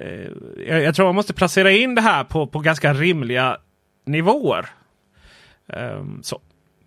eh, 0.00 0.30
jag, 0.66 0.82
jag 0.82 0.94
tror 0.94 1.06
man 1.06 1.14
måste 1.14 1.34
placera 1.34 1.70
in 1.70 1.94
det 1.94 2.02
här 2.02 2.24
på, 2.24 2.46
på 2.46 2.58
ganska 2.58 2.94
rimliga 2.94 3.56
nivåer. 4.06 4.68
Ehm, 5.68 6.22
så. 6.22 6.40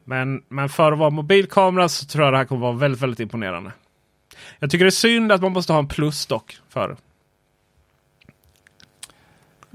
Men, 0.04 0.44
men 0.50 0.70
för 0.70 0.92
att 0.92 1.00
vara 1.00 1.10
mobilkamera 1.10 1.90
så 1.90 2.06
tror 2.06 2.24
jag 2.24 2.34
det 2.34 2.38
här 2.38 2.46
kommer 2.46 2.62
vara 2.62 2.74
väldigt, 2.74 3.02
väldigt 3.02 3.20
imponerande. 3.20 3.72
Jag 4.60 4.72
tycker 4.72 4.86
det 4.86 4.90
är 4.90 4.92
synd 4.92 5.32
att 5.32 5.42
man 5.42 5.52
måste 5.52 5.74
ha 5.74 5.80
en 5.80 5.88
plusdock 5.88 6.58
för 6.70 6.90
det. 6.90 6.96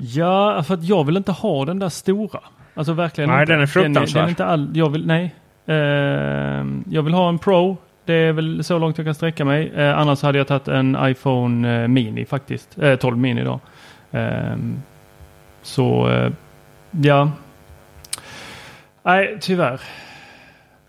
Ja, 0.03 0.63
för 0.63 0.75
att 0.75 0.85
jag 0.85 1.05
vill 1.05 1.17
inte 1.17 1.33
ha 1.33 1.65
den 1.65 1.79
där 1.79 1.89
stora. 1.89 2.41
Alltså 2.75 2.93
verkligen 2.93 3.31
Nej, 3.31 3.41
inte. 3.41 3.53
den 3.53 3.63
är 3.63 3.67
fruktansvärd. 3.67 4.07
Den 4.07 4.15
den 4.15 4.25
är 4.25 4.29
inte 4.29 4.45
all, 4.45 4.71
jag 4.75 4.91
vill, 4.91 5.07
nej. 5.07 5.35
Ehm, 5.67 6.85
jag 6.91 7.03
vill 7.03 7.15
ha 7.15 7.29
en 7.29 7.39
Pro. 7.39 7.77
Det 8.05 8.15
är 8.15 8.33
väl 8.33 8.65
så 8.65 8.79
långt 8.79 8.99
jag 8.99 9.07
kan 9.07 9.15
sträcka 9.15 9.45
mig. 9.45 9.73
Eh, 9.77 9.99
annars 9.99 10.23
hade 10.23 10.39
jag 10.39 10.47
tagit 10.47 10.69
en 10.69 10.97
iPhone 11.01 11.83
eh, 11.83 11.89
Mini 11.89 12.25
faktiskt. 12.25 12.79
Eh, 12.79 12.97
12 12.97 13.19
Mini 13.19 13.45
då. 13.45 13.61
Ehm, 14.13 14.83
så, 15.63 16.11
ja. 16.91 17.31
Nej, 19.03 19.39
tyvärr. 19.41 19.81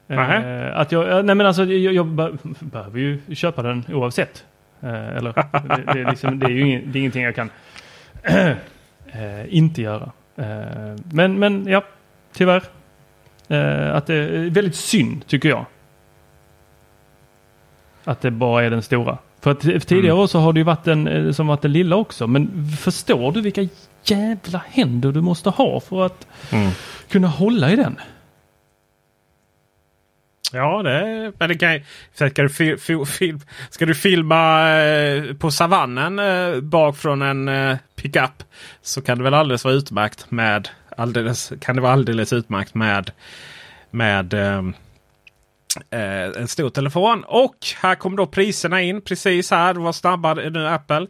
Eh, 0.08 0.80
att 0.80 0.92
jag, 0.92 1.26
nej 1.26 1.36
men 1.36 1.46
alltså 1.48 1.64
jag, 1.66 1.94
jag 1.94 2.08
be- 2.08 2.32
behöver 2.60 3.00
ju 3.00 3.20
köpa 3.36 3.62
den 3.62 3.84
oavsett. 3.94 4.46
Eller 4.82 5.34
det, 5.34 5.94
det, 5.94 6.00
är 6.00 6.10
liksom, 6.10 6.40
det 6.40 6.46
är 6.46 6.50
ju 6.50 6.62
ingen, 6.62 6.92
det 6.92 6.98
är 6.98 7.00
ingenting 7.00 7.24
jag 7.24 7.36
kan 7.36 7.50
eh, 9.12 9.56
inte 9.58 9.82
göra. 9.82 10.12
Eh, 10.36 10.96
men, 11.12 11.40
men 11.40 11.68
ja, 11.68 11.84
tyvärr. 12.34 12.64
Eh, 13.48 13.96
att 13.96 14.08
det 14.08 14.16
är 14.16 14.50
väldigt 14.50 14.76
synd 14.76 15.28
tycker 15.28 15.50
jag. 15.50 15.66
Att 18.04 18.22
det 18.22 18.32
bara 18.32 18.64
är 18.64 18.70
den 18.70 18.82
stora. 18.82 19.18
För 19.40 19.52
att 19.52 19.60
tidigare 19.62 20.16
Mm. 20.16 20.28
så 20.28 20.40
har 20.40 20.54
det 20.54 20.60
ju 20.60 20.64
varit 20.64 20.84
den 20.84 21.08
eh, 21.08 21.32
som 21.32 21.48
varit 21.48 21.62
den 21.62 21.72
lilla 21.74 21.96
också. 21.96 22.28
Men 22.28 22.68
förstår 22.80 23.32
du 23.32 23.42
vilka 23.42 23.68
jävla 24.04 24.62
händer 24.70 25.12
du 25.12 25.22
måste 25.22 25.50
ha 25.50 25.80
för 25.80 26.06
att 26.06 26.28
Mm. 26.52 26.72
kunna 27.10 27.28
hålla 27.28 27.72
i 27.72 27.76
den? 27.76 27.96
Ja, 30.54 30.84
det, 30.84 30.92
är, 30.92 31.34
men 31.38 31.50
det 31.50 31.56
kan 31.56 31.74
ju- 31.74 31.84
Ska 32.14 32.30
du, 32.44 32.50
fil, 32.50 32.78
fil, 32.78 33.06
film, 33.06 33.40
ska 33.70 33.86
du 33.86 33.96
filma 33.96 34.70
eh, 34.78 35.34
på 35.34 35.52
savannen 35.52 36.20
eh, 36.20 36.62
bak 36.62 36.98
från 36.98 37.22
en 37.22 37.48
eh, 37.48 37.78
pickup 37.96 38.44
så 38.82 39.02
kan 39.02 39.18
det 39.18 39.24
väl 39.24 39.34
alldeles 39.34 39.64
vara 39.64 39.74
utmärkt 39.74 40.32
med 40.32 40.70
alldeles, 40.98 41.54
kan 41.62 41.76
det 41.76 41.82
vara 41.82 41.94
alldeles 41.94 42.34
utmärkt 42.34 42.76
med, 42.76 43.12
med 43.92 44.34
ehm, 44.34 44.74
eh, 45.90 46.42
en 46.42 46.48
stor 46.48 46.70
telefon. 46.70 47.24
Och 47.28 47.56
här 47.82 47.96
kommer 47.96 48.18
då 48.18 48.26
priserna 48.28 48.82
in 48.82 49.02
precis 49.02 49.52
här. 49.52 49.74
Vad 49.74 49.84
var 49.84 49.92
snabbare 49.92 50.50
nu 50.50 50.68
Apple 50.68 51.08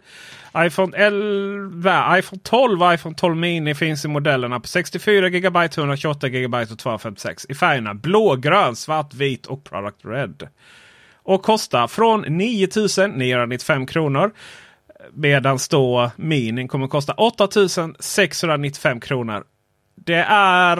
iPhone 0.57 0.97
11, 0.97 2.17
iPhone 2.19 2.41
12 2.43 2.83
och 2.83 2.93
iPhone 2.93 3.15
12 3.15 3.37
Mini 3.37 3.75
finns 3.75 4.05
i 4.05 4.07
modellerna 4.07 4.59
på 4.59 4.67
64 4.67 5.29
GB, 5.29 5.59
128 5.59 6.29
GB 6.29 6.57
och 6.57 6.79
256 6.79 7.45
i 7.49 7.55
färgerna 7.55 7.93
blå, 7.93 8.35
grön, 8.35 8.75
svart, 8.75 9.13
vit 9.13 9.45
och 9.45 9.63
Product 9.63 10.05
Red. 10.05 10.47
Och 11.23 11.43
kostar 11.43 11.87
från 11.87 12.21
9 12.21 12.67
995 13.07 13.85
kronor. 13.85 14.31
Medan 15.13 15.59
då 15.69 16.11
Minin 16.15 16.67
kommer 16.67 16.85
att 16.85 16.91
kosta 16.91 17.13
8 17.13 17.47
695 17.99 18.99
kronor. 18.99 19.43
Det 19.95 20.25
är 20.29 20.77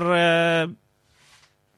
eh, 0.64 0.70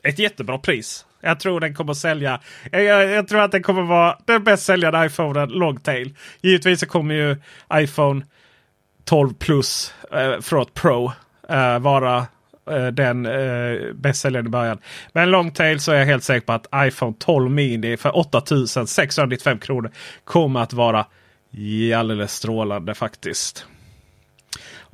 ett 0.04 0.20
jättebra 0.20 0.58
pris. 0.58 1.06
Jag 1.26 1.40
tror 1.40 1.60
den 1.60 1.74
kommer 1.74 1.94
sälja. 1.94 2.40
Jag, 2.72 2.84
jag, 2.84 3.10
jag 3.10 3.28
tror 3.28 3.42
att 3.42 3.52
den 3.52 3.64
kommer 3.64 3.82
vara 3.84 4.18
den 4.26 4.44
bäst 4.44 4.66
säljande 4.66 5.06
iPhonen 5.06 5.50
Longtail. 5.50 6.16
Givetvis 6.42 6.80
så 6.80 6.86
kommer 6.86 7.16
ju 7.16 7.38
iPhone 7.74 8.26
12 9.06 9.34
Plus, 9.34 9.94
eh, 10.12 10.36
förlåt 10.42 10.74
Pro, 10.74 11.12
eh, 11.50 11.80
vara 11.80 12.18
eh, 12.72 12.88
den 12.88 13.26
eh, 13.26 14.12
säljande 14.12 14.48
i 14.48 14.52
början. 14.52 14.80
Men 15.14 15.32
long 15.32 15.52
tail 15.52 15.80
så 15.80 15.92
är 15.92 16.00
jag 16.00 16.06
helt 16.06 16.24
säker 16.24 16.46
på 16.46 16.54
att 16.54 16.68
iPhone 16.76 17.14
12 17.20 17.52
mini 17.52 17.98
för 17.98 18.18
8695 18.18 19.60
kronor 19.60 19.92
kommer 20.24 20.60
att 20.60 20.74
vara 20.74 21.06
alldeles 21.96 22.34
strålande 22.34 22.94
faktiskt. 22.94 23.68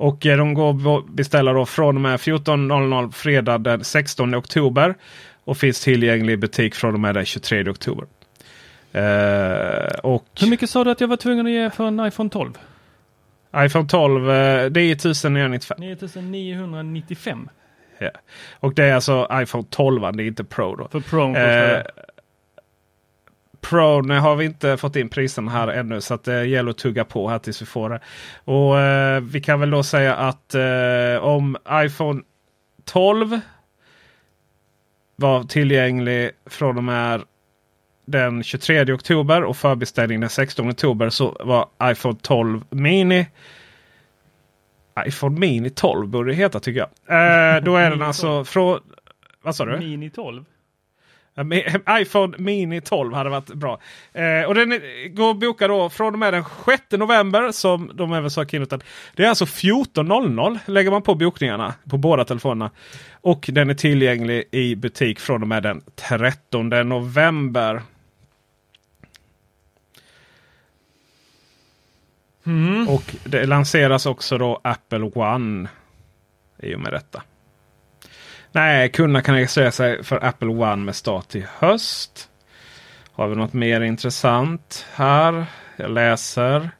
Och 0.00 0.26
eh, 0.26 0.38
de 0.38 0.54
går 0.54 0.98
att 0.98 1.08
beställa 1.08 1.52
då 1.52 1.66
från 1.66 1.96
och 1.96 2.02
med 2.02 2.20
14.00 2.20 3.12
fredag 3.12 3.58
den 3.58 3.84
16 3.84 4.34
oktober. 4.34 4.94
Och 5.50 5.56
finns 5.56 5.80
tillgänglig 5.80 6.32
i 6.32 6.36
butik 6.36 6.74
från 6.74 6.94
och 6.94 7.00
med 7.00 7.14
den 7.14 7.24
23 7.24 7.70
oktober. 7.70 8.06
Eh, 8.92 9.98
och 10.02 10.26
Hur 10.40 10.50
mycket 10.50 10.70
sa 10.70 10.84
du 10.84 10.90
att 10.90 11.00
jag 11.00 11.08
var 11.08 11.16
tvungen 11.16 11.46
att 11.46 11.52
ge 11.52 11.70
för 11.70 11.84
en 11.84 12.06
iPhone 12.06 12.30
12? 12.30 12.58
iPhone 13.56 13.88
12 13.88 14.30
eh, 14.30 14.70
9995. 14.70 15.76
9995. 15.80 17.48
Ja. 17.98 18.10
Och 18.60 18.74
det 18.74 18.84
är 18.84 18.94
alltså 18.94 19.28
iPhone 19.32 19.64
12, 19.70 20.16
det 20.16 20.22
är 20.22 20.26
inte 20.26 20.44
Pro. 20.44 20.76
Då. 20.76 20.88
För 20.88 21.00
Pro 21.00 21.36
Eh, 21.36 21.82
Pro 23.60 24.00
nu 24.02 24.18
har 24.18 24.36
vi 24.36 24.44
inte 24.44 24.76
fått 24.76 24.96
in 24.96 25.08
priserna 25.08 25.50
här 25.50 25.68
ännu 25.68 26.00
så 26.00 26.14
att 26.14 26.24
det 26.24 26.44
gäller 26.44 26.70
att 26.70 26.78
tugga 26.78 27.04
på 27.04 27.28
här 27.28 27.38
tills 27.38 27.62
vi 27.62 27.66
får 27.66 27.90
det. 27.90 28.00
Och 28.44 28.78
eh, 28.78 29.20
Vi 29.20 29.40
kan 29.40 29.60
väl 29.60 29.70
då 29.70 29.82
säga 29.82 30.14
att 30.14 30.54
eh, 30.54 31.24
om 31.24 31.56
iPhone 31.70 32.22
12 32.84 33.40
var 35.20 35.44
tillgänglig 35.44 36.30
från 36.46 36.76
och 36.78 36.84
med 36.84 37.22
den 38.06 38.42
23 38.42 38.92
oktober 38.92 39.42
och 39.42 39.56
förbeställning 39.56 40.20
den 40.20 40.30
16 40.30 40.70
oktober 40.70 41.10
så 41.10 41.36
var 41.40 41.68
iPhone 41.92 42.18
12 42.22 42.64
Mini 42.70 43.26
iPhone 45.06 45.40
Mini 45.40 45.70
12 45.70 46.08
borde 46.08 46.30
det 46.30 46.36
heta 46.36 46.60
tycker 46.60 46.80
jag. 46.80 46.88
Eh, 47.56 47.62
då 47.62 47.76
är 47.76 47.90
den 47.90 48.02
alltså 48.08 48.44
från... 48.44 48.80
Vad 49.42 49.56
sa 49.56 49.64
du? 49.64 49.78
Mini 49.78 50.10
12? 50.10 50.44
IPhone 52.00 52.38
Mini 52.38 52.80
12 52.80 53.14
hade 53.14 53.30
varit 53.30 53.54
bra. 53.54 53.80
Eh, 54.12 54.48
och 54.48 54.54
den 54.54 54.80
går 55.10 55.30
att 55.30 55.40
boka 55.40 55.68
då 55.68 55.90
från 55.90 56.12
och 56.12 56.18
med 56.18 56.34
den 56.34 56.44
6 56.66 56.82
november 56.90 57.52
som 57.52 57.90
de 57.94 58.12
även 58.12 58.30
sa 58.30 58.44
keynoten. 58.44 58.80
Det 59.16 59.24
är 59.24 59.28
alltså 59.28 59.44
14.00 59.44 60.58
lägger 60.66 60.90
man 60.90 61.02
på 61.02 61.14
bokningarna 61.14 61.74
på 61.90 61.96
båda 61.96 62.24
telefonerna. 62.24 62.70
Och 63.20 63.50
den 63.52 63.70
är 63.70 63.74
tillgänglig 63.74 64.44
i 64.50 64.76
butik 64.76 65.20
från 65.20 65.42
och 65.42 65.48
med 65.48 65.62
den 65.62 65.82
13 65.94 66.68
november. 66.68 67.82
Och 72.88 73.14
det 73.24 73.46
lanseras 73.46 74.06
också 74.06 74.38
då 74.38 74.60
Apple 74.64 75.10
One 75.14 75.68
i 76.58 76.74
och 76.74 76.80
med 76.80 76.92
detta. 76.92 77.22
Nej, 78.52 78.88
kunderna 78.88 79.22
kan 79.22 79.34
registrera 79.34 79.70
sig 79.70 80.04
för 80.04 80.24
Apple 80.24 80.48
One 80.48 80.76
med 80.76 80.96
start 80.96 81.34
i 81.34 81.46
höst. 81.58 82.28
Har 83.12 83.28
vi 83.28 83.36
något 83.36 83.52
mer 83.52 83.80
intressant 83.80 84.86
här? 84.94 85.46
Jag 85.76 85.90
läser. 85.90 86.70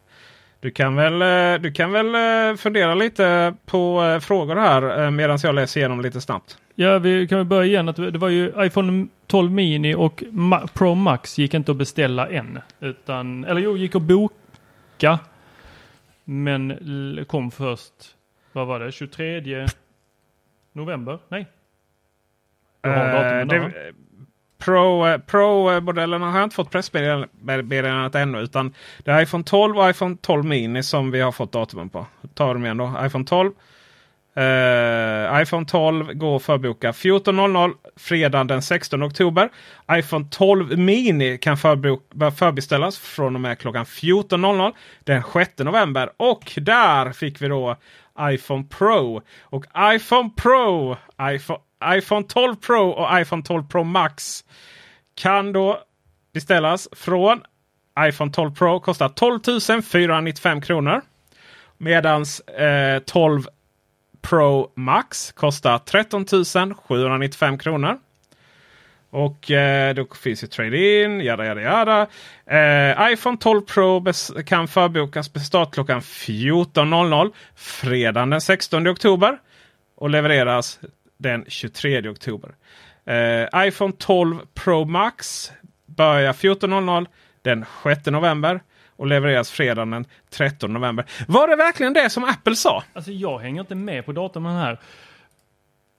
Du 0.61 0.71
kan 0.71 0.97
väl, 0.97 1.23
eh, 1.23 1.63
du 1.63 1.73
kan 1.73 1.93
väl 1.93 2.15
eh, 2.15 2.57
fundera 2.57 2.95
lite 2.95 3.55
på 3.67 4.03
eh, 4.03 4.21
frågor 4.21 4.57
här 4.57 5.11
medan 5.11 5.39
jag 5.43 5.55
läser 5.55 5.81
igenom 5.81 6.01
lite 6.01 6.21
snabbt. 6.21 6.59
Ja, 6.75 6.99
vi 6.99 7.29
kan 7.29 7.39
väl 7.39 7.47
börja 7.47 7.65
igen. 7.65 7.89
Att 7.89 7.97
det 7.97 8.19
var 8.19 8.29
ju 8.29 8.53
iPhone 8.59 9.07
12 9.27 9.51
Mini 9.51 9.95
och 9.95 10.25
Pro 10.75 10.95
Max 10.95 11.39
gick 11.39 11.55
inte 11.55 11.71
att 11.71 11.77
beställa 11.79 12.29
än. 12.29 12.59
Utan, 12.81 13.45
eller 13.45 13.61
jo, 13.61 13.77
gick 13.77 13.95
att 13.95 14.03
boka. 14.03 15.19
Men 16.25 17.25
kom 17.29 17.51
först, 17.51 17.93
vad 18.53 18.67
var 18.67 18.81
det, 18.81 18.93
23 18.93 19.67
november? 20.73 21.19
Nej. 21.29 21.47
Eh, 22.83 23.47
det, 23.47 23.73
Pro, 24.59 25.07
eh, 25.07 25.19
Pro-modellerna 25.19 26.31
har 26.31 26.39
jag 26.39 26.47
inte 26.47 26.57
fått 26.57 26.71
pressmeddelandet 26.71 28.15
ännu. 28.15 28.39
Utan 28.41 28.75
det 28.99 29.11
är 29.11 29.23
iPhone 29.23 29.45
12 29.45 29.79
och 29.79 29.91
iPhone 29.91 30.17
12 30.21 30.45
Mini 30.45 30.83
som 30.83 31.11
vi 31.11 31.21
har 31.21 31.33
fått 31.33 31.53
datumen 31.53 31.89
på. 31.89 32.07
Tar 32.35 32.55
dem 32.55 32.65
igen 32.65 32.77
då. 32.77 32.95
iPhone 33.07 33.25
12. 33.25 33.53
Eh, 34.35 35.43
iPhone 35.43 35.67
12 35.67 36.13
går 36.15 36.37
att 36.37 36.43
förboka 36.43 36.93
14.00 36.93 37.73
fredagen 37.97 38.47
den 38.47 38.63
16 38.63 39.03
oktober. 39.03 39.49
iPhone 39.93 40.27
12 40.31 40.79
Mini 40.79 41.39
kan 41.39 41.57
förbok, 41.57 42.03
förbeställas 42.37 42.99
från 42.99 43.35
och 43.35 43.41
med 43.41 43.59
klockan 43.59 43.85
14.00 43.85 44.73
den 45.05 45.23
6 45.33 45.59
november. 45.59 46.11
Och 46.17 46.53
där 46.57 47.13
fick 47.13 47.43
vi 47.43 47.49
då 47.49 47.77
iPhone 48.21 48.65
Pro. 48.65 49.23
Och 49.43 49.65
iPhone 49.95 50.31
Pro, 50.37 50.97
iPhone, 51.23 51.61
iPhone 51.97 52.27
12 52.27 52.57
Pro 52.57 52.91
och 52.91 53.21
iPhone 53.21 53.43
12 53.43 53.69
Pro 53.69 53.85
Max 53.85 54.45
kan 55.15 55.53
då 55.53 55.81
beställas 56.33 56.89
från 56.93 57.43
iPhone 57.99 58.33
12 58.33 58.55
Pro. 58.55 58.81
Kostar 58.81 59.09
12 59.09 59.83
495 59.83 60.61
kronor. 60.61 61.03
Medans 61.79 62.41
eh, 62.41 62.99
12 62.99 63.47
Pro 64.23 64.73
Max 64.77 65.33
kostar 65.33 65.79
13 65.79 66.25
795 66.75 67.59
kronor. 67.59 67.99
Och 69.11 69.51
eh, 69.51 69.95
då 69.95 70.07
finns 70.23 70.43
ju 70.43 70.47
trade-in, 70.47 71.21
jada 71.21 71.45
jada 71.45 71.61
jada. 71.61 72.07
Eh, 72.47 73.13
iPhone 73.13 73.37
12 73.37 73.61
Pro 73.61 74.05
kan 74.47 74.69
förbokas 74.69 75.35
med 75.35 75.43
start 75.43 75.75
klockan 75.75 76.01
14.00 76.01 77.33
fredagen 77.55 78.31
den 78.31 78.41
16 78.41 78.89
oktober. 78.89 79.39
Och 79.97 80.11
levereras 80.11 80.81
den 81.19 81.45
23 81.49 82.09
oktober. 82.09 82.55
Eh, 83.07 83.67
iPhone 83.67 83.93
12 83.99 84.39
Pro 84.55 84.85
Max 84.85 85.53
börjar 85.87 86.33
14.00 86.33 87.07
den 87.43 87.65
6 87.83 88.07
november. 88.07 88.61
Och 88.97 89.07
levereras 89.07 89.51
fredagen 89.51 89.91
den 89.91 90.05
13 90.31 90.73
november. 90.73 91.05
Var 91.29 91.49
det 91.49 91.57
verkligen 91.57 91.93
det 91.93 92.11
som 92.11 92.25
Apple 92.25 92.57
sa? 92.57 92.85
Alltså 92.93 93.11
jag 93.11 93.39
hänger 93.39 93.61
inte 93.61 93.75
med 93.75 94.07
på 94.07 94.13
datumen 94.13 94.57
här. 94.57 94.79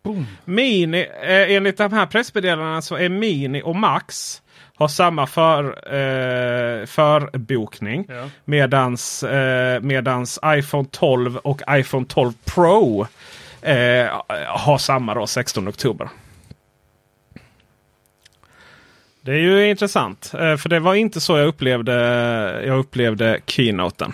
Boom. 0.03 0.27
Mini, 0.45 1.01
eh, 1.01 1.55
enligt 1.55 1.77
de 1.77 1.93
här 1.93 2.05
pressmeddelandena 2.05 2.81
så 2.81 2.95
är 2.95 3.09
Mini 3.09 3.61
och 3.61 3.75
Max 3.75 4.41
har 4.75 4.87
samma 4.87 5.27
för, 5.27 5.63
eh, 5.65 6.85
förbokning. 6.85 8.05
Ja. 8.09 8.29
Medans, 8.45 9.23
eh, 9.23 9.81
medans 9.81 10.39
iPhone 10.45 10.87
12 10.91 11.37
och 11.37 11.61
iPhone 11.69 12.05
12 12.05 12.33
Pro 12.45 13.07
eh, 13.61 14.21
har 14.47 14.77
samma 14.77 15.13
då 15.13 15.27
16 15.27 15.67
oktober. 15.67 16.09
Det 19.21 19.31
är 19.31 19.37
ju 19.37 19.69
intressant. 19.69 20.33
Eh, 20.33 20.57
för 20.57 20.69
det 20.69 20.79
var 20.79 20.95
inte 20.95 21.21
så 21.21 21.37
jag 21.37 21.47
upplevde, 21.47 21.93
jag 22.65 22.79
upplevde 22.79 23.39
keynoten. 23.45 24.13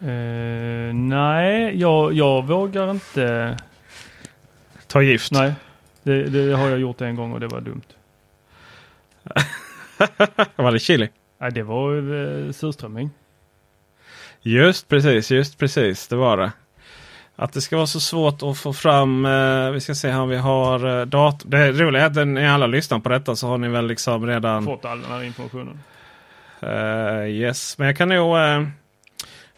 Eh, 0.00 0.94
nej, 0.94 1.80
jag, 1.80 2.12
jag 2.12 2.46
vågar 2.46 2.90
inte. 2.90 3.56
Ta 4.88 5.02
gift? 5.02 5.32
Nej, 5.32 5.52
det, 6.02 6.22
det 6.24 6.56
har 6.56 6.68
jag 6.68 6.78
gjort 6.78 7.00
en 7.00 7.16
gång 7.16 7.32
och 7.32 7.40
det 7.40 7.46
var 7.48 7.60
dumt. 7.60 7.82
var 10.56 10.72
det 10.72 10.78
chili? 10.78 11.08
Nej, 11.40 11.52
det 11.52 11.62
var 11.62 11.96
eh, 11.96 12.52
surströmming. 12.52 13.10
Just 14.42 14.88
precis, 14.88 15.30
just 15.30 15.58
precis. 15.58 16.08
Det 16.08 16.16
var 16.16 16.36
det. 16.36 16.52
Att 17.36 17.52
det 17.52 17.60
ska 17.60 17.76
vara 17.76 17.86
så 17.86 18.00
svårt 18.00 18.42
att 18.42 18.58
få 18.58 18.72
fram. 18.72 19.24
Eh, 19.26 19.70
vi 19.70 19.80
ska 19.80 19.94
se 19.94 20.10
här 20.10 20.20
om 20.20 20.28
vi 20.28 20.36
har 20.36 21.00
eh, 21.00 21.06
datum. 21.06 21.50
Det 21.50 21.72
roliga 21.72 22.02
är 22.02 22.06
att 22.20 22.28
ni 22.28 22.46
alla 22.48 22.66
lyssnar 22.66 22.98
på 22.98 23.08
detta 23.08 23.36
så 23.36 23.46
har 23.48 23.58
ni 23.58 23.68
väl 23.68 23.86
liksom 23.86 24.26
redan. 24.26 24.64
Fått 24.64 24.84
all 24.84 25.02
den 25.02 25.10
här 25.10 25.22
informationen. 25.22 25.80
Eh, 26.60 27.28
yes, 27.30 27.78
men 27.78 27.86
jag 27.86 27.96
kan 27.96 28.08
nog. 28.08 28.36
eh, 28.38 28.62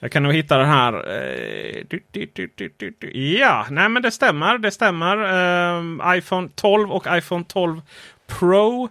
jag 0.01 0.13
kan 0.13 0.23
nog 0.23 0.33
hitta 0.33 0.59
den 0.59 0.69
här. 0.69 0.93
Eh, 0.93 1.85
du, 1.89 2.01
du, 2.11 2.31
du, 2.35 2.51
du, 2.57 2.75
du, 2.77 2.97
du. 2.99 3.11
Ja, 3.39 3.67
nej 3.71 3.89
men 3.89 4.03
det 4.03 4.11
stämmer. 4.11 4.59
Det 4.59 4.71
stämmer. 4.71 5.17
Eh, 5.17 6.17
iPhone 6.19 6.49
12 6.55 6.93
och 6.93 7.07
iPhone 7.09 7.45
12 7.49 7.81
Pro 8.27 8.89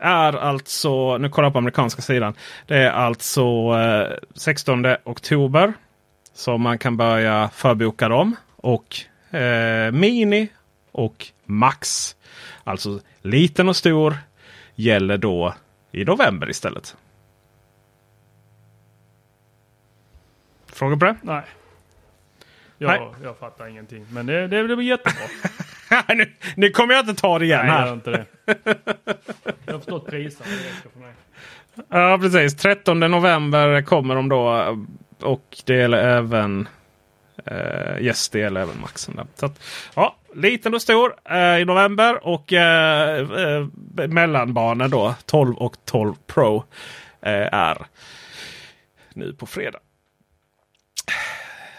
är 0.00 0.32
alltså, 0.32 1.18
nu 1.18 1.28
kollar 1.28 1.46
jag 1.46 1.52
på 1.52 1.58
amerikanska 1.58 2.02
sidan. 2.02 2.34
Det 2.66 2.76
är 2.76 2.90
alltså 2.90 3.42
eh, 3.78 4.16
16 4.34 4.86
oktober. 5.04 5.72
Så 6.34 6.58
man 6.58 6.78
kan 6.78 6.96
börja 6.96 7.50
förboka 7.54 8.08
dem. 8.08 8.36
Och 8.56 8.96
eh, 9.36 9.92
Mini 9.92 10.48
och 10.92 11.26
Max. 11.44 12.16
Alltså 12.64 13.00
liten 13.22 13.68
och 13.68 13.76
stor 13.76 14.14
gäller 14.74 15.18
då 15.18 15.54
i 15.92 16.04
november 16.04 16.50
istället. 16.50 16.96
Frågor 20.74 20.96
på 20.96 21.04
det? 21.04 21.16
Nej. 21.22 21.42
Jag, 22.78 22.88
Nej. 22.88 23.08
jag 23.22 23.38
fattar 23.38 23.66
ingenting. 23.66 24.06
Men 24.10 24.26
det, 24.26 24.48
det 24.48 24.76
blir 24.76 24.80
jättebra. 24.82 25.24
nu, 26.14 26.32
nu 26.56 26.70
kommer 26.70 26.94
jag 26.94 27.08
inte 27.08 27.20
ta 27.20 27.38
det 27.38 27.44
igen 27.44 27.66
Nej, 27.66 27.70
här. 27.70 27.86
gör 27.86 27.94
inte 27.94 28.10
det. 28.10 28.24
Jag 29.66 29.72
har 29.72 29.78
förstått 29.78 30.06
priserna. 30.06 30.46
För 30.92 31.00
mig. 31.00 31.12
Ja 31.88 32.18
precis. 32.20 32.56
13 32.56 33.00
november 33.00 33.82
kommer 33.82 34.14
de 34.14 34.28
då. 34.28 34.76
Och 35.20 35.56
det 35.64 35.74
gäller 35.74 35.98
även 35.98 36.68
uh, 37.50 38.02
yes, 38.02 38.28
det 38.28 38.38
gäller 38.38 38.60
även 38.60 38.80
Maxen. 38.80 39.16
Där. 39.16 39.26
Så 39.34 39.46
att, 39.46 39.62
ja, 39.94 40.16
liten 40.34 40.74
och 40.74 40.82
stor 40.82 41.14
eh, 41.30 41.58
i 41.58 41.64
november. 41.64 42.26
Och 42.26 42.52
eh, 42.52 43.18
eh, 43.18 43.66
mellanbarnen 44.08 44.90
då 44.90 45.14
12 45.26 45.54
och 45.56 45.76
12 45.84 46.14
Pro 46.26 46.64
eh, 47.22 47.54
är 47.54 47.86
nu 49.14 49.32
på 49.32 49.46
fredag. 49.46 49.78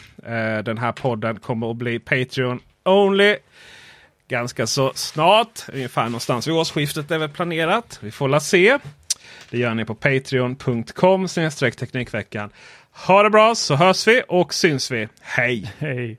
Den 0.65 0.78
här 0.78 0.93
podden 0.93 1.39
kommer 1.39 1.70
att 1.70 1.77
bli 1.77 1.99
Patreon 1.99 2.61
Only 2.85 3.37
ganska 4.28 4.66
så 4.66 4.93
snart. 4.95 5.61
Ungefär 5.73 6.05
någonstans 6.05 6.49
vid 6.49 6.55
årsskiftet 6.55 7.11
är 7.11 7.19
väl 7.19 7.28
planerat. 7.28 7.99
Vi 8.03 8.11
får 8.11 8.28
la 8.28 8.41
se. 8.41 8.78
Det 9.51 9.59
gör 9.59 9.74
ni 9.74 9.85
på 9.85 9.94
patreon.com 9.94 11.28
teknikveckan. 11.77 12.51
Ha 13.07 13.23
det 13.23 13.31
bra 13.31 13.55
så 13.55 13.74
hörs 13.74 14.09
vi 14.09 14.23
och 14.28 14.55
syns 14.55 14.90
vi. 14.90 15.09
Hej! 15.20 15.73
Hej! 15.78 16.19